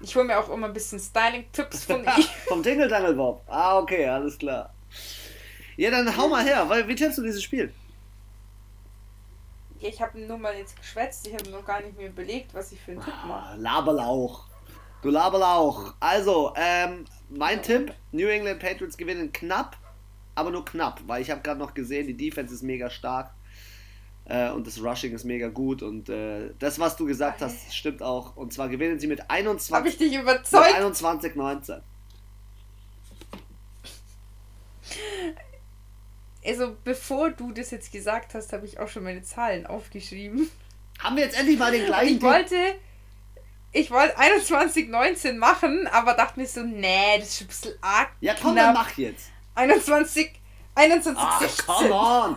ich 0.02 0.14
hole 0.16 0.24
mir 0.24 0.38
auch 0.38 0.48
immer 0.48 0.66
ein 0.66 0.72
bisschen 0.72 0.98
Styling-Tipps 0.98 1.84
von 1.84 2.02
ihm. 2.04 2.24
Vom 2.46 2.62
Tingle 2.62 2.88
Tangle 2.88 3.14
Bob. 3.14 3.42
Ah, 3.46 3.78
okay, 3.78 4.06
alles 4.06 4.38
klar. 4.38 4.72
Ja, 5.76 5.90
dann 5.90 6.16
hau 6.16 6.28
mal 6.28 6.44
her. 6.44 6.68
Weil, 6.68 6.86
wie 6.88 6.94
tippst 6.94 7.18
du 7.18 7.22
dieses 7.22 7.42
Spiel? 7.42 7.72
Ja, 9.80 9.88
ich 9.88 10.00
habe 10.00 10.20
nur 10.20 10.38
mal 10.38 10.54
jetzt 10.54 10.76
geschwätzt, 10.76 11.26
ich 11.26 11.34
habe 11.34 11.50
noch 11.50 11.64
gar 11.64 11.80
nicht 11.80 11.96
mehr 11.96 12.08
überlegt, 12.08 12.54
was 12.54 12.70
ich 12.72 12.80
für 12.80 12.92
einen 12.92 13.00
Tipp 13.02 13.14
mache. 13.26 13.46
Ah, 13.46 13.54
Laberlauch. 13.56 14.44
Du 15.02 15.10
Laberlauch. 15.10 15.94
Also, 15.98 16.52
ähm, 16.56 17.04
mein 17.28 17.62
Tipp: 17.62 17.92
New 18.12 18.28
England 18.28 18.60
Patriots 18.60 18.96
gewinnen 18.96 19.32
knapp, 19.32 19.76
aber 20.36 20.50
nur 20.50 20.64
knapp, 20.64 21.00
weil 21.06 21.22
ich 21.22 21.30
habe 21.30 21.40
gerade 21.40 21.58
noch 21.58 21.74
gesehen, 21.74 22.06
die 22.06 22.16
Defense 22.16 22.54
ist 22.54 22.62
mega 22.62 22.88
stark 22.90 23.32
äh, 24.24 24.50
und 24.50 24.66
das 24.66 24.82
Rushing 24.82 25.12
ist 25.14 25.24
mega 25.24 25.48
gut 25.48 25.82
und 25.82 26.08
äh, 26.08 26.50
das, 26.58 26.78
was 26.78 26.96
du 26.96 27.06
gesagt 27.06 27.40
hast, 27.42 27.74
stimmt 27.74 28.02
auch. 28.02 28.36
Und 28.36 28.52
zwar 28.52 28.68
gewinnen 28.68 28.98
sie 29.00 29.06
mit 29.06 29.30
21, 29.30 29.74
Habe 29.74 29.88
ich 29.88 29.98
dich 29.98 30.14
überzeugt? 30.14 30.74
21 30.74 31.34
19. 31.34 31.80
Also, 36.44 36.76
bevor 36.82 37.30
du 37.30 37.52
das 37.52 37.70
jetzt 37.70 37.92
gesagt 37.92 38.34
hast, 38.34 38.52
habe 38.52 38.66
ich 38.66 38.80
auch 38.80 38.88
schon 38.88 39.04
meine 39.04 39.22
Zahlen 39.22 39.64
aufgeschrieben. 39.66 40.50
Haben 40.98 41.16
wir 41.16 41.24
jetzt 41.24 41.38
endlich 41.38 41.58
mal 41.58 41.70
den 41.70 41.86
gleichen 41.86 42.16
Ich 42.16 42.22
wollte, 42.22 42.56
ich 43.72 43.90
wollte 43.90 44.18
21,19 44.18 45.34
machen, 45.38 45.86
aber 45.86 46.14
dachte 46.14 46.40
mir 46.40 46.46
so, 46.46 46.62
nee, 46.62 47.18
das 47.18 47.28
ist 47.28 47.38
schon 47.38 47.44
ein 47.46 47.48
bisschen 47.48 47.74
arg 47.80 48.10
Ja, 48.20 48.34
komm, 48.34 48.56
dann 48.56 48.72
knapp. 48.72 48.86
mach 48.88 48.98
jetzt. 48.98 49.26
21, 49.54 50.32
21, 50.74 51.22
Ah, 51.22 51.38
16. 51.40 51.64
come 51.66 51.92
on. 51.94 52.36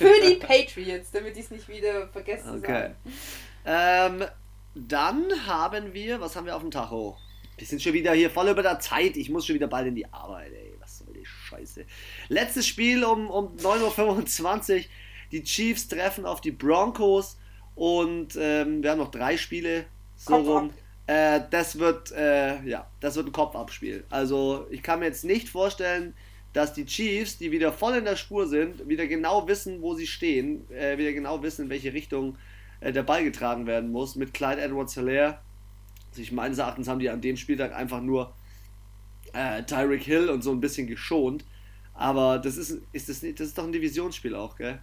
Für 0.00 0.26
die 0.26 0.36
Patriots, 0.36 1.10
damit 1.10 1.36
ich 1.36 1.44
es 1.44 1.50
nicht 1.50 1.68
wieder 1.68 2.08
vergesse 2.08 2.50
okay. 2.50 2.90
Ähm, 3.64 4.24
dann 4.74 5.46
haben 5.46 5.92
wir, 5.92 6.20
was 6.20 6.36
haben 6.36 6.46
wir 6.46 6.56
auf 6.56 6.62
dem 6.62 6.70
Tacho? 6.70 7.18
Wir 7.58 7.66
sind 7.66 7.82
schon 7.82 7.92
wieder 7.92 8.12
hier 8.14 8.30
voll 8.30 8.48
über 8.48 8.62
der 8.62 8.80
Zeit. 8.80 9.16
Ich 9.16 9.28
muss 9.28 9.46
schon 9.46 9.54
wieder 9.54 9.66
bald 9.66 9.86
in 9.88 9.94
die 9.94 10.10
Arbeit, 10.10 10.52
ey. 10.52 10.74
Was 10.80 10.98
soll 10.98 11.12
die 11.12 11.26
Scheiße. 11.26 11.84
Letztes 12.28 12.66
Spiel 12.66 13.04
um, 13.04 13.28
um 13.28 13.56
9.25 13.56 14.76
Uhr. 14.78 14.84
Die 15.32 15.44
Chiefs 15.44 15.88
treffen 15.88 16.24
auf 16.24 16.40
die 16.40 16.52
Broncos. 16.52 17.36
Und 17.74 18.36
ähm, 18.40 18.82
wir 18.82 18.92
haben 18.92 18.98
noch 18.98 19.10
drei 19.10 19.36
Spiele. 19.36 19.84
So 20.16 20.34
Kopf 20.34 20.48
rum. 20.48 20.70
Äh, 21.06 21.42
das 21.50 21.78
wird, 21.78 22.12
äh, 22.12 22.62
ja, 22.62 22.88
das 23.00 23.16
wird 23.16 23.26
ein 23.26 23.32
Kopfabspiel. 23.32 24.04
Also 24.10 24.66
ich 24.70 24.82
kann 24.82 25.00
mir 25.00 25.06
jetzt 25.06 25.24
nicht 25.24 25.48
vorstellen, 25.48 26.14
dass 26.52 26.72
die 26.72 26.84
Chiefs, 26.84 27.38
die 27.38 27.52
wieder 27.52 27.72
voll 27.72 27.96
in 27.96 28.04
der 28.04 28.16
Spur 28.16 28.46
sind, 28.46 28.88
wieder 28.88 29.06
genau 29.06 29.46
wissen, 29.46 29.82
wo 29.82 29.94
sie 29.94 30.06
stehen, 30.06 30.68
äh, 30.70 30.98
wieder 30.98 31.12
genau 31.12 31.42
wissen, 31.42 31.64
in 31.66 31.70
welche 31.70 31.92
Richtung 31.92 32.36
äh, 32.80 32.92
der 32.92 33.04
Ball 33.04 33.22
getragen 33.22 33.66
werden 33.66 33.92
muss. 33.92 34.16
Mit 34.16 34.34
Clyde 34.34 34.60
Edwards 34.60 34.94
Hilaire. 34.94 35.40
Also 36.10 36.22
ich 36.22 36.32
meines 36.32 36.58
Erachtens 36.58 36.88
haben 36.88 36.98
die 36.98 37.08
an 37.08 37.20
dem 37.20 37.36
Spieltag 37.36 37.74
einfach 37.74 38.00
nur 38.00 38.34
äh, 39.32 39.62
Tyreek 39.62 40.02
Hill 40.02 40.28
und 40.28 40.42
so 40.42 40.50
ein 40.50 40.60
bisschen 40.60 40.88
geschont. 40.88 41.44
Aber 41.94 42.38
das 42.38 42.56
ist, 42.56 42.78
ist 42.92 43.08
das, 43.08 43.20
das 43.20 43.48
ist 43.48 43.58
doch 43.58 43.64
ein 43.64 43.72
Divisionsspiel 43.72 44.34
auch, 44.34 44.56
gell? 44.56 44.80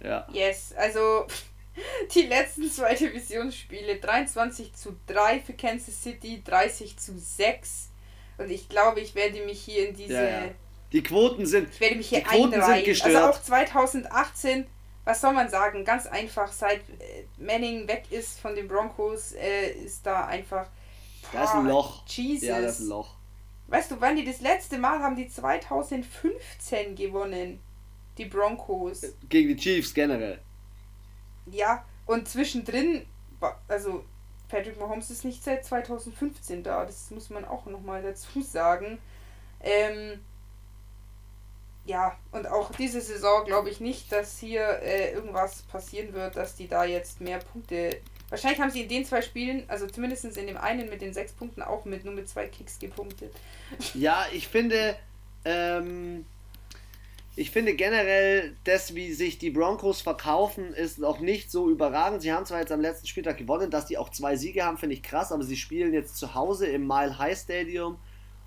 Ja. 0.00 0.28
Yes, 0.32 0.72
also 0.76 1.26
die 2.14 2.22
letzten 2.22 2.70
zwei 2.70 2.94
Divisionsspiele 2.94 3.96
23 3.96 4.74
zu 4.74 4.96
3 5.06 5.40
für 5.40 5.54
Kansas 5.54 6.00
City, 6.00 6.42
30 6.44 6.96
zu 6.98 7.18
6 7.18 7.88
und 8.38 8.50
ich 8.50 8.68
glaube, 8.68 9.00
ich 9.00 9.14
werde 9.14 9.44
mich 9.44 9.62
hier 9.62 9.88
in 9.88 9.96
diese. 9.96 10.14
Ja, 10.14 10.22
ja. 10.22 10.50
Die 10.92 11.02
Quoten 11.02 11.46
sind. 11.46 11.68
Ich 11.70 11.80
werde 11.80 11.96
mich 11.96 12.08
hier 12.08 12.28
einreihen. 12.28 13.02
Also 13.02 13.18
auch 13.18 13.42
2018, 13.42 14.66
was 15.04 15.20
soll 15.20 15.32
man 15.32 15.48
sagen? 15.48 15.84
Ganz 15.84 16.06
einfach, 16.06 16.50
seit 16.52 16.80
äh, 17.00 17.24
Manning 17.38 17.88
weg 17.88 18.04
ist 18.10 18.38
von 18.40 18.54
den 18.54 18.68
Broncos, 18.68 19.32
äh, 19.32 19.70
ist 19.72 20.06
da 20.06 20.26
einfach. 20.26 20.68
da 21.32 21.44
ist 21.44 21.54
ein 21.54 21.66
Loch. 21.66 22.04
Jesus. 22.06 22.48
Ja, 22.48 22.60
das 22.60 22.78
ist 22.78 22.86
ein 22.86 22.88
Loch. 22.88 23.16
Weißt 23.68 23.90
du, 23.90 24.00
wann 24.00 24.14
die 24.14 24.24
das 24.24 24.40
letzte 24.40 24.78
Mal 24.78 25.00
haben 25.00 25.16
die 25.16 25.28
2015 25.28 26.94
gewonnen? 26.94 27.60
Die 28.16 28.26
Broncos. 28.26 29.04
Gegen 29.28 29.48
die 29.48 29.56
Chiefs 29.56 29.92
generell. 29.92 30.40
Ja, 31.50 31.84
und 32.06 32.28
zwischendrin, 32.28 33.06
also 33.68 34.04
Patrick 34.48 34.78
Mahomes 34.78 35.10
ist 35.10 35.24
nicht 35.24 35.42
seit 35.42 35.64
2015 35.64 36.62
da, 36.62 36.84
das 36.84 37.10
muss 37.10 37.30
man 37.30 37.44
auch 37.44 37.66
nochmal 37.66 38.02
dazu 38.02 38.40
sagen. 38.42 38.98
Ähm, 39.60 40.20
ja, 41.86 42.16
und 42.32 42.48
auch 42.48 42.72
diese 42.72 43.00
Saison 43.00 43.44
glaube 43.44 43.70
ich 43.70 43.80
nicht, 43.80 44.10
dass 44.10 44.38
hier 44.38 44.80
äh, 44.82 45.12
irgendwas 45.12 45.62
passieren 45.62 46.12
wird, 46.12 46.36
dass 46.36 46.56
die 46.56 46.68
da 46.68 46.84
jetzt 46.84 47.20
mehr 47.20 47.38
Punkte. 47.38 48.00
Wahrscheinlich 48.28 48.60
haben 48.60 48.72
sie 48.72 48.82
in 48.82 48.88
den 48.88 49.04
zwei 49.04 49.22
Spielen, 49.22 49.64
also 49.68 49.86
zumindest 49.86 50.24
in 50.24 50.48
dem 50.48 50.56
einen 50.56 50.88
mit 50.90 51.00
den 51.00 51.14
sechs 51.14 51.32
Punkten, 51.32 51.62
auch 51.62 51.84
mit 51.84 52.04
nur 52.04 52.12
mit 52.12 52.28
zwei 52.28 52.48
Kicks 52.48 52.80
gepunktet. 52.80 53.32
Ja, 53.94 54.26
ich 54.32 54.48
finde, 54.48 54.96
ähm, 55.44 56.26
ich 57.38 57.50
finde 57.50 57.74
generell, 57.74 58.56
das, 58.64 58.94
wie 58.94 59.12
sich 59.12 59.36
die 59.36 59.50
Broncos 59.50 60.00
verkaufen, 60.00 60.72
ist 60.72 61.04
auch 61.04 61.20
nicht 61.20 61.50
so 61.50 61.68
überragend. 61.68 62.22
Sie 62.22 62.32
haben 62.32 62.46
zwar 62.46 62.60
jetzt 62.60 62.72
am 62.72 62.80
letzten 62.80 63.06
Spieltag 63.06 63.36
gewonnen, 63.36 63.70
dass 63.70 63.84
die 63.84 63.98
auch 63.98 64.08
zwei 64.08 64.36
Siege 64.36 64.64
haben, 64.64 64.78
finde 64.78 64.94
ich 64.94 65.02
krass, 65.02 65.32
aber 65.32 65.42
sie 65.42 65.56
spielen 65.56 65.92
jetzt 65.92 66.16
zu 66.16 66.34
Hause 66.34 66.66
im 66.66 66.86
Mile 66.86 67.18
High 67.18 67.38
Stadium 67.38 67.98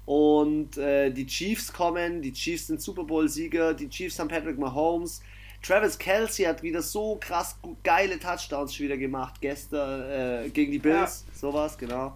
und 0.08 0.76
äh, 0.78 1.12
die 1.12 1.28
Chiefs 1.28 1.72
kommen, 1.72 2.24
die 2.24 2.34
Chiefs 2.34 2.66
sind 2.66 2.82
Super 2.82 3.04
Bowl-Sieger, 3.04 3.76
die 3.76 3.90
Chiefs 3.90 4.18
haben 4.18 4.28
Patrick 4.28 4.58
Mahomes. 4.58 5.22
Travis 5.62 6.00
Kelsey 6.00 6.46
hat 6.46 6.64
wieder 6.64 6.82
so 6.82 7.18
krass 7.20 7.58
geile 7.84 8.18
Touchdowns 8.18 8.80
wieder 8.80 8.98
gemacht, 8.98 9.36
gestern 9.40 10.46
äh, 10.46 10.50
gegen 10.50 10.72
die 10.72 10.80
Bills, 10.80 11.26
ja. 11.28 11.40
sowas, 11.40 11.78
genau. 11.78 12.16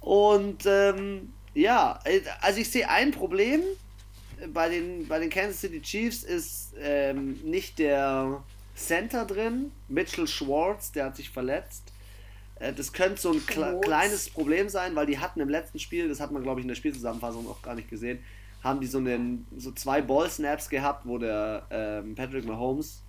Und 0.00 0.66
ähm, 0.66 1.32
ja, 1.54 2.00
äh, 2.02 2.22
also 2.40 2.60
ich 2.60 2.68
sehe 2.68 2.88
ein 2.88 3.12
Problem, 3.12 3.60
bei 4.52 4.68
den, 4.68 5.06
bei 5.08 5.18
den 5.18 5.30
Kansas 5.30 5.60
City 5.60 5.80
Chiefs 5.80 6.22
ist 6.22 6.74
ähm, 6.78 7.40
nicht 7.44 7.78
der 7.78 8.42
Center 8.74 9.24
drin, 9.24 9.72
Mitchell 9.88 10.26
Schwartz, 10.26 10.92
der 10.92 11.06
hat 11.06 11.16
sich 11.16 11.30
verletzt. 11.30 11.92
Äh, 12.56 12.72
das 12.72 12.92
könnte 12.92 13.20
so 13.20 13.32
ein 13.32 13.44
kle 13.46 13.80
kleines 13.82 14.30
Problem 14.30 14.68
sein, 14.68 14.94
weil 14.96 15.06
die 15.06 15.18
hatten 15.18 15.40
im 15.40 15.48
letzten 15.48 15.78
Spiel, 15.78 16.08
das 16.08 16.20
hat 16.20 16.32
man 16.32 16.42
glaube 16.42 16.60
ich 16.60 16.64
in 16.64 16.68
der 16.68 16.74
Spielzusammenfassung 16.74 17.48
auch 17.48 17.62
gar 17.62 17.74
nicht 17.74 17.88
gesehen, 17.88 18.18
haben 18.62 18.80
die 18.80 18.86
so, 18.86 18.98
einen, 18.98 19.46
so 19.56 19.72
zwei 19.72 20.00
Ball-Snaps 20.00 20.68
gehabt, 20.68 21.06
wo 21.06 21.18
der 21.18 21.66
ähm, 21.70 22.14
Patrick 22.14 22.46
Mahomes 22.46 23.02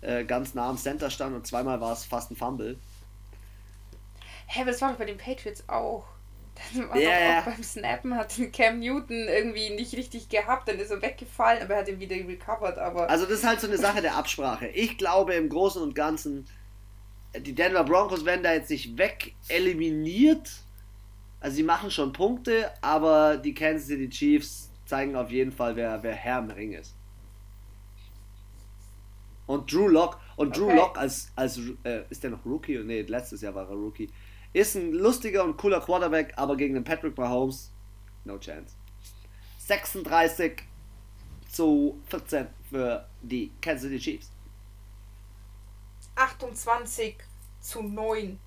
äh, 0.00 0.24
ganz 0.24 0.54
nah 0.54 0.68
am 0.68 0.78
Center 0.78 1.10
stand 1.10 1.34
und 1.34 1.46
zweimal 1.46 1.80
war 1.80 1.92
es 1.92 2.04
fast 2.04 2.30
ein 2.30 2.36
Fumble. 2.36 2.76
Hä, 4.46 4.60
hey, 4.60 4.64
das 4.64 4.80
war 4.80 4.90
doch 4.92 4.98
bei 4.98 5.04
den 5.06 5.18
Patriots 5.18 5.68
auch. 5.68 6.04
Dann 6.54 6.88
war 6.88 6.98
ja, 6.98 7.40
auch 7.40 7.44
beim 7.44 7.62
Snappen 7.62 8.14
hat 8.14 8.34
Cam 8.52 8.80
Newton 8.80 9.26
irgendwie 9.28 9.70
nicht 9.70 9.94
richtig 9.94 10.28
gehabt, 10.28 10.68
dann 10.68 10.78
ist 10.78 10.90
er 10.90 11.00
weggefallen, 11.00 11.62
aber 11.62 11.74
er 11.74 11.80
hat 11.80 11.88
ihn 11.88 11.98
wieder 11.98 12.16
recovered. 12.16 12.78
Aber 12.78 13.08
also 13.08 13.24
das 13.24 13.38
ist 13.38 13.46
halt 13.46 13.60
so 13.60 13.66
eine 13.66 13.78
Sache 13.78 14.02
der 14.02 14.16
Absprache. 14.16 14.68
Ich 14.68 14.98
glaube 14.98 15.34
im 15.34 15.48
Großen 15.48 15.82
und 15.82 15.94
Ganzen, 15.94 16.46
die 17.34 17.54
Denver 17.54 17.84
Broncos 17.84 18.24
werden 18.24 18.42
da 18.42 18.52
jetzt 18.52 18.70
nicht 18.70 18.96
weg 18.98 19.34
eliminiert. 19.48 20.50
Also 21.40 21.56
sie 21.56 21.62
machen 21.62 21.90
schon 21.90 22.12
Punkte, 22.12 22.70
aber 22.82 23.36
die 23.36 23.54
Kansas 23.54 23.88
City 23.88 24.08
Chiefs 24.08 24.70
zeigen 24.84 25.16
auf 25.16 25.30
jeden 25.30 25.52
Fall, 25.52 25.74
wer, 25.74 26.02
wer 26.02 26.14
Herr 26.14 26.38
im 26.38 26.50
Ring 26.50 26.72
ist. 26.72 26.94
Und 29.46 29.72
Drew 29.72 29.88
Lock 29.88 30.20
und 30.36 30.56
Drew 30.56 30.66
okay. 30.66 30.76
Lock 30.76 30.98
als, 30.98 31.32
als 31.34 31.58
äh, 31.84 32.02
ist 32.10 32.22
der 32.22 32.30
noch 32.30 32.44
Rookie? 32.44 32.78
Nee, 32.78 33.02
letztes 33.02 33.40
Jahr 33.40 33.54
war 33.54 33.68
er 33.68 33.74
Rookie. 33.74 34.08
Ist 34.52 34.74
ein 34.74 34.92
lustiger 34.92 35.44
und 35.44 35.56
cooler 35.56 35.80
Quarterback, 35.80 36.34
aber 36.36 36.56
gegen 36.56 36.74
den 36.74 36.84
Patrick 36.84 37.16
Mahomes, 37.16 37.72
no 38.24 38.38
chance. 38.38 38.74
36 39.58 40.62
zu 41.50 42.00
14 42.08 42.46
für 42.68 43.06
die 43.22 43.52
Kansas 43.60 43.84
City 43.84 43.98
Chiefs. 43.98 44.30
28 46.16 47.16
zu 47.60 47.82
9 47.82 48.38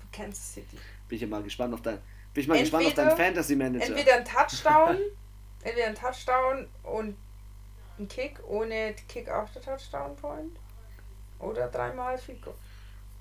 für 0.00 0.16
Kansas 0.16 0.54
City. 0.54 0.78
Bin 1.08 1.16
ich 1.16 1.22
ja 1.22 1.28
mal 1.28 1.42
gespannt 1.42 1.74
auf 1.74 1.82
dein, 1.82 1.98
bin 2.32 2.42
ich 2.42 2.48
mal 2.48 2.56
entweder, 2.56 2.78
gespannt 2.78 2.86
auf 2.86 2.94
deinen 2.94 3.16
Fantasy 3.16 3.56
Manager. 3.56 3.86
Entweder 3.86 4.14
ein 4.16 4.24
Touchdown, 4.24 4.98
entweder 5.62 5.86
ein 5.86 5.94
Touchdown 5.94 6.68
und 6.82 7.16
ein 7.98 8.08
Kick 8.08 8.40
ohne 8.48 8.94
Kick 9.08 9.28
after 9.28 9.60
Touchdown 9.60 10.16
Point 10.16 10.58
oder 11.38 11.68
dreimal 11.68 12.18
Goal. 12.42 12.56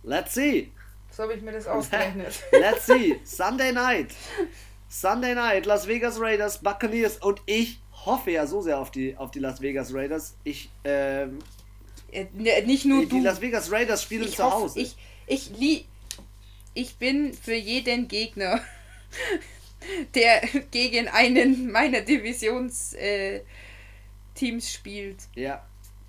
Let's 0.03 0.33
see. 0.33 0.71
So 1.15 1.23
habe 1.23 1.35
ich 1.35 1.41
mir 1.41 1.51
das 1.51 1.67
ausgerechnet. 1.67 2.33
Let's 2.51 2.87
see. 2.87 3.19
Sunday 3.23 3.71
night. 3.71 4.11
Sunday 4.89 5.35
night, 5.35 5.65
Las 5.65 5.87
Vegas 5.87 6.19
Raiders, 6.19 6.59
Buccaneers 6.59 7.17
und 7.17 7.41
ich 7.45 7.79
hoffe 8.05 8.31
ja 8.31 8.45
so 8.45 8.61
sehr 8.61 8.79
auf 8.79 8.91
die, 8.91 9.15
auf 9.17 9.31
die 9.31 9.39
Las 9.39 9.61
Vegas 9.61 9.93
Raiders. 9.93 10.35
Ich, 10.43 10.69
ähm, 10.83 11.39
äh, 12.11 12.25
nicht 12.63 12.85
nur 12.85 13.01
die, 13.01 13.09
du. 13.09 13.15
Die 13.17 13.21
Las 13.21 13.41
Vegas 13.41 13.71
Raiders 13.71 14.03
spielen 14.03 14.23
ich 14.23 14.35
zu 14.35 14.43
hoffe, 14.43 14.55
Hause. 14.55 14.79
Ich, 14.79 14.95
ich, 15.27 15.57
li 15.57 15.85
ich 16.75 16.95
bin 16.97 17.33
für 17.33 17.55
jeden 17.55 18.07
Gegner, 18.07 18.59
der 20.15 20.41
gegen 20.71 21.07
einen 21.07 21.71
meiner 21.71 22.01
Divisionsteams 22.01 22.93
äh, 22.93 23.41
spielt. 24.61 25.17
Ja. 25.35 25.63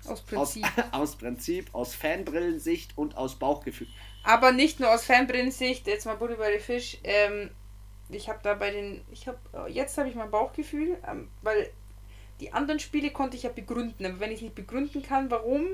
Aus 0.07 0.21
Prinzip. 0.21 0.65
Aus, 0.65 0.83
aus 0.91 1.15
Prinzip, 1.15 1.69
aus 1.73 1.95
Fanbrillensicht 1.95 2.97
und 2.97 3.17
aus 3.17 3.35
Bauchgefühl. 3.35 3.87
Aber 4.23 4.51
nicht 4.51 4.79
nur 4.79 4.91
aus 4.91 5.05
Fanbrennsicht, 5.05 5.85
jetzt 5.87 6.05
mal 6.05 6.17
Butter 6.17 6.35
bei 6.35 6.51
den 6.51 6.59
Fisch. 6.59 6.97
Ähm, 7.03 7.51
ich 8.09 8.27
habe 8.27 8.39
da 8.41 8.55
bei 8.55 8.71
den, 8.71 9.01
ich 9.11 9.27
habe, 9.27 9.37
jetzt 9.69 9.97
habe 9.97 10.09
ich 10.09 10.15
mein 10.15 10.31
Bauchgefühl, 10.31 10.97
ähm, 11.07 11.29
weil 11.41 11.69
die 12.39 12.51
anderen 12.51 12.79
Spiele 12.79 13.11
konnte 13.11 13.37
ich 13.37 13.43
ja 13.43 13.49
begründen. 13.49 14.05
Aber 14.05 14.19
wenn 14.19 14.31
ich 14.31 14.41
nicht 14.41 14.55
begründen 14.55 15.03
kann, 15.03 15.29
warum, 15.29 15.67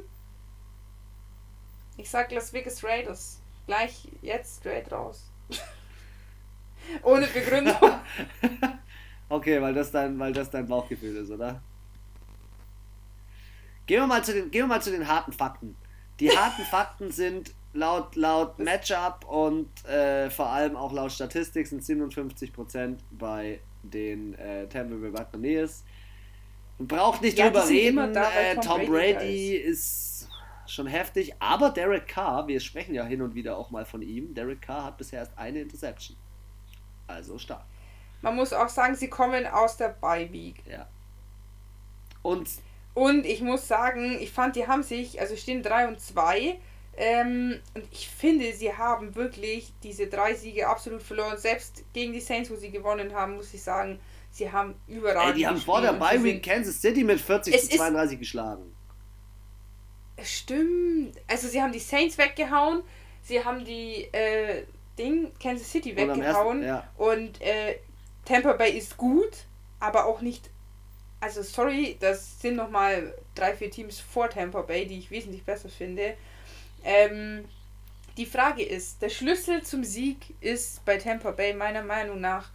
ich 1.97 2.09
sag 2.09 2.31
Las 2.31 2.51
Vegas 2.51 2.83
Raiders. 2.83 3.39
Gleich 3.67 4.07
jetzt 4.21 4.59
straight 4.59 4.91
raus. 4.91 5.29
Ohne 7.03 7.27
Begründung. 7.27 7.75
okay, 9.29 9.61
weil 9.61 9.73
das, 9.73 9.91
dein, 9.91 10.17
weil 10.19 10.33
das 10.33 10.49
dein 10.49 10.67
Bauchgefühl 10.67 11.15
ist, 11.15 11.29
oder? 11.31 11.61
Gehen 13.85 14.01
wir 14.01 14.07
mal 14.07 14.23
zu 14.23 14.33
den, 14.33 14.51
gehen 14.51 14.63
wir 14.63 14.67
mal 14.67 14.81
zu 14.81 14.91
den 14.91 15.07
harten 15.07 15.31
Fakten. 15.31 15.75
Die 16.19 16.29
harten 16.37 16.63
Fakten 16.63 17.11
sind, 17.11 17.53
laut, 17.73 18.15
laut 18.15 18.59
Matchup 18.59 19.25
und 19.27 19.69
äh, 19.85 20.29
vor 20.29 20.49
allem 20.49 20.75
auch 20.75 20.91
laut 20.91 21.11
Statistik 21.11 21.67
sind 21.67 21.83
57% 21.83 22.97
bei 23.11 23.59
den 23.83 24.33
äh, 24.35 24.67
Tampa 24.67 24.95
Bay 24.95 25.11
Buccaneers. 25.11 25.83
Man 26.77 26.87
braucht 26.87 27.21
nicht 27.21 27.37
ja, 27.37 27.45
drüber 27.45 27.67
reden, 27.67 28.15
äh, 28.15 28.55
Tom, 28.55 28.85
Brady, 28.85 29.13
Brady 29.13 29.55
ist 29.55 30.29
schon 30.67 30.87
heftig, 30.87 31.33
aber 31.39 31.69
Derek 31.69 32.07
Carr, 32.07 32.47
wir 32.47 32.59
sprechen 32.59 32.93
ja 32.93 33.03
hin 33.03 33.21
und 33.21 33.35
wieder 33.35 33.57
auch 33.57 33.71
mal 33.71 33.85
von 33.85 34.01
ihm, 34.01 34.33
Derek 34.33 34.61
Carr 34.61 34.85
hat 34.85 34.97
bisher 34.97 35.19
erst 35.19 35.37
eine 35.37 35.61
Interception. 35.61 36.17
Also 37.07 37.37
stark. 37.37 37.65
Man 38.21 38.35
muss 38.35 38.53
auch 38.53 38.69
sagen, 38.69 38.95
sie 38.95 39.09
kommen 39.09 39.45
aus 39.47 39.77
der 39.77 39.89
Bye 39.89 40.31
Week. 40.31 40.63
Ja. 40.65 40.87
Und 42.21 42.47
Und 42.93 43.25
ich 43.25 43.41
muss 43.41 43.67
sagen, 43.67 44.17
ich 44.19 44.31
fand, 44.31 44.55
die 44.55 44.67
haben 44.67 44.83
sich, 44.83 45.19
also 45.19 45.35
stehen 45.35 45.63
3 45.63 45.87
und 45.87 45.99
2. 45.99 46.59
Ähm, 46.97 47.59
und 47.73 47.85
ich 47.91 48.09
finde, 48.09 48.51
sie 48.53 48.73
haben 48.73 49.15
wirklich 49.15 49.73
diese 49.81 50.07
drei 50.07 50.33
Siege 50.33 50.67
absolut 50.67 51.01
verloren. 51.01 51.37
Selbst 51.37 51.83
gegen 51.93 52.11
die 52.11 52.19
Saints, 52.19 52.51
wo 52.51 52.55
sie 52.55 52.69
gewonnen 52.69 53.13
haben, 53.13 53.37
muss 53.37 53.53
ich 53.53 53.63
sagen, 53.63 53.99
sie 54.29 54.51
haben 54.51 54.75
überall. 54.87 55.29
Ey, 55.29 55.33
die 55.33 55.47
haben 55.47 55.57
vor 55.57 55.81
der 55.81 55.93
Bye 55.93 56.21
Week 56.23 56.43
Kansas 56.43 56.81
City 56.81 57.03
mit 57.03 57.19
40 57.19 57.59
zu 57.59 57.77
32 57.77 58.19
geschlagen. 58.19 58.75
Stimmt. 60.21 61.15
Also 61.27 61.47
sie 61.47 61.61
haben 61.61 61.71
die 61.71 61.79
Saints 61.79 62.17
weggehauen, 62.17 62.83
sie 63.23 63.43
haben 63.43 63.65
die 63.65 64.03
äh, 64.11 64.65
Ding 64.99 65.31
Kansas 65.41 65.71
City 65.71 65.95
weggehauen 65.95 66.59
und, 66.59 66.63
ersten, 66.63 66.63
ja. 66.63 66.87
und 66.97 67.41
äh, 67.41 67.79
Tampa 68.25 68.53
Bay 68.53 68.77
ist 68.77 68.97
gut, 68.97 69.45
aber 69.79 70.05
auch 70.05 70.21
nicht. 70.21 70.50
Also 71.21 71.43
sorry, 71.43 71.97
das 71.99 72.41
sind 72.41 72.55
noch 72.55 72.69
mal 72.69 73.13
drei 73.35 73.55
vier 73.55 73.69
Teams 73.69 73.99
vor 73.99 74.29
Tampa 74.29 74.63
Bay, 74.63 74.87
die 74.87 74.97
ich 74.97 75.11
wesentlich 75.11 75.43
besser 75.43 75.69
finde. 75.69 76.15
Ähm, 76.83 77.45
die 78.17 78.25
Frage 78.25 78.63
ist, 78.63 79.01
der 79.01 79.09
Schlüssel 79.09 79.61
zum 79.61 79.83
Sieg 79.83 80.17
ist 80.41 80.83
bei 80.83 80.97
Tampa 80.97 81.31
Bay 81.31 81.53
meiner 81.53 81.83
Meinung 81.83 82.19
nach 82.19 82.49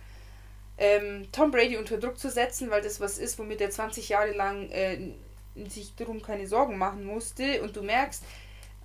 ähm, 0.78 1.28
Tom 1.32 1.52
Brady 1.52 1.76
unter 1.76 1.96
Druck 1.96 2.18
zu 2.18 2.28
setzen, 2.28 2.68
weil 2.70 2.82
das 2.82 3.00
was 3.00 3.18
ist, 3.18 3.38
womit 3.38 3.60
er 3.60 3.70
20 3.70 4.08
Jahre 4.08 4.32
lang 4.32 4.68
äh, 4.70 4.98
sich 5.68 5.94
darum 5.94 6.20
keine 6.20 6.46
Sorgen 6.46 6.76
machen 6.76 7.04
musste. 7.04 7.62
Und 7.62 7.76
du 7.76 7.82
merkst, 7.82 8.24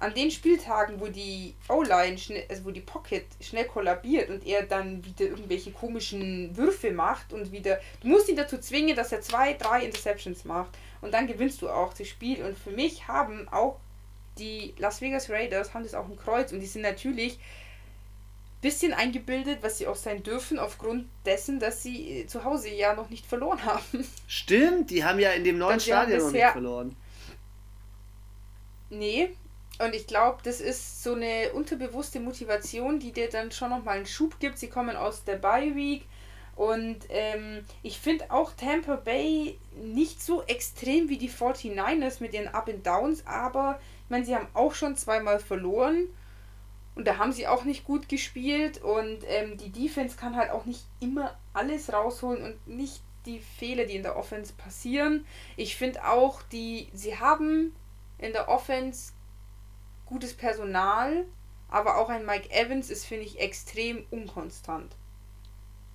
an 0.01 0.13
den 0.13 0.31
Spieltagen, 0.31 0.99
wo 0.99 1.07
die 1.07 1.53
O-Line, 1.69 2.17
also 2.49 2.65
wo 2.65 2.71
die 2.71 2.81
Pocket 2.81 3.25
schnell 3.39 3.65
kollabiert 3.65 4.29
und 4.29 4.45
er 4.45 4.63
dann 4.63 5.05
wieder 5.05 5.25
irgendwelche 5.25 5.71
komischen 5.71 6.55
Würfe 6.57 6.91
macht 6.91 7.33
und 7.33 7.51
wieder, 7.51 7.79
du 8.01 8.07
musst 8.07 8.27
ihn 8.27 8.35
dazu 8.35 8.57
zwingen, 8.57 8.95
dass 8.95 9.11
er 9.11 9.21
zwei, 9.21 9.53
drei 9.53 9.85
Interceptions 9.85 10.43
macht 10.43 10.71
und 11.01 11.13
dann 11.13 11.27
gewinnst 11.27 11.61
du 11.61 11.69
auch 11.69 11.93
das 11.93 12.07
Spiel. 12.07 12.43
Und 12.43 12.57
für 12.57 12.71
mich 12.71 13.07
haben 13.07 13.47
auch 13.49 13.79
die 14.39 14.73
Las 14.77 15.01
Vegas 15.01 15.29
Raiders 15.29 15.73
haben 15.73 15.83
das 15.83 15.93
auch 15.93 16.09
ein 16.09 16.17
Kreuz 16.17 16.51
und 16.51 16.59
die 16.61 16.65
sind 16.65 16.81
natürlich 16.81 17.37
bisschen 18.61 18.93
eingebildet, 18.93 19.59
was 19.61 19.79
sie 19.79 19.87
auch 19.87 19.95
sein 19.95 20.23
dürfen, 20.23 20.59
aufgrund 20.59 21.07
dessen, 21.25 21.59
dass 21.59 21.81
sie 21.81 22.21
äh, 22.21 22.27
zu 22.27 22.43
Hause 22.43 22.69
ja 22.69 22.93
noch 22.93 23.09
nicht 23.09 23.25
verloren 23.25 23.63
haben. 23.65 24.07
Stimmt, 24.27 24.91
die 24.91 25.03
haben 25.03 25.19
ja 25.19 25.31
in 25.31 25.43
dem 25.43 25.57
neuen 25.57 25.79
Stadion 25.79 26.19
noch 26.19 26.31
nicht 26.31 26.45
verloren. 26.45 26.95
Nee, 28.91 29.31
und 29.84 29.95
ich 29.95 30.07
glaube, 30.07 30.39
das 30.43 30.61
ist 30.61 31.03
so 31.03 31.13
eine 31.13 31.51
unterbewusste 31.53 32.19
Motivation, 32.19 32.99
die 32.99 33.11
dir 33.11 33.29
dann 33.29 33.51
schon 33.51 33.69
nochmal 33.69 33.97
einen 33.97 34.05
Schub 34.05 34.39
gibt. 34.39 34.57
Sie 34.57 34.69
kommen 34.69 34.95
aus 34.95 35.23
der 35.23 35.38
Bye 35.38 35.75
Week 35.75 36.05
und 36.55 36.99
ähm, 37.09 37.65
ich 37.82 37.99
finde 37.99 38.29
auch 38.29 38.53
Tampa 38.53 38.95
Bay 38.95 39.57
nicht 39.82 40.21
so 40.21 40.43
extrem 40.43 41.09
wie 41.09 41.17
die 41.17 41.29
49ers 41.29 42.21
mit 42.21 42.34
ihren 42.34 42.49
Up 42.49 42.67
and 42.67 42.86
Downs, 42.86 43.25
aber 43.25 43.79
ich 44.03 44.09
meine, 44.09 44.25
sie 44.25 44.36
haben 44.36 44.47
auch 44.53 44.75
schon 44.75 44.95
zweimal 44.95 45.39
verloren 45.39 46.07
und 46.95 47.07
da 47.07 47.17
haben 47.17 47.32
sie 47.32 47.47
auch 47.47 47.63
nicht 47.63 47.86
gut 47.86 48.09
gespielt 48.09 48.82
und 48.84 49.19
ähm, 49.27 49.57
die 49.57 49.71
Defense 49.71 50.17
kann 50.17 50.36
halt 50.36 50.51
auch 50.51 50.65
nicht 50.65 50.86
immer 50.99 51.38
alles 51.53 51.91
rausholen 51.91 52.43
und 52.43 52.67
nicht 52.67 53.01
die 53.25 53.39
Fehler, 53.39 53.86
die 53.86 53.95
in 53.95 54.03
der 54.03 54.17
Offense 54.17 54.53
passieren. 54.53 55.25
Ich 55.55 55.75
finde 55.75 56.05
auch, 56.07 56.41
die, 56.51 56.89
sie 56.93 57.17
haben 57.17 57.73
in 58.17 58.34
der 58.34 58.49
Offense 58.49 59.13
gutes 60.12 60.34
Personal, 60.34 61.26
aber 61.70 61.97
auch 61.97 62.09
ein 62.09 62.26
Mike 62.26 62.51
Evans 62.51 62.89
ist, 62.89 63.05
finde 63.05 63.26
ich, 63.26 63.39
extrem 63.39 64.05
unkonstant. 64.12 64.95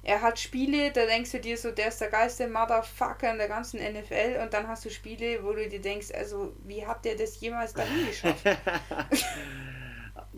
Er 0.02 0.22
hat 0.22 0.38
Spiele, 0.38 0.92
da 0.92 1.04
denkst 1.04 1.32
du 1.32 1.40
dir 1.40 1.58
so, 1.58 1.70
der 1.70 1.88
ist 1.88 2.00
der 2.00 2.08
geilste 2.08 2.48
Motherfucker 2.48 3.30
in 3.30 3.38
der 3.38 3.48
ganzen 3.48 3.80
NFL 3.80 4.40
und 4.42 4.54
dann 4.54 4.68
hast 4.68 4.84
du 4.84 4.90
Spiele, 4.90 5.42
wo 5.42 5.52
du 5.52 5.68
dir 5.68 5.80
denkst, 5.80 6.12
also 6.14 6.52
wie 6.64 6.86
hat 6.86 7.04
der 7.04 7.16
das 7.16 7.40
jemals 7.40 7.74
dahin 7.74 8.06
geschafft? 8.06 8.44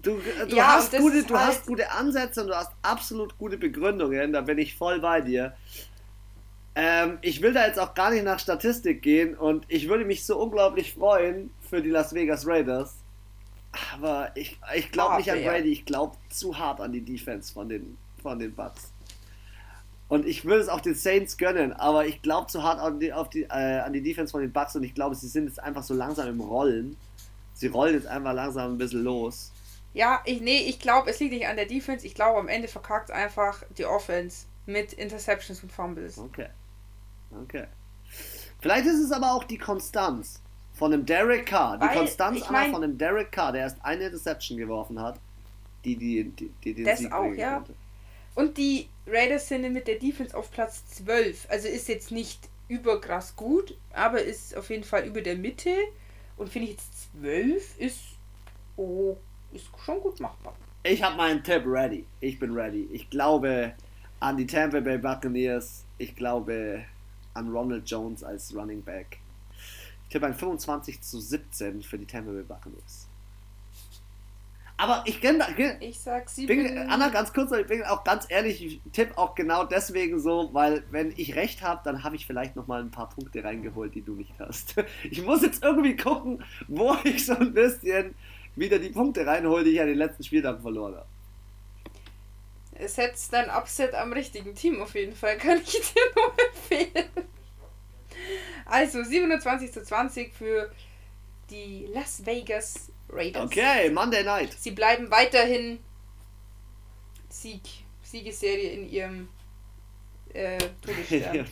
Du, 0.00 0.20
du, 0.48 0.54
ja, 0.54 0.74
hast, 0.74 0.96
gute, 0.96 1.24
du 1.24 1.36
halt 1.36 1.48
hast 1.48 1.66
gute 1.66 1.90
Ansätze 1.90 2.42
und 2.42 2.48
du 2.48 2.54
hast 2.54 2.70
absolut 2.82 3.36
gute 3.36 3.58
Begründungen, 3.58 4.32
da 4.32 4.42
bin 4.42 4.56
ich 4.58 4.76
voll 4.76 5.00
bei 5.00 5.20
dir. 5.20 5.56
Ähm, 6.76 7.18
ich 7.20 7.42
will 7.42 7.52
da 7.52 7.66
jetzt 7.66 7.80
auch 7.80 7.94
gar 7.94 8.12
nicht 8.12 8.22
nach 8.22 8.38
Statistik 8.38 9.02
gehen 9.02 9.36
und 9.36 9.64
ich 9.66 9.88
würde 9.88 10.04
mich 10.04 10.24
so 10.24 10.38
unglaublich 10.38 10.94
freuen 10.94 11.50
für 11.68 11.82
die 11.82 11.90
Las 11.90 12.14
Vegas 12.14 12.46
Raiders. 12.46 12.98
Aber 13.94 14.30
ich, 14.34 14.58
ich 14.74 14.90
glaube 14.92 15.16
nicht 15.16 15.30
an 15.30 15.42
Brady, 15.42 15.72
ich 15.72 15.84
glaube 15.84 16.16
zu 16.30 16.58
hart 16.58 16.80
an 16.80 16.92
die 16.92 17.00
Defense 17.00 17.52
von 17.52 17.68
den, 17.68 17.98
von 18.22 18.38
den 18.38 18.54
Bucks. 18.54 18.92
Und 20.08 20.26
ich 20.26 20.44
würde 20.44 20.62
es 20.62 20.68
auch 20.68 20.80
den 20.80 20.94
Saints 20.94 21.36
gönnen, 21.36 21.72
aber 21.74 22.06
ich 22.06 22.22
glaube 22.22 22.46
zu 22.46 22.62
hart 22.62 22.80
an 22.80 22.98
die, 22.98 23.12
auf 23.12 23.28
die, 23.28 23.42
äh, 23.42 23.80
an 23.80 23.92
die 23.92 24.02
Defense 24.02 24.30
von 24.30 24.40
den 24.40 24.52
Bucks 24.52 24.74
und 24.74 24.82
ich 24.82 24.94
glaube, 24.94 25.14
sie 25.14 25.28
sind 25.28 25.46
jetzt 25.46 25.60
einfach 25.60 25.82
so 25.82 25.92
langsam 25.92 26.28
im 26.28 26.40
Rollen. 26.40 26.96
Sie 27.54 27.66
rollen 27.66 27.94
jetzt 27.94 28.06
einfach 28.06 28.32
langsam 28.32 28.72
ein 28.72 28.78
bisschen 28.78 29.02
los. 29.02 29.52
Ja, 29.92 30.22
ich, 30.24 30.40
nee, 30.40 30.60
ich 30.60 30.78
glaube, 30.78 31.10
es 31.10 31.18
liegt 31.18 31.32
nicht 31.32 31.46
an 31.46 31.56
der 31.56 31.66
Defense. 31.66 32.06
Ich 32.06 32.14
glaube, 32.14 32.38
am 32.38 32.48
Ende 32.48 32.68
verkackt 32.68 33.10
einfach 33.10 33.62
die 33.76 33.84
Offense 33.84 34.46
mit 34.64 34.92
Interceptions 34.92 35.62
und 35.62 35.72
Fumbles. 35.72 36.18
Okay. 36.18 36.48
Okay. 37.42 37.66
Vielleicht 38.60 38.86
ist 38.86 39.00
es 39.00 39.12
aber 39.12 39.32
auch 39.32 39.44
die 39.44 39.58
Konstanz 39.58 40.40
von 40.78 40.90
dem 40.92 41.04
Derek 41.04 41.46
Carr. 41.46 41.78
Die 41.78 41.88
Konstanz 41.88 42.38
ich 42.38 42.50
mein, 42.50 42.70
von 42.70 42.82
dem 42.82 42.96
Derek 42.96 43.32
Carr, 43.32 43.52
der 43.52 43.62
erst 43.62 43.84
eine 43.84 44.04
Interception 44.04 44.56
geworfen 44.56 45.00
hat, 45.00 45.18
die, 45.84 45.96
die, 45.96 46.24
die, 46.24 46.50
die 46.64 46.74
den 46.74 46.84
das 46.84 47.00
Sieg 47.00 47.12
auch, 47.12 47.32
ja. 47.32 47.56
Konnte. 47.56 47.74
Und 48.34 48.56
die 48.56 48.88
Raiders 49.06 49.48
sind 49.48 49.70
mit 49.72 49.88
der 49.88 49.98
Defense 49.98 50.36
auf 50.36 50.50
Platz 50.50 50.86
12. 50.90 51.46
Also 51.50 51.68
ist 51.68 51.88
jetzt 51.88 52.12
nicht 52.12 52.48
überkrass 52.68 53.34
gut, 53.34 53.76
aber 53.92 54.22
ist 54.22 54.56
auf 54.56 54.70
jeden 54.70 54.84
Fall 54.84 55.04
über 55.04 55.20
der 55.20 55.36
Mitte. 55.36 55.70
Und 56.36 56.48
finde 56.48 56.68
ich 56.68 56.74
jetzt 56.74 57.10
12 57.20 57.78
ist 57.78 58.00
okay 58.76 59.16
ist 59.52 59.68
schon 59.84 60.00
gut 60.00 60.20
machbar. 60.20 60.54
Ich 60.82 61.02
habe 61.02 61.16
meinen 61.16 61.42
Tipp 61.42 61.62
ready. 61.66 62.04
Ich 62.20 62.38
bin 62.38 62.52
ready. 62.52 62.88
Ich 62.92 63.10
glaube 63.10 63.74
an 64.20 64.36
die 64.36 64.46
Tampa 64.46 64.80
Bay 64.80 64.98
Buccaneers. 64.98 65.84
Ich 65.98 66.14
glaube 66.14 66.84
an 67.34 67.50
Ronald 67.50 67.88
Jones 67.88 68.22
als 68.22 68.54
Running 68.54 68.82
Back. 68.82 69.18
Tippe 70.10 70.26
ein 70.26 70.34
25 70.34 71.00
zu 71.00 71.20
17 71.20 71.82
für 71.82 71.98
die 71.98 72.06
Tampa 72.06 72.32
Bay 72.32 72.42
Buccaneers. 72.42 73.08
Aber 74.80 75.02
ich 75.06 75.20
kenne. 75.20 75.44
Ich 75.80 75.98
sag 75.98 76.28
sie. 76.28 76.46
Bin, 76.46 76.78
Anna, 76.88 77.08
ganz 77.08 77.32
kurz, 77.32 77.50
ich 77.50 77.66
bin 77.66 77.82
auch 77.82 78.04
ganz 78.04 78.26
ehrlich, 78.28 78.64
ich 78.64 78.80
tippe 78.92 79.18
auch 79.18 79.34
genau 79.34 79.64
deswegen 79.64 80.20
so, 80.20 80.50
weil 80.52 80.84
wenn 80.92 81.12
ich 81.16 81.34
recht 81.34 81.62
habe, 81.62 81.80
dann 81.82 82.04
habe 82.04 82.14
ich 82.14 82.26
vielleicht 82.26 82.54
nochmal 82.54 82.80
ein 82.80 82.92
paar 82.92 83.08
Punkte 83.08 83.42
reingeholt, 83.42 83.96
die 83.96 84.02
du 84.02 84.14
nicht 84.14 84.32
hast. 84.38 84.76
Ich 85.10 85.22
muss 85.22 85.42
jetzt 85.42 85.64
irgendwie 85.64 85.96
gucken, 85.96 86.44
wo 86.68 86.96
ich 87.02 87.26
so 87.26 87.34
ein 87.34 87.52
bisschen 87.52 88.14
wieder 88.54 88.78
die 88.78 88.90
Punkte 88.90 89.26
reinhole, 89.26 89.64
die 89.64 89.70
ich 89.70 89.80
an 89.80 89.88
den 89.88 89.98
letzten 89.98 90.22
Spieltagen 90.22 90.62
verloren 90.62 90.94
habe. 90.94 92.88
Setzt 92.88 93.32
dein 93.32 93.50
Upset 93.50 93.94
am 93.94 94.12
richtigen 94.12 94.54
Team 94.54 94.80
auf 94.80 94.94
jeden 94.94 95.16
Fall, 95.16 95.38
kann 95.38 95.58
ich 95.60 95.72
dir 95.72 96.02
nur 96.14 96.32
empfehlen. 96.80 97.28
Also 98.68 99.02
27 99.02 99.72
zu 99.72 99.82
20 99.82 100.32
für 100.32 100.70
die 101.50 101.88
Las 101.92 102.24
Vegas 102.24 102.92
Raiders. 103.08 103.44
Okay, 103.44 103.90
Monday 103.90 104.22
Night. 104.22 104.52
Sie 104.52 104.72
bleiben 104.72 105.10
weiterhin 105.10 105.78
Sieg, 107.30 107.62
Siegesserie 108.02 108.68
in 108.68 108.90
ihrem 108.90 109.28
äh, 110.34 110.58
Todesstern. 110.82 111.46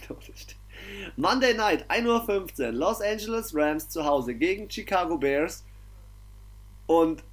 Monday 1.17 1.55
Night, 1.55 1.91
1.15 1.91 2.61
Uhr, 2.61 2.73
Los 2.73 3.01
Angeles 3.01 3.55
Rams 3.55 3.89
zu 3.89 4.05
Hause 4.05 4.35
gegen 4.35 4.71
Chicago 4.71 5.17
Bears. 5.17 5.65
Und 6.87 7.25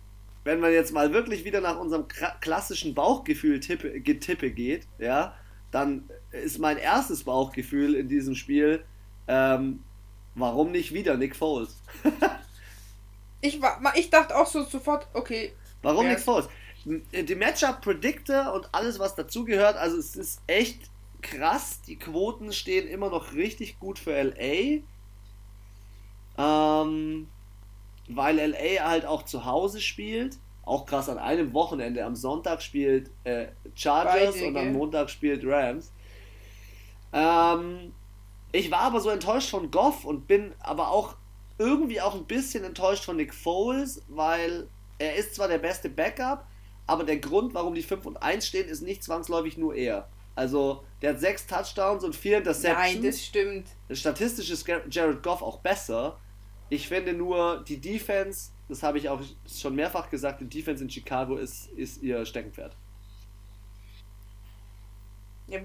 wenn 0.45 0.61
man 0.61 0.72
jetzt 0.72 0.93
mal 0.93 1.14
wirklich 1.14 1.43
wieder 1.43 1.60
nach 1.60 1.77
unserem 1.77 2.07
klassischen 2.07 2.93
Bauchgefühl 2.93 3.60
tippe, 3.60 3.99
Getippe 3.99 4.49
geht, 4.51 4.88
ja, 4.97 5.35
dann 5.72 6.10
ist 6.31 6.60
mein 6.60 6.77
erstes 6.77 7.26
Bauchgefühl 7.26 7.95
in 7.95 8.07
diesem 8.07 8.35
Spiel, 8.35 8.85
ähm, 9.28 9.84
warum 10.36 10.72
nicht 10.72 10.94
wieder 10.94 11.18
Nick 11.18 11.36
Foles? 11.36 11.78
ich, 13.41 13.62
war, 13.62 13.80
ich 13.95 14.10
dachte 14.10 14.36
auch 14.36 14.48
so 14.48 14.64
sofort, 14.64 15.08
okay. 15.14 15.54
Warum 15.82 16.08
Nick 16.08 16.20
Foles? 16.20 16.48
Die 16.86 17.36
Matchup 17.36 17.82
Predictor 17.82 18.54
und 18.54 18.68
alles, 18.74 19.00
was 19.00 19.16
dazugehört, 19.16 19.78
also 19.78 19.98
es 19.98 20.16
ist 20.16 20.41
echt 20.48 20.90
krass. 21.22 21.82
Die 21.88 21.98
Quoten 21.98 22.52
stehen 22.52 22.88
immer 22.88 23.10
noch 23.10 23.34
richtig 23.34 23.80
gut 23.80 24.00
für 24.00 24.22
LA. 24.22 24.82
Ähm, 26.38 27.28
weil 28.10 28.36
LA 28.38 28.88
halt 28.88 29.06
auch 29.06 29.24
zu 29.24 29.45
Hause 29.45 29.82
spielt. 29.82 30.38
Auch 30.66 30.86
krass, 30.86 31.10
an 31.10 31.18
einem 31.18 31.54
Wochenende, 31.54 32.06
am 32.06 32.16
Sonntag 32.16 32.62
spielt 32.62 33.12
äh, 33.26 33.48
Chargers 33.76 34.36
Beide, 34.36 34.48
und 34.48 34.58
am 34.58 34.72
Montag 34.72 35.10
spielt 35.10 35.44
Rams. 35.45 35.91
Ähm, 37.12 37.94
ich 38.53 38.71
war 38.71 38.81
aber 38.81 39.01
so 39.01 39.09
enttäuscht 39.09 39.49
von 39.49 39.71
Goff 39.71 40.05
und 40.05 40.27
bin 40.27 40.53
aber 40.59 40.89
auch 40.89 41.17
irgendwie 41.57 41.99
auch 41.99 42.15
ein 42.15 42.25
bisschen 42.25 42.63
enttäuscht 42.63 43.03
von 43.03 43.17
Nick 43.17 43.34
Foles, 43.34 44.03
weil 44.07 44.69
er 44.99 45.15
ist 45.15 45.35
zwar 45.35 45.47
der 45.47 45.57
beste 45.57 45.89
Backup, 45.89 46.45
aber 46.85 47.03
der 47.03 47.17
Grund, 47.17 47.53
warum 47.53 47.73
die 47.73 47.84
5 47.84 48.05
und 48.05 48.17
1 48.17 48.45
stehen, 48.45 48.69
ist 48.69 48.81
nicht 48.81 49.03
zwangsläufig 49.03 49.57
nur 49.57 49.75
er. 49.75 50.07
Also, 50.35 50.84
der 51.01 51.13
hat 51.13 51.19
sechs 51.19 51.45
Touchdowns 51.47 52.03
und 52.03 52.15
vier 52.15 52.38
Interceptions. 52.38 52.93
Nein, 52.95 53.03
das 53.03 53.23
stimmt. 53.23 53.67
Statistisch 53.91 54.49
ist 54.49 54.67
Jared 54.67 55.21
Goff 55.21 55.41
auch 55.41 55.59
besser, 55.59 56.19
Ich 56.69 56.88
finde 56.88 57.13
nur, 57.13 57.63
die 57.67 57.80
Defense, 57.80 58.51
das 58.67 58.81
habe 58.81 58.97
ich 58.97 59.07
auch 59.09 59.21
schon 59.47 59.75
mehrfach 59.75 60.09
gesagt, 60.09 60.41
die 60.41 60.49
Defense 60.49 60.84
in 60.84 60.89
Chicago 60.89 61.35
ist, 61.35 61.67
ist 61.73 62.01
ihr 62.01 62.25
Steckenpferd. 62.25 62.75
Ja, 65.47 65.59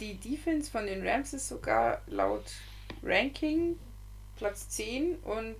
die 0.00 0.14
Defense 0.14 0.70
von 0.70 0.86
den 0.86 1.06
Rams 1.06 1.32
ist 1.32 1.48
sogar 1.48 2.00
laut 2.06 2.44
Ranking 3.02 3.78
Platz 4.36 4.68
10 4.70 5.16
und 5.16 5.56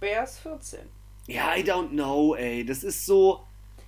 Bears 0.00 0.38
14. 0.40 0.80
Ja, 1.26 1.56
I 1.56 1.62
don't 1.62 1.88
know, 1.88 2.34
ey. 2.34 2.64
Das 2.64 2.84
ist 2.84 3.06
so. 3.06 3.42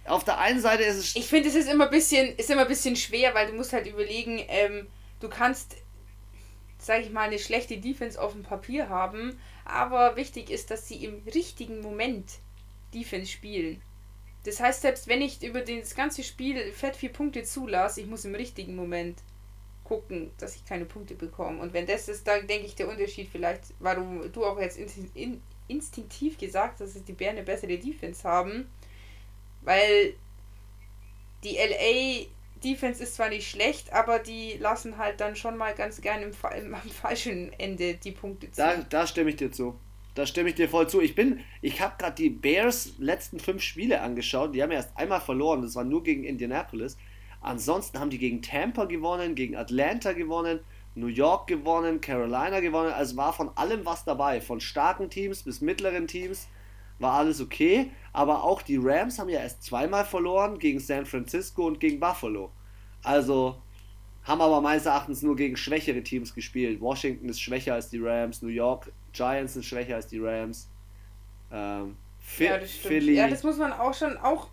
Auf 0.06 0.24
der 0.24 0.38
einen 0.38 0.60
Seite 0.60 0.82
ist 0.84 0.96
es. 0.96 1.16
Ich 1.16 1.26
finde, 1.26 1.50
es 1.50 1.54
ist 1.54 1.68
immer 1.68 1.84
ein 1.84 1.90
bisschen, 1.90 2.34
ist 2.36 2.50
immer 2.50 2.62
ein 2.62 2.68
bisschen 2.68 2.96
schwer, 2.96 3.34
weil 3.34 3.48
du 3.48 3.52
musst 3.52 3.74
halt 3.74 3.86
überlegen, 3.86 4.42
ähm, 4.48 4.86
du 5.20 5.28
kannst, 5.28 5.76
sag 6.78 7.02
ich 7.02 7.10
mal, 7.10 7.28
eine 7.28 7.38
schlechte 7.38 7.76
Defense 7.76 8.20
auf 8.20 8.32
dem 8.32 8.42
Papier 8.42 8.88
haben, 8.88 9.38
aber 9.66 10.16
wichtig 10.16 10.48
ist, 10.48 10.70
dass 10.70 10.88
sie 10.88 11.04
im 11.04 11.22
richtigen 11.34 11.82
Moment 11.82 12.38
Defense 12.94 13.30
spielen. 13.30 13.82
Das 14.44 14.60
heißt, 14.60 14.80
selbst 14.80 15.08
wenn 15.08 15.20
ich 15.20 15.42
über 15.42 15.60
das 15.60 15.94
ganze 15.94 16.22
Spiel 16.22 16.72
fett 16.72 16.96
vier 16.96 17.12
Punkte 17.12 17.42
zulasse, 17.42 18.00
ich 18.00 18.06
muss 18.06 18.24
im 18.24 18.34
richtigen 18.34 18.74
Moment 18.74 19.18
gucken, 19.88 20.30
dass 20.38 20.54
ich 20.54 20.64
keine 20.64 20.84
Punkte 20.84 21.14
bekomme. 21.14 21.60
Und 21.60 21.72
wenn 21.72 21.86
das 21.86 22.08
ist, 22.08 22.26
dann 22.26 22.46
denke 22.46 22.66
ich, 22.66 22.74
der 22.74 22.88
Unterschied 22.88 23.28
vielleicht, 23.32 23.62
warum 23.80 24.30
du 24.30 24.44
auch 24.44 24.60
jetzt 24.60 24.76
in, 24.76 25.10
in, 25.14 25.42
instinktiv 25.66 26.36
gesagt 26.36 26.80
hast, 26.80 26.94
dass 26.94 27.04
die 27.04 27.12
Bären 27.12 27.36
eine 27.36 27.44
bessere 27.44 27.78
Defense 27.78 28.22
haben, 28.28 28.68
weil 29.62 30.14
die 31.42 31.56
LA 31.56 32.26
Defense 32.62 33.02
ist 33.02 33.14
zwar 33.14 33.28
nicht 33.28 33.48
schlecht, 33.48 33.92
aber 33.92 34.18
die 34.18 34.54
lassen 34.58 34.98
halt 34.98 35.20
dann 35.20 35.36
schon 35.36 35.56
mal 35.56 35.74
ganz 35.74 36.00
gerne 36.00 36.24
im, 36.24 36.32
im, 36.56 36.74
am 36.74 36.90
falschen 36.90 37.52
Ende 37.54 37.94
die 37.94 38.10
Punkte 38.10 38.50
zu. 38.50 38.56
Da, 38.56 38.76
da 38.76 39.06
stimme 39.06 39.30
ich 39.30 39.36
dir 39.36 39.50
zu. 39.50 39.78
Da 40.14 40.26
stimme 40.26 40.48
ich 40.48 40.56
dir 40.56 40.68
voll 40.68 40.88
zu. 40.88 41.00
Ich 41.00 41.14
bin, 41.14 41.40
ich 41.62 41.80
habe 41.80 41.94
gerade 41.96 42.16
die 42.16 42.30
Bears 42.30 42.94
letzten 42.98 43.38
fünf 43.38 43.62
Spiele 43.62 44.00
angeschaut. 44.00 44.52
Die 44.52 44.62
haben 44.62 44.72
erst 44.72 44.96
einmal 44.96 45.20
verloren. 45.20 45.62
Das 45.62 45.76
war 45.76 45.84
nur 45.84 46.02
gegen 46.02 46.24
Indianapolis. 46.24 46.96
Ansonsten 47.40 47.98
haben 47.98 48.10
die 48.10 48.18
gegen 48.18 48.42
Tampa 48.42 48.84
gewonnen, 48.84 49.34
gegen 49.34 49.56
Atlanta 49.56 50.12
gewonnen, 50.12 50.60
New 50.94 51.06
York 51.06 51.46
gewonnen, 51.46 52.00
Carolina 52.00 52.60
gewonnen. 52.60 52.92
Also 52.92 53.16
war 53.16 53.32
von 53.32 53.50
allem 53.56 53.86
was 53.86 54.04
dabei. 54.04 54.40
Von 54.40 54.60
starken 54.60 55.10
Teams 55.10 55.42
bis 55.42 55.60
mittleren 55.60 56.06
Teams 56.06 56.48
war 56.98 57.14
alles 57.14 57.40
okay. 57.40 57.90
Aber 58.12 58.42
auch 58.42 58.62
die 58.62 58.78
Rams 58.80 59.18
haben 59.18 59.28
ja 59.28 59.40
erst 59.40 59.62
zweimal 59.62 60.04
verloren 60.04 60.58
gegen 60.58 60.80
San 60.80 61.06
Francisco 61.06 61.66
und 61.66 61.78
gegen 61.78 62.00
Buffalo. 62.00 62.50
Also 63.02 63.56
haben 64.24 64.40
aber 64.40 64.60
meines 64.60 64.84
Erachtens 64.84 65.22
nur 65.22 65.36
gegen 65.36 65.56
schwächere 65.56 66.02
Teams 66.02 66.34
gespielt. 66.34 66.80
Washington 66.80 67.28
ist 67.28 67.40
schwächer 67.40 67.74
als 67.74 67.88
die 67.88 67.98
Rams, 67.98 68.42
New 68.42 68.48
York 68.48 68.92
Giants 69.12 69.54
sind 69.54 69.64
schwächer 69.64 69.96
als 69.96 70.06
die 70.06 70.18
Rams. 70.18 70.68
Ähm, 71.50 71.96
Philly. 72.20 73.14
Ja, 73.14 73.28
das 73.28 73.42
muss 73.42 73.56
man 73.58 73.72
auch 73.72 73.94
schon 73.94 74.16
auch. 74.18 74.48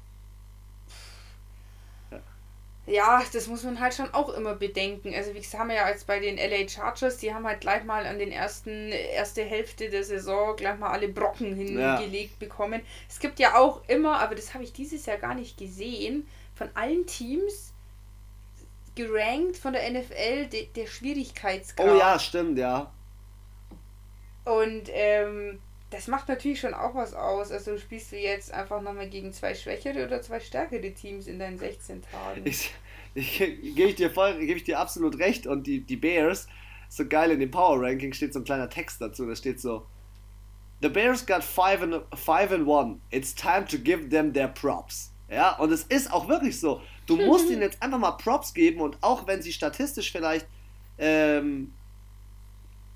Ja. 2.85 3.23
das 3.33 3.47
muss 3.47 3.63
man 3.63 3.79
halt 3.79 3.93
schon 3.93 4.13
auch 4.13 4.29
immer 4.29 4.55
bedenken. 4.55 5.13
Also 5.15 5.33
wie 5.33 5.39
gesagt, 5.39 5.59
haben 5.59 5.69
wir 5.69 5.77
ja 5.77 5.85
als 5.85 6.03
bei 6.03 6.19
den 6.19 6.37
LA 6.37 6.67
Chargers, 6.67 7.17
die 7.17 7.33
haben 7.33 7.45
halt 7.45 7.61
gleich 7.61 7.83
mal 7.83 8.05
an 8.05 8.19
den 8.19 8.31
ersten 8.31 8.91
erste 8.91 9.43
Hälfte 9.43 9.89
der 9.89 10.03
Saison 10.03 10.55
gleich 10.55 10.77
mal 10.77 10.91
alle 10.91 11.07
Brocken 11.07 11.55
hingelegt 11.55 12.31
ja. 12.39 12.47
bekommen. 12.47 12.81
Es 13.09 13.19
gibt 13.19 13.39
ja 13.39 13.55
auch 13.55 13.81
immer, 13.87 14.19
aber 14.19 14.35
das 14.35 14.53
habe 14.53 14.63
ich 14.63 14.73
dieses 14.73 15.05
Jahr 15.05 15.17
gar 15.17 15.35
nicht 15.35 15.57
gesehen, 15.57 16.27
von 16.53 16.69
allen 16.73 17.05
Teams 17.05 17.73
gerankt 18.95 19.57
von 19.57 19.73
der 19.73 19.89
NFL 19.91 20.47
de, 20.47 20.67
der 20.67 20.87
Schwierigkeitsgrad. 20.87 21.87
Oh 21.87 21.97
ja, 21.97 22.17
stimmt, 22.17 22.57
ja. 22.57 22.91
Und 24.45 24.83
ähm, 24.89 25.59
das 25.91 26.07
macht 26.07 26.27
natürlich 26.27 26.59
schon 26.59 26.73
auch 26.73 26.95
was 26.95 27.13
aus. 27.13 27.51
Also 27.51 27.77
spielst 27.77 28.11
du 28.11 28.17
jetzt 28.17 28.51
einfach 28.51 28.81
nochmal 28.81 29.09
gegen 29.09 29.31
zwei 29.33 29.53
schwächere 29.53 30.05
oder 30.05 30.21
zwei 30.21 30.39
stärkere 30.39 30.93
Teams 30.93 31.27
in 31.27 31.39
deinen 31.39 31.57
16 31.57 32.01
Tagen. 32.01 32.41
Ich, 32.45 32.73
ich, 33.13 33.37
gebe 33.37 33.89
ich 33.89 33.95
dir 33.95 34.09
voll, 34.09 34.39
gebe 34.39 34.57
ich 34.57 34.63
dir 34.63 34.79
absolut 34.79 35.19
recht. 35.19 35.47
Und 35.47 35.67
die, 35.67 35.81
die 35.81 35.95
Bears, 35.95 36.47
so 36.89 37.07
geil 37.07 37.31
in 37.31 37.39
dem 37.39 37.51
Power 37.51 37.81
Ranking 37.81 38.13
steht 38.13 38.33
so 38.33 38.39
ein 38.39 38.45
kleiner 38.45 38.69
Text 38.69 38.99
dazu. 38.99 39.25
Da 39.25 39.35
steht 39.35 39.59
so: 39.59 39.85
The 40.81 40.89
Bears 40.89 41.25
got 41.25 41.43
5 41.43 41.81
and, 41.81 42.01
five 42.15 42.51
and 42.51 42.67
1. 42.67 42.99
It's 43.11 43.33
time 43.33 43.65
to 43.65 43.77
give 43.77 44.09
them 44.09 44.33
their 44.33 44.47
props. 44.47 45.11
Ja, 45.29 45.55
und 45.57 45.71
es 45.71 45.83
ist 45.83 46.11
auch 46.11 46.27
wirklich 46.27 46.59
so. 46.59 46.81
Du 47.05 47.15
musst 47.15 47.49
ihnen 47.49 47.61
jetzt 47.61 47.81
einfach 47.81 47.99
mal 47.99 48.11
Props 48.11 48.53
geben 48.53 48.81
und 48.81 48.97
auch 49.01 49.27
wenn 49.27 49.41
sie 49.41 49.53
statistisch 49.53 50.11
vielleicht 50.11 50.47
ähm, 50.97 51.73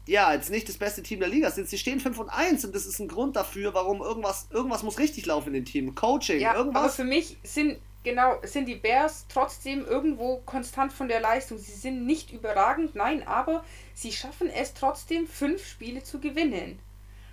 ja, 0.10 0.34
jetzt 0.34 0.50
nicht 0.50 0.68
das 0.68 0.78
beste 0.78 1.04
Team 1.04 1.20
der 1.20 1.30
Liga 1.30 1.52
sind. 1.52 1.70
Sie 1.70 1.78
stehen 1.78 2.00
5 2.00 2.18
und 2.20 2.30
1 2.30 2.66
und 2.66 2.74
das 2.74 2.86
ist 2.86 3.00
ein 3.00 3.08
Grund 3.08 3.36
dafür, 3.36 3.74
warum 3.76 4.02
irgendwas, 4.02 4.48
irgendwas 4.52 4.82
muss 4.82 4.98
richtig 4.98 5.28
laufen 5.28 5.50
in 5.50 5.54
den 5.54 5.66
Team. 5.66 5.94
Coaching, 5.94 6.40
ja, 6.40 6.56
irgendwas. 6.56 6.84
Aber 6.84 6.92
für 6.92 7.04
mich 7.04 7.38
sind, 7.44 7.78
genau, 8.04 8.40
sind 8.44 8.66
die 8.66 8.76
Bears 8.76 9.28
trotzdem 9.30 9.86
irgendwo 9.86 10.38
konstant 10.46 10.92
von 10.92 11.08
der 11.08 11.20
Leistung. 11.20 11.60
Sie 11.60 11.72
sind 11.72 12.08
nicht 12.08 12.32
überragend, 12.34 12.96
nein, 12.96 13.26
aber 13.28 13.64
sie 13.94 14.12
schaffen 14.12 14.50
es 14.50 14.74
trotzdem, 14.74 15.28
fünf 15.28 15.66
Spiele 15.66 16.04
zu 16.04 16.20
gewinnen. 16.20 16.80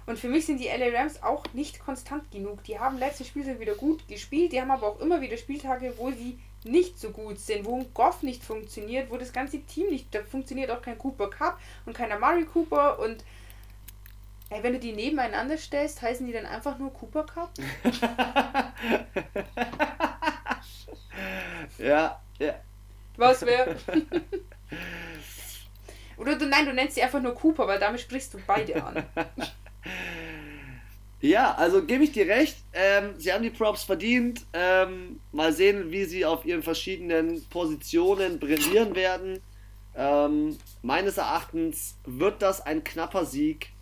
Und 0.05 0.19
für 0.19 0.29
mich 0.29 0.47
sind 0.47 0.61
die 0.61 0.69
LA 0.69 0.97
Rams 0.97 1.23
auch 1.23 1.45
nicht 1.55 1.81
konstant 1.81 2.31
genug. 2.31 2.63
Die 2.65 2.79
haben 2.79 2.99
letztes 2.99 3.27
Spiel 3.27 3.59
wieder 3.59 3.75
gut 3.75 4.07
gespielt, 4.07 4.53
die 4.53 4.61
haben 4.61 4.71
aber 4.71 4.87
auch 4.87 5.01
immer 5.01 5.21
wieder 5.23 5.37
Spieltage, 5.39 5.95
wo 5.97 6.11
sie 6.11 6.39
nicht 6.65 6.99
so 6.99 7.11
gut 7.11 7.39
sind, 7.39 7.65
wo 7.65 7.79
ein 7.79 7.93
Goff 7.95 8.23
nicht 8.23 8.43
funktioniert, 8.43 9.11
wo 9.11 9.17
das 9.17 9.33
ganze 9.33 9.61
Team 9.63 9.89
nicht, 9.89 10.15
da 10.15 10.23
funktioniert 10.23 10.71
auch 10.71 10.83
kein 10.83 10.99
Cooper 10.99 11.31
Cup 11.31 11.59
und 11.85 11.97
kein 11.97 12.11
Amari 12.13 12.45
Cooper 12.45 12.99
und 12.99 13.25
ey, 14.51 14.63
wenn 14.63 14.73
du 14.75 14.79
die 14.79 14.93
nebeneinander 14.93 15.59
stellst, 15.59 16.03
heißen 16.03 16.27
die 16.27 16.33
dann 16.33 16.47
einfach 16.47 16.79
nur 16.79 16.93
Cooper 16.93 17.25
Cup? 17.25 17.51
ja, 21.79 22.21
ja. 22.39 22.55
Was 23.17 23.43
wäre? 23.43 23.77
Oder 26.17 26.37
du, 26.37 26.47
nein, 26.47 26.65
du 26.67 26.73
nennst 26.73 26.95
sie 26.95 27.03
einfach 27.03 27.21
nur 27.21 27.35
Cooper, 27.35 27.67
weil 27.67 27.79
damit 27.79 28.01
sprichst 28.01 28.35
du 28.35 28.39
beide 28.47 28.83
an. 28.83 29.05
Ja, 31.27 31.57
also 31.57 31.85
gebe 31.85 32.05
ich 32.05 32.13
dir 32.13 32.29
recht. 32.29 32.57
Ähm, 32.73 33.15
sie 33.19 33.33
haben 33.33 33.43
die 33.43 33.51
Props 33.51 33.83
verdient. 33.83 34.47
Ähm, 34.53 35.19
mal 35.33 35.53
sehen, 35.53 35.91
wie 35.91 36.05
sie 36.05 36.25
auf 36.25 36.45
ihren 36.45 36.63
verschiedenen 36.63 37.45
Positionen 37.49 38.39
brillieren 38.39 38.95
werden. 38.95 39.41
Ähm, 39.97 40.57
meines 40.83 41.19
Erachtens 41.19 41.97
wird 42.05 42.43
das 42.43 42.61
ein 42.61 42.85
knapper 42.85 43.27
Sieg. 43.27 43.73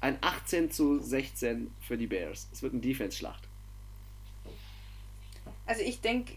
Ein 0.00 0.18
18 0.20 0.72
zu 0.72 0.98
16 0.98 1.72
für 1.86 1.96
die 1.96 2.08
Bears. 2.08 2.48
Es 2.52 2.62
wird 2.62 2.72
eine 2.72 2.82
Defense-Schlacht. 2.82 3.44
Also 5.66 5.82
ich 5.82 6.00
denke 6.00 6.32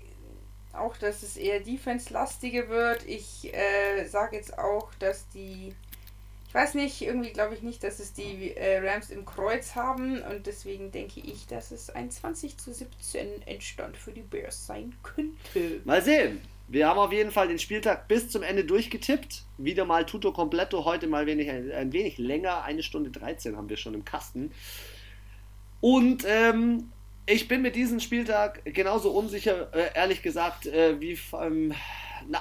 auch, 0.73 0.95
dass 0.97 1.23
es 1.23 1.38
eher 1.38 1.59
Defense-lastiger 1.59 2.69
wird. 2.69 3.07
Ich 3.07 3.51
äh, 3.51 4.05
sage 4.05 4.35
jetzt 4.35 4.59
auch, 4.59 4.93
dass 4.99 5.27
die 5.29 5.73
ich 6.51 6.55
weiß 6.55 6.73
nicht, 6.73 7.01
irgendwie 7.01 7.29
glaube 7.29 7.55
ich 7.55 7.61
nicht, 7.61 7.81
dass 7.81 8.01
es 8.01 8.11
die 8.11 8.53
äh, 8.57 8.85
Rams 8.85 9.09
im 9.09 9.23
Kreuz 9.23 9.73
haben 9.73 10.21
und 10.21 10.47
deswegen 10.47 10.91
denke 10.91 11.21
ich, 11.21 11.47
dass 11.47 11.71
es 11.71 11.89
ein 11.89 12.11
20 12.11 12.57
zu 12.57 12.73
17 12.73 13.43
Endstand 13.47 13.95
für 13.95 14.11
die 14.11 14.21
Bears 14.21 14.67
sein 14.67 14.93
könnte. 15.01 15.79
Mal 15.85 16.01
sehen. 16.01 16.41
Wir 16.67 16.89
haben 16.89 16.99
auf 16.99 17.13
jeden 17.13 17.31
Fall 17.31 17.47
den 17.47 17.57
Spieltag 17.57 18.09
bis 18.09 18.27
zum 18.27 18.43
Ende 18.43 18.65
durchgetippt. 18.65 19.45
Wieder 19.59 19.85
mal 19.85 20.05
Tuto 20.05 20.33
Completo, 20.33 20.83
heute 20.83 21.07
mal 21.07 21.25
wenig, 21.25 21.49
ein 21.49 21.93
wenig 21.93 22.17
länger. 22.17 22.63
Eine 22.63 22.83
Stunde 22.83 23.11
13 23.11 23.55
haben 23.55 23.69
wir 23.69 23.77
schon 23.77 23.93
im 23.93 24.03
Kasten. 24.03 24.51
Und 25.79 26.25
ähm, 26.27 26.91
ich 27.26 27.48
bin 27.48 27.61
mit 27.61 27.76
diesem 27.76 27.99
Spieltag 27.99 28.61
genauso 28.65 29.11
unsicher, 29.11 29.73
äh, 29.73 29.91
ehrlich 29.95 30.22
gesagt, 30.22 30.65
äh, 30.65 30.99
wie 30.99 31.18
ähm, 31.39 31.73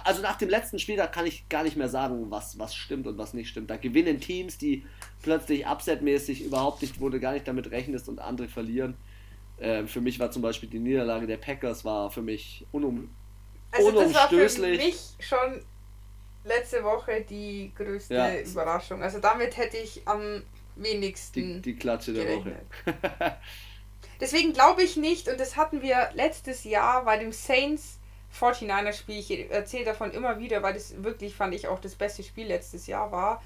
also 0.05 0.23
nach 0.23 0.37
dem 0.37 0.49
letzten 0.49 0.79
Spiel, 0.79 0.97
da 0.97 1.07
kann 1.07 1.27
ich 1.27 1.49
gar 1.49 1.63
nicht 1.63 1.77
mehr 1.77 1.89
sagen, 1.89 2.31
was, 2.31 2.59
was 2.59 2.75
stimmt 2.75 3.07
und 3.07 3.19
was 3.19 3.35
nicht 3.35 3.49
stimmt. 3.49 3.71
Da 3.71 3.77
gewinnen 3.77 4.21
Teams, 4.21 4.59
die 4.59 4.85
plötzlich 5.23 5.67
upsetmäßig 5.67 6.45
überhaupt 6.45 6.83
nicht, 6.83 7.01
wo 7.01 7.09
du 7.09 7.21
gar 7.21 7.33
nicht 7.33 7.49
damit 7.49 7.71
rechnest 7.71 8.09
und 8.09 8.19
andere 8.19 8.49
verlieren. 8.49 8.97
Ähm, 9.61 9.89
für 9.89 10.01
mich 10.01 10.19
war 10.19 10.31
zum 10.31 10.43
Beispiel 10.43 10.69
die 10.69 10.79
Niederlage 10.79 11.27
der 11.27 11.37
Packers 11.37 11.85
war 11.85 12.11
für 12.11 12.23
mich 12.23 12.67
unum, 12.73 13.11
also 13.71 13.89
unumstößlich. 13.89 14.13
Das 14.13 14.59
war 14.59 14.69
für 14.69 14.69
mich 14.69 14.97
schon 15.21 15.65
letzte 16.45 16.83
Woche 16.83 17.25
die 17.29 17.73
größte 17.75 18.15
ja. 18.15 18.41
Überraschung. 18.41 19.03
Also 19.03 19.19
damit 19.19 19.57
hätte 19.57 19.77
ich 19.77 20.03
am 20.07 20.43
wenigsten. 20.77 21.63
Die, 21.63 21.73
die 21.73 21.77
Klatsche 21.77 22.13
der 22.13 22.25
gerechnet. 22.25 22.65
Woche. 22.87 23.37
Deswegen 24.21 24.53
glaube 24.53 24.83
ich 24.83 24.97
nicht, 24.97 25.29
und 25.29 25.41
das 25.41 25.57
hatten 25.57 25.83
wir 25.83 26.11
letztes 26.15 26.65
Jahr 26.65 27.05
bei 27.05 27.17
dem 27.17 27.33
Saints 27.33 27.99
49er 28.39 28.93
Spiel. 28.93 29.19
Ich 29.19 29.51
erzähle 29.51 29.87
davon 29.87 30.13
immer 30.13 30.39
wieder, 30.39 30.63
weil 30.63 30.75
das 30.75 31.03
wirklich, 31.03 31.35
fand 31.35 31.55
ich, 31.55 31.69
auch 31.69 31.81
das 31.81 31.95
beste 31.95 32.23
Spiel 32.23 32.47
letztes 32.47 32.87
Jahr 32.87 33.11
war. 33.11 33.43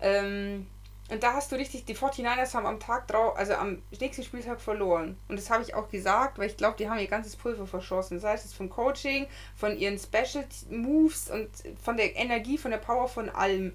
Ähm, 0.00 0.66
und 1.10 1.22
da 1.22 1.34
hast 1.34 1.52
du 1.52 1.56
richtig, 1.56 1.84
die 1.84 1.94
49ers 1.94 2.54
haben 2.54 2.64
am 2.64 2.80
Tag 2.80 3.08
drauf, 3.08 3.36
also 3.36 3.52
am 3.54 3.82
nächsten 4.00 4.22
Spieltag 4.22 4.60
verloren. 4.60 5.18
Und 5.28 5.38
das 5.38 5.50
habe 5.50 5.62
ich 5.62 5.74
auch 5.74 5.90
gesagt, 5.90 6.38
weil 6.38 6.48
ich 6.48 6.56
glaube, 6.56 6.76
die 6.78 6.88
haben 6.88 6.98
ihr 6.98 7.08
ganzes 7.08 7.36
Pulver 7.36 7.66
verschossen. 7.66 8.20
Sei 8.20 8.32
es 8.32 8.54
vom 8.54 8.70
Coaching, 8.70 9.26
von 9.54 9.76
ihren 9.76 9.98
Special 9.98 10.46
Moves 10.70 11.30
und 11.30 11.50
von 11.82 11.98
der 11.98 12.16
Energie, 12.16 12.56
von 12.56 12.70
der 12.70 12.78
Power, 12.78 13.08
von 13.08 13.28
allem. 13.28 13.74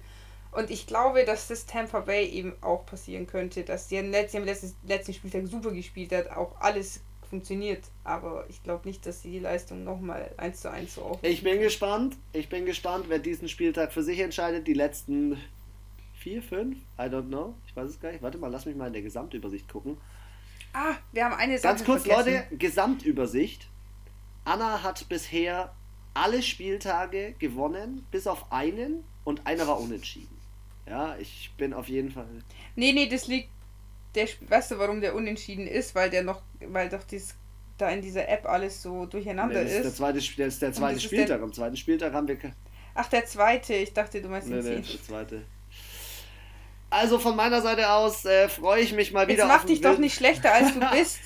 Und 0.52 0.70
ich 0.70 0.86
glaube, 0.86 1.24
dass 1.24 1.48
das 1.48 1.66
Tampa 1.66 2.00
Bay 2.00 2.26
eben 2.26 2.54
auch 2.60 2.84
passieren 2.84 3.26
könnte, 3.26 3.62
dass 3.62 3.88
sie 3.88 3.98
am 3.98 4.10
letzten, 4.10 4.44
letzten, 4.44 4.74
letzten 4.86 5.14
Spieltag 5.14 5.46
super 5.46 5.70
gespielt 5.70 6.12
hat, 6.12 6.30
auch 6.30 6.60
alles 6.60 7.00
funktioniert. 7.28 7.84
Aber 8.02 8.44
ich 8.48 8.62
glaube 8.62 8.88
nicht, 8.88 9.06
dass 9.06 9.22
sie 9.22 9.30
die 9.30 9.38
Leistung 9.38 9.84
nochmal 9.84 10.32
eins 10.36 10.60
zu 10.60 10.70
eins 10.70 10.96
so 10.96 11.02
aufnehmen. 11.02 11.32
Ich 11.32 11.42
bin 11.44 11.60
gespannt. 11.60 12.16
Ich 12.32 12.48
bin 12.48 12.66
gespannt, 12.66 13.06
wer 13.08 13.20
diesen 13.20 13.48
Spieltag 13.48 13.92
für 13.92 14.02
sich 14.02 14.18
entscheidet. 14.18 14.66
Die 14.66 14.74
letzten 14.74 15.40
vier, 16.18 16.42
fünf, 16.42 16.76
I 16.98 17.02
don't 17.02 17.28
know. 17.28 17.54
Ich 17.66 17.76
weiß 17.76 17.88
es 17.88 18.00
gar 18.00 18.10
nicht. 18.10 18.22
Warte 18.22 18.38
mal, 18.38 18.50
lass 18.50 18.66
mich 18.66 18.74
mal 18.74 18.88
in 18.88 18.92
der 18.92 19.02
Gesamtübersicht 19.02 19.68
gucken. 19.68 19.96
Ah, 20.72 20.94
wir 21.12 21.24
haben 21.24 21.34
eine 21.34 21.58
Sache 21.58 21.74
Ganz 21.74 21.84
kurz, 21.84 22.02
vergessen. 22.02 22.34
Leute, 22.34 22.56
Gesamtübersicht. 22.56 23.68
Anna 24.44 24.82
hat 24.82 25.08
bisher 25.08 25.74
alle 26.14 26.42
Spieltage 26.42 27.34
gewonnen, 27.38 28.06
bis 28.10 28.26
auf 28.26 28.50
einen 28.50 29.04
und 29.24 29.46
einer 29.46 29.66
war 29.66 29.80
unentschieden. 29.80 30.39
Ja, 30.86 31.16
ich 31.18 31.52
bin 31.56 31.72
auf 31.72 31.88
jeden 31.88 32.10
Fall. 32.10 32.28
Nee, 32.76 32.92
nee, 32.92 33.08
das 33.08 33.26
liegt. 33.26 33.48
Der, 34.14 34.26
weißt 34.48 34.72
du, 34.72 34.78
warum 34.78 35.00
der 35.00 35.14
unentschieden 35.14 35.66
ist? 35.66 35.94
Weil 35.94 36.10
der 36.10 36.24
noch, 36.24 36.42
weil 36.60 36.88
doch 36.88 37.04
dies, 37.04 37.36
da 37.78 37.90
in 37.90 38.02
dieser 38.02 38.28
App 38.28 38.44
alles 38.46 38.82
so 38.82 39.06
durcheinander 39.06 39.62
nee, 39.62 39.64
das 39.64 39.72
ist. 39.72 39.84
Der 39.84 39.94
zweite, 39.94 40.18
das 40.18 40.26
ist 40.26 40.62
der 40.62 40.72
zweite 40.72 41.00
Spieltag. 41.00 41.38
Der, 41.38 41.42
Am 41.42 41.52
zweiten 41.52 41.76
Spieltag 41.76 42.12
haben 42.12 42.26
wir. 42.26 42.36
Ach, 42.94 43.08
der 43.08 43.24
zweite. 43.26 43.74
Ich 43.74 43.92
dachte, 43.92 44.20
du 44.20 44.28
meinst 44.28 44.48
nee, 44.48 44.60
den 44.60 44.80
nee, 44.80 44.80
der 44.80 45.02
zweite. 45.02 45.42
Also 46.90 47.20
von 47.20 47.36
meiner 47.36 47.62
Seite 47.62 47.88
aus 47.90 48.24
äh, 48.24 48.48
freue 48.48 48.82
ich 48.82 48.92
mich 48.92 49.12
mal 49.12 49.28
wieder. 49.28 49.44
Jetzt 49.44 49.48
mach 49.48 49.64
dich 49.64 49.80
doch 49.80 49.98
nicht 49.98 50.14
schlechter, 50.14 50.52
als 50.52 50.74
du 50.74 50.80
bist. 50.92 51.20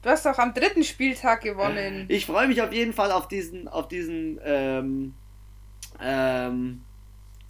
Du 0.00 0.10
hast 0.10 0.24
doch 0.26 0.38
am 0.38 0.52
dritten 0.54 0.84
Spieltag 0.84 1.42
gewonnen. 1.42 2.06
Ich 2.08 2.26
freue 2.26 2.48
mich 2.48 2.60
auf 2.62 2.72
jeden 2.72 2.92
Fall 2.92 3.12
auf 3.12 3.28
diesen, 3.28 3.68
auf 3.68 3.88
diesen 3.88 4.38
ähm, 4.44 5.14
ähm, 6.00 6.82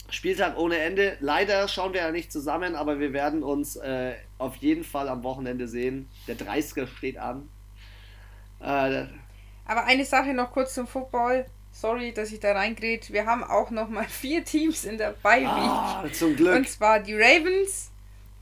Spieltag 0.09 0.57
ohne 0.57 0.77
Ende. 0.77 1.17
Leider 1.19 1.67
schauen 1.67 1.93
wir 1.93 2.01
ja 2.01 2.11
nicht 2.11 2.31
zusammen, 2.31 2.75
aber 2.75 2.99
wir 2.99 3.13
werden 3.13 3.43
uns 3.43 3.75
äh, 3.75 4.13
auf 4.37 4.55
jeden 4.57 4.83
Fall 4.83 5.09
am 5.09 5.23
Wochenende 5.23 5.67
sehen. 5.67 6.09
Der 6.27 6.37
30er 6.37 6.87
steht 6.87 7.17
an. 7.17 7.49
Äh, 8.59 9.05
aber 9.65 9.85
eine 9.85 10.05
Sache 10.05 10.33
noch 10.33 10.51
kurz 10.51 10.73
zum 10.73 10.87
Football. 10.87 11.45
Sorry, 11.71 12.13
dass 12.13 12.31
ich 12.31 12.39
da 12.39 12.53
reingrätsche. 12.53 13.11
Wir 13.11 13.25
haben 13.25 13.43
auch 13.43 13.71
noch 13.71 13.89
mal 13.89 14.03
vier 14.07 14.45
Teams 14.45 14.85
in 14.85 14.97
der 14.97 15.11
Bye 15.11 15.45
ah, 15.45 16.05
zum 16.13 16.35
Glück. 16.35 16.55
Und 16.55 16.69
zwar 16.69 16.99
die 16.99 17.15
Ravens, 17.15 17.91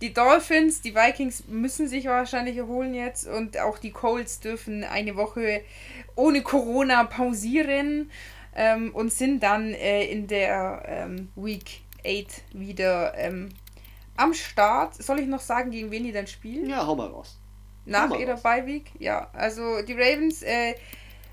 die 0.02 0.14
Dolphins, 0.14 0.82
die 0.82 0.94
Vikings 0.94 1.48
müssen 1.48 1.88
sich 1.88 2.06
wahrscheinlich 2.06 2.58
erholen 2.58 2.94
jetzt 2.94 3.26
und 3.26 3.58
auch 3.58 3.78
die 3.80 3.92
Colts 3.92 4.42
dürfen 4.42 4.84
eine 4.84 5.16
Woche 5.16 5.62
ohne 6.16 6.42
Corona 6.42 7.06
pausieren 7.06 8.12
ähm, 8.56 8.94
und 8.94 9.12
sind 9.12 9.42
dann 9.42 9.74
äh, 9.74 10.06
in 10.06 10.28
der 10.28 10.84
ähm, 10.88 11.30
Week 11.36 11.82
8 12.06 12.44
wieder 12.54 13.14
ähm, 13.18 13.50
am 14.16 14.34
Start. 14.34 14.96
Soll 15.02 15.20
ich 15.20 15.28
noch 15.28 15.40
sagen, 15.42 15.72
gegen 15.72 15.92
wen 15.92 16.04
die 16.04 16.12
dann 16.12 16.28
spielen? 16.28 16.70
Ja, 16.70 16.86
hau 16.86 16.96
mal 16.96 17.08
raus. 17.08 17.40
Nach 17.86 18.10
mal 18.10 18.20
ihrer 18.20 18.38
Bye 18.38 18.66
Week? 18.66 18.92
Ja, 19.00 19.30
also 19.34 19.82
die 19.82 19.94
Ravens 19.94 20.42
äh, 20.42 20.76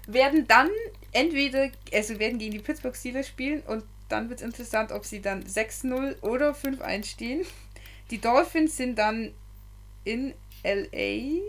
werden 0.06 0.47
dann 0.48 0.70
entweder, 1.12 1.70
also 1.92 2.18
werden 2.18 2.38
gegen 2.38 2.52
die 2.52 2.59
Pittsburgh 2.59 2.97
Steelers 2.97 3.28
spielen 3.28 3.62
und 3.66 3.84
dann 4.09 4.28
wird 4.28 4.40
es 4.40 4.47
interessant, 4.47 4.90
ob 4.90 5.05
sie 5.05 5.20
dann 5.20 5.44
6-0 5.44 6.20
oder 6.22 6.51
5-1 6.52 7.05
stehen. 7.05 7.47
Die 8.10 8.18
Dolphins 8.20 8.76
sind 8.76 8.98
dann 8.98 9.32
in 10.05 10.34
LA, 10.64 11.40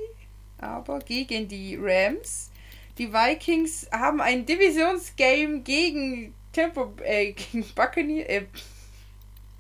aber 0.60 1.00
gegen 1.00 1.48
die 1.48 1.78
Rams. 1.82 2.51
Die 2.98 3.12
Vikings 3.14 3.88
haben 3.92 4.22
ein 4.22 4.46
Divisionsgame 4.46 5.62
gegen 5.62 6.34
Tampa, 6.54 6.92
äh, 7.04 7.34
gegen 7.34 7.66
Buccaneers, 7.76 8.28
äh, 8.28 8.46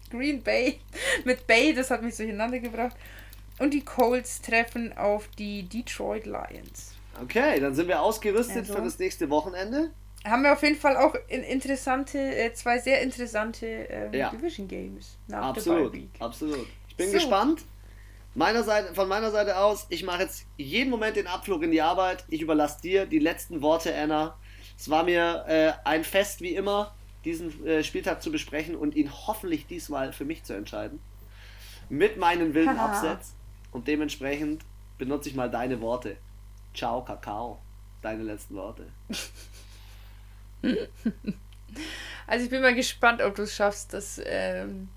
Green 0.09 0.41
Bay 0.43 0.79
mit 1.25 1.47
Bay, 1.47 1.73
das 1.73 1.89
hat 1.89 2.01
mich 2.03 2.15
durcheinander 2.15 2.59
gebracht. 2.59 2.95
Und 3.59 3.73
die 3.73 3.81
Colts 3.81 4.41
treffen 4.41 4.97
auf 4.97 5.27
die 5.37 5.63
Detroit 5.63 6.25
Lions. 6.25 6.93
Okay, 7.21 7.59
dann 7.59 7.75
sind 7.75 7.87
wir 7.87 8.01
ausgerüstet 8.01 8.57
also. 8.57 8.73
für 8.73 8.81
das 8.81 8.97
nächste 8.99 9.29
Wochenende. 9.29 9.91
Haben 10.23 10.43
wir 10.43 10.53
auf 10.53 10.61
jeden 10.61 10.75
Fall 10.77 10.97
auch 10.97 11.15
interessante, 11.27 12.17
äh, 12.17 12.53
zwei 12.53 12.79
sehr 12.79 13.01
interessante 13.01 13.65
ähm, 13.65 14.13
ja. 14.13 14.29
Division 14.29 14.67
Games 14.67 15.17
nach 15.27 15.47
absolut, 15.47 15.93
der 15.93 16.01
Week. 16.01 16.09
Absolut. 16.19 16.67
Ich 16.89 16.95
bin 16.95 17.07
so. 17.07 17.13
gespannt. 17.13 17.63
Meiner 18.33 18.63
Seite, 18.63 18.93
von 18.95 19.09
meiner 19.09 19.31
Seite 19.31 19.57
aus, 19.57 19.87
ich 19.89 20.03
mache 20.03 20.23
jetzt 20.23 20.45
jeden 20.57 20.89
Moment 20.89 21.17
den 21.17 21.27
Abflug 21.27 21.63
in 21.63 21.71
die 21.71 21.81
Arbeit. 21.81 22.23
Ich 22.29 22.41
überlasse 22.41 22.81
dir 22.81 23.05
die 23.05 23.19
letzten 23.19 23.61
Worte, 23.61 23.93
Anna. 23.93 24.37
Es 24.77 24.89
war 24.89 25.03
mir 25.03 25.45
äh, 25.47 25.73
ein 25.83 26.03
Fest 26.03 26.41
wie 26.41 26.55
immer, 26.55 26.95
diesen 27.25 27.65
äh, 27.65 27.83
Spieltag 27.83 28.21
zu 28.23 28.31
besprechen 28.31 28.75
und 28.75 28.95
ihn 28.95 29.11
hoffentlich 29.11 29.67
diesmal 29.67 30.13
für 30.13 30.25
mich 30.25 30.43
zu 30.43 30.53
entscheiden. 30.53 31.01
Mit 31.89 32.17
meinen 32.17 32.53
wilden 32.53 32.79
Absätzen. 32.79 33.35
Und 33.71 33.87
dementsprechend 33.87 34.63
benutze 34.97 35.29
ich 35.29 35.35
mal 35.35 35.49
deine 35.49 35.81
Worte. 35.81 36.17
Ciao, 36.73 37.03
Kakao. 37.03 37.59
Deine 38.01 38.23
letzten 38.23 38.55
Worte. 38.55 38.87
Also 42.27 42.45
ich 42.45 42.49
bin 42.49 42.61
mal 42.61 42.75
gespannt, 42.75 43.21
ob 43.21 43.35
du 43.35 43.43
es 43.43 43.55
schaffst, 43.55 43.93
dass 43.93 44.21
ähm, 44.23 44.89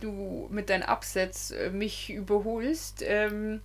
du 0.00 0.48
mit 0.50 0.70
deinen 0.70 0.82
Absatz 0.82 1.50
äh, 1.50 1.70
mich 1.70 2.10
überholst. 2.10 3.02
Ähm, 3.06 3.60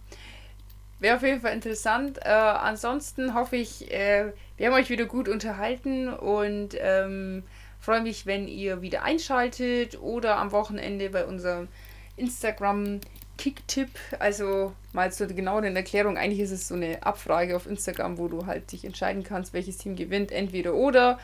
Wäre 0.99 1.15
auf 1.15 1.23
jeden 1.23 1.39
Fall 1.39 1.53
interessant. 1.53 2.19
Äh, 2.23 2.29
ansonsten 2.29 3.33
hoffe 3.33 3.55
ich, 3.55 3.89
äh, 3.91 4.33
wir 4.57 4.67
haben 4.67 4.73
euch 4.73 4.89
wieder 4.89 5.05
gut 5.05 5.29
unterhalten 5.29 6.09
und 6.09 6.75
ähm, 6.77 7.43
freue 7.79 8.01
mich, 8.01 8.25
wenn 8.25 8.49
ihr 8.49 8.81
wieder 8.81 9.03
einschaltet 9.03 10.01
oder 10.01 10.37
am 10.37 10.51
Wochenende 10.51 11.09
bei 11.09 11.25
unserem 11.25 11.69
Instagram 12.17 12.99
Kicktipp. 13.37 13.91
Also 14.19 14.73
mal 14.91 15.13
zur 15.13 15.27
genauen 15.27 15.73
Erklärung. 15.73 16.17
Eigentlich 16.17 16.41
ist 16.41 16.51
es 16.51 16.67
so 16.67 16.75
eine 16.75 17.01
Abfrage 17.01 17.55
auf 17.55 17.65
Instagram, 17.65 18.17
wo 18.17 18.27
du 18.27 18.45
halt 18.45 18.69
dich 18.73 18.83
entscheiden 18.83 19.23
kannst, 19.23 19.53
welches 19.53 19.77
Team 19.77 19.95
gewinnt, 19.95 20.33
entweder 20.33 20.73
oder. 20.73 21.17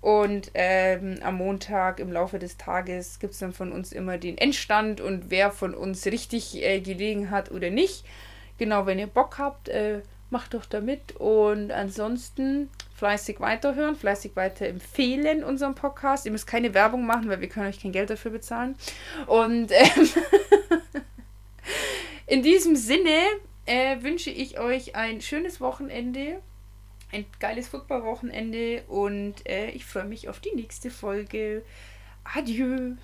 Und 0.00 0.50
ähm, 0.54 1.18
am 1.22 1.36
Montag 1.36 2.00
im 2.00 2.10
Laufe 2.10 2.38
des 2.38 2.56
Tages 2.56 3.18
gibt 3.18 3.34
es 3.34 3.40
dann 3.40 3.52
von 3.52 3.70
uns 3.70 3.92
immer 3.92 4.16
den 4.16 4.38
Endstand 4.38 5.00
und 5.00 5.30
wer 5.30 5.50
von 5.50 5.74
uns 5.74 6.06
richtig 6.06 6.62
äh, 6.62 6.80
gelegen 6.80 7.30
hat 7.30 7.50
oder 7.50 7.70
nicht. 7.70 8.04
Genau, 8.56 8.86
wenn 8.86 8.98
ihr 8.98 9.06
Bock 9.06 9.38
habt, 9.38 9.68
äh, 9.68 10.00
macht 10.30 10.54
doch 10.54 10.64
da 10.64 10.80
mit. 10.80 11.16
Und 11.16 11.70
ansonsten 11.70 12.70
fleißig 12.94 13.40
weiterhören, 13.40 13.96
fleißig 13.96 14.36
weiter 14.36 14.66
empfehlen 14.66 15.44
unseren 15.44 15.74
Podcast. 15.74 16.24
Ihr 16.24 16.32
müsst 16.32 16.46
keine 16.46 16.72
Werbung 16.72 17.04
machen, 17.04 17.28
weil 17.28 17.40
wir 17.40 17.48
können 17.48 17.66
euch 17.66 17.80
kein 17.80 17.92
Geld 17.92 18.08
dafür 18.08 18.30
bezahlen. 18.30 18.76
Und 19.26 19.70
ähm, 19.72 20.08
in 22.26 22.42
diesem 22.42 22.76
Sinne 22.76 23.18
äh, 23.66 24.02
wünsche 24.02 24.30
ich 24.30 24.58
euch 24.58 24.96
ein 24.96 25.20
schönes 25.20 25.60
Wochenende 25.60 26.40
ein 27.12 27.26
geiles 27.38 27.68
Football-Wochenende 27.68 28.82
und 28.88 29.46
äh, 29.48 29.70
ich 29.70 29.84
freue 29.84 30.04
mich 30.04 30.28
auf 30.28 30.40
die 30.40 30.54
nächste 30.54 30.90
Folge. 30.90 31.62
Adieu. 32.24 32.96